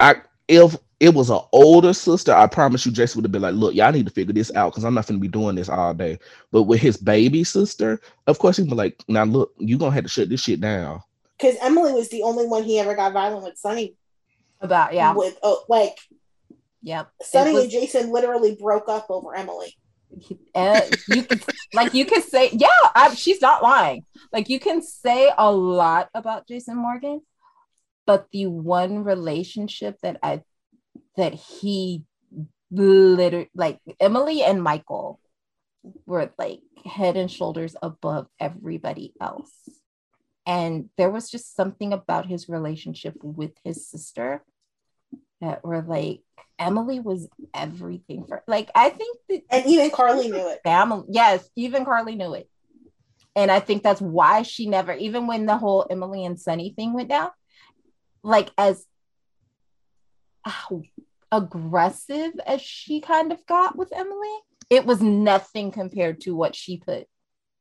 I 0.00 0.16
if 0.48 0.76
it 1.02 1.12
was 1.12 1.30
an 1.30 1.40
older 1.50 1.92
sister, 1.92 2.32
I 2.32 2.46
promise 2.46 2.86
you, 2.86 2.92
Jason 2.92 3.18
would 3.18 3.24
have 3.24 3.32
been 3.32 3.42
like, 3.42 3.54
"Look, 3.56 3.74
y'all 3.74 3.90
need 3.90 4.06
to 4.06 4.12
figure 4.12 4.32
this 4.32 4.54
out 4.54 4.70
because 4.70 4.84
I'm 4.84 4.94
not 4.94 5.04
going 5.08 5.18
to 5.18 5.20
be 5.20 5.26
doing 5.26 5.56
this 5.56 5.68
all 5.68 5.92
day." 5.92 6.16
But 6.52 6.62
with 6.62 6.80
his 6.80 6.96
baby 6.96 7.42
sister, 7.42 8.00
of 8.28 8.38
course, 8.38 8.56
he'd 8.56 8.68
be 8.68 8.76
like, 8.76 9.02
"Now 9.08 9.24
look, 9.24 9.52
you 9.58 9.74
are 9.74 9.78
gonna 9.80 9.90
have 9.96 10.04
to 10.04 10.08
shut 10.08 10.28
this 10.28 10.40
shit 10.42 10.60
down." 10.60 11.02
Because 11.36 11.56
Emily 11.60 11.92
was 11.92 12.08
the 12.08 12.22
only 12.22 12.46
one 12.46 12.62
he 12.62 12.78
ever 12.78 12.94
got 12.94 13.12
violent 13.12 13.42
with 13.42 13.58
Sonny. 13.58 13.96
About 14.60 14.94
yeah, 14.94 15.12
With 15.12 15.36
oh, 15.42 15.64
like 15.68 15.98
yep. 16.84 17.10
It 17.18 17.26
Sonny 17.26 17.52
was- 17.52 17.64
and 17.64 17.72
Jason 17.72 18.12
literally 18.12 18.54
broke 18.54 18.88
up 18.88 19.06
over 19.10 19.34
Emily. 19.34 19.76
uh, 20.54 20.80
you 21.08 21.24
can 21.24 21.40
like 21.74 21.94
you 21.94 22.04
can 22.04 22.22
say 22.22 22.50
yeah 22.52 22.68
I, 22.94 23.12
she's 23.14 23.40
not 23.40 23.62
lying 23.62 24.04
like 24.30 24.48
you 24.50 24.60
can 24.60 24.82
say 24.82 25.32
a 25.38 25.50
lot 25.50 26.10
about 26.12 26.46
jason 26.46 26.76
morgan 26.76 27.22
but 28.04 28.28
the 28.30 28.44
one 28.44 29.04
relationship 29.04 29.98
that 30.02 30.18
i 30.22 30.42
that 31.16 31.34
he 31.34 32.02
literally 32.70 33.50
like 33.54 33.78
emily 34.00 34.42
and 34.42 34.62
michael 34.62 35.20
were 36.06 36.30
like 36.38 36.60
head 36.86 37.16
and 37.16 37.30
shoulders 37.30 37.76
above 37.82 38.26
everybody 38.40 39.12
else 39.20 39.52
and 40.46 40.88
there 40.96 41.10
was 41.10 41.30
just 41.30 41.54
something 41.54 41.92
about 41.92 42.26
his 42.26 42.48
relationship 42.48 43.14
with 43.22 43.52
his 43.62 43.86
sister 43.86 44.42
that 45.40 45.62
were 45.64 45.82
like 45.82 46.20
emily 46.58 46.98
was 46.98 47.28
everything 47.52 48.24
for 48.26 48.42
like 48.46 48.70
i 48.74 48.88
think 48.88 49.18
that 49.28 49.42
And 49.50 49.66
even 49.66 49.90
Carly 49.90 50.30
knew 50.30 50.48
it. 50.48 50.60
family. 50.64 51.04
Yes, 51.10 51.48
even 51.56 51.84
Carly 51.84 52.14
knew 52.14 52.34
it. 52.34 52.48
And 53.34 53.50
I 53.50 53.60
think 53.60 53.82
that's 53.82 54.00
why 54.00 54.42
she 54.42 54.66
never, 54.68 54.92
even 54.92 55.26
when 55.26 55.46
the 55.46 55.56
whole 55.56 55.86
Emily 55.88 56.24
and 56.24 56.38
Sonny 56.38 56.74
thing 56.76 56.92
went 56.92 57.08
down, 57.08 57.30
like 58.22 58.50
as 58.58 58.84
aggressive 61.30 62.32
as 62.46 62.60
she 62.60 63.00
kind 63.00 63.32
of 63.32 63.44
got 63.46 63.76
with 63.76 63.92
Emily, 63.94 64.38
it 64.70 64.86
was 64.86 65.00
nothing 65.00 65.70
compared 65.70 66.20
to 66.22 66.34
what 66.34 66.54
she 66.54 66.78
put 66.78 67.06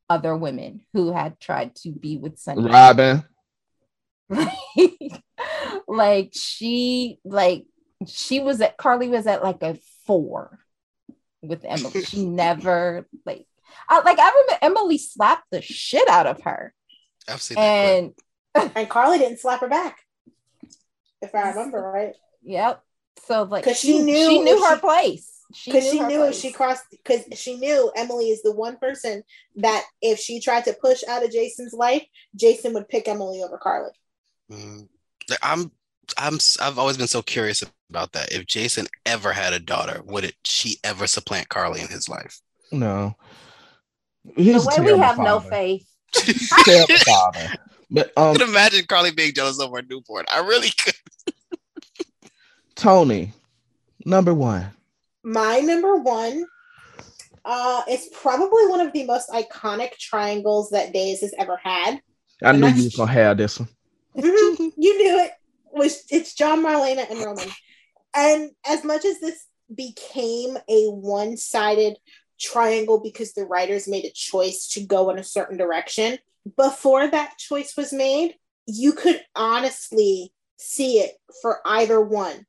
other 0.09 0.35
women 0.35 0.81
who 0.93 1.13
had 1.13 1.39
tried 1.39 1.75
to 1.75 1.91
be 1.91 2.17
with 2.17 2.37
Sonny. 2.37 2.69
Robin, 2.69 3.23
like 5.87 6.31
she 6.33 7.19
like 7.23 7.65
she 8.07 8.39
was 8.39 8.61
at 8.61 8.77
Carly 8.77 9.07
was 9.07 9.27
at 9.27 9.43
like 9.43 9.63
a 9.63 9.77
four 10.05 10.59
with 11.41 11.63
Emily. 11.65 12.03
She 12.03 12.25
never 12.25 13.07
like 13.25 13.45
I 13.89 14.01
like 14.01 14.19
I 14.19 14.29
remember 14.29 14.57
Emily 14.61 14.97
slapped 14.97 15.45
the 15.51 15.61
shit 15.61 16.07
out 16.09 16.27
of 16.27 16.41
her. 16.41 16.73
I've 17.27 17.41
seen 17.41 17.55
that. 17.55 17.61
And 17.61 18.13
And 18.75 18.89
Carly 18.89 19.17
didn't 19.17 19.39
slap 19.39 19.61
her 19.61 19.69
back. 19.69 19.99
If 21.21 21.33
I 21.35 21.49
remember 21.49 21.81
right. 21.81 22.15
Yep. 22.43 22.83
So 23.27 23.43
like 23.43 23.63
'Cause 23.63 23.77
she 23.79 23.99
knew 23.99 24.27
she 24.29 24.39
knew 24.39 24.63
her 24.63 24.75
she- 24.75 24.81
place. 24.81 25.27
She 25.53 25.71
Because 25.71 25.89
she 25.91 25.97
her 25.97 26.07
knew 26.07 26.23
if 26.23 26.35
she 26.35 26.51
crossed 26.53 26.85
because 26.91 27.23
she 27.37 27.57
knew 27.57 27.91
Emily 27.97 28.29
is 28.29 28.41
the 28.41 28.53
one 28.53 28.77
person 28.77 29.21
that 29.57 29.85
if 30.01 30.17
she 30.17 30.39
tried 30.39 30.63
to 30.63 30.73
push 30.73 31.03
out 31.09 31.25
of 31.25 31.31
Jason's 31.31 31.73
life, 31.73 32.05
Jason 32.35 32.73
would 32.73 32.87
pick 32.87 33.05
Emily 33.09 33.43
over 33.43 33.57
Carly. 33.57 33.91
Mm, 34.49 34.87
I'm 35.43 35.71
I'm 36.17 36.39
I've 36.61 36.79
always 36.79 36.95
been 36.95 37.07
so 37.07 37.21
curious 37.21 37.63
about 37.89 38.13
that. 38.13 38.31
If 38.31 38.45
Jason 38.45 38.87
ever 39.05 39.33
had 39.33 39.51
a 39.51 39.59
daughter, 39.59 40.01
would 40.05 40.23
it 40.23 40.35
she 40.45 40.77
ever 40.85 41.05
supplant 41.05 41.49
Carly 41.49 41.81
in 41.81 41.87
his 41.89 42.07
life? 42.07 42.39
no. 42.71 43.15
the 44.23 44.43
He's 44.43 44.55
a 44.55 44.67
way 44.67 44.75
we 44.79 44.85
terrible 44.85 45.03
have 45.03 45.17
no 45.19 45.39
faith. 45.41 45.85
Terrible 46.13 46.95
father. 46.97 47.49
But 47.93 48.13
I 48.15 48.29
um, 48.29 48.37
could 48.37 48.47
imagine 48.47 48.85
Carly 48.85 49.11
being 49.11 49.33
jealous 49.33 49.59
of 49.59 49.69
her 49.73 49.81
newborn. 49.81 50.23
I 50.31 50.39
really 50.39 50.69
could. 50.81 50.93
Tony, 52.81 53.31
number 54.05 54.33
one. 54.33 54.71
My 55.23 55.59
number 55.59 55.97
one, 55.97 56.47
uh, 57.45 57.83
it's 57.87 58.09
probably 58.19 58.65
one 58.65 58.79
of 58.79 58.91
the 58.91 59.05
most 59.05 59.29
iconic 59.29 59.91
triangles 59.99 60.71
that 60.71 60.91
Days 60.91 61.21
has 61.21 61.31
ever 61.37 61.57
had. 61.63 62.01
I 62.43 62.53
knew 62.53 62.67
you 62.69 62.85
was 62.85 62.95
gonna 62.95 63.11
have 63.11 63.37
this 63.37 63.59
one. 63.59 63.69
Mhm, 64.17 64.73
you 64.77 64.97
knew 64.97 65.19
it 65.19 65.31
was 65.71 66.05
it's 66.09 66.33
John 66.33 66.63
Marlena 66.63 67.07
and 67.07 67.19
Roman. 67.19 67.51
And 68.15 68.49
as 68.65 68.83
much 68.83 69.05
as 69.05 69.19
this 69.19 69.45
became 69.75 70.57
a 70.67 70.89
one-sided 70.89 71.97
triangle 72.39 72.99
because 72.99 73.33
the 73.33 73.45
writers 73.45 73.87
made 73.87 74.05
a 74.05 74.11
choice 74.11 74.67
to 74.69 74.83
go 74.83 75.11
in 75.11 75.19
a 75.19 75.23
certain 75.23 75.55
direction, 75.55 76.17
before 76.57 77.07
that 77.07 77.37
choice 77.37 77.77
was 77.77 77.93
made, 77.93 78.37
you 78.65 78.93
could 78.93 79.23
honestly 79.35 80.33
see 80.57 80.97
it 80.97 81.11
for 81.43 81.59
either 81.63 82.01
one. 82.01 82.47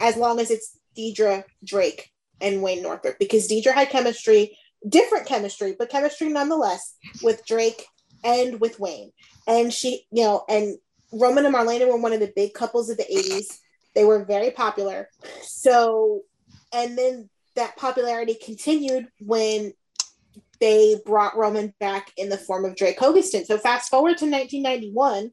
As 0.00 0.16
long 0.16 0.40
as 0.40 0.50
it's 0.50 0.78
Deidre 0.96 1.44
Drake 1.64 2.10
and 2.40 2.62
Wayne 2.62 2.82
Northrop, 2.82 3.18
because 3.18 3.48
Deidre 3.48 3.72
had 3.72 3.90
chemistry, 3.90 4.58
different 4.88 5.26
chemistry, 5.26 5.74
but 5.78 5.90
chemistry 5.90 6.28
nonetheless 6.28 6.94
with 7.22 7.46
Drake 7.46 7.86
and 8.24 8.60
with 8.60 8.78
Wayne 8.80 9.12
and 9.46 9.72
she, 9.72 10.06
you 10.10 10.24
know, 10.24 10.44
and 10.48 10.76
Roman 11.12 11.46
and 11.46 11.54
Marlena 11.54 11.88
were 11.88 12.00
one 12.00 12.12
of 12.12 12.20
the 12.20 12.32
big 12.34 12.52
couples 12.52 12.90
of 12.90 12.96
the 12.96 13.04
80s. 13.04 13.58
They 13.94 14.04
were 14.04 14.24
very 14.24 14.50
popular. 14.50 15.08
So, 15.42 16.22
and 16.72 16.98
then 16.98 17.30
that 17.54 17.76
popularity 17.76 18.34
continued 18.34 19.08
when 19.20 19.72
they 20.60 20.96
brought 21.04 21.36
Roman 21.36 21.74
back 21.80 22.12
in 22.16 22.28
the 22.28 22.36
form 22.36 22.64
of 22.64 22.76
Drake 22.76 22.98
Hogestyn. 22.98 23.46
So, 23.46 23.58
fast 23.58 23.90
forward 23.90 24.18
to 24.18 24.30
1991, 24.30 25.30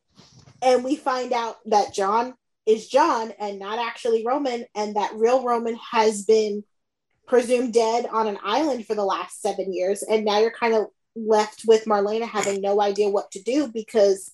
and 0.62 0.84
we 0.84 0.96
find 0.96 1.34
out 1.34 1.58
that 1.66 1.94
John 1.94 2.36
is 2.66 2.88
John 2.88 3.34
and 3.40 3.60
not 3.60 3.80
actually 3.80 4.26
Roman, 4.26 4.66
and 4.76 4.96
that 4.96 5.14
real 5.16 5.44
Roman 5.44 5.78
has 5.92 6.24
been 6.24 6.64
presumed 7.28 7.74
dead 7.74 8.06
on 8.12 8.28
an 8.28 8.38
island 8.44 8.86
for 8.86 8.96
the 8.96 9.06
last 9.06 9.42
seven 9.42 9.74
years. 9.74 10.04
And 10.04 10.26
now 10.26 10.40
you're 10.40 10.52
kind 10.52 10.74
of 10.74 10.88
left 11.16 11.64
with 11.66 11.86
Marlena 11.86 12.28
having 12.28 12.62
no 12.62 12.82
idea 12.82 13.10
what 13.10 13.32
to 13.32 13.42
do 13.42 13.68
because 13.68 14.32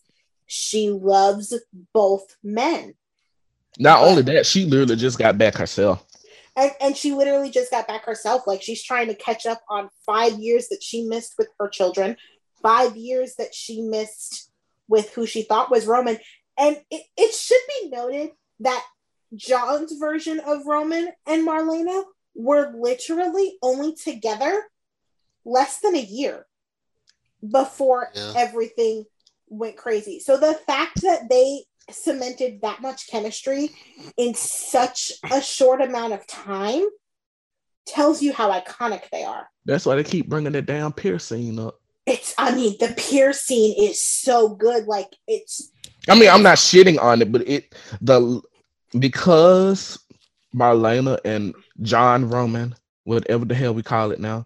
she 0.48 0.90
loves 0.90 1.54
both 1.94 2.36
men. 2.44 2.96
Not 3.78 4.04
only 4.04 4.24
that, 4.24 4.46
she 4.46 4.66
literally 4.66 4.96
just 4.96 5.20
got 5.20 5.38
back 5.38 5.56
herself. 5.56 6.06
And, 6.56 6.72
and 6.82 6.98
she 6.98 7.14
literally 7.14 7.52
just 7.52 7.72
got 7.72 7.88
back 7.88 8.06
herself. 8.06 8.48
Like 8.48 8.62
she's 8.62 8.84
trying 8.84 9.08
to 9.08 9.16
catch 9.16 9.46
up 9.46 9.62
on 9.70 9.90
five 10.06 10.34
years 10.34 10.68
that 10.70 10.82
she 10.82 11.04
missed 11.04 11.36
with 11.38 11.48
her 11.60 11.70
children, 11.70 12.18
five 12.62 12.98
years 12.98 13.36
that 13.36 13.54
she 13.54 13.82
missed 13.82 14.52
with 14.88 15.14
who 15.14 15.26
she 15.26 15.44
thought 15.44 15.72
was 15.72 15.86
Roman. 15.86 16.18
And 16.60 16.78
it, 16.92 17.04
it 17.18 17.34
should 17.34 17.62
be 17.82 17.90
noted 17.90 18.32
that 18.60 18.84
John's 19.36 19.94
version 19.94 20.40
of 20.42 20.66
Roman 20.66 21.10
and 21.26 21.48
Marlena 21.48 22.04
were 22.36 22.74
literally 22.78 23.58
only 23.62 23.96
together 23.96 24.64
less 25.46 25.80
than 25.80 25.96
a 25.96 26.02
year 26.02 26.46
before 27.50 28.10
Yeah. 28.14 28.34
everything 28.36 29.06
went 29.48 29.78
crazy. 29.78 30.20
So 30.20 30.38
the 30.38 30.54
fact 30.68 31.02
that 31.02 31.30
they 31.30 31.64
cemented 31.90 32.62
that 32.62 32.82
much 32.82 33.08
chemistry 33.08 33.72
in 34.18 34.34
such 34.36 35.14
a 35.32 35.42
short 35.42 35.82
amount 35.82 36.14
of 36.14 36.28
time 36.28 36.86
tells 37.86 38.22
you 38.22 38.34
how 38.34 38.52
iconic 38.52 39.10
they 39.12 39.24
are. 39.24 39.50
That's 39.66 39.86
why 39.86 39.96
they 39.96 40.04
keep 40.04 40.30
bringing 40.30 40.52
that 40.52 40.66
damn 40.66 40.94
piercing 40.94 41.60
up. 41.60 41.80
It's, 42.06 42.34
I 42.38 42.54
mean, 42.54 42.76
the 42.80 42.94
pier 42.98 43.34
scene 43.34 43.76
is 43.82 44.02
so 44.02 44.50
good. 44.50 44.86
Like, 44.86 45.10
it's, 45.28 45.72
I 46.08 46.18
mean, 46.18 46.30
I'm 46.30 46.44
not 46.44 46.58
shitting 46.58 47.02
on 47.02 47.22
it, 47.22 47.32
but 47.32 47.48
it 47.48 47.76
the 48.02 48.42
because 48.98 50.00
Marlena 50.56 51.20
and 51.26 51.54
John 51.82 52.30
Roman, 52.30 52.76
whatever 53.04 53.46
the 53.46 53.56
hell 53.56 53.74
we 53.74 53.84
call 53.84 54.12
it 54.12 54.20
now, 54.20 54.46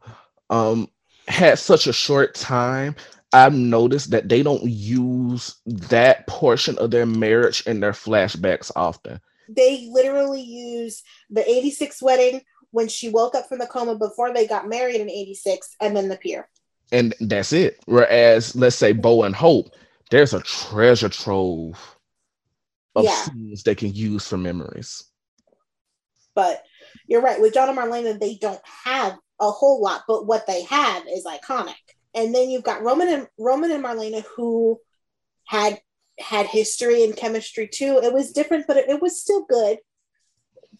um, 0.49 0.89
had 1.27 1.59
such 1.59 1.87
a 1.87 1.93
short 1.93 2.35
time. 2.35 2.95
I've 3.31 3.53
noticed 3.55 4.11
that 4.11 4.29
they 4.29 4.43
don't 4.43 4.63
use 4.63 5.55
that 5.65 6.27
portion 6.27 6.77
of 6.77 6.91
their 6.91 7.07
marriage 7.07 7.65
in 7.65 7.79
their 7.79 7.93
flashbacks 7.93 8.71
often. 8.75 9.19
they 9.49 9.89
literally 9.91 10.41
use 10.41 11.01
the 11.31 11.47
86 11.49 12.01
wedding 12.03 12.41
when 12.71 12.87
she 12.87 13.09
woke 13.09 13.33
up 13.35 13.47
from 13.49 13.57
the 13.59 13.65
coma 13.67 13.95
before 13.95 14.33
they 14.33 14.45
got 14.45 14.67
married 14.69 15.01
in 15.01 15.09
86 15.09 15.75
and 15.81 15.95
then 15.97 16.09
the 16.09 16.17
pier. 16.17 16.47
and 16.91 17.15
that's 17.21 17.53
it. 17.53 17.79
Whereas, 17.85 18.55
let's 18.55 18.75
say 18.75 18.91
Bo 18.93 19.23
and 19.23 19.35
Hope, 19.35 19.73
there's 20.13 20.35
a 20.35 20.41
treasure 20.41 21.09
trove 21.09 21.97
of 22.95 23.03
Yeah. 23.03 23.15
scenes 23.23 23.63
they 23.63 23.73
can 23.73 23.91
use 23.91 24.27
for 24.27 24.37
memories. 24.37 25.05
But 26.35 26.63
you're 27.07 27.21
right. 27.21 27.41
With 27.41 27.55
John 27.55 27.67
and 27.67 27.75
Marlena, 27.75 28.19
they 28.19 28.35
don't 28.35 28.61
have 28.63 29.17
a 29.39 29.49
whole 29.49 29.81
lot, 29.81 30.03
but 30.07 30.27
what 30.27 30.45
they 30.45 30.61
have 30.65 31.07
is 31.07 31.25
iconic. 31.25 31.73
And 32.13 32.33
then 32.33 32.51
you've 32.51 32.63
got 32.63 32.83
Roman 32.83 33.07
and 33.07 33.27
Roman 33.39 33.71
and 33.71 33.83
Marlena 33.83 34.23
who 34.35 34.79
had 35.47 35.81
had 36.19 36.45
history 36.45 37.03
and 37.03 37.15
chemistry 37.15 37.67
too. 37.67 37.99
It 38.03 38.13
was 38.13 38.33
different, 38.33 38.67
but 38.67 38.77
it, 38.77 38.89
it 38.89 39.01
was 39.01 39.19
still 39.19 39.45
good. 39.45 39.79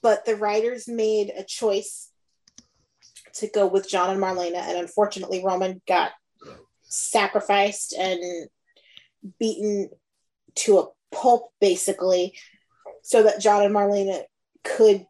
But 0.03 0.25
the 0.25 0.35
writers 0.35 0.87
made 0.87 1.31
a 1.35 1.43
choice 1.43 2.11
to 3.33 3.47
go 3.47 3.65
with 3.65 3.89
John 3.89 4.11
and 4.11 4.21
Marlena, 4.21 4.59
and 4.59 4.77
unfortunately, 4.77 5.43
Roman 5.43 5.81
got 5.87 6.11
sacrificed 6.83 7.93
and 7.93 8.47
beaten 9.39 9.89
to 10.55 10.79
a 10.79 10.87
pulp, 11.11 11.51
basically, 11.59 12.33
so 13.01 13.23
that 13.23 13.41
John 13.41 13.63
and 13.63 13.73
Marlena 13.73 14.23
could 14.63 15.05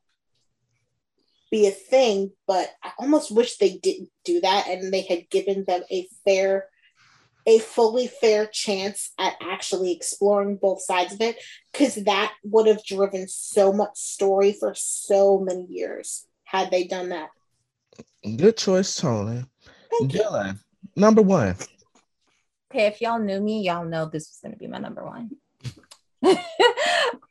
be 1.51 1.67
a 1.67 1.71
thing, 1.71 2.31
but 2.47 2.67
I 2.83 2.91
almost 2.97 3.29
wish 3.29 3.57
they 3.57 3.77
didn't 3.77 4.09
do 4.25 4.41
that 4.41 4.67
and 4.67 4.91
they 4.91 5.01
had 5.01 5.29
given 5.29 5.65
them 5.65 5.83
a 5.91 6.07
fair, 6.25 6.65
a 7.45 7.59
fully 7.59 8.07
fair 8.07 8.47
chance 8.47 9.11
at 9.19 9.33
actually 9.39 9.91
exploring 9.91 10.55
both 10.55 10.81
sides 10.81 11.13
of 11.13 11.21
it, 11.21 11.37
because 11.71 11.95
that 12.05 12.33
would 12.43 12.65
have 12.65 12.83
driven 12.83 13.27
so 13.27 13.71
much 13.71 13.95
story 13.95 14.53
for 14.53 14.73
so 14.75 15.39
many 15.39 15.67
years 15.69 16.25
had 16.43 16.71
they 16.71 16.85
done 16.85 17.09
that. 17.09 17.29
Good 18.37 18.57
choice, 18.57 18.95
Tony. 18.95 19.45
Thank 19.91 20.13
you. 20.13 20.23
Number 20.95 21.21
one. 21.21 21.55
Okay, 22.73 22.87
if 22.87 23.01
y'all 23.01 23.19
knew 23.19 23.39
me, 23.39 23.61
y'all 23.61 23.85
know 23.85 24.07
this 24.07 24.29
was 24.29 24.39
going 24.41 24.53
to 24.53 24.57
be 24.57 24.65
my 24.65 24.79
number 24.79 25.05
one. 25.05 25.31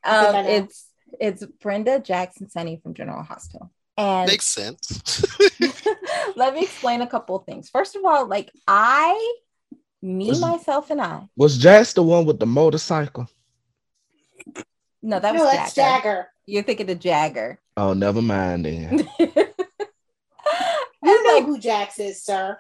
Um, 0.05 0.35
it's 0.35 0.89
it's 1.21 1.45
Brenda 1.61 2.01
Jackson 2.01 2.51
Sonny 2.51 2.81
from 2.83 2.93
General 2.93 3.23
Hospital. 3.23 3.71
And 3.97 4.29
Makes 4.29 4.47
sense. 4.47 5.25
let 6.37 6.55
me 6.55 6.63
explain 6.65 7.03
a 7.03 7.07
couple 7.07 7.37
of 7.37 7.47
things. 7.47 7.71
First 7.71 7.95
of 7.95 8.05
all, 8.05 8.27
like 8.27 8.51
I, 8.67 9.37
me, 10.03 10.31
Was- 10.31 10.41
myself, 10.41 10.91
and 10.91 11.01
I. 11.01 11.29
Was 11.37 11.57
Jax 11.57 11.93
the 11.93 12.03
one 12.03 12.27
with 12.27 12.41
the 12.41 12.47
motorcycle? 12.47 13.29
No, 15.03 15.21
that 15.21 15.33
was 15.33 15.43
no, 15.43 15.51
that's 15.53 15.75
Jagger. 15.75 16.03
Jagger. 16.03 16.29
You're 16.47 16.65
thinking 16.65 16.91
of 16.91 16.99
Jagger. 16.99 17.61
Oh, 17.77 17.93
never 17.93 18.21
mind 18.21 18.65
then. 18.65 19.09
You 21.05 21.25
know 21.25 21.43
who 21.47 21.59
Jax 21.59 21.99
is, 21.99 22.23
sir. 22.23 22.59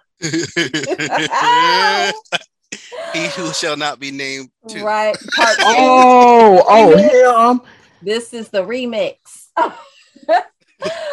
He 3.12 3.26
who 3.28 3.52
shall 3.52 3.76
not 3.76 4.00
be 4.00 4.10
named. 4.10 4.50
Too. 4.68 4.84
right. 4.84 5.16
Part 5.34 5.56
oh, 5.60 6.58
two. 6.58 6.64
oh, 6.68 6.94
oh, 6.94 7.50
him. 7.52 7.60
This 8.00 8.32
is 8.32 8.48
the 8.48 8.62
remix. 8.62 9.16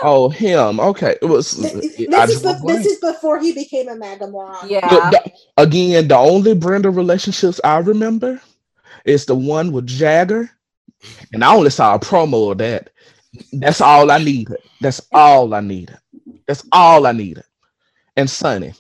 Oh, 0.02 0.30
him. 0.30 0.80
Okay. 0.80 1.16
It 1.22 1.26
was. 1.26 1.52
This, 1.52 1.74
this 1.74 2.00
is, 2.00 2.42
just 2.42 2.66
be- 2.66 2.74
this 2.74 2.86
is 2.86 3.00
before 3.00 3.40
he 3.40 3.54
became 3.54 3.88
a 3.88 3.96
MAGA 3.96 4.32
yeah. 4.68 4.88
The- 4.90 5.12
the- 5.12 5.32
again, 5.62 6.08
the 6.08 6.18
only 6.18 6.56
Brenda 6.56 6.90
relationships 6.90 7.60
I 7.64 7.78
remember 7.78 8.42
is 9.06 9.26
the 9.26 9.36
one 9.36 9.72
with 9.72 9.86
Jagger, 9.86 10.50
and 11.34 11.44
I 11.44 11.54
only 11.54 11.70
saw 11.70 11.96
a 11.96 12.00
promo 12.00 12.52
of 12.52 12.58
that. 12.60 12.90
That's 13.54 13.82
all 13.82 14.10
I 14.10 14.18
needed. 14.18 14.58
That's 14.82 15.02
all 15.12 15.54
I 15.54 15.60
needed. 15.60 15.98
That's 16.48 16.66
all 16.72 17.06
I 17.06 17.12
needed. 17.12 17.44
And 18.18 18.30
Sonny. 18.30 18.74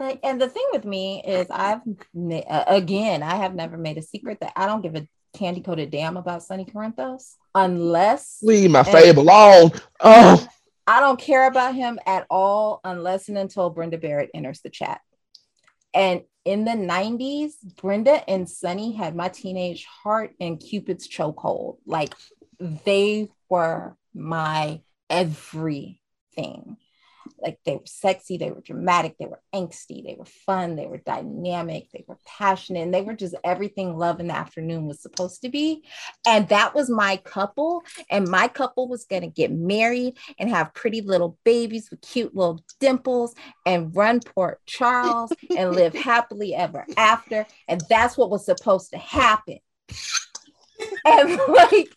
Like, 0.00 0.20
and 0.24 0.40
the 0.40 0.48
thing 0.48 0.66
with 0.72 0.84
me 0.84 1.22
is, 1.24 1.46
I've 1.50 1.80
uh, 1.80 2.64
again, 2.66 3.22
I 3.22 3.36
have 3.36 3.54
never 3.54 3.76
made 3.76 3.96
a 3.96 4.02
secret 4.02 4.38
that 4.40 4.52
I 4.56 4.66
don't 4.66 4.82
give 4.82 4.96
a 4.96 5.06
candy 5.34 5.60
coated 5.60 5.90
damn 5.90 6.16
about 6.16 6.42
Sonny 6.42 6.64
Corinthos 6.64 7.34
unless 7.54 8.38
Leave 8.42 8.70
my 8.70 8.82
fave 8.82 9.16
alone. 9.16 9.70
Oh, 10.00 10.46
I 10.86 11.00
don't 11.00 11.18
care 11.18 11.46
about 11.46 11.74
him 11.74 11.98
at 12.06 12.26
all 12.28 12.80
unless 12.84 13.28
and 13.28 13.38
until 13.38 13.70
Brenda 13.70 13.98
Barrett 13.98 14.30
enters 14.34 14.60
the 14.60 14.70
chat. 14.70 15.00
And 15.94 16.22
in 16.44 16.64
the 16.64 16.72
90s, 16.72 17.52
Brenda 17.76 18.28
and 18.28 18.48
Sonny 18.48 18.92
had 18.92 19.14
my 19.14 19.28
teenage 19.28 19.86
heart 19.86 20.34
and 20.40 20.60
Cupid's 20.60 21.08
chokehold. 21.08 21.78
Like 21.86 22.14
they 22.58 23.28
were 23.48 23.96
my 24.12 24.80
everything. 25.08 26.76
Like 27.40 27.58
they 27.64 27.76
were 27.76 27.86
sexy, 27.86 28.36
they 28.36 28.50
were 28.50 28.60
dramatic, 28.60 29.16
they 29.18 29.26
were 29.26 29.40
angsty, 29.54 30.04
they 30.04 30.16
were 30.18 30.24
fun, 30.24 30.76
they 30.76 30.86
were 30.86 30.98
dynamic, 30.98 31.88
they 31.92 32.04
were 32.06 32.18
passionate, 32.26 32.82
and 32.82 32.94
they 32.94 33.02
were 33.02 33.14
just 33.14 33.34
everything 33.44 33.96
love 33.96 34.20
in 34.20 34.28
the 34.28 34.36
afternoon 34.36 34.86
was 34.86 35.00
supposed 35.00 35.42
to 35.42 35.48
be. 35.48 35.84
And 36.26 36.48
that 36.48 36.74
was 36.74 36.88
my 36.88 37.16
couple. 37.18 37.82
And 38.10 38.28
my 38.28 38.48
couple 38.48 38.88
was 38.88 39.04
going 39.04 39.22
to 39.22 39.28
get 39.28 39.52
married 39.52 40.16
and 40.38 40.48
have 40.50 40.74
pretty 40.74 41.00
little 41.00 41.38
babies 41.44 41.90
with 41.90 42.00
cute 42.00 42.34
little 42.34 42.62
dimples 42.80 43.34
and 43.66 43.94
run 43.94 44.20
Port 44.20 44.60
Charles 44.66 45.32
and 45.56 45.72
live 45.72 45.94
happily 45.94 46.54
ever 46.54 46.86
after. 46.96 47.46
And 47.68 47.82
that's 47.88 48.16
what 48.16 48.30
was 48.30 48.44
supposed 48.44 48.90
to 48.90 48.98
happen. 48.98 49.58
And 51.06 51.30
like, 51.48 51.88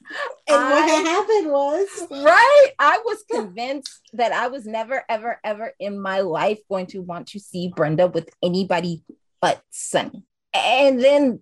And 0.47 0.69
what 0.69 0.83
I- 0.83 0.87
had 0.87 1.05
happened 1.05 1.51
was 1.51 1.87
right? 2.11 2.67
I 2.79 2.99
was 3.05 3.23
convinced 3.31 4.01
that 4.13 4.31
I 4.31 4.47
was 4.47 4.65
never, 4.65 5.03
ever, 5.09 5.39
ever 5.43 5.73
in 5.79 6.01
my 6.01 6.21
life 6.21 6.59
going 6.69 6.87
to 6.87 7.01
want 7.01 7.27
to 7.29 7.39
see 7.39 7.71
Brenda 7.75 8.07
with 8.07 8.29
anybody 8.43 9.03
but 9.41 9.61
Sonny. 9.69 10.23
And 10.53 11.01
then, 11.01 11.39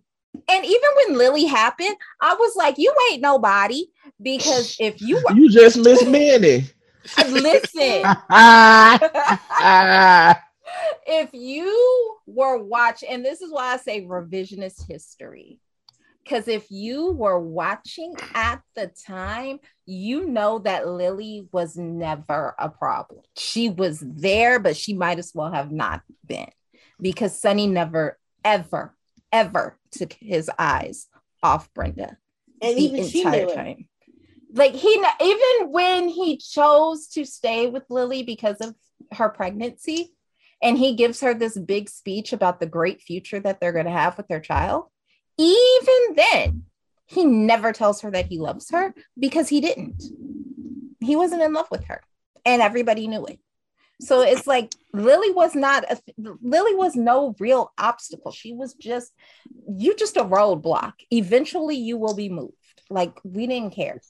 and 0.50 0.66
even 0.66 0.90
when 0.98 1.18
Lily 1.18 1.46
happened, 1.46 1.96
I 2.22 2.36
was 2.36 2.56
like, 2.56 2.76
you 2.78 2.94
ain't 3.12 3.22
nobody. 3.22 3.86
Because 4.22 4.76
if 4.80 5.02
you 5.02 5.16
were, 5.16 5.36
you 5.36 5.50
just 5.50 5.78
miss 5.78 6.06
Manny. 6.06 6.66
listen, 7.30 8.04
if 11.08 11.30
you 11.34 12.18
were 12.26 12.58
watching, 12.58 13.10
and 13.10 13.24
this 13.24 13.42
is 13.42 13.52
why 13.52 13.74
I 13.74 13.78
say 13.78 14.02
revisionist 14.02 14.88
history. 14.88 15.60
Because 16.26 16.48
if 16.48 16.66
you 16.72 17.12
were 17.12 17.40
watching 17.40 18.16
at 18.34 18.62
the 18.76 18.92
time, 19.06 19.60
you 19.86 20.26
know 20.26 20.58
that 20.60 20.88
Lily 20.88 21.48
was 21.52 21.78
never 21.78 22.56
a 22.58 22.68
problem. 22.68 23.22
She 23.38 23.70
was 23.70 24.04
there, 24.04 24.60
but 24.60 24.76
she 24.76 24.96
might 24.96 25.20
as 25.20 25.32
well 25.36 25.52
have 25.52 25.72
not 25.72 26.02
been 26.26 26.50
because 27.00 27.40
Sonny 27.40 27.68
never, 27.68 28.18
ever, 28.44 28.96
ever 29.32 29.78
took 29.92 30.14
his 30.14 30.50
eyes 30.58 31.08
off 31.44 31.72
Brenda 31.76 32.18
and 32.60 32.76
the 32.76 32.82
even 32.82 33.08
she 33.08 33.24
knew 33.24 33.50
it. 33.50 33.56
time. 33.56 33.88
Like 34.52 34.74
he, 34.74 35.06
even 35.22 35.72
when 35.72 36.08
he 36.08 36.38
chose 36.38 37.08
to 37.10 37.26
stay 37.26 37.68
with 37.68 37.84
Lily 37.90 38.24
because 38.24 38.58
of 38.62 38.74
her 39.12 39.30
pregnancy, 39.30 40.16
and 40.62 40.78
he 40.78 40.96
gives 40.96 41.20
her 41.20 41.34
this 41.34 41.58
big 41.58 41.90
speech 41.90 42.34
about 42.34 42.60
the 42.60 42.66
great 42.66 43.02
future 43.02 43.40
that 43.42 43.60
they're 43.60 43.74
going 43.74 43.86
to 43.86 43.92
have 43.92 44.18
with 44.18 44.28
their 44.28 44.40
child. 44.40 44.86
Even 45.38 46.16
then, 46.16 46.64
he 47.06 47.26
never 47.26 47.72
tells 47.72 48.02
her 48.02 48.12
that 48.12 48.26
he 48.28 48.40
loves 48.40 48.70
her 48.72 48.94
because 49.20 49.50
he 49.50 49.62
didn't. 49.62 50.02
He 51.00 51.16
wasn't 51.16 51.42
in 51.42 51.54
love 51.54 51.68
with 51.70 51.84
her, 51.86 52.02
and 52.46 52.62
everybody 52.62 53.08
knew 53.08 53.26
it. 53.26 53.40
So 54.02 54.22
it's 54.22 54.46
like 54.48 54.74
Lily 54.94 55.32
was 55.32 55.56
not 55.56 55.86
a 55.90 55.98
Lily 56.18 56.76
was 56.76 56.96
no 56.96 57.36
real 57.40 57.72
obstacle. 57.78 58.32
She 58.32 58.54
was 58.54 58.74
just 58.74 59.14
you 59.70 59.96
just 59.96 60.18
a 60.18 60.24
roadblock. 60.24 60.94
Eventually 61.12 61.78
you 61.78 61.98
will 61.98 62.16
be 62.16 62.30
moved. 62.30 62.54
Like 62.90 63.18
we 63.24 63.48
didn't 63.48 63.74
care. 63.74 64.02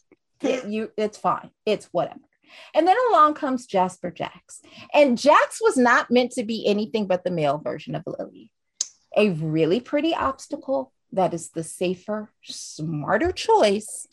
It- 0.42 0.66
you 0.68 0.92
it's 0.98 1.18
fine. 1.18 1.52
It's 1.66 1.86
whatever. 1.92 2.20
And 2.74 2.88
then 2.88 2.96
along 3.10 3.36
comes 3.36 3.66
Jasper 3.66 4.12
Jax. 4.12 4.62
And 4.94 5.18
Jax 5.18 5.60
was 5.62 5.78
not 5.78 6.10
meant 6.10 6.32
to 6.34 6.44
be 6.44 6.66
anything 6.66 7.06
but 7.06 7.24
the 7.24 7.32
male 7.32 7.58
version 7.58 7.96
of 7.96 8.04
Lily. 8.06 8.52
A 9.18 9.30
really 9.30 9.80
pretty 9.80 10.16
obstacle 10.16 10.92
that 11.12 11.34
is 11.34 11.50
the 11.50 11.64
safer, 11.64 12.30
smarter 12.44 13.32
choice, 13.32 14.08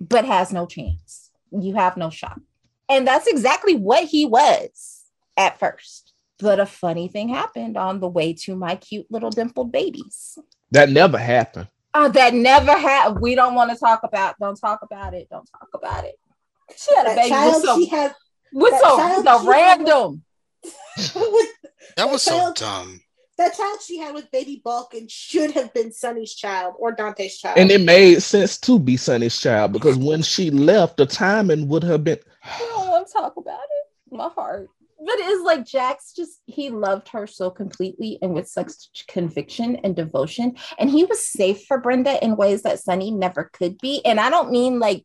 but 0.00 0.24
has 0.24 0.52
no 0.52 0.66
chance. 0.66 1.30
You 1.50 1.74
have 1.74 1.96
no 1.96 2.10
shot. 2.10 2.40
And 2.88 3.06
that's 3.06 3.26
exactly 3.26 3.74
what 3.74 4.04
he 4.04 4.26
was 4.26 5.04
at 5.36 5.58
first. 5.58 6.12
But 6.38 6.60
a 6.60 6.66
funny 6.66 7.08
thing 7.08 7.30
happened 7.30 7.76
on 7.78 8.00
the 8.00 8.08
way 8.08 8.34
to 8.44 8.54
my 8.56 8.76
cute 8.76 9.06
little 9.10 9.30
dimpled 9.30 9.72
babies. 9.72 10.38
That 10.70 10.90
never 10.90 11.16
happened. 11.18 11.68
Uh, 11.94 12.08
that 12.08 12.34
never 12.34 12.72
happened. 12.76 13.20
We 13.22 13.34
don't 13.34 13.54
want 13.54 13.70
to 13.70 13.76
talk 13.78 14.00
about. 14.02 14.38
Don't 14.38 14.56
talk 14.60 14.80
about 14.82 15.14
it. 15.14 15.28
Don't 15.30 15.48
talk 15.50 15.68
about 15.72 16.04
it. 16.04 16.16
She 16.76 16.94
had 16.94 17.06
a 17.06 17.08
That 17.10 17.16
baby 17.16 17.28
child 17.30 17.54
with 17.54 17.64
some, 17.64 17.80
she 17.80 17.86
had 17.88 18.14
with 18.52 18.70
that 18.72 18.80
some, 18.82 18.98
child 18.98 19.24
the 19.24 19.38
had- 19.38 19.46
random. 19.48 20.22
with 21.14 21.46
That 21.96 22.10
was 22.10 22.22
so 22.22 22.38
child- 22.38 22.56
dumb. 22.56 23.00
That 23.38 23.54
child 23.54 23.80
she 23.82 23.98
had 23.98 24.14
with 24.14 24.30
baby 24.30 24.62
Balkan 24.64 25.08
should 25.08 25.50
have 25.52 25.74
been 25.74 25.92
Sonny's 25.92 26.34
child 26.34 26.74
or 26.78 26.92
Dante's 26.92 27.38
child. 27.38 27.58
And 27.58 27.70
it 27.70 27.82
made 27.82 28.22
sense 28.22 28.56
to 28.60 28.78
be 28.78 28.96
Sonny's 28.96 29.38
child 29.38 29.72
because 29.72 29.96
when 29.96 30.22
she 30.22 30.50
left, 30.50 30.96
the 30.96 31.04
timing 31.04 31.68
would 31.68 31.84
have 31.84 32.02
been. 32.02 32.18
I 32.42 32.58
don't 32.58 32.88
want 32.88 33.06
to 33.06 33.12
talk 33.12 33.36
about 33.36 33.60
it. 33.60 34.16
My 34.16 34.28
heart. 34.28 34.68
But 34.98 35.16
it's 35.18 35.44
like 35.44 35.66
Jax 35.66 36.14
just 36.14 36.40
he 36.46 36.70
loved 36.70 37.08
her 37.10 37.26
so 37.26 37.50
completely 37.50 38.18
and 38.22 38.32
with 38.32 38.48
such 38.48 39.06
conviction 39.06 39.76
and 39.84 39.94
devotion. 39.94 40.56
And 40.78 40.88
he 40.88 41.04
was 41.04 41.28
safe 41.28 41.66
for 41.66 41.78
Brenda 41.78 42.22
in 42.24 42.36
ways 42.36 42.62
that 42.62 42.80
Sonny 42.80 43.10
never 43.10 43.50
could 43.52 43.76
be. 43.78 44.02
And 44.04 44.18
I 44.18 44.30
don't 44.30 44.50
mean 44.50 44.78
like 44.78 45.04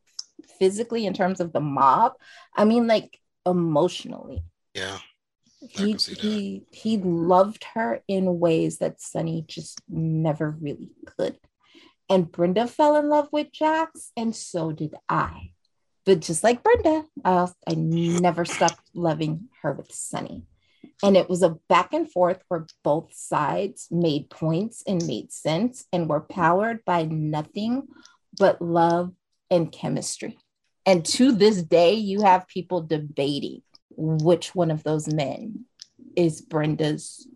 physically 0.58 1.06
in 1.06 1.14
terms 1.14 1.42
of 1.42 1.52
the 1.52 1.60
mob. 1.60 2.14
I 2.56 2.64
mean 2.64 2.88
like 2.88 3.20
emotionally. 3.46 4.44
Yeah. 4.74 5.00
He 5.70 5.92
can 5.92 6.00
see 6.00 6.14
that. 6.16 6.22
he 6.22 6.64
he 6.72 6.98
loved 6.98 7.64
her 7.76 8.02
in 8.08 8.40
ways 8.40 8.80
that 8.80 9.02
Sonny 9.02 9.46
just 9.48 9.82
never 9.88 10.50
really 10.50 10.92
could. 11.06 11.38
And 12.10 12.32
Brenda 12.32 12.68
fell 12.68 12.98
in 12.98 13.08
love 13.08 13.30
with 13.32 13.52
Jax, 13.52 14.12
and 14.18 14.36
so 14.36 14.72
did 14.72 14.96
I. 15.08 15.52
But 16.06 16.20
just 16.20 16.44
like 16.44 16.64
Brenda, 16.64 17.06
I, 17.24 17.48
I 17.68 17.76
never 17.76 18.44
stopped 18.44 18.82
loving 18.94 19.50
her 19.62 19.72
with 19.72 19.94
Sonny. 19.94 20.44
And 21.04 21.16
it 21.16 21.30
was 21.30 21.42
a 21.42 21.58
back 21.70 21.94
and 21.94 22.12
forth 22.12 22.44
where 22.48 22.66
both 22.84 23.14
sides 23.14 23.88
made 23.92 24.30
points 24.30 24.84
and 24.86 25.06
made 25.08 25.32
sense 25.32 25.86
and 25.94 26.10
were 26.10 26.22
powered 26.22 26.84
by 26.86 27.04
nothing 27.04 27.88
but 28.38 28.62
love 28.62 29.14
and 29.50 29.72
chemistry. 29.72 30.38
And 30.86 31.06
to 31.06 31.32
this 31.32 31.62
day, 31.62 31.94
you 31.94 32.22
have 32.22 32.48
people 32.48 32.82
debating 32.82 33.62
which 33.96 34.56
one 34.56 34.72
of 34.72 34.84
those 34.84 35.12
men 35.12 35.66
is 36.16 36.42
Brenda's 36.42 37.28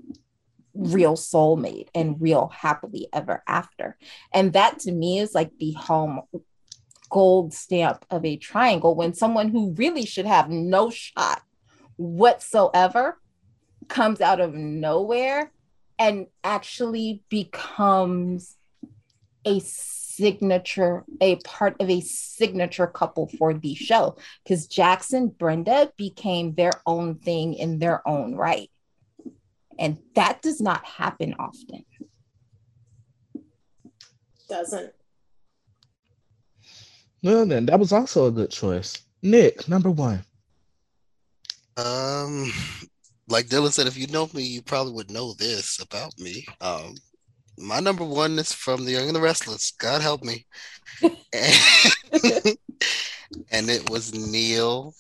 real 0.74 1.16
soulmate 1.16 1.88
and 1.96 2.22
real 2.22 2.48
happily 2.48 3.08
ever 3.14 3.44
after. 3.48 3.98
And 4.34 4.54
that 4.54 4.80
to 4.80 4.92
me 4.92 5.20
is 5.20 5.34
like 5.34 5.52
the 5.58 5.72
home 5.72 6.22
gold 7.10 7.54
stamp 7.54 8.06
of 8.10 8.26
a 8.26 8.38
triangle 8.38 8.96
when 8.96 9.14
someone 9.14 9.50
who 9.50 9.74
really 9.74 10.06
should 10.06 10.26
have 10.26 10.50
no 10.50 10.90
shot 10.90 11.42
whatsoever 11.96 13.20
comes 13.88 14.20
out 14.20 14.42
of 14.42 14.54
nowhere 14.54 15.52
and 15.98 16.28
actually 16.44 17.24
becomes 17.30 18.58
a 19.46 19.60
signature, 20.16 21.04
a 21.22 21.36
part 21.38 21.76
of 21.80 21.90
a 21.90 22.02
signature 22.02 22.88
couple 22.88 23.28
for 23.28 23.54
the 23.54 23.76
show. 23.76 24.18
Because 24.44 24.68
Jax 24.68 25.14
and 25.14 25.38
Brenda 25.38 25.92
became 25.98 26.56
their 26.56 26.72
own 26.86 27.16
thing 27.16 27.54
in 27.54 27.80
their 27.80 28.08
own 28.08 28.36
right. 28.36 28.70
And 29.78 29.98
that 30.16 30.42
does 30.42 30.62
not 30.62 30.86
happen 30.86 31.36
often. 31.38 31.86
doesn't. 34.48 34.94
Well, 37.24 37.46
then 37.46 37.66
that 37.66 37.80
was 37.80 37.92
also 37.92 38.28
a 38.28 38.32
good 38.32 38.52
choice. 38.52 39.02
Nick, 39.22 39.68
number 39.68 39.90
one. 39.90 40.24
Um, 41.78 42.52
like 43.28 43.48
Dylan 43.48 43.72
said, 43.72 43.88
if 43.88 43.98
you 43.98 44.08
know 44.08 44.30
me, 44.34 44.44
you 44.44 44.62
probably 44.62 44.94
would 44.94 45.12
know 45.12 45.34
this 45.34 45.82
about 45.82 46.18
me. 46.20 46.46
Um, 46.62 46.96
my 47.58 47.80
number 47.80 48.04
one 48.04 48.38
is 48.40 48.54
from 48.54 48.86
The 48.86 48.92
Young 48.92 49.08
and 49.08 49.16
the 49.16 49.22
Restless. 49.22 49.72
God 49.72 50.02
help 50.02 50.24
me. 50.24 50.46
and, 51.02 51.14
and 53.52 53.70
it 53.70 53.90
was 53.90 54.14
Neil, 54.14 54.94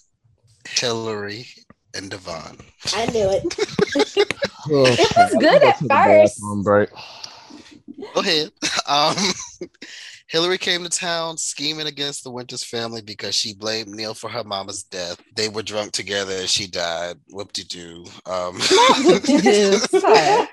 Hillary, 0.67 1.47
and 1.95 2.09
Devon. 2.09 2.57
I 2.93 3.05
knew 3.07 3.29
it. 3.29 4.25
It 4.67 5.15
was 5.15 5.35
good 5.39 5.61
at 5.61 5.77
first. 5.77 6.41
Break. 6.63 6.89
Go 8.15 8.21
ahead. 8.21 8.49
Um, 8.87 9.15
Hillary 10.27 10.57
came 10.57 10.83
to 10.83 10.89
town 10.89 11.37
scheming 11.37 11.85
against 11.85 12.23
the 12.23 12.31
Winters 12.31 12.63
family 12.63 13.01
because 13.01 13.35
she 13.35 13.53
blamed 13.53 13.89
Neil 13.89 14.15
for 14.15 14.27
her 14.29 14.43
mama's 14.43 14.81
death. 14.81 15.21
They 15.35 15.49
were 15.49 15.61
drunk 15.61 15.91
together 15.91 16.33
and 16.33 16.49
she 16.49 16.65
died. 16.65 17.17
Whoop 17.29 17.53
de 17.53 17.63
doo. 17.63 18.05
Um, 18.25 18.59
Sorry. 18.59 20.47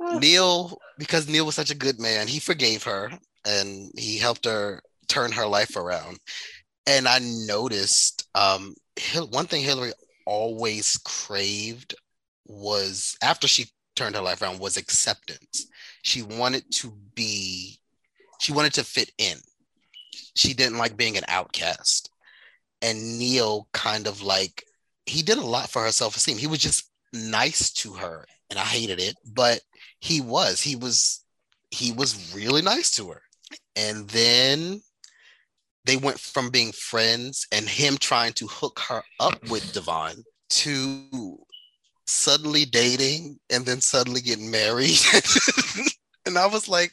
Neil, 0.20 0.78
because 0.98 1.28
Neil 1.28 1.46
was 1.46 1.54
such 1.54 1.70
a 1.70 1.76
good 1.76 2.00
man, 2.00 2.26
he 2.26 2.38
forgave 2.38 2.82
her 2.84 3.10
and 3.44 3.90
he 3.96 4.18
helped 4.18 4.44
her 4.44 4.82
turn 5.08 5.32
her 5.32 5.46
life 5.46 5.76
around. 5.76 6.18
And 6.86 7.08
I 7.08 7.18
noticed 7.20 8.26
um, 8.34 8.74
one 9.30 9.46
thing 9.46 9.62
Hillary 9.62 9.92
always 10.26 10.96
craved 11.04 11.94
was 12.46 13.16
after 13.22 13.48
she 13.48 13.66
turned 13.94 14.16
her 14.16 14.22
life 14.22 14.42
around 14.42 14.60
was 14.60 14.76
acceptance. 14.76 15.66
She 16.02 16.22
wanted 16.22 16.70
to 16.72 16.92
be, 17.14 17.78
she 18.40 18.52
wanted 18.52 18.74
to 18.74 18.84
fit 18.84 19.12
in. 19.18 19.38
She 20.34 20.52
didn't 20.52 20.78
like 20.78 20.96
being 20.96 21.16
an 21.16 21.24
outcast. 21.28 22.10
And 22.82 23.18
Neil 23.18 23.68
kind 23.72 24.06
of 24.06 24.20
like, 24.22 24.64
he 25.06 25.22
did 25.22 25.38
a 25.38 25.44
lot 25.44 25.70
for 25.70 25.82
her 25.82 25.92
self 25.92 26.16
esteem. 26.16 26.36
He 26.36 26.46
was 26.46 26.58
just 26.58 26.90
nice 27.12 27.70
to 27.72 27.94
her 27.94 28.26
and 28.50 28.58
I 28.58 28.64
hated 28.64 29.00
it, 29.00 29.16
but 29.24 29.60
he 30.04 30.20
was, 30.20 30.60
he 30.60 30.76
was, 30.76 31.24
he 31.70 31.90
was 31.90 32.34
really 32.36 32.60
nice 32.60 32.94
to 32.94 33.08
her. 33.08 33.22
And 33.74 34.06
then 34.10 34.82
they 35.86 35.96
went 35.96 36.20
from 36.20 36.50
being 36.50 36.72
friends 36.72 37.46
and 37.50 37.66
him 37.66 37.96
trying 37.96 38.34
to 38.34 38.46
hook 38.46 38.80
her 38.86 39.02
up 39.18 39.48
with 39.48 39.72
Devon 39.72 40.22
to 40.50 41.38
suddenly 42.06 42.66
dating 42.66 43.40
and 43.48 43.64
then 43.64 43.80
suddenly 43.80 44.20
getting 44.20 44.50
married. 44.50 44.98
and 46.26 46.36
I 46.36 46.48
was 46.48 46.68
like, 46.68 46.92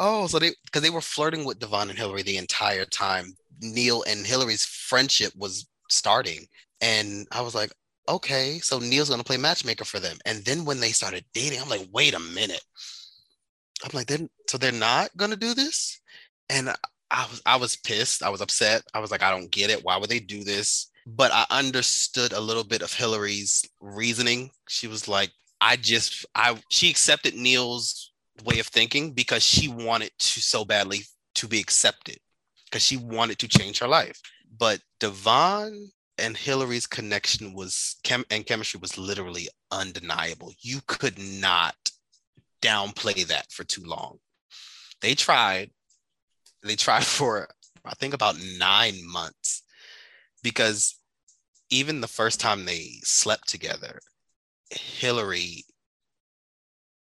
oh, 0.00 0.26
so 0.26 0.40
they 0.40 0.50
because 0.64 0.82
they 0.82 0.90
were 0.90 1.00
flirting 1.00 1.44
with 1.44 1.60
Devon 1.60 1.88
and 1.88 1.96
Hillary 1.96 2.22
the 2.22 2.36
entire 2.36 2.84
time. 2.84 3.32
Neil 3.60 4.02
and 4.08 4.26
Hillary's 4.26 4.64
friendship 4.64 5.32
was 5.36 5.68
starting. 5.88 6.48
And 6.80 7.28
I 7.30 7.42
was 7.42 7.54
like, 7.54 7.70
okay, 8.08 8.58
so 8.60 8.78
Neil's 8.78 9.10
gonna 9.10 9.24
play 9.24 9.36
matchmaker 9.36 9.84
for 9.84 10.00
them. 10.00 10.18
And 10.26 10.44
then 10.44 10.64
when 10.64 10.80
they 10.80 10.90
started 10.90 11.24
dating, 11.34 11.60
I'm 11.60 11.68
like, 11.68 11.86
wait 11.92 12.14
a 12.14 12.20
minute. 12.20 12.62
I'm 13.84 13.90
like, 13.92 14.06
then 14.06 14.28
so 14.48 14.58
they're 14.58 14.72
not 14.72 15.16
gonna 15.16 15.36
do 15.36 15.54
this? 15.54 16.00
And 16.50 16.70
I 17.10 17.26
was 17.30 17.42
I 17.46 17.56
was 17.56 17.76
pissed. 17.76 18.22
I 18.22 18.28
was 18.28 18.40
upset. 18.40 18.82
I 18.94 19.00
was 19.00 19.10
like, 19.10 19.22
I 19.22 19.30
don't 19.30 19.50
get 19.50 19.70
it. 19.70 19.84
Why 19.84 19.96
would 19.96 20.10
they 20.10 20.20
do 20.20 20.44
this? 20.44 20.90
But 21.06 21.32
I 21.32 21.46
understood 21.50 22.32
a 22.32 22.40
little 22.40 22.64
bit 22.64 22.82
of 22.82 22.92
Hillary's 22.92 23.64
reasoning. 23.80 24.50
She 24.68 24.86
was 24.86 25.08
like, 25.08 25.30
I 25.60 25.76
just 25.76 26.26
I 26.34 26.60
she 26.70 26.90
accepted 26.90 27.34
Neil's 27.34 28.12
way 28.44 28.58
of 28.58 28.66
thinking 28.66 29.12
because 29.12 29.42
she 29.42 29.68
wanted 29.68 30.12
to 30.18 30.40
so 30.40 30.64
badly 30.64 31.00
to 31.34 31.48
be 31.48 31.60
accepted 31.60 32.18
because 32.64 32.82
she 32.82 32.96
wanted 32.96 33.38
to 33.38 33.48
change 33.48 33.78
her 33.78 33.88
life. 33.88 34.20
But 34.58 34.80
Devon 35.00 35.90
and 36.18 36.36
Hillary's 36.36 36.86
connection 36.86 37.54
was 37.54 37.96
chem 38.02 38.24
and 38.30 38.46
chemistry 38.46 38.78
was 38.80 38.98
literally 38.98 39.48
undeniable. 39.70 40.52
You 40.60 40.80
could 40.86 41.18
not 41.18 41.74
downplay 42.62 43.26
that 43.26 43.50
for 43.50 43.64
too 43.64 43.84
long. 43.84 44.18
They 45.00 45.14
tried. 45.14 45.70
They 46.62 46.76
tried 46.76 47.04
for 47.04 47.48
I 47.84 47.94
think 47.94 48.14
about 48.14 48.36
nine 48.58 48.96
months 49.06 49.62
because 50.42 50.98
even 51.70 52.00
the 52.00 52.08
first 52.08 52.40
time 52.40 52.64
they 52.64 52.98
slept 53.02 53.48
together, 53.48 54.00
Hillary 54.70 55.64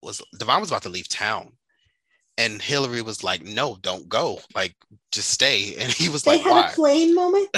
was 0.01 0.21
Devon 0.37 0.61
was 0.61 0.69
about 0.69 0.83
to 0.83 0.89
leave 0.89 1.09
town. 1.09 1.53
And 2.37 2.61
Hillary 2.61 3.01
was 3.01 3.23
like, 3.23 3.43
no, 3.43 3.77
don't 3.81 4.07
go. 4.07 4.39
Like, 4.53 4.75
just 5.11 5.29
stay. 5.31 5.75
And 5.79 5.91
he 5.91 6.07
was 6.09 6.21
They 6.23 6.31
like, 6.31 6.43
"They 6.43 6.49
had 6.49 6.51
why? 6.51 6.67
a 6.67 6.73
plane 6.75 7.15
moment. 7.15 7.49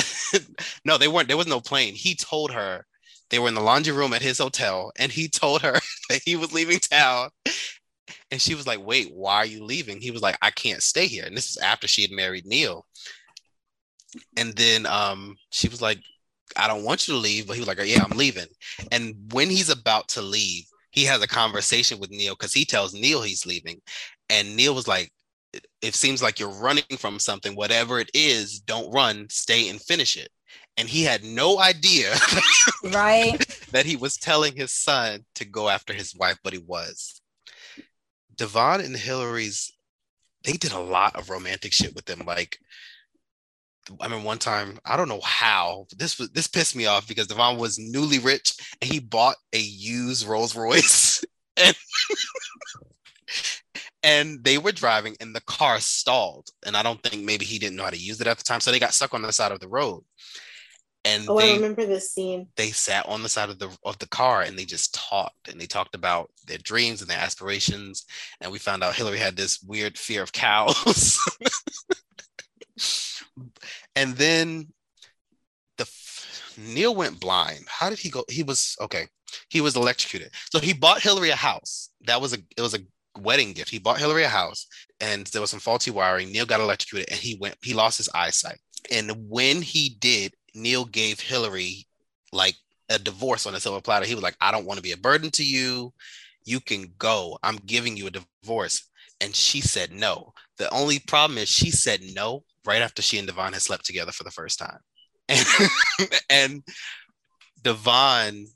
no, 0.86 0.98
they 0.98 1.08
weren't. 1.08 1.28
There 1.28 1.38
was 1.38 1.48
no 1.48 1.60
plane. 1.60 1.94
He 1.96 2.16
told 2.16 2.52
her 2.52 2.86
they 3.30 3.40
were 3.40 3.50
in 3.50 3.56
the 3.56 3.62
laundry 3.62 3.94
room 3.94 4.14
at 4.14 4.22
his 4.22 4.38
hotel, 4.38 4.92
and 4.98 5.12
he 5.12 5.28
told 5.28 5.62
her 5.62 5.74
that 6.10 6.22
he 6.26 6.36
was 6.36 6.54
leaving 6.54 6.80
town. 6.80 7.30
And 8.32 8.42
she 8.42 8.56
was 8.56 8.66
like, 8.68 8.80
"Wait, 8.86 9.14
why 9.14 9.38
are 9.38 9.46
you 9.46 9.64
leaving?" 9.64 10.02
He 10.02 10.12
was 10.12 10.22
like, 10.22 10.38
"I 10.42 10.52
can't 10.52 10.82
stay 10.84 11.08
here." 11.08 11.26
And 11.26 11.36
this 11.36 11.50
is 11.50 11.58
after 11.58 11.88
she 11.88 12.02
had 12.04 12.12
married 12.12 12.46
Neil. 12.46 12.86
And 14.38 14.54
then 14.56 14.86
um, 14.86 15.36
she 15.52 15.68
was 15.70 15.82
like, 15.82 16.00
I 16.56 16.68
don't 16.68 16.84
want 16.84 17.08
you 17.08 17.14
to 17.14 17.20
leave, 17.20 17.48
but 17.48 17.54
he 17.54 17.62
was 17.62 17.68
like, 17.68 17.80
yeah, 17.84 18.04
I'm 18.04 18.18
leaving. 18.18 18.48
And 18.92 19.16
when 19.32 19.50
he's 19.50 19.70
about 19.70 20.08
to 20.10 20.22
leave, 20.22 20.64
he 20.92 21.06
has 21.06 21.22
a 21.22 21.28
conversation 21.28 22.00
with 22.00 22.12
Neil 22.12 22.36
because 22.36 22.54
he 22.54 22.66
tells 22.66 22.94
Neil 22.94 23.22
he's 23.22 23.46
leaving. 23.46 23.82
And 24.30 24.56
Neil 24.56 24.76
was 24.76 24.88
like, 24.88 25.12
it 25.82 25.96
seems 25.96 26.22
like 26.22 26.40
you're 26.40 26.62
running 26.62 26.84
from 26.98 27.20
something, 27.20 27.56
whatever 27.56 28.00
it 28.00 28.12
is, 28.14 28.60
don't 28.60 28.92
run, 28.92 29.28
stay 29.30 29.70
and 29.70 29.82
finish 29.82 30.18
it. 30.18 30.30
And 30.78 30.88
he 30.88 31.04
had 31.04 31.24
no 31.24 31.60
idea 31.60 32.14
right 32.84 33.38
that 33.72 33.86
he 33.86 33.96
was 33.96 34.18
telling 34.18 34.56
his 34.56 34.72
son 34.72 35.26
to 35.36 35.46
go 35.46 35.68
after 35.68 35.94
his 35.94 36.16
wife, 36.16 36.38
but 36.44 36.54
he 36.54 36.60
was. 36.60 37.22
Devon 38.36 38.82
and 38.82 38.96
Hillary's 38.96 39.72
they 40.44 40.54
did 40.54 40.72
a 40.72 40.80
lot 40.80 41.16
of 41.16 41.30
romantic 41.30 41.74
shit 41.74 41.96
with 41.96 42.06
them. 42.06 42.24
Like, 42.26 42.58
I 44.00 44.08
mean, 44.08 44.24
one 44.24 44.38
time, 44.38 44.80
I 44.86 44.98
don't 44.98 45.10
know 45.10 45.22
how, 45.24 45.86
this 45.98 46.18
was 46.20 46.30
this 46.32 46.48
pissed 46.48 46.76
me 46.76 46.86
off 46.86 47.08
because 47.08 47.28
Devon 47.28 47.58
was 47.58 47.78
newly 47.80 48.20
rich 48.20 48.54
and 48.82 48.92
he 48.92 49.00
bought 49.00 49.36
a 49.54 49.60
used 49.60 50.28
Rolls 50.28 50.56
Royce. 50.56 51.24
and 51.58 51.76
and 54.04 54.44
they 54.44 54.58
were 54.58 54.72
driving 54.72 55.16
and 55.20 55.36
the 55.36 55.42
car 55.42 55.80
stalled 55.80 56.48
and 56.66 56.76
i 56.78 56.82
don't 56.82 57.02
think 57.04 57.24
maybe 57.24 57.46
he 57.46 57.60
didn't 57.60 57.76
know 57.76 57.84
how 57.84 57.90
to 57.90 57.98
use 57.98 58.20
it 58.22 58.28
at 58.28 58.38
the 58.38 58.44
time 58.44 58.60
so 58.62 58.72
they 58.72 58.80
got 58.80 58.94
stuck 58.94 59.14
on 59.14 59.22
the 59.22 59.32
side 59.32 59.52
of 59.52 59.60
the 59.60 59.68
road 59.68 60.02
and 61.06 61.26
Oh, 61.30 61.38
they, 61.40 61.52
I 61.52 61.56
remember 61.56 61.86
this 61.86 62.12
scene. 62.12 62.48
they 62.58 62.72
sat 62.72 63.06
on 63.08 63.24
the 63.24 63.30
side 63.30 63.50
of 63.50 63.60
the 63.60 63.70
of 63.84 63.98
the 64.00 64.08
car 64.08 64.42
and 64.42 64.58
they 64.58 64.66
just 64.66 64.94
talked 64.94 65.48
and 65.50 65.60
they 65.60 65.66
talked 65.66 65.96
about 65.96 66.30
their 66.46 66.58
dreams 66.58 67.02
and 67.02 67.10
their 67.10 67.20
aspirations 67.20 68.06
and 68.42 68.52
we 68.52 68.58
found 68.60 68.84
out 68.84 68.96
hillary 68.96 69.18
had 69.18 69.36
this 69.36 69.62
weird 69.62 69.98
fear 69.98 70.22
of 70.24 70.32
cows 70.32 71.20
and 73.96 74.16
then 74.16 74.68
the 75.78 75.90
neil 76.58 76.96
went 76.96 77.20
blind. 77.20 77.66
How 77.68 77.90
did 77.90 78.00
he 78.00 78.10
go? 78.10 78.24
He 78.30 78.44
was 78.44 78.76
okay 78.82 79.08
he 79.50 79.62
was 79.62 79.76
electrocuted. 79.76 80.32
So 80.52 80.60
he 80.60 80.74
bought 80.74 81.02
hillary 81.02 81.30
a 81.30 81.36
house. 81.36 81.90
That 82.06 82.22
was 82.22 82.34
a 82.34 82.38
it 82.58 82.62
was 82.62 82.74
a 82.74 82.80
wedding 83.20 83.54
gift. 83.54 83.70
He 83.70 83.80
bought 83.80 84.00
hillary 84.00 84.24
a 84.24 84.30
house 84.30 84.68
and 85.02 85.26
there 85.28 85.42
was 85.42 85.50
some 85.50 85.60
faulty 85.60 85.92
wiring. 85.92 86.32
Neil 86.32 86.46
got 86.46 86.60
electrocuted 86.60 87.10
and 87.10 87.20
he 87.20 87.38
went 87.40 87.56
he 87.62 87.74
lost 87.74 87.98
his 87.98 88.10
eyesight. 88.14 88.60
And 88.92 89.12
when 89.30 89.62
he 89.62 89.98
did 90.00 90.34
neil 90.56 90.86
gave 90.86 91.20
hillary 91.20 91.86
like 92.32 92.56
a 92.90 92.98
divorce 92.98 93.46
on 93.46 93.56
a 93.56 93.60
silver 93.60 93.82
platter. 93.82 94.06
He 94.06 94.16
was 94.16 94.24
like 94.24 94.38
i 94.42 94.52
don't 94.52 94.66
want 94.66 94.78
to 94.78 94.84
be 94.84 94.92
a 94.92 94.98
burden 94.98 95.32
to 95.32 95.44
you. 95.44 95.94
You 96.46 96.60
can 96.60 96.94
go. 96.98 97.38
I'm 97.44 97.58
giving 97.58 97.98
you 97.98 98.08
a 98.08 98.12
divorce. 98.12 98.88
And 99.22 99.36
she 99.36 99.62
said 99.62 99.92
no. 99.92 100.34
The 100.58 100.74
only 100.74 101.00
problem 101.00 101.38
is 101.38 101.50
she 101.50 101.72
said 101.72 102.02
no 102.02 102.44
right 102.66 102.82
after 102.82 103.02
she 103.02 103.18
and 103.18 103.28
devon 103.28 103.54
had 103.54 103.62
slept 103.62 103.86
together 103.86 104.12
for 104.12 104.24
the 104.24 104.32
first 104.32 104.60
time 104.60 104.80
and, 105.30 105.48
and 106.30 106.64
devon 107.62 108.48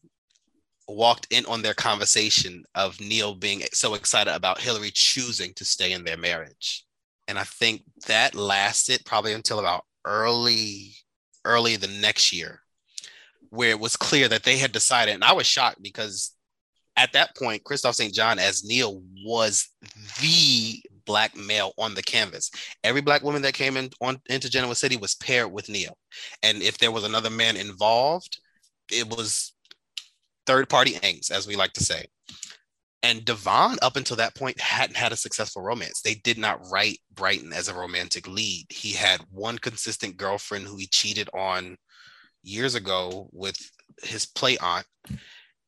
walked 0.88 1.27
in 1.31 1.45
on 1.45 1.61
their 1.61 1.73
conversation 1.73 2.63
of 2.75 2.99
Neil 2.99 3.35
being 3.35 3.63
so 3.71 3.93
excited 3.93 4.34
about 4.34 4.59
Hillary 4.59 4.91
choosing 4.93 5.53
to 5.55 5.65
stay 5.65 5.93
in 5.93 6.03
their 6.03 6.17
marriage. 6.17 6.85
And 7.27 7.39
I 7.39 7.43
think 7.43 7.84
that 8.07 8.35
lasted 8.35 9.05
probably 9.05 9.34
until 9.34 9.59
about 9.59 9.85
early, 10.03 10.95
early 11.45 11.77
the 11.77 11.88
next 11.88 12.34
year, 12.34 12.61
where 13.49 13.69
it 13.69 13.80
was 13.80 13.95
clear 13.95 14.27
that 14.27 14.43
they 14.43 14.57
had 14.57 14.71
decided. 14.71 15.13
And 15.13 15.23
I 15.23 15.34
was 15.34 15.47
shocked 15.47 15.81
because 15.81 16.31
at 16.97 17.13
that 17.13 17.35
point, 17.38 17.63
Kristoff 17.63 17.95
St. 17.95 18.13
John 18.13 18.39
as 18.39 18.63
Neil 18.63 19.01
was 19.25 19.69
the 20.21 20.81
black 21.05 21.35
male 21.35 21.73
on 21.77 21.93
the 21.93 22.03
canvas. 22.03 22.51
Every 22.84 23.01
black 23.01 23.23
woman 23.23 23.41
that 23.43 23.53
came 23.53 23.77
in 23.77 23.89
on 24.01 24.19
into 24.30 24.49
Genoa 24.49 24.75
City 24.75 24.97
was 24.97 25.15
paired 25.15 25.51
with 25.51 25.69
Neil. 25.69 25.97
And 26.41 26.61
if 26.61 26.77
there 26.77 26.91
was 26.91 27.03
another 27.03 27.30
man 27.30 27.57
involved, 27.57 28.39
it 28.91 29.09
was 29.09 29.53
third 30.45 30.69
party 30.69 30.93
angst, 30.95 31.31
as 31.31 31.47
we 31.47 31.55
like 31.55 31.73
to 31.73 31.84
say. 31.84 32.05
And 33.01 33.25
Devon, 33.25 33.77
up 33.81 33.97
until 33.97 34.15
that 34.17 34.35
point, 34.35 34.59
hadn't 34.61 34.95
had 34.95 35.11
a 35.11 35.17
successful 35.17 35.61
romance. 35.61 36.01
They 36.01 36.15
did 36.15 36.38
not 36.38 36.61
write 36.71 36.99
Bryton 37.13 37.51
as 37.51 37.67
a 37.67 37.73
romantic 37.73 38.27
lead. 38.27 38.65
He 38.69 38.93
had 38.93 39.19
one 39.30 39.57
consistent 39.57 40.15
girlfriend 40.15 40.67
who 40.67 40.77
he 40.77 40.88
cheated 40.88 41.30
on 41.34 41.75
years 42.43 42.75
ago 42.75 43.30
with 43.34 43.57
his 44.03 44.25
play 44.25 44.57
aunt. 44.57 44.85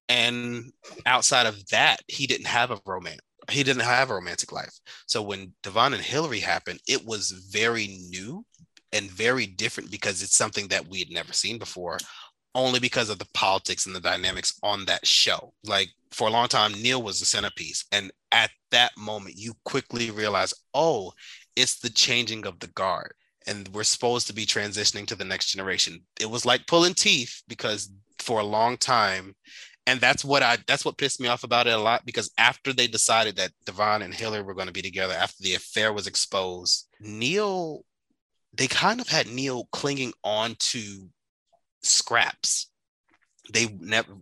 And 0.08 0.72
outside 1.06 1.46
of 1.46 1.68
that, 1.70 1.98
he 2.08 2.26
didn't 2.26 2.48
have 2.48 2.72
a 2.72 2.80
romance. 2.86 3.20
He 3.50 3.64
didn't 3.64 3.84
have 3.84 4.10
a 4.10 4.16
romantic 4.16 4.52
life. 4.52 4.74
So 5.06 5.22
when 5.22 5.54
Devon 5.64 5.94
and 5.94 6.02
Hillary 6.02 6.40
happened, 6.40 6.80
it 6.88 7.06
was 7.06 7.32
very 7.52 7.88
new 8.10 8.46
and 8.92 9.12
very 9.12 9.46
different 9.46 9.92
because 9.92 10.24
it's 10.24 10.36
something 10.36 10.68
that 10.70 10.88
we 10.88 11.00
had 11.00 11.12
never 11.12 11.34
seen 11.34 11.58
before 11.58 11.98
only 12.56 12.80
because 12.80 13.10
of 13.10 13.20
the 13.20 13.28
politics 13.34 13.86
and 13.86 13.94
the 13.94 14.00
dynamics 14.00 14.58
on 14.64 14.86
that 14.86 15.06
show. 15.06 15.54
Like 15.66 15.90
for 16.12 16.30
a 16.30 16.32
long 16.32 16.48
time, 16.48 16.72
Neil 16.72 17.04
was 17.04 17.20
the 17.20 17.26
centerpiece. 17.26 17.86
And 17.92 18.12
at 18.32 18.50
that 18.72 18.94
moment, 18.98 19.36
you 19.38 19.54
quickly 19.66 20.10
realize, 20.10 20.54
oh, 20.74 21.12
it's 21.56 21.80
the 21.80 21.90
changing 21.90 22.48
of 22.48 22.60
the 22.60 22.68
guard. 22.68 23.14
And 23.46 23.68
we're 23.74 23.84
supposed 23.84 24.26
to 24.28 24.34
be 24.34 24.46
transitioning 24.46 25.06
to 25.08 25.16
the 25.16 25.26
next 25.26 25.52
generation. 25.52 26.00
It 26.20 26.30
was 26.32 26.46
like 26.46 26.66
pulling 26.66 26.96
teeth 26.96 27.44
because 27.48 27.92
for 28.20 28.40
a 28.40 28.46
long 28.46 28.78
time, 28.78 29.36
and 29.88 30.00
that's 30.00 30.26
what 30.26 30.42
I 30.44 30.58
that's 30.68 30.84
what 30.84 30.98
pissed 30.98 31.22
me 31.22 31.28
off 31.28 31.44
about 31.44 31.68
it 31.68 31.74
a 31.74 31.78
lot 31.78 32.06
because 32.06 32.32
after 32.38 32.74
they 32.74 32.88
decided 32.88 33.36
that 33.36 33.52
Devon 33.66 34.02
and 34.02 34.14
Hillary 34.14 34.44
were 34.44 34.56
going 34.56 34.68
to 34.68 34.74
be 34.74 34.82
together, 34.82 35.14
after 35.14 35.44
the 35.44 35.56
affair 35.56 35.94
was 35.94 36.08
exposed, 36.08 36.88
Neil, 37.00 37.84
they 38.54 38.68
kind 38.68 39.00
of 39.00 39.08
had 39.08 39.28
Neil 39.28 39.68
clinging 39.72 40.14
on 40.24 40.56
to 40.60 41.08
scraps. 41.82 42.72
They 43.54 43.68
never 43.80 44.14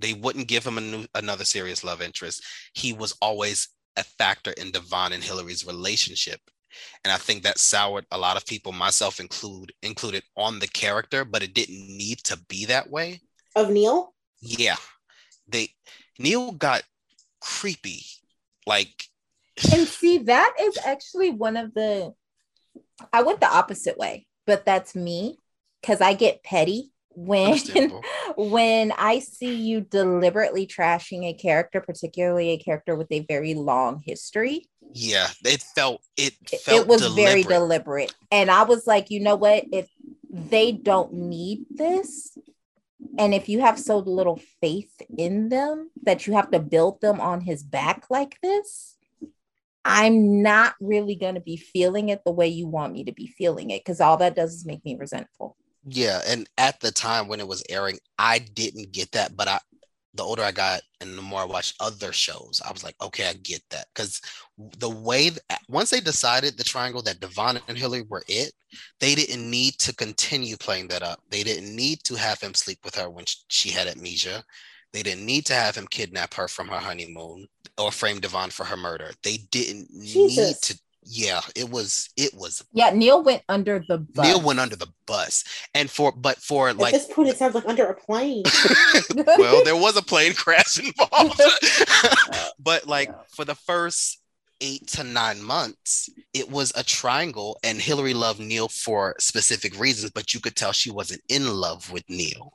they 0.00 0.14
wouldn't 0.14 0.48
give 0.48 0.66
him 0.66 0.78
a 0.78 0.80
new, 0.80 1.06
another 1.14 1.44
serious 1.44 1.84
love 1.84 2.02
interest. 2.02 2.42
He 2.72 2.92
was 2.92 3.16
always 3.20 3.68
a 3.96 4.02
factor 4.02 4.52
in 4.52 4.70
Devon 4.70 5.12
and 5.12 5.22
Hillary's 5.22 5.66
relationship. 5.66 6.40
And 7.04 7.12
I 7.12 7.16
think 7.16 7.42
that 7.42 7.58
soured 7.58 8.06
a 8.10 8.18
lot 8.18 8.36
of 8.36 8.46
people, 8.46 8.72
myself 8.72 9.20
include 9.20 9.72
included, 9.82 10.22
on 10.36 10.58
the 10.58 10.68
character, 10.68 11.24
but 11.24 11.42
it 11.42 11.54
didn't 11.54 11.86
need 11.86 12.18
to 12.24 12.38
be 12.48 12.64
that 12.66 12.90
way. 12.90 13.20
Of 13.56 13.70
Neil? 13.70 14.14
Yeah. 14.40 14.76
They 15.48 15.70
Neil 16.18 16.52
got 16.52 16.82
creepy. 17.40 18.02
Like 18.66 19.10
and 19.72 19.86
see 19.86 20.18
that 20.18 20.54
is 20.60 20.78
actually 20.84 21.30
one 21.30 21.56
of 21.56 21.74
the 21.74 22.12
i 23.12 23.22
went 23.22 23.40
the 23.40 23.52
opposite 23.52 23.98
way 23.98 24.26
but 24.46 24.64
that's 24.64 24.94
me 24.94 25.36
because 25.80 26.00
i 26.00 26.14
get 26.14 26.42
petty 26.42 26.90
when 27.10 27.58
when 28.36 28.92
i 28.92 29.18
see 29.18 29.54
you 29.54 29.80
deliberately 29.80 30.66
trashing 30.66 31.24
a 31.24 31.34
character 31.34 31.80
particularly 31.80 32.50
a 32.50 32.58
character 32.58 32.94
with 32.94 33.10
a 33.10 33.20
very 33.20 33.54
long 33.54 34.02
history 34.04 34.66
yeah, 34.92 35.28
it 35.44 35.62
felt 35.62 36.02
it 36.16 36.34
it- 36.52 36.60
felt 36.60 36.80
it 36.80 36.88
was 36.88 37.00
very 37.14 37.42
deliberate. 37.42 37.48
deliberate 37.48 38.14
and 38.32 38.50
i 38.50 38.62
was 38.62 38.86
like 38.86 39.10
you 39.10 39.20
know 39.20 39.36
what 39.36 39.64
if 39.72 39.88
they 40.32 40.72
don't 40.72 41.12
need 41.12 41.64
this 41.70 42.36
and 43.18 43.34
if 43.34 43.48
you 43.48 43.60
have 43.60 43.78
so 43.78 43.98
little 43.98 44.40
faith 44.60 45.02
in 45.16 45.48
them 45.48 45.90
that 46.02 46.26
you 46.26 46.32
have 46.32 46.50
to 46.50 46.58
build 46.58 47.00
them 47.00 47.20
on 47.20 47.40
his 47.40 47.62
back 47.62 48.04
like 48.10 48.38
this 48.42 48.96
i'm 49.84 50.42
not 50.42 50.74
really 50.80 51.14
going 51.14 51.34
to 51.34 51.40
be 51.40 51.56
feeling 51.56 52.08
it 52.08 52.22
the 52.24 52.32
way 52.32 52.46
you 52.46 52.66
want 52.66 52.92
me 52.92 53.04
to 53.04 53.12
be 53.12 53.26
feeling 53.26 53.70
it 53.70 53.80
because 53.80 54.00
all 54.00 54.16
that 54.16 54.36
does 54.36 54.54
is 54.54 54.66
make 54.66 54.84
me 54.84 54.96
resentful. 54.96 55.56
Yeah, 55.86 56.20
and 56.26 56.48
at 56.58 56.80
the 56.80 56.90
time 56.90 57.26
when 57.26 57.40
it 57.40 57.48
was 57.48 57.62
airing, 57.68 57.98
I 58.18 58.38
didn't 58.38 58.92
get 58.92 59.12
that, 59.12 59.34
but 59.34 59.48
I 59.48 59.60
the 60.14 60.22
older 60.24 60.42
I 60.42 60.52
got 60.52 60.80
and 61.00 61.16
the 61.16 61.22
more 61.22 61.40
I 61.40 61.44
watched 61.44 61.76
other 61.80 62.12
shows, 62.12 62.60
I 62.66 62.72
was 62.72 62.82
like, 62.82 62.96
okay, 63.00 63.28
I 63.28 63.34
get 63.34 63.62
that. 63.70 63.86
Because 63.94 64.20
the 64.78 64.90
way 64.90 65.30
th- 65.30 65.40
once 65.68 65.90
they 65.90 66.00
decided 66.00 66.56
the 66.56 66.64
triangle 66.64 67.02
that 67.02 67.20
Devon 67.20 67.60
and 67.68 67.78
Hillary 67.78 68.04
were 68.08 68.24
it, 68.28 68.52
they 68.98 69.14
didn't 69.14 69.48
need 69.48 69.74
to 69.78 69.94
continue 69.94 70.56
playing 70.56 70.88
that 70.88 71.02
up. 71.02 71.20
They 71.30 71.42
didn't 71.42 71.74
need 71.74 72.02
to 72.04 72.16
have 72.16 72.40
him 72.40 72.54
sleep 72.54 72.78
with 72.84 72.96
her 72.96 73.08
when 73.08 73.24
she 73.48 73.70
had 73.70 73.86
amnesia. 73.86 74.44
They 74.92 75.02
didn't 75.02 75.24
need 75.24 75.46
to 75.46 75.54
have 75.54 75.76
him 75.76 75.86
kidnap 75.86 76.34
her 76.34 76.48
from 76.48 76.68
her 76.68 76.78
honeymoon 76.78 77.46
or 77.78 77.92
frame 77.92 78.20
Devon 78.20 78.50
for 78.50 78.64
her 78.64 78.76
murder. 78.76 79.12
They 79.22 79.38
didn't 79.50 79.92
need 79.92 80.56
to. 80.62 80.78
Yeah, 81.02 81.40
it 81.56 81.70
was 81.70 82.10
it 82.16 82.34
was 82.34 82.62
yeah 82.72 82.90
neil 82.90 83.22
went 83.22 83.42
under 83.48 83.82
the 83.88 83.98
bus 83.98 84.26
Neil 84.26 84.40
went 84.40 84.60
under 84.60 84.76
the 84.76 84.88
bus, 85.06 85.44
and 85.74 85.90
for 85.90 86.12
but 86.12 86.36
for 86.38 86.68
At 86.68 86.76
like 86.76 86.92
this 86.92 87.12
point, 87.12 87.30
it 87.30 87.36
sounds 87.36 87.54
like 87.54 87.66
under 87.66 87.86
a 87.86 87.94
plane. 87.94 88.44
well, 89.38 89.64
there 89.64 89.76
was 89.76 89.96
a 89.96 90.02
plane 90.02 90.34
crash 90.34 90.78
involved. 90.78 91.40
but 92.58 92.86
like 92.86 93.10
for 93.30 93.44
the 93.44 93.54
first 93.54 94.20
eight 94.60 94.86
to 94.88 95.04
nine 95.04 95.42
months, 95.42 96.08
it 96.34 96.50
was 96.50 96.72
a 96.76 96.84
triangle, 96.84 97.58
and 97.64 97.80
Hillary 97.80 98.14
loved 98.14 98.40
Neil 98.40 98.68
for 98.68 99.14
specific 99.18 99.78
reasons, 99.78 100.12
but 100.12 100.34
you 100.34 100.40
could 100.40 100.56
tell 100.56 100.72
she 100.72 100.90
wasn't 100.90 101.22
in 101.28 101.48
love 101.48 101.90
with 101.90 102.04
Neil. 102.08 102.52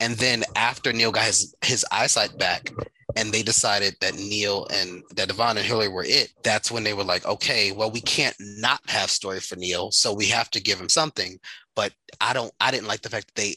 And 0.00 0.16
then 0.16 0.44
after 0.56 0.92
Neil 0.92 1.12
got 1.12 1.24
his, 1.24 1.54
his 1.62 1.86
eyesight 1.90 2.36
back, 2.38 2.70
and 3.16 3.32
they 3.32 3.42
decided 3.42 3.96
that 4.00 4.14
Neil 4.14 4.66
and 4.72 5.02
that 5.16 5.28
Devon 5.28 5.56
and 5.56 5.66
Hillary 5.66 5.88
were 5.88 6.04
it, 6.04 6.32
that's 6.44 6.70
when 6.70 6.84
they 6.84 6.92
were 6.92 7.04
like, 7.04 7.24
okay, 7.26 7.72
well, 7.72 7.90
we 7.90 8.00
can't 8.00 8.36
not 8.40 8.80
have 8.88 9.10
story 9.10 9.40
for 9.40 9.56
Neil, 9.56 9.90
so 9.90 10.12
we 10.12 10.26
have 10.26 10.50
to 10.50 10.60
give 10.60 10.78
him 10.78 10.88
something. 10.88 11.38
But 11.74 11.92
I 12.20 12.32
don't, 12.32 12.52
I 12.60 12.70
didn't 12.70 12.88
like 12.88 13.00
the 13.00 13.08
fact 13.08 13.28
that 13.28 13.40
they 13.40 13.56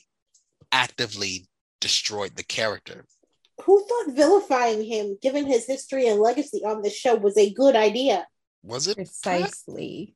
actively 0.72 1.48
destroyed 1.82 2.36
the 2.36 2.44
character. 2.44 3.06
Who 3.64 3.86
thought 3.86 4.16
vilifying 4.16 4.84
him, 4.84 5.18
given 5.22 5.46
his 5.46 5.68
history 5.68 6.08
and 6.08 6.20
legacy 6.20 6.64
on 6.66 6.82
the 6.82 6.90
show, 6.90 7.16
was 7.16 7.38
a 7.38 7.52
good 7.54 7.76
idea? 7.76 8.26
Was 8.64 8.88
it? 8.88 8.96
Precisely. 8.96 10.16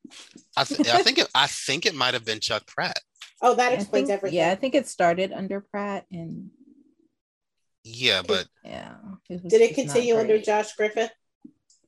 I, 0.55 0.63
th- 0.63 0.87
I 0.87 1.01
think 1.01 1.17
it. 1.17 1.27
I 1.35 1.47
think 1.47 1.85
it 1.85 1.95
might 1.95 2.13
have 2.13 2.25
been 2.25 2.39
Chuck 2.39 2.65
Pratt. 2.67 2.99
Oh, 3.41 3.55
that 3.55 3.73
explains 3.73 4.07
think- 4.07 4.17
everything. 4.17 4.37
Yeah, 4.39 4.51
I 4.51 4.55
think 4.55 4.75
it 4.75 4.87
started 4.87 5.33
under 5.33 5.59
Pratt 5.59 6.05
and 6.11 6.49
Yeah, 7.83 8.21
but 8.25 8.47
yeah. 8.63 8.95
It 9.29 9.43
was 9.43 9.51
Did 9.51 9.61
it 9.61 9.75
continue 9.75 10.17
under. 10.17 10.39
Josh 10.39 10.73
Griffith? 10.75 11.11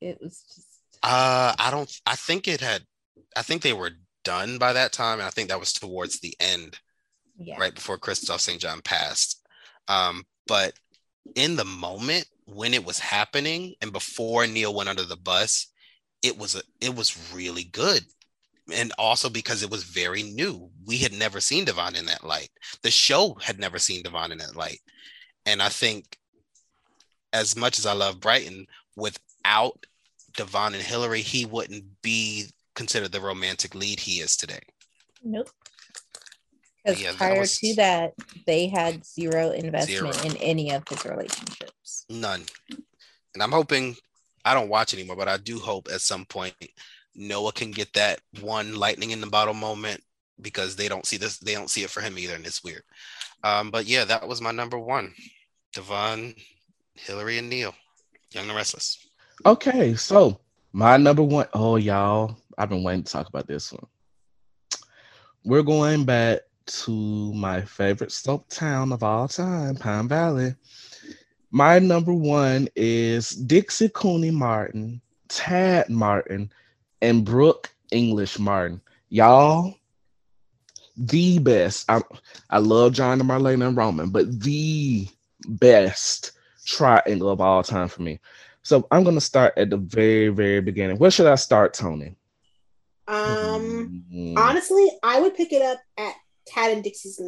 It 0.01 0.17
was 0.22 0.41
just 0.41 0.76
uh, 1.03 1.53
I 1.57 1.69
don't. 1.72 1.91
I 2.05 2.15
think 2.15 2.47
it 2.47 2.61
had. 2.61 2.81
I 3.35 3.41
think 3.41 3.61
they 3.61 3.73
were 3.73 3.91
done 4.23 4.57
by 4.57 4.73
that 4.73 4.91
time, 4.91 5.19
and 5.19 5.27
I 5.27 5.30
think 5.30 5.49
that 5.49 5.59
was 5.59 5.73
towards 5.73 6.19
the 6.19 6.34
end. 6.39 6.80
yeah. 7.38 7.57
right 7.57 7.76
before 7.76 7.97
Kristoff 7.97 8.39
St. 8.39 8.59
John 8.59 8.81
passed. 8.81 9.41
Um, 9.88 10.23
but 10.47 10.73
in 11.35 11.55
the 11.55 11.65
moment 11.65 12.26
when 12.45 12.73
it 12.73 12.85
was 12.85 12.99
happening 12.99 13.76
and 13.81 13.91
before 13.91 14.47
Neil 14.47 14.73
went 14.73 14.89
under 14.89 15.03
the 15.03 15.17
bus, 15.17 15.67
it 16.23 16.38
was 16.38 16.55
a, 16.55 16.61
it 16.81 16.95
was 16.95 17.31
really 17.34 17.65
good. 17.65 18.01
And 18.73 18.91
also 18.97 19.30
because 19.30 19.61
it 19.61 19.69
was 19.69 19.84
very 19.84 20.23
new. 20.23 20.72
We 20.85 20.97
had 20.97 21.13
never 21.13 21.39
seen 21.39 21.65
Devon 21.65 21.95
in 21.95 22.05
that 22.07 22.23
light. 22.23 22.49
The 22.81 22.89
show 22.89 23.38
had 23.41 23.59
never 23.59 23.77
seen 23.77 24.01
Devon 24.01 24.31
in 24.31 24.39
that 24.39 24.55
light. 24.55 24.80
And 25.45 25.61
I 25.61 25.69
think 25.69 26.17
as 27.34 27.55
much 27.55 27.77
as 27.80 27.85
I 27.85 27.93
love 27.93 28.19
Bryton, 28.19 28.67
without 28.95 29.85
Devon 30.35 30.73
and 30.73 30.84
Hillary, 30.84 31.22
he 31.22 31.45
wouldn't 31.45 31.84
be 32.01 32.47
considered 32.76 33.11
the 33.11 33.22
romantic 33.22 33.76
lead 33.76 33.99
he 33.99 34.19
is 34.19 34.35
today. 34.35 34.59
Nope. 35.23 35.49
Because 36.84 37.01
Yeah, 37.01 37.11
that 37.11 37.17
prior 37.17 37.39
was- 37.39 37.57
to 37.59 37.73
that, 37.76 38.13
they 38.45 38.67
had 38.67 39.05
zero 39.05 39.51
investment 39.51 40.15
Zero. 40.15 40.26
in 40.26 40.38
any 40.38 40.72
of 40.72 40.88
his 40.88 41.03
relationships. 41.05 42.05
None. 42.09 42.45
And 43.34 43.41
I'm 43.43 43.51
hoping 43.51 43.97
I 44.43 44.53
don't 44.53 44.69
watch 44.69 44.93
anymore, 44.93 45.15
but 45.15 45.27
I 45.27 45.38
do 45.38 45.59
hope 45.59 45.88
at 45.91 46.01
some 46.01 46.26
point 46.26 46.55
Noah 47.15 47.53
can 47.53 47.72
get 47.72 47.93
that 47.93 48.19
one 48.41 48.76
lightning 48.76 49.11
in 49.11 49.22
the 49.22 49.27
bottle 49.27 49.53
moment 49.53 50.03
because 50.41 50.76
they 50.76 50.88
don't 50.88 51.05
see 51.05 51.17
this, 51.17 51.38
they 51.39 51.53
don't 51.53 51.69
see 51.69 51.84
it 51.84 51.89
for 51.89 52.01
him 52.01 52.17
either, 52.19 52.35
and 52.35 52.45
it's 52.45 52.63
weird. 52.63 52.84
Um, 53.43 53.72
but 53.72 53.85
yeah, 53.85 54.05
that 54.05 54.27
was 54.27 54.41
my 54.41 54.51
number 54.51 54.77
one. 54.77 55.13
Devon, 55.76 56.34
Hillary, 56.93 57.38
and 57.38 57.49
Neil, 57.49 57.76
Young 58.31 58.47
and 58.47 58.56
Restless. 58.56 59.07
Okay, 59.45 59.93
so 59.95 60.39
my 60.72 60.95
number 60.95 61.22
one, 61.22 61.47
oh 61.53 61.76
y'all, 61.76 62.38
I've 62.57 62.69
been 62.69 62.81
waiting 62.81 63.03
to 63.03 63.11
talk 63.11 63.27
about 63.27 63.45
this 63.45 63.73
one. 63.73 63.85
We're 65.43 65.64
going 65.64 66.06
back 66.06 66.39
to 66.68 67.34
my 67.34 67.61
favorite 67.61 68.14
soap 68.14 68.47
town 68.47 68.93
of 68.93 69.03
all 69.03 69.27
time, 69.27 69.76
Pine 69.76 70.07
Valley. 70.07 70.56
My 71.52 71.80
number 71.80 72.14
one 72.14 72.69
is 72.77 73.31
Dixie 73.31 73.89
Cooney 73.89 74.31
Martin, 74.31 75.02
Tad 75.27 75.89
Martin, 75.89 76.52
and 77.02 77.26
Brooke 77.26 77.69
English 77.91 78.39
Martin. 78.39 78.80
Y'all, 79.10 79.76
the 80.95 81.38
best. 81.39 81.85
I, 81.89 82.02
I 82.49 82.60
love 82.60 82.93
John 82.93 83.19
and 83.19 83.30
Marlena 83.30 83.68
and 83.68 83.77
Roman, 83.77 84.10
but 84.10 84.39
the 84.41 85.10
best 85.47 86.34
triangle 86.65 87.30
of 87.30 87.41
all 87.41 87.63
time 87.63 87.88
for 87.88 88.01
me. 88.01 88.19
So 88.63 88.88
I'm 88.91 89.03
gonna 89.03 89.22
start 89.22 89.53
at 89.57 89.69
the 89.69 89.77
very, 89.77 90.30
very 90.30 90.61
beginning. 90.61 90.97
Where 90.97 91.11
should 91.11 91.27
I 91.27 91.35
start, 91.35 91.73
Tony? 91.73 92.15
Um, 93.07 94.01
Mm, 94.13 94.38
honestly, 94.38 94.89
I 95.03 95.19
would 95.19 95.35
pick 95.35 95.53
it 95.53 95.61
up 95.61 95.80
at 95.97 96.13
Tad 96.47 96.72
and 96.72 96.84
Dixie's. 96.84 97.19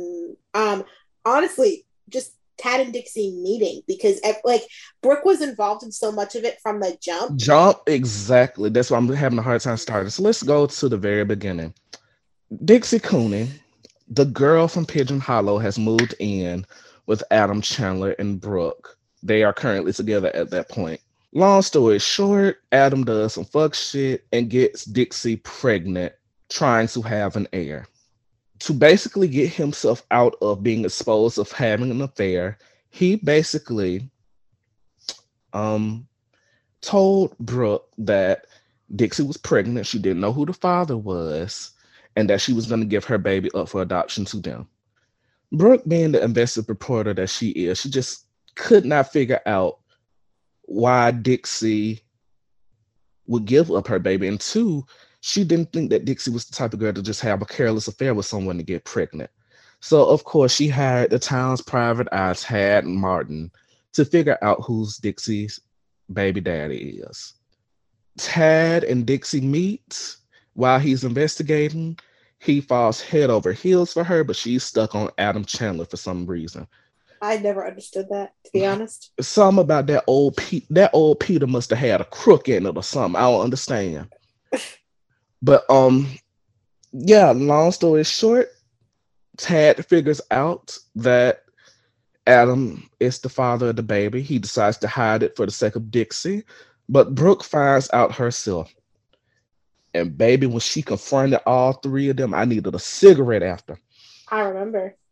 Um, 0.53 0.84
honestly, 1.26 1.85
just 2.10 2.34
Tad 2.57 2.81
and 2.81 2.94
Dixie 2.94 3.31
meeting 3.31 3.81
because 3.88 4.19
like 4.44 4.64
Brooke 5.02 5.26
was 5.26 5.41
involved 5.41 5.84
in 5.84 5.91
so 5.91 6.11
much 6.11 6.35
of 6.35 6.44
it 6.44 6.60
from 6.61 6.80
the 6.80 6.98
jump. 7.02 7.38
jump 7.38 7.80
exactly. 7.88 8.69
That's 8.69 8.89
why 8.89 8.98
I'm 8.98 9.07
having 9.10 9.39
a 9.39 9.44
hard 9.44 9.61
time 9.61 9.77
starting. 9.77 10.10
So 10.10 10.23
let's 10.23 10.41
go 10.44 10.65
to 10.65 10.89
the 10.89 10.98
very 10.98 11.23
beginning. 11.26 11.73
Dixie 12.65 12.99
Cooney, 12.99 13.49
the 14.10 14.26
girl 14.26 14.68
from 14.68 14.85
Pigeon 14.85 15.19
Hollow, 15.19 15.60
has 15.60 15.77
moved 15.77 16.15
in 16.19 16.65
with 17.08 17.24
Adam 17.32 17.62
Chandler 17.62 18.12
and 18.20 18.40
Brooke. 18.40 18.98
They 19.24 19.44
are 19.44 19.54
currently 19.54 19.94
together 19.94 20.34
at 20.36 20.52
that 20.52 20.70
point. 20.70 21.02
Long 21.34 21.62
story 21.62 22.00
short, 22.00 22.58
Adam 22.72 23.04
does 23.04 23.34
some 23.34 23.46
fuck 23.46 23.74
shit 23.74 24.26
and 24.32 24.50
gets 24.50 24.86
Dixie 24.86 25.38
pregnant, 25.38 26.14
trying 26.50 26.88
to 26.90 27.02
have 27.02 27.36
an 27.36 27.48
heir. 27.52 27.88
To 28.60 28.74
basically 28.74 29.28
get 29.28 29.52
himself 29.52 30.04
out 30.12 30.36
of 30.42 30.64
being 30.64 30.86
exposed 30.86 31.38
of 31.38 31.52
having 31.52 31.92
an 31.92 32.02
affair, 32.02 32.58
he 32.90 33.16
basically 33.18 34.10
um 35.54 36.08
told 36.82 37.38
Brooke 37.40 37.90
that 37.98 38.46
Dixie 38.96 39.24
was 39.24 39.38
pregnant, 39.38 39.86
she 39.86 40.00
didn't 40.00 40.22
know 40.22 40.34
who 40.34 40.46
the 40.46 40.54
father 40.54 40.96
was, 40.96 41.72
and 42.16 42.30
that 42.30 42.42
she 42.42 42.54
was 42.54 42.68
going 42.68 42.82
to 42.82 42.88
give 42.88 43.06
her 43.06 43.18
baby 43.18 43.50
up 43.54 43.70
for 43.70 43.82
adoption 43.82 44.26
to 44.26 44.38
them. 44.38 44.68
Brooke, 45.52 45.84
being 45.88 46.11
the 46.11 46.24
investigative 46.24 46.69
reporter 46.69 47.14
that 47.14 47.30
she 47.30 47.49
is, 47.49 47.80
she 47.80 47.90
just 47.90 48.26
could 48.56 48.86
not 48.86 49.11
figure 49.11 49.41
out 49.45 49.80
why 50.64 51.11
Dixie 51.11 52.02
would 53.28 53.45
give 53.45 53.72
up 53.72 53.88
her 53.88 53.99
baby. 53.99 54.28
And 54.28 54.40
two, 54.40 54.86
she 55.22 55.44
didn't 55.44 55.72
think 55.72 55.90
that 55.90 56.06
Dixie 56.06 56.32
was 56.32 56.45
the 56.45 56.56
type 56.56 56.74
of 56.74 56.80
girl 56.80 56.94
to 56.94 57.02
just 57.02 57.22
have 57.22 57.41
a 57.41 57.45
careless 57.45 57.88
affair 57.88 58.14
with 58.14 58.26
someone 58.26 58.57
to 58.57 58.64
get 58.64 58.84
pregnant. 58.84 59.30
So, 59.80 60.06
of 60.06 60.24
course, 60.24 60.53
she 60.53 60.68
hired 60.68 61.11
the 61.11 61.19
town's 61.19 61.61
private 61.61 62.07
eye, 62.11 62.34
Tad 62.34 62.86
Martin, 62.86 63.52
to 63.94 64.06
figure 64.06 64.38
out 64.41 64.64
who's 64.64 64.98
Dixie's 64.98 65.60
baby 66.11 66.41
daddy 66.41 67.02
is. 67.07 67.34
Tad 68.18 68.84
and 68.84 69.06
Dixie 69.06 69.41
meet 69.41 70.15
while 70.53 70.80
he's 70.80 71.03
investigating. 71.03 71.98
He 72.40 72.62
falls 72.62 73.02
head 73.02 73.30
over 73.30 73.52
heels 73.52 73.94
for 73.94 74.04
her, 74.04 74.24
but 74.24 74.36
she's 74.36 74.64
stuck 74.64 74.96
on 74.96 75.10
Adam 75.18 75.44
Chandler 75.44 75.86
for 75.86 75.98
some 75.98 76.26
reason. 76.26 76.68
I 77.22 77.38
never 77.38 77.66
understood 77.66 78.08
that, 78.10 78.34
to 78.46 78.52
be 78.52 78.66
honest. 78.66 79.12
Some 79.20 79.58
about 79.58 79.88
that 79.88 80.04
old 80.08 80.38
Pete. 80.38 80.66
That 80.70 80.92
old 80.94 81.20
Peter 81.20 81.48
must 81.48 81.72
have 81.72 81.80
had 81.80 82.02
a 82.02 82.06
crook 82.06 82.48
in 82.48 82.66
it 82.66 82.76
or 82.76 82.84
something. 82.84 83.20
I 83.20 83.30
don't 83.30 83.44
understand. 83.44 84.10
But 85.40 85.70
um, 85.70 86.08
yeah. 86.92 87.30
Long 87.30 87.72
story 87.72 88.04
short, 88.04 88.50
Tad 89.38 89.86
figures 89.86 90.20
out 90.32 90.76
that 90.96 91.44
Adam 92.26 92.90
is 93.00 93.20
the 93.20 93.30
father 93.30 93.70
of 93.70 93.76
the 93.76 93.84
baby. 93.84 94.22
He 94.22 94.40
decides 94.40 94.78
to 94.80 94.88
hide 94.88 95.22
it 95.22 95.36
for 95.36 95.46
the 95.46 95.52
sake 95.52 95.76
of 95.76 95.92
Dixie, 95.92 96.44
but 96.90 97.14
Brooke 97.14 97.44
finds 97.44 97.90
out 97.94 98.16
herself. 98.16 98.74
And 99.98 100.18
baby, 100.18 100.45
when 100.45 100.60
she 100.60 100.82
confronted 100.82 101.40
all 101.45 101.74
three 101.74 102.10
of 102.10 102.18
them, 102.18 102.34
I 102.34 102.45
needed 102.45 102.74
a 102.74 102.80
cigarette 102.80 103.44
after. 103.44 103.78
I 104.30 104.41
remember. 104.41 104.95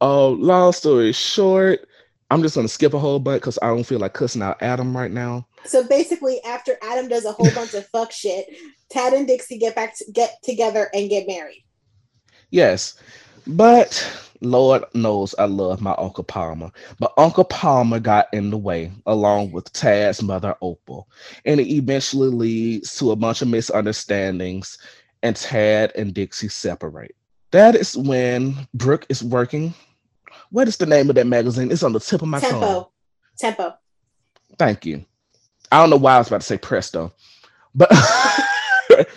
Oh, 0.00 0.30
long 0.30 0.72
story 0.72 1.12
short, 1.12 1.88
I'm 2.30 2.42
just 2.42 2.54
gonna 2.54 2.68
skip 2.68 2.94
a 2.94 2.98
whole 2.98 3.18
bunch 3.18 3.40
because 3.40 3.58
I 3.60 3.66
don't 3.68 3.84
feel 3.84 3.98
like 3.98 4.12
cussing 4.12 4.42
out 4.42 4.62
Adam 4.62 4.96
right 4.96 5.10
now. 5.10 5.48
So 5.64 5.82
basically, 5.82 6.42
after 6.44 6.76
Adam 6.82 7.08
does 7.08 7.24
a 7.24 7.32
whole 7.32 7.50
bunch 7.52 7.74
of 7.74 7.86
fuck 7.88 8.12
shit, 8.12 8.46
Tad 8.90 9.12
and 9.12 9.26
Dixie 9.26 9.58
get 9.58 9.74
back 9.74 9.96
to 9.98 10.04
get 10.12 10.40
together 10.44 10.88
and 10.94 11.10
get 11.10 11.26
married. 11.26 11.64
Yes, 12.50 13.00
but 13.48 14.28
Lord 14.40 14.84
knows 14.94 15.34
I 15.38 15.46
love 15.46 15.80
my 15.80 15.94
Uncle 15.98 16.24
Palmer. 16.24 16.70
But 16.98 17.12
Uncle 17.16 17.44
Palmer 17.44 17.98
got 17.98 18.28
in 18.32 18.50
the 18.50 18.58
way 18.58 18.92
along 19.06 19.52
with 19.52 19.72
Tad's 19.72 20.22
mother 20.22 20.54
Opal, 20.60 21.08
and 21.44 21.60
it 21.60 21.68
eventually 21.68 22.28
leads 22.28 22.96
to 22.98 23.10
a 23.10 23.16
bunch 23.16 23.42
of 23.42 23.48
misunderstandings, 23.48 24.78
and 25.22 25.34
Tad 25.34 25.92
and 25.96 26.14
Dixie 26.14 26.48
separate. 26.48 27.16
That 27.50 27.74
is 27.74 27.96
when 27.96 28.68
Brooke 28.74 29.06
is 29.08 29.24
working. 29.24 29.74
What 30.50 30.68
is 30.68 30.76
the 30.76 30.86
name 30.86 31.08
of 31.08 31.16
that 31.16 31.26
magazine? 31.26 31.72
It's 31.72 31.82
on 31.82 31.92
the 31.92 32.00
tip 32.00 32.22
of 32.22 32.28
my 32.28 32.40
tongue. 32.40 32.50
Tempo. 32.50 32.90
Tempo. 33.38 33.74
Thank 34.58 34.86
you. 34.86 35.04
I 35.72 35.80
don't 35.80 35.90
know 35.90 35.96
why 35.96 36.14
I 36.14 36.18
was 36.18 36.28
about 36.28 36.40
to 36.40 36.46
say 36.46 36.58
presto, 36.58 37.12
but 37.74 37.90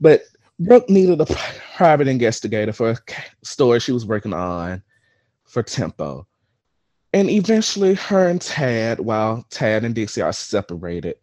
but 0.00 0.22
Brooke 0.58 0.88
needed 0.88 1.20
a 1.20 1.26
private 1.80 2.08
investigator 2.08 2.74
for 2.74 2.90
a 2.90 2.96
story 3.42 3.80
she 3.80 3.90
was 3.90 4.04
working 4.04 4.34
on 4.34 4.82
for 5.44 5.62
Tempo, 5.62 6.26
and 7.14 7.30
eventually 7.30 7.94
her 7.94 8.28
and 8.28 8.38
Tad, 8.38 9.00
while 9.00 9.46
Tad 9.48 9.86
and 9.86 9.94
Dixie 9.94 10.20
are 10.20 10.30
separated, 10.30 11.16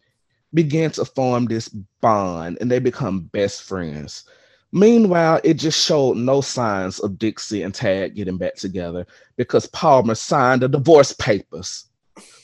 begin 0.52 0.90
to 0.90 1.04
form 1.04 1.44
this 1.44 1.68
bond, 2.00 2.58
and 2.60 2.68
they 2.68 2.80
become 2.80 3.30
best 3.32 3.62
friends. 3.62 4.24
Meanwhile, 4.72 5.40
it 5.44 5.54
just 5.54 5.86
showed 5.86 6.16
no 6.16 6.40
signs 6.40 6.98
of 6.98 7.20
Dixie 7.20 7.62
and 7.62 7.72
Tad 7.72 8.16
getting 8.16 8.36
back 8.36 8.56
together 8.56 9.06
because 9.36 9.66
Palmer 9.66 10.16
signed 10.16 10.62
the 10.62 10.68
divorce 10.68 11.12
papers 11.12 11.84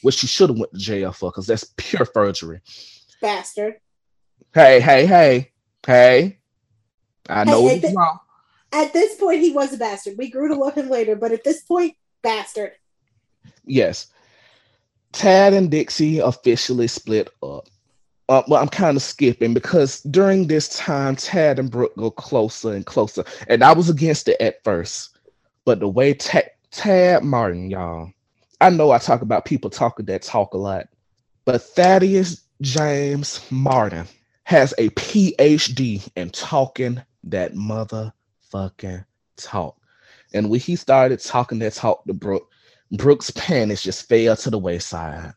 which 0.03 0.19
she 0.19 0.29
should 0.29 0.51
have 0.51 0.59
went 0.61 0.73
to 0.73 0.79
jail 0.79 1.11
for 1.11 1.33
because 1.33 1.49
that's 1.49 1.75
pure 1.77 2.05
forgery. 2.05 2.61
Bastard. 3.21 3.81
Hey, 4.55 4.79
hey, 4.79 5.05
hey, 5.05 5.51
hey. 5.85 6.39
I 7.29 7.45
know 7.45 7.67
Hey, 7.67 7.77
it's 7.77 7.89
hey, 7.89 7.95
wrong. 7.95 8.19
At 8.73 8.93
this 8.93 9.17
point, 9.17 9.41
he 9.41 9.53
was 9.53 9.73
a 9.73 9.79
bastard. 9.79 10.17
We 10.19 10.31
grew 10.31 10.49
to 10.49 10.55
love 10.55 10.75
him 10.75 10.89
later, 10.89 11.17
but 11.17 11.33
at 11.33 11.45
this 11.45 11.63
point, 11.63 11.97
bastard. 12.23 12.73
Yes. 13.65 14.09
Tad 15.13 15.53
and 15.53 15.71
Dixie 15.71 16.19
officially 16.19 16.89
split 16.89 17.29
up. 17.43 17.69
Uh, 18.29 18.43
well, 18.49 18.61
I'm 18.61 18.69
kind 18.69 18.97
of 18.97 19.03
skipping 19.03 19.55
because 19.55 20.01
during 20.03 20.47
this 20.47 20.77
time, 20.77 21.15
Tad 21.15 21.59
and 21.59 21.71
Brooke 21.71 21.97
go 21.97 22.11
closer 22.11 22.73
and 22.73 22.85
closer. 22.85 23.25
And 23.49 23.63
I 23.63 23.73
was 23.73 23.91
against 23.91 24.29
it 24.29 24.41
at 24.41 24.65
first. 24.65 25.17
But 25.65 25.81
the 25.81 25.89
way 25.89 26.15
Ta- 26.15 26.41
Tad 26.71 27.23
Martin, 27.23 27.71
y'all, 27.71 28.11
I 28.61 28.71
know 28.71 28.91
I 28.91 28.99
talk 28.99 29.23
about 29.23 29.45
people 29.45 29.71
talking 29.71 30.07
that 30.07 30.23
talk 30.23 30.55
a 30.55 30.59
lot, 30.59 30.89
but 31.45 31.63
Thaddeus 31.63 32.43
James 32.61 33.47
Martin 33.51 34.07
has 34.45 34.73
a 34.79 34.89
PhD 34.91 36.07
in 36.17 36.31
talking 36.31 37.03
that 37.25 37.55
motherfucking 37.55 39.05
talk. 39.37 39.77
And 40.33 40.51
when 40.51 40.61
he 40.61 40.77
started 40.77 41.21
talking 41.21 41.59
that 41.61 41.75
talk 41.75 42.05
to 42.07 42.15
Brooke, 42.15 42.49
Brooke's 42.93 43.31
panties 43.31 43.83
just 43.83 44.09
fell 44.09 44.37
to 44.37 44.51
the 44.51 44.59
wayside. 44.59 45.33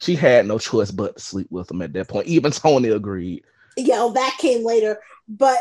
She 0.00 0.16
had 0.16 0.46
no 0.46 0.58
choice 0.58 0.90
but 0.90 1.16
to 1.16 1.22
sleep 1.22 1.48
with 1.50 1.70
him 1.70 1.82
at 1.82 1.92
that 1.92 2.08
point. 2.08 2.26
Even 2.26 2.50
Tony 2.50 2.88
agreed. 2.88 3.44
Yeah, 3.76 3.96
well, 3.96 4.10
that 4.10 4.36
came 4.38 4.64
later. 4.64 4.98
But 5.28 5.58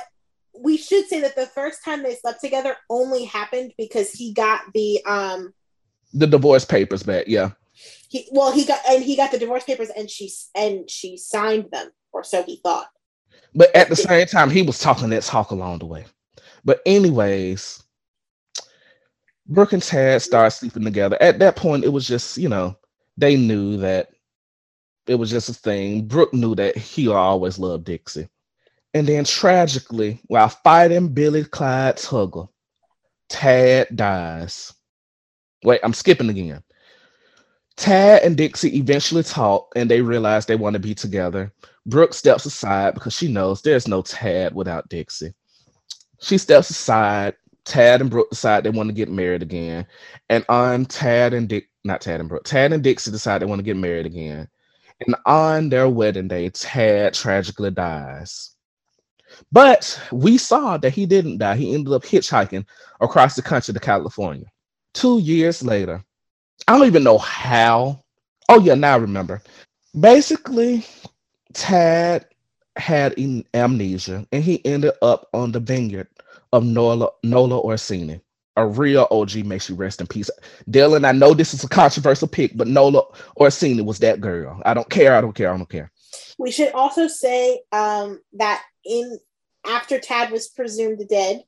we 0.57 0.77
should 0.77 1.07
say 1.07 1.21
that 1.21 1.35
the 1.35 1.45
first 1.45 1.83
time 1.83 2.03
they 2.03 2.15
slept 2.15 2.41
together 2.41 2.75
only 2.89 3.25
happened 3.25 3.73
because 3.77 4.11
he 4.11 4.33
got 4.33 4.61
the 4.73 5.01
um 5.05 5.53
The 6.13 6.27
divorce 6.27 6.65
papers 6.65 7.03
back, 7.03 7.25
yeah. 7.27 7.51
he 8.09 8.27
well 8.31 8.51
he 8.51 8.65
got 8.65 8.79
and 8.89 9.03
he 9.03 9.15
got 9.15 9.31
the 9.31 9.37
divorce 9.37 9.63
papers 9.63 9.89
and 9.89 10.09
she 10.09 10.31
and 10.55 10.89
she 10.89 11.17
signed 11.17 11.67
them 11.71 11.89
or 12.11 12.23
so 12.23 12.43
he 12.43 12.59
thought. 12.63 12.87
But 13.55 13.75
at 13.75 13.89
the 13.89 13.95
same 13.95 14.27
time, 14.27 14.49
he 14.49 14.61
was 14.61 14.79
talking 14.79 15.09
that 15.09 15.23
talk 15.23 15.51
along 15.51 15.79
the 15.79 15.85
way. 15.85 16.05
But 16.63 16.81
anyways, 16.85 17.83
Brooke 19.47 19.73
and 19.73 19.81
Tad 19.81 20.21
started 20.21 20.51
sleeping 20.51 20.83
together. 20.83 21.17
At 21.21 21.39
that 21.39 21.55
point, 21.55 21.83
it 21.83 21.89
was 21.89 22.07
just, 22.07 22.37
you 22.37 22.49
know, 22.49 22.77
they 23.17 23.35
knew 23.35 23.77
that 23.77 24.09
it 25.07 25.15
was 25.15 25.31
just 25.31 25.49
a 25.49 25.53
thing. 25.53 26.05
Brooke 26.05 26.33
knew 26.33 26.53
that 26.55 26.77
he 26.77 27.07
always 27.07 27.57
loved 27.57 27.85
Dixie. 27.85 28.29
And 28.93 29.07
then 29.07 29.23
tragically, 29.23 30.19
while 30.27 30.49
fighting 30.49 31.09
Billy 31.09 31.43
Clyde 31.43 31.97
Tuggle, 31.97 32.49
Tad 33.29 33.87
dies. 33.95 34.73
Wait, 35.63 35.79
I'm 35.83 35.93
skipping 35.93 36.29
again. 36.29 36.63
Tad 37.79 38.23
and 38.23 38.35
Dixie 38.35 38.77
eventually 38.77 39.23
talk 39.23 39.71
and 39.73 39.89
they 39.89 40.01
realize 40.01 40.45
they 40.45 40.57
want 40.57 40.73
to 40.73 40.81
be 40.81 40.93
together. 40.93 41.53
Brooke 41.85 42.13
steps 42.13 42.45
aside 42.45 42.93
because 42.93 43.13
she 43.13 43.31
knows 43.31 43.61
there's 43.61 43.87
no 43.87 44.01
Tad 44.01 44.53
without 44.53 44.89
Dixie. 44.89 45.33
She 46.19 46.37
steps 46.37 46.69
aside. 46.69 47.35
Tad 47.63 48.01
and 48.01 48.09
Brooke 48.09 48.29
decide 48.31 48.65
they 48.65 48.69
want 48.69 48.89
to 48.89 48.93
get 48.93 49.09
married 49.09 49.41
again. 49.41 49.87
And 50.29 50.43
on 50.49 50.87
Tad 50.87 51.33
and 51.33 51.47
Dick, 51.47 51.69
not 51.85 52.01
Tad 52.01 52.19
and 52.19 52.27
Brooke, 52.27 52.43
Tad 52.43 52.73
and 52.73 52.83
Dixie 52.83 53.11
decide 53.11 53.41
they 53.41 53.45
want 53.45 53.59
to 53.59 53.63
get 53.63 53.77
married 53.77 54.05
again. 54.05 54.49
And 55.05 55.15
on 55.25 55.69
their 55.69 55.87
wedding 55.87 56.27
day, 56.27 56.49
Tad 56.49 57.13
tragically 57.13 57.71
dies. 57.71 58.55
But 59.53 60.01
we 60.11 60.37
saw 60.37 60.75
that 60.77 60.89
he 60.89 61.05
didn't 61.05 61.37
die. 61.37 61.55
He 61.55 61.73
ended 61.73 61.93
up 61.93 62.03
hitchhiking 62.03 62.65
across 62.99 63.37
the 63.37 63.41
country 63.41 63.73
to 63.73 63.79
California. 63.79 64.47
Two 64.93 65.19
years 65.19 65.63
later, 65.63 66.03
I 66.67 66.77
don't 66.77 66.87
even 66.87 67.03
know 67.03 67.17
how. 67.17 68.03
Oh, 68.47 68.59
yeah, 68.59 68.75
now 68.75 68.93
I 68.93 68.97
remember. 68.97 69.41
Basically, 69.99 70.85
Tad 71.53 72.25
had 72.75 73.17
an 73.17 73.43
amnesia 73.53 74.25
and 74.31 74.43
he 74.43 74.65
ended 74.65 74.93
up 75.01 75.27
on 75.33 75.51
the 75.51 75.59
vineyard 75.59 76.07
of 76.53 76.63
Nola, 76.63 77.09
Nola 77.23 77.59
Orsini, 77.59 78.21
a 78.55 78.65
real 78.65 79.07
OG. 79.11 79.45
May 79.45 79.59
she 79.59 79.73
rest 79.73 80.01
in 80.01 80.07
peace. 80.07 80.29
Dylan, 80.69 81.05
I 81.05 81.11
know 81.11 81.33
this 81.33 81.53
is 81.53 81.63
a 81.63 81.69
controversial 81.69 82.27
pick, 82.27 82.55
but 82.55 82.67
Nola 82.67 83.03
Orsini 83.37 83.81
was 83.81 83.99
that 83.99 84.21
girl. 84.21 84.61
I 84.65 84.73
don't 84.73 84.89
care. 84.89 85.15
I 85.15 85.21
don't 85.21 85.35
care. 85.35 85.53
I 85.53 85.57
don't 85.57 85.69
care. 85.69 85.91
We 86.37 86.51
should 86.51 86.71
also 86.73 87.07
say 87.07 87.61
um, 87.71 88.21
that 88.33 88.63
in 88.85 89.19
after 89.65 89.99
Tad 89.99 90.31
was 90.31 90.47
presumed 90.47 91.01
dead, 91.09 91.43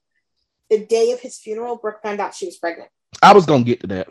the 0.69 0.85
day 0.85 1.11
of 1.11 1.19
his 1.19 1.39
funeral, 1.39 1.77
Brooke 1.77 2.01
found 2.03 2.19
out 2.19 2.35
she 2.35 2.45
was 2.45 2.57
pregnant. 2.57 2.89
I 3.21 3.33
was 3.33 3.45
gonna 3.45 3.63
get 3.63 3.81
to 3.81 3.88
that. 3.88 4.07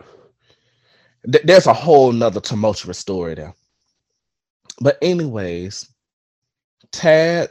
Th- 1.24 1.44
there's 1.44 1.66
a 1.66 1.74
whole 1.74 2.12
nother 2.12 2.40
tumultuous 2.40 2.98
story 2.98 3.34
there. 3.34 3.54
But 4.80 4.98
anyways, 5.02 5.88
Tad 6.92 7.50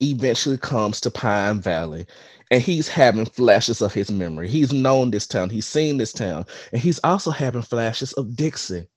eventually 0.00 0.58
comes 0.58 1.00
to 1.00 1.10
Pine 1.10 1.60
Valley 1.60 2.06
and 2.50 2.62
he's 2.62 2.88
having 2.88 3.26
flashes 3.26 3.80
of 3.82 3.94
his 3.94 4.10
memory. 4.10 4.48
He's 4.48 4.72
known 4.72 5.10
this 5.10 5.26
town, 5.26 5.50
he's 5.50 5.66
seen 5.66 5.96
this 5.98 6.12
town, 6.12 6.44
and 6.72 6.80
he's 6.82 7.00
also 7.04 7.30
having 7.30 7.62
flashes 7.62 8.12
of 8.14 8.36
Dixie. 8.36 8.88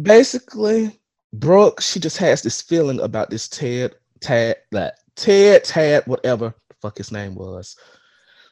Basically, 0.00 1.00
Brooke, 1.32 1.80
she 1.80 2.00
just 2.00 2.18
has 2.18 2.42
this 2.42 2.62
feeling 2.62 3.00
about 3.00 3.30
this 3.30 3.48
Ted, 3.48 3.94
Tad, 4.20 4.56
that 4.72 4.96
Ted, 5.16 5.64
Tad, 5.64 6.06
whatever 6.06 6.54
fuck 6.82 6.98
his 6.98 7.12
name 7.12 7.34
was. 7.34 7.76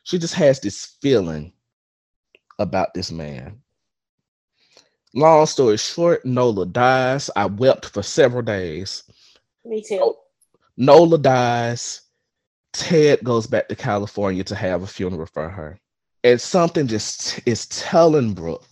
She 0.04 0.18
just 0.18 0.34
has 0.34 0.60
this 0.60 0.96
feeling 1.02 1.52
about 2.58 2.94
this 2.94 3.12
man. 3.12 3.61
Long 5.14 5.44
story 5.46 5.76
short, 5.76 6.24
Nola 6.24 6.64
dies. 6.64 7.28
I 7.36 7.46
wept 7.46 7.86
for 7.86 8.02
several 8.02 8.42
days. 8.42 9.04
Me 9.64 9.82
too. 9.82 10.14
Nola 10.76 11.18
dies. 11.18 12.02
Ted 12.72 13.22
goes 13.22 13.46
back 13.46 13.68
to 13.68 13.76
California 13.76 14.42
to 14.44 14.54
have 14.54 14.82
a 14.82 14.86
funeral 14.86 15.26
for 15.26 15.48
her. 15.48 15.78
And 16.24 16.40
something 16.40 16.86
just 16.86 17.40
is 17.46 17.66
telling 17.66 18.32
Brooke 18.32 18.64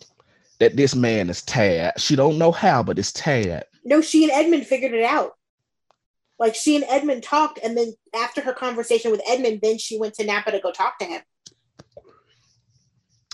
that 0.60 0.76
this 0.76 0.94
man 0.94 1.28
is 1.28 1.42
Tad. 1.42 2.00
She 2.00 2.16
don't 2.16 2.38
know 2.38 2.52
how, 2.52 2.82
but 2.82 2.98
it's 2.98 3.12
Tad. 3.12 3.64
No, 3.84 4.00
she 4.00 4.24
and 4.24 4.32
Edmund 4.32 4.66
figured 4.66 4.94
it 4.94 5.04
out. 5.04 5.36
Like 6.38 6.54
she 6.54 6.76
and 6.76 6.84
Edmund 6.88 7.22
talked, 7.22 7.58
and 7.62 7.76
then 7.76 7.92
after 8.14 8.40
her 8.40 8.54
conversation 8.54 9.10
with 9.10 9.20
Edmund, 9.28 9.60
then 9.62 9.76
she 9.76 9.98
went 9.98 10.14
to 10.14 10.24
Napa 10.24 10.52
to 10.52 10.60
go 10.60 10.72
talk 10.72 10.98
to 11.00 11.04
him. 11.04 11.20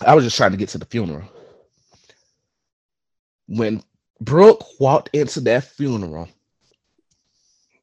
I 0.05 0.13
was 0.13 0.25
just 0.25 0.35
trying 0.35 0.51
to 0.51 0.57
get 0.57 0.69
to 0.69 0.77
the 0.77 0.85
funeral. 0.85 1.23
When 3.47 3.83
Brooke 4.21 4.65
walked 4.79 5.09
into 5.13 5.39
that 5.41 5.63
funeral 5.63 6.27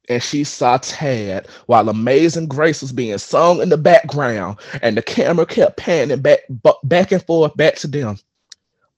and 0.09 0.23
she 0.23 0.45
saw 0.45 0.77
Tad 0.79 1.49
while 1.67 1.89
Amazing 1.89 2.49
Grace 2.49 2.83
was 2.83 2.93
being 2.93 3.17
sung 3.19 3.61
in 3.61 3.71
the 3.71 3.79
background 3.79 4.59
and 4.83 4.97
the 4.97 5.03
camera 5.03 5.47
kept 5.47 5.77
panning 5.77 6.21
back, 6.21 6.41
back 6.83 7.13
and 7.13 7.23
forth 7.25 7.57
back 7.57 7.77
to 7.77 7.87
them. 7.87 8.19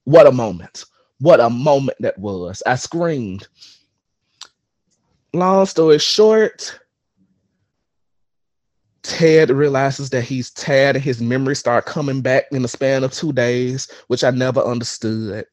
What 0.03 0.27
a 0.27 0.31
moment. 0.31 0.85
What 1.19 1.39
a 1.39 1.49
moment 1.49 1.97
that 2.01 2.17
was. 2.17 2.61
I 2.65 2.75
screamed. 2.75 3.47
Long 5.33 5.65
story 5.65 5.99
short, 5.99 6.79
Ted 9.03 9.49
realizes 9.49 10.09
that 10.09 10.23
he's 10.23 10.51
Tad 10.51 10.95
and 10.95 11.03
his 11.03 11.21
memories 11.21 11.59
start 11.59 11.85
coming 11.85 12.21
back 12.21 12.45
in 12.51 12.61
the 12.61 12.67
span 12.67 13.03
of 13.03 13.13
two 13.13 13.31
days, 13.31 13.89
which 14.07 14.23
I 14.23 14.31
never 14.31 14.61
understood. 14.61 15.45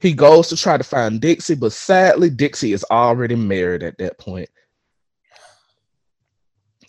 He 0.00 0.12
goes 0.12 0.48
to 0.48 0.56
try 0.56 0.76
to 0.76 0.84
find 0.84 1.20
Dixie, 1.20 1.54
but 1.54 1.72
sadly, 1.72 2.30
Dixie 2.30 2.72
is 2.72 2.84
already 2.90 3.34
married 3.34 3.82
at 3.82 3.98
that 3.98 4.18
point. 4.18 4.48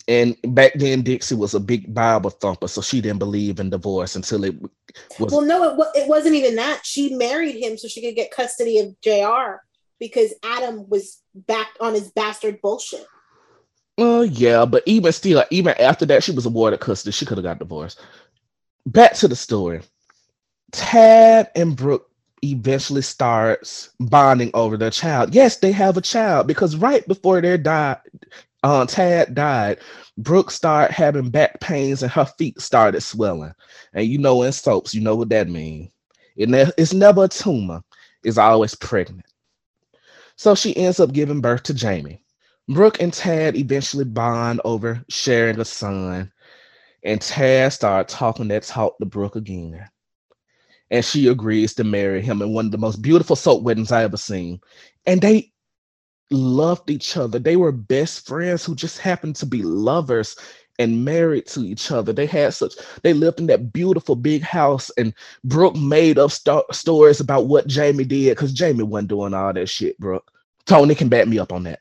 And 0.06 0.36
back 0.42 0.72
then, 0.74 1.02
Dixie 1.02 1.34
was 1.34 1.54
a 1.54 1.60
big 1.60 1.92
Bible 1.92 2.30
thumper, 2.30 2.68
so 2.68 2.80
she 2.80 3.00
didn't 3.00 3.18
believe 3.18 3.60
in 3.60 3.68
divorce 3.68 4.16
until 4.16 4.44
it 4.44 4.54
was. 5.18 5.32
Well, 5.32 5.42
no, 5.42 5.64
it, 5.64 6.02
it 6.02 6.08
wasn't 6.08 6.34
even 6.34 6.56
that. 6.56 6.80
She 6.84 7.14
married 7.14 7.56
him 7.56 7.76
so 7.76 7.88
she 7.88 8.00
could 8.00 8.16
get 8.16 8.30
custody 8.30 8.78
of 8.78 8.98
JR 9.02 9.62
because 10.00 10.32
Adam 10.42 10.88
was 10.88 11.20
back 11.34 11.68
on 11.80 11.92
his 11.92 12.10
bastard 12.10 12.60
bullshit. 12.62 13.06
Oh 13.98 14.22
yeah, 14.22 14.64
but 14.64 14.82
even 14.86 15.12
still, 15.12 15.44
even 15.50 15.74
after 15.78 16.06
that, 16.06 16.22
she 16.22 16.32
was 16.32 16.46
awarded 16.46 16.80
custody. 16.80 17.12
She 17.12 17.26
could 17.26 17.36
have 17.36 17.44
got 17.44 17.58
divorced. 17.58 18.00
Back 18.86 19.14
to 19.14 19.28
the 19.28 19.36
story. 19.36 19.82
Tad 20.72 21.50
and 21.54 21.76
Brooke 21.76 22.07
eventually 22.42 23.02
starts 23.02 23.90
bonding 24.00 24.50
over 24.54 24.76
their 24.76 24.90
child. 24.90 25.34
Yes, 25.34 25.58
they 25.58 25.72
have 25.72 25.96
a 25.96 26.02
child 26.02 26.46
because 26.46 26.76
right 26.76 27.06
before 27.08 27.40
their 27.40 27.58
died, 27.58 27.98
uh, 28.62 28.86
Tad 28.86 29.34
died. 29.34 29.78
Brooke 30.18 30.50
started 30.50 30.92
having 30.94 31.30
back 31.30 31.60
pains 31.60 32.02
and 32.02 32.12
her 32.12 32.26
feet 32.26 32.60
started 32.60 33.00
swelling. 33.02 33.52
And 33.94 34.06
you 34.06 34.18
know, 34.18 34.42
in 34.42 34.52
soaps, 34.52 34.94
you 34.94 35.00
know 35.00 35.16
what 35.16 35.30
that 35.30 35.48
means. 35.48 35.92
It 36.36 36.48
ne- 36.48 36.72
it's 36.76 36.92
never 36.94 37.24
a 37.24 37.28
tumor. 37.28 37.82
It's 38.24 38.38
always 38.38 38.74
pregnant. 38.74 39.26
So 40.36 40.54
she 40.54 40.76
ends 40.76 41.00
up 41.00 41.12
giving 41.12 41.40
birth 41.40 41.64
to 41.64 41.74
Jamie. 41.74 42.22
Brooke 42.68 43.00
and 43.00 43.12
Tad 43.12 43.56
eventually 43.56 44.04
bond 44.04 44.60
over 44.64 45.04
sharing 45.08 45.58
a 45.60 45.64
son, 45.64 46.32
and 47.02 47.20
Tad 47.20 47.72
started 47.72 48.08
talking 48.12 48.48
that 48.48 48.62
talk 48.64 48.98
to 48.98 49.06
Brooke 49.06 49.36
again. 49.36 49.84
And 50.90 51.04
she 51.04 51.28
agrees 51.28 51.74
to 51.74 51.84
marry 51.84 52.22
him 52.22 52.40
in 52.40 52.52
one 52.54 52.66
of 52.66 52.72
the 52.72 52.78
most 52.78 53.02
beautiful 53.02 53.36
soap 53.36 53.62
weddings 53.62 53.92
I 53.92 54.04
ever 54.04 54.16
seen. 54.16 54.60
And 55.06 55.20
they 55.20 55.52
loved 56.30 56.90
each 56.90 57.16
other. 57.16 57.38
They 57.38 57.56
were 57.56 57.72
best 57.72 58.26
friends 58.26 58.64
who 58.64 58.74
just 58.74 58.98
happened 58.98 59.36
to 59.36 59.46
be 59.46 59.62
lovers 59.62 60.36
and 60.78 61.04
married 61.04 61.46
to 61.48 61.60
each 61.60 61.90
other. 61.90 62.12
They 62.12 62.26
had 62.26 62.54
such 62.54 62.74
they 63.02 63.12
lived 63.12 63.40
in 63.40 63.46
that 63.48 63.72
beautiful 63.72 64.14
big 64.14 64.42
house, 64.42 64.90
and 64.96 65.12
Brooke 65.44 65.76
made 65.76 66.18
up 66.18 66.30
st- 66.30 66.64
stories 66.72 67.20
about 67.20 67.46
what 67.46 67.66
Jamie 67.66 68.04
did 68.04 68.30
because 68.30 68.52
Jamie 68.52 68.84
wasn't 68.84 69.08
doing 69.08 69.34
all 69.34 69.52
that 69.52 69.68
shit. 69.68 69.98
Brooke, 69.98 70.30
Tony 70.66 70.94
can 70.94 71.08
back 71.08 71.26
me 71.26 71.38
up 71.38 71.52
on 71.52 71.64
that. 71.64 71.80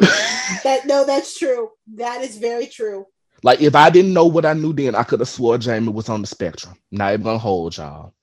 That 0.62 0.86
no, 0.86 1.04
that's 1.04 1.36
true. 1.36 1.70
That 1.94 2.22
is 2.22 2.38
very 2.38 2.68
true. 2.68 3.06
like 3.42 3.60
if 3.60 3.74
I 3.74 3.90
didn't 3.90 4.12
know 4.14 4.26
what 4.26 4.46
I 4.46 4.52
knew 4.52 4.72
then, 4.72 4.94
I 4.94 5.02
could 5.02 5.18
have 5.18 5.28
swore 5.28 5.58
Jamie 5.58 5.88
was 5.88 6.08
on 6.08 6.20
the 6.20 6.26
spectrum. 6.28 6.76
Not 6.92 7.12
even 7.14 7.24
gonna 7.24 7.38
hold 7.38 7.76
y'all. 7.76 8.14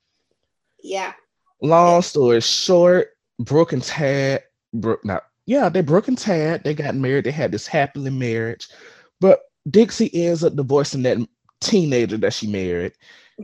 Yeah. 0.84 1.14
Long 1.62 2.02
story 2.02 2.42
short, 2.42 3.10
Brooke 3.40 3.74
and 3.74 3.82
Tad, 3.84 4.44
Brooke, 4.74 5.04
not 5.06 5.24
yeah, 5.46 5.70
they 5.70 5.82
Brooke 5.82 6.08
and 6.08 6.18
Tad, 6.18 6.64
they 6.64 6.74
got 6.74 6.96
married. 6.96 7.26
They 7.26 7.32
had 7.32 7.52
this 7.52 7.68
happily 7.68 8.10
marriage, 8.10 8.68
but 9.20 9.42
Dixie 9.70 10.14
ends 10.14 10.44
up 10.44 10.56
divorcing 10.56 11.04
that 11.04 11.18
teenager 11.62 12.18
that 12.18 12.34
she 12.34 12.48
married, 12.48 12.94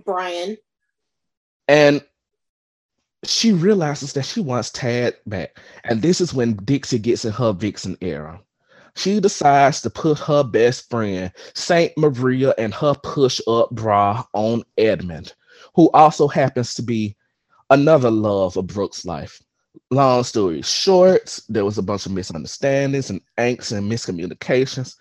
Brian. 0.06 0.58
and 1.68 2.04
she 3.24 3.52
realizes 3.52 4.14
that 4.14 4.24
she 4.24 4.40
wants 4.40 4.70
Tad 4.72 5.16
back. 5.26 5.58
And 5.84 6.02
this 6.02 6.22
is 6.22 6.34
when 6.34 6.54
Dixie 6.54 7.00
gets 7.00 7.26
in 7.26 7.34
her 7.34 7.52
Vixen 7.52 7.98
era. 8.02 8.42
She 8.96 9.20
decides 9.20 9.82
to 9.82 9.90
put 9.90 10.20
her 10.20 10.44
best 10.44 10.90
friend, 10.90 11.32
Saint 11.54 11.92
Maria, 11.98 12.54
and 12.58 12.74
her 12.74 12.96
push 13.04 13.40
up 13.48 13.70
bra 13.72 14.26
on 14.34 14.64
Edmund, 14.78 15.34
who 15.76 15.90
also 15.92 16.28
happens 16.28 16.74
to 16.76 16.82
be 16.82 17.16
another 17.70 18.12
love 18.12 18.58
of 18.58 18.68
Brooke's 18.68 19.06
life. 19.06 19.42
Long 19.92 20.24
story 20.24 20.62
short, 20.62 21.40
there 21.50 21.66
was 21.66 21.78
a 21.78 21.84
bunch 21.84 22.06
of 22.06 22.12
misunderstandings 22.12 23.10
and 23.10 23.22
angst 23.38 23.76
and 23.76 23.90
miscommunications. 23.90 24.96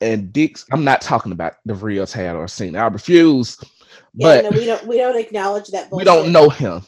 And 0.00 0.32
Dix, 0.32 0.66
I'm 0.72 0.84
not 0.84 1.00
talking 1.00 1.32
about 1.32 1.54
the 1.64 1.74
real 1.74 2.06
Tad 2.06 2.36
or 2.36 2.48
Cena. 2.48 2.78
I 2.80 2.86
refuse. 2.88 3.58
Yeah, 4.14 4.42
But 4.42 4.44
no, 4.44 4.50
we 4.58 4.66
don't 4.66 4.86
we 4.86 4.98
don't 4.98 5.18
acknowledge 5.18 5.68
that. 5.68 5.90
we 5.92 6.04
don't 6.04 6.32
know 6.32 6.48
him. 6.48 6.82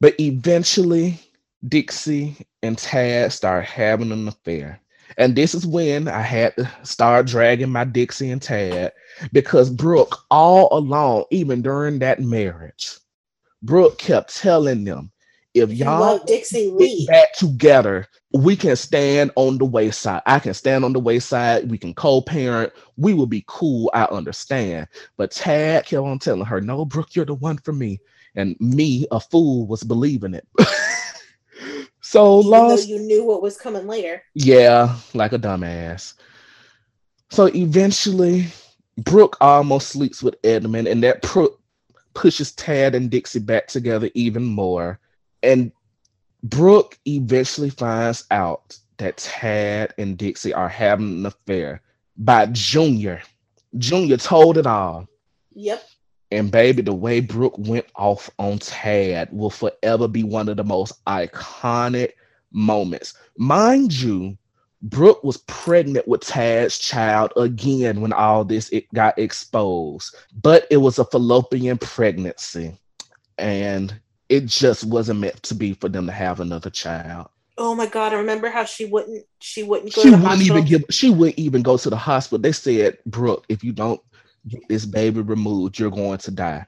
But 0.00 0.18
eventually, 0.20 1.18
Dixie 1.68 2.36
and 2.62 2.76
Tad 2.76 3.32
start 3.32 3.64
having 3.64 4.12
an 4.12 4.28
affair. 4.28 4.80
And 5.18 5.34
this 5.34 5.54
is 5.54 5.66
when 5.66 6.08
I 6.08 6.20
had 6.20 6.54
to 6.56 6.70
start 6.82 7.26
dragging 7.26 7.70
my 7.70 7.84
Dixie 7.84 8.30
and 8.30 8.42
Tad 8.42 8.92
because 9.32 9.70
Brooke, 9.70 10.24
all 10.30 10.68
along, 10.76 11.24
even 11.30 11.62
during 11.62 11.98
that 12.00 12.20
marriage, 12.20 12.98
Brooke 13.66 13.98
kept 13.98 14.34
telling 14.34 14.84
them, 14.84 15.10
if 15.54 15.72
y'all 15.72 16.00
love 16.00 16.26
Dixie 16.26 16.72
get 16.78 17.06
back 17.08 17.32
together, 17.34 18.06
we 18.32 18.54
can 18.54 18.76
stand 18.76 19.30
on 19.36 19.58
the 19.58 19.64
wayside. 19.64 20.22
I 20.26 20.38
can 20.38 20.54
stand 20.54 20.84
on 20.84 20.92
the 20.92 21.00
wayside. 21.00 21.70
We 21.70 21.78
can 21.78 21.94
co-parent. 21.94 22.72
We 22.96 23.14
will 23.14 23.26
be 23.26 23.42
cool. 23.46 23.90
I 23.94 24.04
understand. 24.04 24.86
But 25.16 25.30
Tad 25.30 25.86
kept 25.86 26.02
on 26.02 26.18
telling 26.18 26.44
her, 26.44 26.60
"No, 26.60 26.84
Brooke, 26.84 27.14
you're 27.16 27.24
the 27.24 27.34
one 27.34 27.58
for 27.58 27.72
me." 27.72 28.00
And 28.34 28.54
me, 28.60 29.06
a 29.10 29.18
fool, 29.18 29.66
was 29.66 29.82
believing 29.82 30.34
it. 30.34 30.46
so 32.02 32.40
Even 32.40 32.50
long, 32.50 32.78
you 32.78 32.98
knew 32.98 33.24
what 33.24 33.40
was 33.42 33.56
coming 33.56 33.86
later. 33.86 34.22
yeah, 34.34 34.96
like 35.14 35.32
a 35.32 35.38
dumbass. 35.38 36.14
So 37.30 37.46
eventually, 37.46 38.48
Brooke 38.98 39.38
almost 39.40 39.88
sleeps 39.88 40.22
with 40.22 40.36
Edmund, 40.44 40.86
and 40.86 41.02
that 41.02 41.22
pu- 41.22 41.56
pushes 42.16 42.52
Tad 42.52 42.94
and 42.94 43.10
Dixie 43.10 43.38
back 43.38 43.68
together 43.68 44.10
even 44.14 44.42
more. 44.42 44.98
And 45.42 45.70
Brooke 46.42 46.98
eventually 47.06 47.70
finds 47.70 48.24
out 48.30 48.76
that 48.96 49.18
Tad 49.18 49.94
and 49.98 50.16
Dixie 50.16 50.54
are 50.54 50.68
having 50.68 51.18
an 51.18 51.26
affair 51.26 51.82
by 52.16 52.46
Junior. 52.46 53.22
Junior 53.78 54.16
told 54.16 54.56
it 54.56 54.66
all. 54.66 55.06
Yep. 55.54 55.86
And 56.32 56.50
baby, 56.50 56.82
the 56.82 56.94
way 56.94 57.20
Brooke 57.20 57.58
went 57.58 57.86
off 57.94 58.30
on 58.38 58.58
Tad 58.58 59.28
will 59.30 59.50
forever 59.50 60.08
be 60.08 60.24
one 60.24 60.48
of 60.48 60.56
the 60.56 60.64
most 60.64 61.04
iconic 61.04 62.12
moments. 62.50 63.14
Mind 63.36 63.92
you, 63.92 64.36
Brooke 64.82 65.24
was 65.24 65.38
pregnant 65.38 66.06
with 66.06 66.20
Tad's 66.20 66.78
child 66.78 67.32
again 67.36 68.00
when 68.00 68.12
all 68.12 68.44
this 68.44 68.68
it 68.70 68.92
got 68.94 69.18
exposed, 69.18 70.14
but 70.42 70.66
it 70.70 70.76
was 70.78 70.98
a 70.98 71.04
fallopian 71.04 71.78
pregnancy, 71.78 72.76
and 73.38 73.98
it 74.28 74.46
just 74.46 74.84
wasn't 74.84 75.20
meant 75.20 75.42
to 75.44 75.54
be 75.54 75.72
for 75.74 75.88
them 75.88 76.06
to 76.06 76.12
have 76.12 76.40
another 76.40 76.70
child. 76.70 77.28
Oh 77.58 77.74
my 77.74 77.86
god, 77.86 78.12
I 78.12 78.16
remember 78.16 78.50
how 78.50 78.64
she 78.64 78.84
wouldn't 78.84 79.24
she 79.40 79.62
wouldn't 79.62 79.94
go 79.94 80.02
She 80.02 80.10
to 80.10 80.16
the 80.16 80.22
wouldn't 80.22 80.40
hospital. 80.40 80.56
even 80.58 80.68
give. 80.68 80.84
She 80.90 81.10
wouldn't 81.10 81.38
even 81.38 81.62
go 81.62 81.78
to 81.78 81.88
the 81.90 81.96
hospital. 81.96 82.38
They 82.38 82.52
said, 82.52 82.98
Brooke, 83.06 83.46
if 83.48 83.64
you 83.64 83.72
don't 83.72 84.00
get 84.46 84.60
this 84.68 84.84
baby 84.84 85.22
removed, 85.22 85.78
you're 85.78 85.90
going 85.90 86.18
to 86.18 86.30
die, 86.30 86.66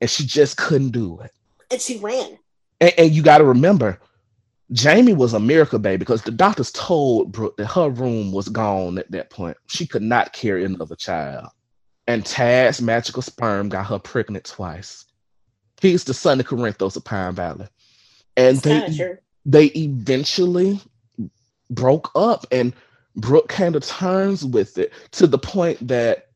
and 0.00 0.10
she 0.10 0.26
just 0.26 0.56
couldn't 0.56 0.90
do 0.90 1.20
it. 1.20 1.30
and 1.70 1.80
she 1.80 1.98
ran. 1.98 2.38
And, 2.80 2.92
and 2.98 3.10
you 3.12 3.22
got 3.22 3.38
to 3.38 3.44
remember, 3.44 4.00
Jamie 4.72 5.14
was 5.14 5.32
a 5.32 5.40
miracle 5.40 5.78
baby 5.78 5.98
because 5.98 6.22
the 6.22 6.30
doctors 6.30 6.70
told 6.72 7.32
Brooke 7.32 7.56
that 7.56 7.66
her 7.66 7.88
room 7.88 8.32
was 8.32 8.48
gone 8.48 8.98
at 8.98 9.10
that 9.12 9.30
point. 9.30 9.56
She 9.66 9.86
could 9.86 10.02
not 10.02 10.32
carry 10.32 10.64
another 10.64 10.94
child. 10.94 11.48
And 12.06 12.24
Tad's 12.24 12.80
magical 12.82 13.22
sperm 13.22 13.68
got 13.68 13.86
her 13.86 13.98
pregnant 13.98 14.44
twice. 14.44 15.04
He's 15.80 16.04
the 16.04 16.14
son 16.14 16.40
of 16.40 16.46
Corinthos 16.46 16.96
of 16.96 17.04
Pine 17.04 17.34
Valley. 17.34 17.68
And 18.36 18.58
they, 18.58 19.18
they 19.44 19.66
eventually 19.66 20.80
broke 21.70 22.10
up, 22.14 22.46
and 22.50 22.72
Brooke 23.16 23.48
came 23.48 23.72
to 23.72 23.80
terms 23.80 24.44
with 24.44 24.78
it 24.78 24.92
to 25.12 25.26
the 25.26 25.38
point 25.38 25.86
that 25.88 26.28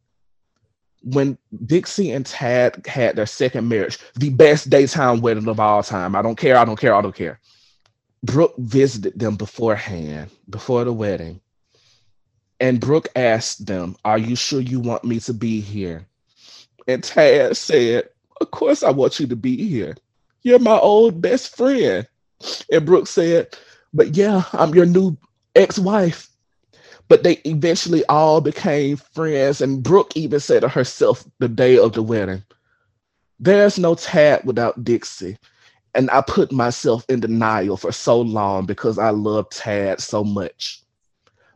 when 1.02 1.36
Dixie 1.66 2.12
and 2.12 2.24
Tad 2.24 2.86
had 2.86 3.16
their 3.16 3.26
second 3.26 3.68
marriage, 3.68 3.98
the 4.14 4.30
best 4.30 4.70
daytime 4.70 5.20
wedding 5.20 5.48
of 5.48 5.60
all 5.60 5.82
time. 5.82 6.14
I 6.14 6.22
don't 6.22 6.36
care, 6.36 6.56
I 6.56 6.64
don't 6.64 6.78
care, 6.78 6.94
I 6.94 7.02
don't 7.02 7.14
care. 7.14 7.40
Brooke 8.22 8.54
visited 8.58 9.18
them 9.18 9.36
beforehand, 9.36 10.30
before 10.48 10.84
the 10.84 10.92
wedding. 10.92 11.40
And 12.60 12.80
Brooke 12.80 13.08
asked 13.16 13.66
them, 13.66 13.96
Are 14.04 14.18
you 14.18 14.36
sure 14.36 14.60
you 14.60 14.78
want 14.78 15.04
me 15.04 15.18
to 15.20 15.34
be 15.34 15.60
here? 15.60 16.06
And 16.86 17.02
Tad 17.02 17.56
said, 17.56 18.08
Of 18.40 18.50
course 18.52 18.84
I 18.84 18.90
want 18.90 19.18
you 19.18 19.26
to 19.26 19.36
be 19.36 19.56
here. 19.68 19.96
You're 20.42 20.60
my 20.60 20.78
old 20.78 21.20
best 21.20 21.56
friend. 21.56 22.06
And 22.70 22.86
Brooke 22.86 23.08
said, 23.08 23.56
But 23.92 24.16
yeah, 24.16 24.44
I'm 24.52 24.74
your 24.74 24.86
new 24.86 25.16
ex-wife. 25.56 26.28
But 27.08 27.24
they 27.24 27.40
eventually 27.44 28.04
all 28.06 28.40
became 28.40 28.96
friends, 28.96 29.60
and 29.60 29.82
Brooke 29.82 30.16
even 30.16 30.40
said 30.40 30.60
to 30.60 30.68
herself 30.68 31.24
the 31.40 31.48
day 31.48 31.76
of 31.76 31.92
the 31.92 32.02
wedding, 32.02 32.44
There's 33.40 33.78
no 33.78 33.96
Tad 33.96 34.44
without 34.44 34.84
Dixie. 34.84 35.36
And 35.94 36.10
I 36.10 36.22
put 36.22 36.52
myself 36.52 37.04
in 37.08 37.20
denial 37.20 37.76
for 37.76 37.92
so 37.92 38.20
long 38.20 38.66
because 38.66 38.98
I 38.98 39.10
love 39.10 39.50
Tad 39.50 40.00
so 40.00 40.24
much. 40.24 40.82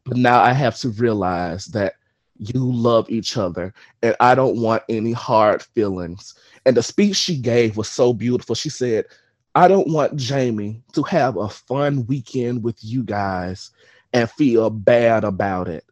But 0.04 0.18
now 0.18 0.42
I 0.42 0.52
have 0.52 0.76
to 0.78 0.90
realize 0.90 1.66
that 1.66 1.94
you 2.38 2.70
love 2.70 3.08
each 3.08 3.36
other, 3.36 3.72
and 4.02 4.14
I 4.20 4.34
don't 4.34 4.60
want 4.60 4.82
any 4.88 5.12
hard 5.12 5.62
feelings. 5.62 6.34
And 6.66 6.76
the 6.76 6.82
speech 6.82 7.16
she 7.16 7.38
gave 7.38 7.76
was 7.76 7.88
so 7.88 8.12
beautiful. 8.12 8.54
She 8.54 8.68
said, 8.68 9.06
I 9.54 9.68
don't 9.68 9.88
want 9.88 10.16
Jamie 10.16 10.82
to 10.92 11.02
have 11.04 11.36
a 11.38 11.48
fun 11.48 12.06
weekend 12.06 12.62
with 12.62 12.76
you 12.82 13.02
guys 13.02 13.70
and 14.12 14.30
feel 14.30 14.68
bad 14.68 15.24
about 15.24 15.68
it 15.68 15.84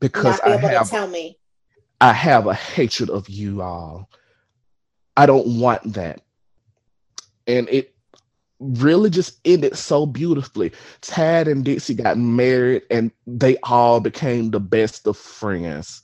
because 0.00 0.38
I 0.40 0.56
have 0.56 0.90
tell 0.90 1.06
me. 1.06 1.38
I 2.00 2.12
have 2.12 2.46
a 2.46 2.54
hatred 2.54 3.08
of 3.08 3.28
you 3.30 3.62
all. 3.62 4.10
I 5.16 5.24
don't 5.26 5.58
want 5.58 5.94
that. 5.94 6.20
And 7.46 7.68
it 7.68 7.94
really 8.58 9.10
just 9.10 9.40
ended 9.44 9.76
so 9.76 10.06
beautifully. 10.06 10.72
Tad 11.00 11.48
and 11.48 11.64
Dixie 11.64 11.94
got 11.94 12.18
married 12.18 12.82
and 12.90 13.10
they 13.26 13.56
all 13.64 14.00
became 14.00 14.50
the 14.50 14.60
best 14.60 15.06
of 15.06 15.16
friends. 15.16 16.02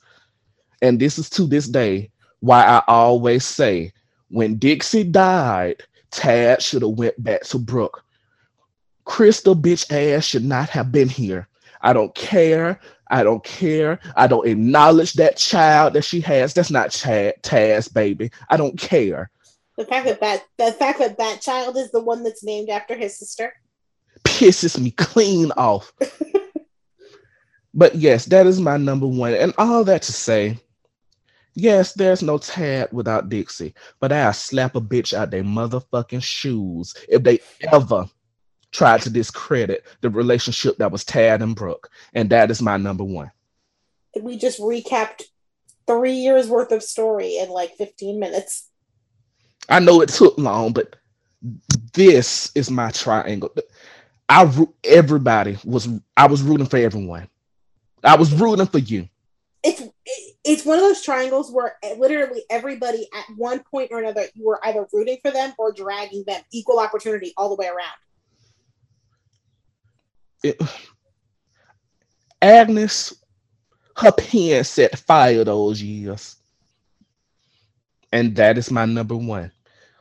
And 0.81 0.99
this 0.99 1.17
is 1.17 1.29
to 1.31 1.47
this 1.47 1.67
day 1.67 2.11
why 2.39 2.63
I 2.63 2.81
always 2.87 3.45
say 3.45 3.93
when 4.29 4.57
Dixie 4.57 5.03
died, 5.03 5.83
Tad 6.11 6.61
should 6.61 6.81
have 6.81 6.91
went 6.91 7.21
back 7.23 7.43
to 7.43 7.59
Brooke. 7.59 8.03
Krystal 9.05 9.59
bitch 9.59 9.91
ass 9.91 10.25
should 10.25 10.45
not 10.45 10.69
have 10.69 10.91
been 10.91 11.09
here. 11.09 11.47
I 11.81 11.93
don't 11.93 12.13
care. 12.15 12.79
I 13.09 13.23
don't 13.23 13.43
care. 13.43 13.99
I 14.15 14.27
don't 14.27 14.47
acknowledge 14.47 15.13
that 15.13 15.37
child 15.37 15.93
that 15.93 16.05
she 16.05 16.21
has. 16.21 16.53
That's 16.53 16.71
not 16.71 16.91
Chad 16.91 17.35
Taz, 17.43 17.91
baby. 17.91 18.31
I 18.49 18.57
don't 18.57 18.77
care. 18.79 19.29
The 19.81 19.87
fact 19.87 20.05
that 20.05 20.19
that 20.21 20.43
the 20.59 20.71
fact 20.73 20.99
that 20.99 21.17
that 21.17 21.41
child 21.41 21.75
is 21.75 21.89
the 21.89 22.03
one 22.03 22.21
that's 22.21 22.43
named 22.43 22.69
after 22.69 22.93
his 22.95 23.17
sister. 23.17 23.51
Pisses 24.23 24.79
me 24.79 24.91
clean 24.91 25.51
off. 25.57 25.91
but 27.73 27.95
yes, 27.95 28.25
that 28.25 28.45
is 28.45 28.59
my 28.59 28.77
number 28.77 29.07
one. 29.07 29.33
And 29.33 29.55
all 29.57 29.83
that 29.85 30.03
to 30.03 30.13
say, 30.13 30.59
yes, 31.55 31.93
there's 31.93 32.21
no 32.21 32.37
Tad 32.37 32.89
without 32.91 33.29
Dixie, 33.29 33.73
but 33.99 34.11
I'll 34.11 34.33
slap 34.33 34.75
a 34.75 34.81
bitch 34.81 35.15
out 35.15 35.31
their 35.31 35.43
motherfucking 35.43 36.21
shoes 36.21 36.93
if 37.09 37.23
they 37.23 37.39
ever 37.73 38.05
tried 38.69 39.01
to 39.01 39.09
discredit 39.09 39.83
the 40.01 40.11
relationship 40.11 40.77
that 40.77 40.91
was 40.91 41.03
Tad 41.03 41.41
and 41.41 41.55
Brooke. 41.55 41.89
And 42.13 42.29
that 42.29 42.51
is 42.51 42.61
my 42.61 42.77
number 42.77 43.03
one. 43.03 43.31
we 44.21 44.37
just 44.37 44.59
recapped 44.59 45.23
three 45.87 46.13
years 46.13 46.49
worth 46.49 46.71
of 46.71 46.83
story 46.83 47.37
in 47.37 47.49
like 47.49 47.71
15 47.77 48.19
minutes. 48.19 48.67
I 49.69 49.79
know 49.79 50.01
it 50.01 50.09
took 50.09 50.37
long, 50.37 50.73
but 50.73 50.95
this 51.93 52.51
is 52.55 52.69
my 52.69 52.91
triangle. 52.91 53.53
I 54.29 54.49
everybody 54.83 55.57
was 55.65 55.89
I 56.15 56.27
was 56.27 56.41
rooting 56.41 56.67
for 56.67 56.77
everyone. 56.77 57.27
I 58.03 58.15
was 58.15 58.33
rooting 58.33 58.65
for 58.65 58.79
you. 58.79 59.07
It's 59.63 59.83
it's 60.43 60.65
one 60.65 60.77
of 60.77 60.83
those 60.83 61.03
triangles 61.03 61.51
where 61.51 61.75
literally 61.97 62.43
everybody 62.49 63.07
at 63.13 63.25
one 63.37 63.59
point 63.59 63.91
or 63.91 63.99
another 63.99 64.25
you 64.33 64.45
were 64.45 64.65
either 64.65 64.87
rooting 64.91 65.17
for 65.21 65.31
them 65.31 65.53
or 65.57 65.71
dragging 65.71 66.23
them 66.25 66.41
equal 66.51 66.79
opportunity 66.79 67.33
all 67.37 67.49
the 67.49 67.55
way 67.55 67.67
around. 67.67 67.77
It, 70.43 70.61
Agnes, 72.41 73.13
her 73.97 74.11
pen 74.11 74.63
set 74.63 74.97
fire 74.97 75.43
those 75.43 75.81
years. 75.81 76.37
And 78.11 78.35
that 78.35 78.57
is 78.57 78.71
my 78.71 78.85
number 78.85 79.15
one. 79.15 79.51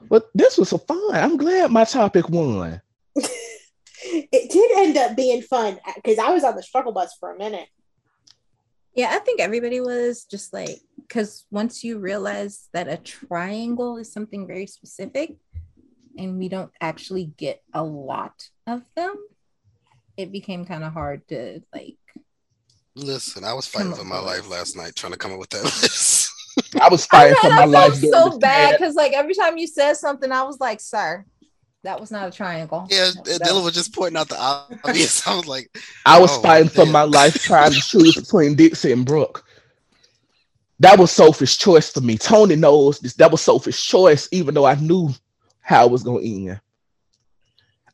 But 0.09 0.28
this 0.35 0.59
was 0.59 0.70
so 0.70 0.78
fun. 0.78 1.15
I'm 1.15 1.37
glad 1.37 1.70
my 1.70 1.85
topic 1.85 2.28
won. 2.28 2.81
it 3.15 4.51
did 4.51 4.70
end 4.78 4.97
up 4.97 5.16
being 5.16 5.43
fun 5.43 5.78
because 5.95 6.19
I 6.19 6.31
was 6.31 6.45
on 6.45 6.57
the 6.57 6.62
struggle 6.62 6.93
bus 6.93 7.15
for 7.19 7.35
a 7.35 7.39
minute. 7.39 7.69
Yeah, 8.95 9.11
I 9.12 9.19
think 9.19 9.41
everybody 9.41 9.81
was 9.81 10.24
just 10.24 10.53
like, 10.53 10.81
because 10.97 11.47
once 11.51 11.85
you 11.85 11.99
realize 11.99 12.69
that 12.73 12.89
a 12.89 12.97
triangle 12.97 13.99
is 13.99 14.12
something 14.12 14.47
very 14.47 14.66
specific 14.66 15.37
and 16.19 16.39
we 16.39 16.49
don't 16.49 16.73
actually 16.81 17.27
get 17.37 17.62
a 17.73 17.82
lot 17.82 18.49
of 18.66 18.82
them, 18.97 19.16
it 20.16 20.32
became 20.32 20.65
kind 20.65 20.82
of 20.82 20.93
hard 20.93 21.27
to 21.28 21.61
like. 21.73 21.97
Listen, 22.97 23.45
I 23.45 23.55
was 23.55 23.66
fighting 23.66 23.95
for 23.95 24.05
my 24.05 24.19
life 24.19 24.49
last 24.51 24.77
night 24.77 24.97
trying 24.97 25.12
to 25.12 25.19
come 25.19 25.32
up 25.32 25.39
with 25.39 25.51
that 25.51 25.65
list. 25.82 26.19
I 26.80 26.88
was 26.88 27.06
fighting 27.06 27.36
for 27.40 27.51
my 27.51 27.62
I 27.62 27.64
life. 27.64 28.01
felt 28.01 28.32
so 28.32 28.38
bad 28.38 28.76
because 28.78 28.94
like 28.94 29.12
every 29.12 29.34
time 29.34 29.59
you 29.59 29.66
said 29.66 29.94
something, 29.94 30.30
I 30.30 30.42
was 30.42 30.60
like, 30.60 30.80
"Sir, 30.80 31.24
that 31.82 32.01
was 32.01 32.10
not 32.10 32.28
a 32.28 32.30
triangle." 32.30 32.86
Yeah, 32.90 33.10
that 33.24 33.40
Dylan 33.42 33.64
was 33.64 33.74
just 33.74 33.94
pointing 33.94 34.18
out 34.18 34.28
the 34.28 34.38
obvious. 34.38 35.26
I 35.26 35.34
was 35.36 35.47
like, 35.47 35.76
I 36.06 36.20
was 36.20 36.30
oh, 36.36 36.42
fighting 36.42 36.68
for 36.68 36.86
my 36.86 37.02
life 37.02 37.34
trying 37.42 37.72
to 37.72 37.80
choose 37.80 38.14
between 38.14 38.55
Dixie 38.55 38.92
and 38.92 39.05
Brooke. 39.05 39.44
That 40.78 40.98
was 40.98 41.10
Sophie's 41.10 41.56
choice 41.56 41.90
for 41.90 42.01
me. 42.01 42.16
Tony 42.16 42.56
knows 42.56 43.01
this. 43.01 43.14
That 43.14 43.30
was 43.30 43.42
Sophie's 43.42 43.80
choice, 43.80 44.28
even 44.32 44.55
though 44.55 44.64
I 44.64 44.76
knew 44.76 45.10
how 45.60 45.84
it 45.86 45.90
was 45.92 46.02
going 46.02 46.22
to 46.22 46.51
end. 46.51 46.60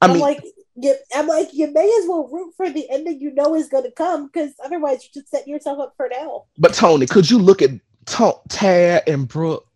I 0.01 0.07
I'm 0.07 0.13
mean, 0.13 0.21
like, 0.21 0.45
you, 0.77 0.95
I'm 1.15 1.27
like, 1.27 1.49
you 1.53 1.73
may 1.73 1.99
as 2.01 2.09
well 2.09 2.29
root 2.31 2.55
for 2.57 2.71
the 2.71 2.89
ending 2.91 3.21
you 3.21 3.33
know 3.33 3.55
is 3.55 3.69
going 3.69 3.85
to 3.85 3.91
come 3.91 4.27
because 4.27 4.53
otherwise 4.65 5.03
you're 5.03 5.23
just 5.23 5.31
setting 5.31 5.53
yourself 5.53 5.81
up 5.81 5.95
for 5.97 6.09
now. 6.09 6.45
but 6.59 6.75
Tony, 6.75 7.07
could 7.07 7.29
you 7.29 7.39
look 7.39 7.61
at 7.61 7.71
Ta- 8.07 8.41
Tad 8.49 9.03
and 9.07 9.29
Brooke 9.29 9.67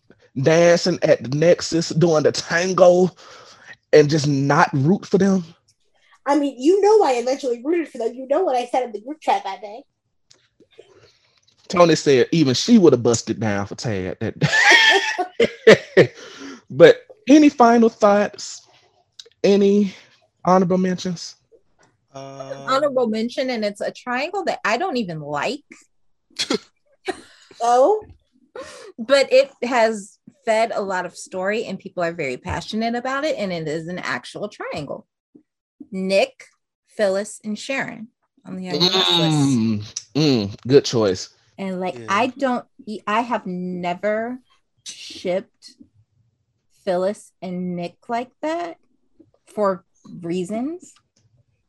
dancing 0.40 0.98
at 1.02 1.22
the 1.22 1.36
Nexus 1.36 1.90
doing 1.90 2.22
the 2.22 2.32
tango 2.32 3.10
and 3.92 4.08
just 4.08 4.26
not 4.26 4.70
root 4.72 5.04
for 5.04 5.18
them? 5.18 5.44
I 6.26 6.38
mean, 6.38 6.54
you 6.58 6.80
know, 6.80 7.02
I 7.04 7.14
eventually 7.14 7.60
rooted 7.64 7.88
for 7.88 7.98
them. 7.98 8.14
You 8.14 8.26
know 8.28 8.42
what 8.42 8.56
I 8.56 8.66
said 8.66 8.84
in 8.84 8.92
the 8.92 9.00
group 9.00 9.20
chat 9.20 9.42
that 9.44 9.60
day. 9.60 9.82
Tony 11.68 11.94
said 11.94 12.28
even 12.32 12.54
she 12.54 12.78
would 12.78 12.92
have 12.92 13.02
busted 13.02 13.40
down 13.40 13.66
for 13.66 13.74
Tad. 13.74 14.18
That- 14.20 16.14
but 16.70 17.02
any 17.28 17.48
final 17.48 17.88
thoughts? 17.88 18.66
Any 19.42 19.94
honorable 20.44 20.78
mentions? 20.78 21.36
Uh, 22.12 22.64
Honorable 22.66 23.06
mention, 23.06 23.50
and 23.50 23.64
it's 23.64 23.80
a 23.80 23.90
triangle 23.92 24.44
that 24.44 24.60
I 24.64 24.76
don't 24.76 24.96
even 24.96 25.20
like, 25.20 25.62
Oh, 27.62 28.04
but 28.98 29.32
it 29.32 29.50
has 29.62 30.18
fed 30.44 30.72
a 30.74 30.80
lot 30.80 31.06
of 31.06 31.16
story, 31.16 31.64
and 31.64 31.78
people 31.78 32.02
are 32.02 32.12
very 32.12 32.36
passionate 32.36 32.94
about 32.94 33.24
it, 33.24 33.36
and 33.36 33.52
it 33.52 33.68
is 33.68 33.88
an 33.88 33.98
actual 33.98 34.48
triangle. 34.48 35.06
Nick, 35.90 36.46
Phyllis, 36.88 37.40
and 37.44 37.58
Sharon 37.58 38.08
on 38.44 38.56
the 38.56 38.64
Young 38.64 38.80
Justice. 38.80 39.34
Mm, 39.34 40.04
mm, 40.14 40.56
good 40.66 40.84
choice. 40.84 41.30
And 41.58 41.80
like 41.80 41.98
Yeah. 41.98 42.06
I 42.08 42.28
don't 42.28 42.64
i 43.06 43.20
have 43.20 43.46
never 43.46 44.40
shipped 44.86 45.76
Phyllis 46.84 47.32
and 47.42 47.76
Nick 47.76 48.08
like 48.08 48.30
that 48.40 48.78
for 49.46 49.84
reasons. 50.20 50.94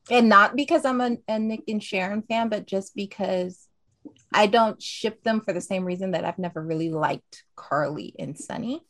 And 0.10 0.30
not 0.30 0.56
because 0.56 0.86
I'm 0.86 1.02
a, 1.02 1.18
a 1.28 1.40
Nick 1.40 1.64
and 1.68 1.84
Sharon 1.84 2.22
fan, 2.24 2.50
but 2.50 2.66
just 2.66 2.96
because 2.96 3.68
I 4.34 4.48
don't 4.48 4.82
ship 4.82 5.24
them 5.24 5.42
for 5.42 5.54
the 5.54 5.62
same 5.62 5.84
reason 5.84 6.12
that 6.12 6.26
I've 6.26 6.40
never 6.40 6.62
really 6.62 6.90
liked 6.90 7.44
Carly 7.56 8.16
and 8.18 8.38
Sonny. 8.38 8.82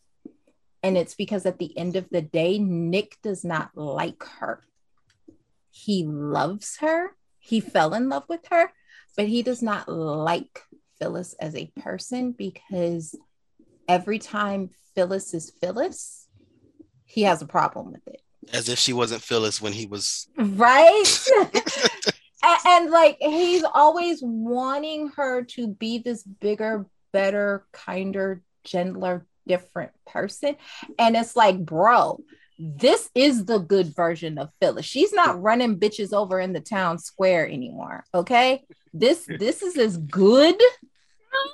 And 0.84 0.98
it's 0.98 1.16
because 1.16 1.46
at 1.46 1.60
the 1.60 1.78
end 1.78 1.96
of 1.96 2.10
the 2.10 2.22
day, 2.22 2.60
Nick 2.60 3.18
does 3.22 3.44
not 3.44 3.72
like 3.76 4.24
her. 4.40 4.64
He 5.70 6.04
loves 6.06 6.78
her. 6.78 7.16
He 7.40 7.60
fell 7.60 7.94
in 7.94 8.10
love 8.10 8.26
with 8.30 8.42
her, 8.50 8.72
but 9.18 9.28
he 9.28 9.42
does 9.42 9.62
not 9.62 9.90
like 9.90 10.62
Phyllis 11.00 11.34
as 11.40 11.56
a 11.56 11.72
person 11.80 12.34
because 12.34 13.16
every 13.88 14.20
time 14.20 14.70
Phyllis 14.96 15.34
is 15.34 15.52
Phyllis, 15.62 16.28
he 17.06 17.24
has 17.24 17.42
a 17.42 17.48
problem 17.48 17.92
with 17.92 18.08
it. 18.08 18.22
as 18.54 18.70
if 18.70 18.78
she 18.80 18.94
wasn't 18.94 19.22
Phyllis 19.22 19.62
when 19.62 19.74
he 19.74 19.86
was. 19.86 20.28
Right? 20.38 21.04
and, 22.44 22.60
and 22.66 22.92
like 22.92 23.18
he's 23.20 23.64
always 23.64 24.20
wanting 24.22 25.10
her 25.10 25.44
to 25.44 25.68
be 25.68 26.00
this 26.00 26.24
bigger, 26.24 26.86
better, 27.12 27.66
kinder, 27.72 28.42
gentler, 28.64 29.26
different 29.48 29.92
person. 30.08 30.56
And 30.98 31.16
it's 31.16 31.36
like, 31.36 31.64
bro, 31.64 32.22
this 32.60 33.10
is 33.16 33.46
the 33.46 33.58
good 33.58 33.96
version 33.96 34.38
of 34.38 34.52
Phyllis. 34.60 34.86
She's 34.86 35.14
not 35.14 35.42
running 35.42 35.80
bitches 35.80 36.14
over 36.14 36.40
in 36.40 36.54
the 36.54 36.60
town 36.60 37.00
square 37.00 37.48
anymore. 37.48 38.04
Okay. 38.14 38.64
This 38.94 39.26
this 39.40 39.62
is 39.62 39.78
as 39.78 39.98
good. 39.98 40.56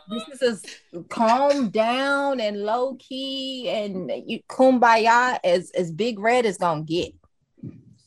This 0.10 0.28
is 0.28 0.42
as 0.42 0.66
calm 1.10 1.70
down 1.70 2.40
and 2.40 2.64
low 2.64 2.96
key 2.96 3.70
and 3.70 4.10
uh, 4.10 4.16
you 4.26 4.40
kumbaya 4.50 5.40
as 5.44 5.72
as 5.72 5.92
Big 5.92 6.20
Red 6.20 6.46
is 6.46 6.58
gonna 6.58 6.82
get. 6.82 7.14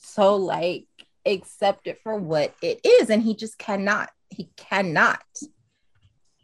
So 0.01 0.36
like 0.36 0.86
accept 1.27 1.87
it 1.87 1.99
for 2.03 2.17
what 2.17 2.55
it 2.63 2.81
is, 2.85 3.11
and 3.11 3.23
he 3.23 3.35
just 3.35 3.59
cannot. 3.59 4.11
He 4.29 4.51
cannot. 4.57 5.23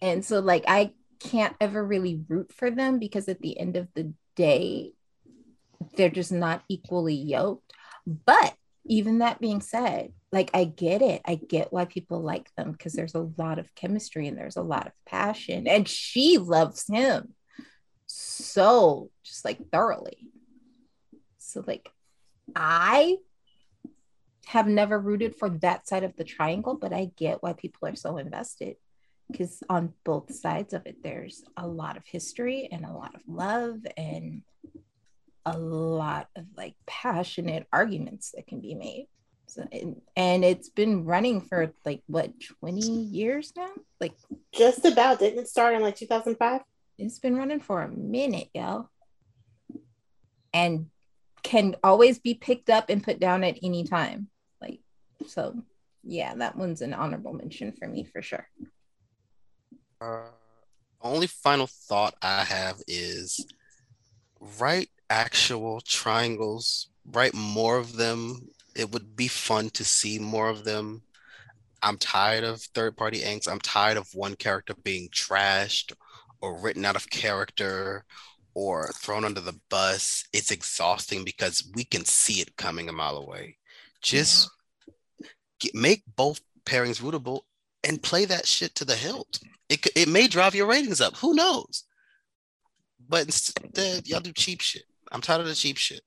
And 0.02 0.24
so 0.24 0.40
like 0.40 0.64
I 0.66 0.92
can't 1.20 1.56
ever 1.60 1.84
really 1.84 2.22
root 2.28 2.52
for 2.52 2.70
them 2.70 2.98
because 2.98 3.28
at 3.28 3.40
the 3.40 3.58
end 3.58 3.76
of 3.76 3.88
the 3.94 4.12
day, 4.34 4.92
they're 5.96 6.10
just 6.10 6.32
not 6.32 6.62
equally 6.68 7.14
yoked. 7.14 7.72
But 8.06 8.54
even 8.86 9.18
that 9.18 9.40
being 9.40 9.60
said, 9.60 10.12
like 10.32 10.50
I 10.54 10.64
get 10.64 11.02
it. 11.02 11.22
I 11.24 11.36
get 11.36 11.72
why 11.72 11.86
people 11.86 12.20
like 12.20 12.50
them 12.56 12.72
because 12.72 12.92
there's 12.92 13.14
a 13.14 13.30
lot 13.38 13.58
of 13.58 13.74
chemistry 13.74 14.28
and 14.28 14.36
there's 14.36 14.56
a 14.56 14.62
lot 14.62 14.86
of 14.86 14.92
passion. 15.06 15.66
And 15.66 15.88
she 15.88 16.38
loves 16.38 16.86
him 16.86 17.34
so 18.06 19.10
just 19.24 19.44
like 19.44 19.70
thoroughly. 19.70 20.28
So 21.38 21.64
like 21.66 21.88
I 22.54 23.16
have 24.46 24.66
never 24.66 24.98
rooted 24.98 25.34
for 25.36 25.50
that 25.50 25.88
side 25.88 26.04
of 26.04 26.16
the 26.16 26.24
triangle, 26.24 26.76
but 26.76 26.92
I 26.92 27.10
get 27.16 27.42
why 27.42 27.52
people 27.52 27.88
are 27.88 27.96
so 27.96 28.16
invested 28.18 28.76
because 29.30 29.62
on 29.68 29.92
both 30.04 30.32
sides 30.32 30.72
of 30.72 30.86
it, 30.86 31.02
there's 31.02 31.42
a 31.56 31.66
lot 31.66 31.96
of 31.96 32.04
history 32.06 32.68
and 32.70 32.84
a 32.84 32.92
lot 32.92 33.14
of 33.14 33.22
love 33.26 33.78
and 33.96 34.42
a 35.44 35.58
lot 35.58 36.28
of 36.36 36.44
like 36.56 36.74
passionate 36.86 37.66
arguments 37.72 38.32
that 38.36 38.46
can 38.46 38.60
be 38.60 38.74
made. 38.74 39.08
So, 39.48 39.66
and, 39.72 40.00
and 40.16 40.44
it's 40.44 40.68
been 40.68 41.04
running 41.04 41.40
for 41.40 41.72
like 41.84 42.02
what 42.06 42.32
20 42.60 42.80
years 42.80 43.52
now? 43.56 43.70
Like 44.00 44.14
just 44.52 44.84
about. 44.84 45.18
Didn't 45.18 45.40
it 45.40 45.48
start 45.48 45.74
in 45.74 45.82
like 45.82 45.96
2005? 45.96 46.62
it's 46.98 47.18
been 47.18 47.36
running 47.36 47.60
for 47.60 47.82
a 47.82 47.88
minute, 47.88 48.48
yo. 48.54 48.88
And 50.54 50.86
can 51.42 51.76
always 51.84 52.18
be 52.18 52.34
picked 52.34 52.70
up 52.70 52.90
and 52.90 53.04
put 53.04 53.20
down 53.20 53.44
at 53.44 53.58
any 53.62 53.84
time. 53.84 54.28
So 55.26 55.54
yeah, 56.02 56.34
that 56.36 56.56
one's 56.56 56.82
an 56.82 56.94
honorable 56.94 57.32
mention 57.32 57.72
for 57.72 57.88
me 57.88 58.04
for 58.04 58.22
sure. 58.22 58.46
Uh, 60.00 60.28
only 61.02 61.26
final 61.26 61.66
thought 61.66 62.14
I 62.22 62.44
have 62.44 62.80
is 62.86 63.46
write 64.58 64.90
actual 65.10 65.80
triangles, 65.80 66.88
write 67.12 67.34
more 67.34 67.78
of 67.78 67.96
them. 67.96 68.48
It 68.74 68.92
would 68.92 69.16
be 69.16 69.28
fun 69.28 69.70
to 69.70 69.84
see 69.84 70.18
more 70.18 70.48
of 70.48 70.64
them. 70.64 71.02
I'm 71.82 71.98
tired 71.98 72.44
of 72.44 72.60
third 72.60 72.96
party 72.96 73.20
angst. 73.20 73.48
I'm 73.50 73.60
tired 73.60 73.96
of 73.96 74.08
one 74.14 74.34
character 74.34 74.74
being 74.82 75.08
trashed 75.10 75.92
or 76.40 76.60
written 76.60 76.84
out 76.84 76.96
of 76.96 77.10
character 77.10 78.04
or 78.54 78.90
thrown 78.94 79.24
under 79.24 79.40
the 79.40 79.58
bus. 79.70 80.24
It's 80.32 80.50
exhausting 80.50 81.24
because 81.24 81.70
we 81.74 81.84
can 81.84 82.04
see 82.04 82.40
it 82.40 82.56
coming 82.56 82.88
a 82.88 82.92
mile 82.92 83.16
away. 83.16 83.58
Just 84.02 84.50
get, 85.60 85.74
make 85.74 86.02
both 86.16 86.40
pairings 86.64 87.00
rootable 87.00 87.40
and 87.84 88.02
play 88.02 88.24
that 88.24 88.46
shit 88.46 88.74
to 88.76 88.84
the 88.84 88.96
hilt. 88.96 89.38
It 89.68 89.86
it 89.96 90.08
may 90.08 90.26
drive 90.28 90.54
your 90.54 90.66
ratings 90.66 91.00
up. 91.00 91.16
Who 91.16 91.34
knows? 91.34 91.84
But 93.08 93.26
instead, 93.26 94.06
y'all 94.06 94.20
do 94.20 94.32
cheap 94.32 94.60
shit. 94.60 94.84
I'm 95.12 95.20
tired 95.20 95.40
of 95.40 95.46
the 95.46 95.54
cheap 95.54 95.76
shit. 95.76 96.00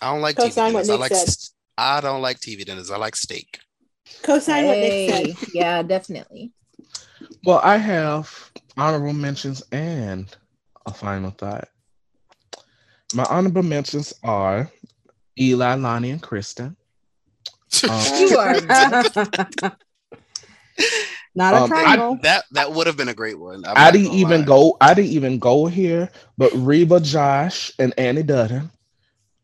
I 0.00 0.12
don't 0.12 0.20
like 0.20 0.36
TV 0.36 0.42
Co-sign 0.44 0.72
what 0.74 0.82
dinners. 0.82 0.90
I 0.90 1.00
like 1.00 1.14
said. 1.14 1.28
s- 1.28 1.54
I 1.78 2.00
don't 2.00 2.20
like 2.22 2.38
TV 2.40 2.64
dinners. 2.64 2.90
I 2.90 2.96
like 2.96 3.16
steak. 3.16 3.60
Co-sign 4.22 4.66
what 4.66 4.78
Nick 4.78 5.10
said. 5.10 5.36
yeah, 5.54 5.82
definitely. 5.82 6.52
Well, 7.44 7.60
I 7.62 7.76
have 7.78 8.50
honorable 8.76 9.12
mentions 9.12 9.62
and 9.72 10.34
a 10.86 10.92
final 10.92 11.30
thought. 11.30 11.68
My 13.14 13.24
honorable 13.24 13.62
mentions 13.62 14.12
are 14.22 14.70
Eli, 15.38 15.74
Lani, 15.76 16.10
and 16.10 16.22
Kristen. 16.22 16.76
Um, 17.88 18.00
You 18.18 18.36
are 18.38 18.60
Not 21.34 21.54
a 21.54 21.56
Um, 21.64 21.72
I- 21.72 22.18
that 22.22 22.44
that 22.52 22.72
would 22.72 22.86
have 22.86 22.96
been 22.96 23.08
a 23.08 23.14
great 23.14 23.38
one. 23.38 23.64
I'm 23.66 23.72
I 23.76 23.90
didn't 23.90 24.12
even 24.12 24.40
lie. 24.40 24.46
go. 24.46 24.76
I 24.80 24.92
didn't 24.94 25.12
even 25.12 25.38
go 25.38 25.66
here. 25.66 26.10
But 26.36 26.52
Reba, 26.54 27.00
Josh, 27.00 27.72
and 27.78 27.94
Annie 27.98 28.22
Dutton. 28.22 28.70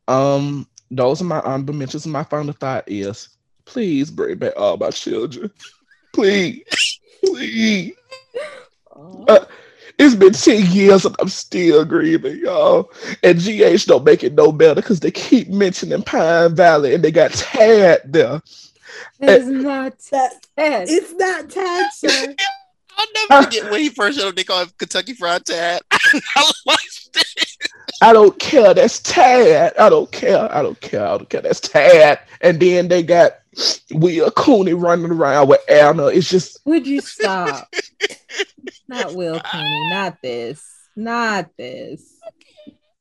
Um, 0.06 0.66
those 0.90 1.20
are 1.22 1.24
my 1.24 1.40
honorable 1.40 1.74
mentions. 1.74 2.06
My 2.06 2.24
final 2.24 2.52
thought 2.52 2.84
is, 2.86 3.30
please 3.64 4.10
bring 4.10 4.36
back 4.38 4.52
all 4.56 4.76
my 4.76 4.90
children. 4.90 5.50
Please, 6.12 6.62
please. 7.24 7.94
Uh, 9.28 9.44
it's 9.98 10.14
been 10.14 10.32
ten 10.32 10.70
years 10.70 11.04
and 11.04 11.16
I'm 11.18 11.28
still 11.28 11.84
grieving, 11.84 12.38
y'all. 12.38 12.90
And 13.22 13.38
GH 13.38 13.86
don't 13.86 14.04
make 14.04 14.22
it 14.22 14.34
no 14.34 14.52
better 14.52 14.80
because 14.80 15.00
they 15.00 15.10
keep 15.10 15.48
mentioning 15.48 16.02
Pine 16.02 16.54
Valley 16.54 16.94
and 16.94 17.02
they 17.02 17.10
got 17.10 17.32
Tad 17.32 18.02
there. 18.04 18.40
It's 19.20 19.46
not 19.46 19.98
Tad. 19.98 20.32
It's 20.56 21.12
not 21.14 21.50
Tad, 21.50 21.92
sir. 21.92 22.34
I'll 22.98 23.06
never 23.30 23.44
forget 23.44 23.70
when 23.70 23.80
he 23.80 23.90
first 23.90 24.18
showed 24.18 24.28
up. 24.28 24.34
They 24.34 24.44
call 24.44 24.62
him 24.62 24.70
Kentucky 24.76 25.14
Fried 25.14 25.44
Tad. 25.44 25.82
I 25.92 26.52
watched 26.66 27.16
it. 27.16 27.56
I 28.02 28.12
don't 28.12 28.38
care. 28.38 28.74
That's 28.74 29.00
Tad. 29.00 29.76
I 29.78 29.88
don't 29.88 30.10
care. 30.10 30.52
I 30.52 30.62
don't 30.62 30.80
care. 30.80 31.06
I 31.06 31.16
don't 31.16 31.28
care. 31.28 31.40
That's 31.40 31.60
Tad. 31.60 32.20
And 32.40 32.60
then 32.60 32.88
they 32.88 33.02
got 33.02 33.38
Will 33.92 34.30
Cooney 34.32 34.74
running 34.74 35.10
around 35.10 35.48
with 35.48 35.60
Anna. 35.68 36.06
It's 36.06 36.28
just 36.28 36.58
Would 36.64 36.86
you 36.86 37.00
stop? 37.00 37.72
not 38.88 39.14
Will 39.14 39.38
Cooney. 39.52 39.90
Not 39.90 40.18
this. 40.22 40.64
Not 40.96 41.50
this. 41.56 42.02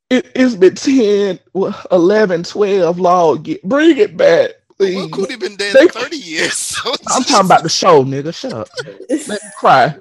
it, 0.10 0.32
it's 0.36 0.56
been 0.56 0.76
10, 0.76 1.40
well, 1.54 1.80
11, 1.92 2.44
12 2.44 3.00
long. 3.00 3.42
Get, 3.44 3.64
bring 3.64 3.98
it 3.98 4.16
back, 4.16 4.52
please. 4.78 4.96
Will 4.98 5.10
Cooney 5.10 5.36
been 5.38 5.56
dead 5.56 5.76
They- 5.76 5.88
30 5.88 6.18
years. 6.18 6.54
So 6.54 6.94
I'm 7.10 7.24
talking 7.24 7.46
about 7.48 7.64
the 7.64 7.70
show, 7.70 8.04
nigga. 8.04 8.34
Shut 8.34 8.54
up. 8.54 8.70
Let 9.10 9.28
me 9.28 9.38
cry. 9.58 9.96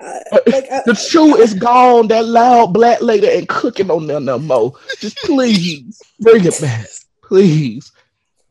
Uh, 0.00 0.18
like 0.46 0.66
uh, 0.70 0.82
The 0.84 0.94
shoe 0.94 1.36
is 1.36 1.54
gone. 1.54 2.08
That 2.08 2.26
loud 2.26 2.74
black 2.74 3.00
lady 3.00 3.26
ain't 3.26 3.48
cooking 3.48 3.90
on 3.90 4.06
there 4.06 4.20
no 4.20 4.38
more. 4.38 4.74
Just 4.98 5.16
please 5.18 6.02
bring 6.20 6.44
it 6.44 6.60
back, 6.60 6.86
please. 7.22 7.90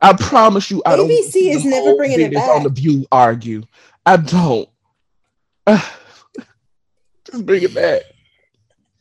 I 0.00 0.14
promise 0.14 0.70
you, 0.70 0.82
I 0.84 0.96
don't. 0.96 1.08
ABC 1.08 1.54
is 1.54 1.64
never 1.64 1.94
bringing 1.96 2.20
it 2.20 2.34
back. 2.34 2.48
On 2.48 2.64
the 2.64 2.70
View, 2.70 3.06
argue. 3.12 3.62
I 4.04 4.16
don't. 4.16 4.68
just 7.34 7.46
bring 7.46 7.62
it 7.62 7.74
back. 7.74 8.02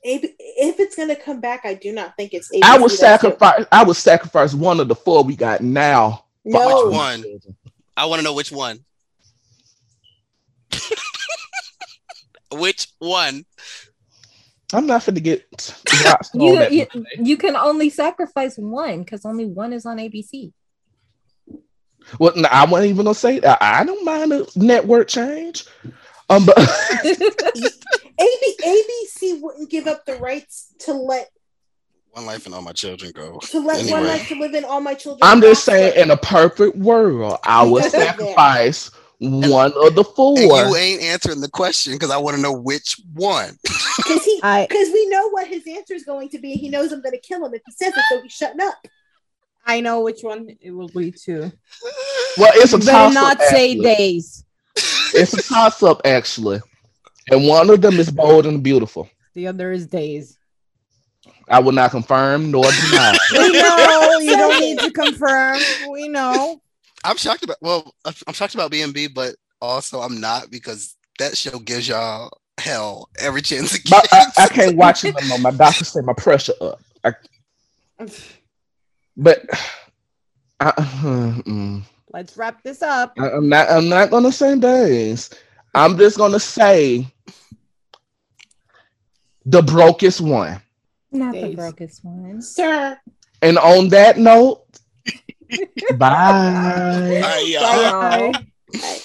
AB 0.05 0.35
if 0.39 0.79
it's 0.79 0.95
gonna 0.95 1.15
come 1.15 1.39
back, 1.39 1.61
I 1.63 1.73
do 1.75 1.91
not 1.93 2.15
think 2.17 2.33
it's. 2.33 2.49
ABC 2.51 2.59
I 2.63 2.77
would 2.77 2.91
that's 2.91 2.99
sacrifice. 2.99 3.65
I 3.71 3.83
would 3.83 3.95
sacrifice 3.95 4.53
one 4.53 4.79
of 4.79 4.87
the 4.87 4.95
four 4.95 5.23
we 5.23 5.35
got 5.35 5.61
now. 5.61 6.25
No, 6.43 6.85
Which 6.85 6.93
one? 6.93 7.23
I 7.95 8.05
want 8.05 8.19
to 8.19 8.23
know 8.23 8.33
which 8.33 8.51
one. 8.51 8.83
which 12.51 12.87
one? 12.99 13.45
I'm 14.73 14.87
not 14.87 15.01
finna 15.03 15.23
get 15.23 15.45
You, 16.33 16.67
you, 16.69 16.87
you 17.19 17.37
can 17.37 17.55
only 17.55 17.89
sacrifice 17.89 18.57
one 18.57 19.03
because 19.03 19.23
only 19.23 19.45
one 19.45 19.71
is 19.71 19.85
on 19.85 19.97
ABC. 19.97 20.51
Well, 22.19 22.33
no, 22.35 22.49
I 22.51 22.65
wasn't 22.65 22.91
even 22.91 23.05
gonna 23.05 23.15
say 23.15 23.39
that. 23.39 23.59
I 23.61 23.85
don't 23.85 24.03
mind 24.03 24.33
a 24.33 24.45
network 24.55 25.07
change. 25.07 25.65
Um, 26.29 26.45
but 26.45 26.57
AB, 28.19 28.55
ABC 28.65 29.41
wouldn't 29.41 29.69
give 29.69 29.87
up 29.87 30.05
the 30.05 30.15
rights 30.15 30.73
to 30.79 30.93
let 30.93 31.29
One 32.11 32.25
life 32.25 32.45
and 32.45 32.55
all 32.55 32.61
my 32.61 32.71
children 32.73 33.11
go. 33.13 33.39
to 33.39 33.59
let 33.59 33.89
one 33.89 34.05
life 34.07 34.27
to 34.29 34.35
live 34.35 34.53
in 34.53 34.63
all 34.63 34.79
my 34.81 34.93
children. 34.93 35.19
I'm 35.21 35.41
just 35.41 35.63
saying, 35.65 35.93
in 35.97 36.11
a 36.11 36.17
perfect 36.17 36.77
world, 36.77 37.37
I 37.43 37.63
would 37.63 37.83
Because 37.83 37.93
of 37.93 37.99
that. 37.99 38.17
sacrifice 38.17 38.91
one 39.19 39.71
of 39.75 39.95
the 39.95 40.03
four. 40.03 40.37
And 40.39 40.69
you 40.69 40.75
ain't 40.75 41.01
answering 41.01 41.41
the 41.41 41.49
question 41.49 41.93
because 41.93 42.11
I 42.11 42.17
want 42.17 42.35
to 42.35 42.41
know 42.41 42.53
which 42.53 42.99
one. 43.13 43.57
Because 43.97 44.25
he, 44.25 44.39
I 44.41 44.65
because 44.67 44.89
we 44.91 45.07
know 45.07 45.29
what 45.29 45.47
his 45.47 45.63
answer 45.67 45.93
is 45.93 46.03
going 46.03 46.27
to 46.29 46.39
be. 46.39 46.53
He 46.55 46.67
knows 46.67 46.91
I'm 46.91 47.01
going 47.01 47.13
to 47.13 47.21
kill 47.21 47.45
him 47.45 47.53
if 47.53 47.61
he 47.65 47.71
says 47.71 47.95
it, 47.95 48.03
so 48.09 48.21
he's 48.21 48.31
shutting 48.33 48.59
up. 48.59 48.73
I 49.65 49.81
know 49.81 50.01
which 50.01 50.21
one 50.23 50.49
it 50.59 50.71
will 50.71 50.87
be 50.89 51.11
too. 51.11 51.51
Well, 52.37 52.51
it's 52.55 52.73
a 52.73 52.77
You 52.77 52.83
toss 52.83 52.85
better 52.85 53.13
not 53.13 53.41
say 53.41 53.71
actually. 53.73 53.83
days. 53.83 54.45
It's 54.75 55.33
a 55.33 55.41
toss 55.41 55.83
up, 55.83 56.01
actually, 56.05 56.59
and 57.29 57.47
one 57.47 57.69
of 57.69 57.81
them 57.81 57.99
is 57.99 58.09
bold 58.11 58.45
and 58.45 58.63
beautiful. 58.63 59.09
The 59.35 59.47
other 59.47 59.71
is 59.71 59.87
days. 59.87 60.37
I 61.49 61.59
will 61.59 61.71
not 61.71 61.91
confirm 61.91 62.51
nor 62.51 62.63
deny. 62.63 63.17
We 63.33 63.51
know 63.51 64.19
you 64.19 64.35
don't 64.35 64.59
need 64.59 64.79
to 64.79 64.91
confirm. 64.91 65.59
We 65.91 66.07
know. 66.07 66.61
I'm 67.03 67.17
shocked 67.17 67.43
about. 67.43 67.57
Well, 67.61 67.93
I'm 68.05 68.33
shocked 68.33 68.55
about 68.55 68.71
BNB, 68.71 69.13
but 69.13 69.35
also 69.61 70.01
I'm 70.01 70.19
not 70.19 70.49
because 70.49 70.95
that 71.19 71.37
show 71.37 71.59
gives 71.59 71.87
y'all 71.87 72.31
hell 72.57 73.09
every 73.19 73.41
chance 73.41 73.75
it 73.75 73.81
But 73.89 74.09
gets. 74.09 74.39
I, 74.39 74.43
I 74.43 74.47
can't 74.47 74.77
watch 74.77 75.03
it 75.03 75.15
no. 75.27 75.37
My 75.37 75.51
doctor 75.51 75.85
said 75.85 76.05
my 76.05 76.13
pressure 76.13 76.53
up. 76.61 76.79
I, 77.03 77.13
but 79.17 79.45
I, 80.59 80.71
mm, 80.71 81.83
Let's 82.13 82.37
wrap 82.37 82.61
this 82.63 82.81
up. 82.81 83.13
I- 83.17 83.31
I'm 83.31 83.49
not. 83.49 83.69
I'm 83.69 83.89
not 83.89 84.09
gonna 84.11 84.31
say 84.31 84.57
days. 84.57 85.29
I'm 85.73 85.97
just 85.97 86.17
gonna 86.17 86.39
say 86.39 87.07
the 89.45 89.61
brokest 89.63 90.21
one. 90.21 90.61
Not 91.11 91.33
Days. 91.33 91.51
the 91.51 91.55
brokest 91.55 92.03
one. 92.03 92.41
Sir, 92.41 92.97
And 93.41 93.57
on 93.57 93.89
that 93.89 94.17
note, 94.17 94.63
bye. 95.97 96.07
All 96.07 97.21
right, 97.21 97.47
y'all. 97.47 97.61
Bye. 97.61 98.31
Bye. 98.79 98.99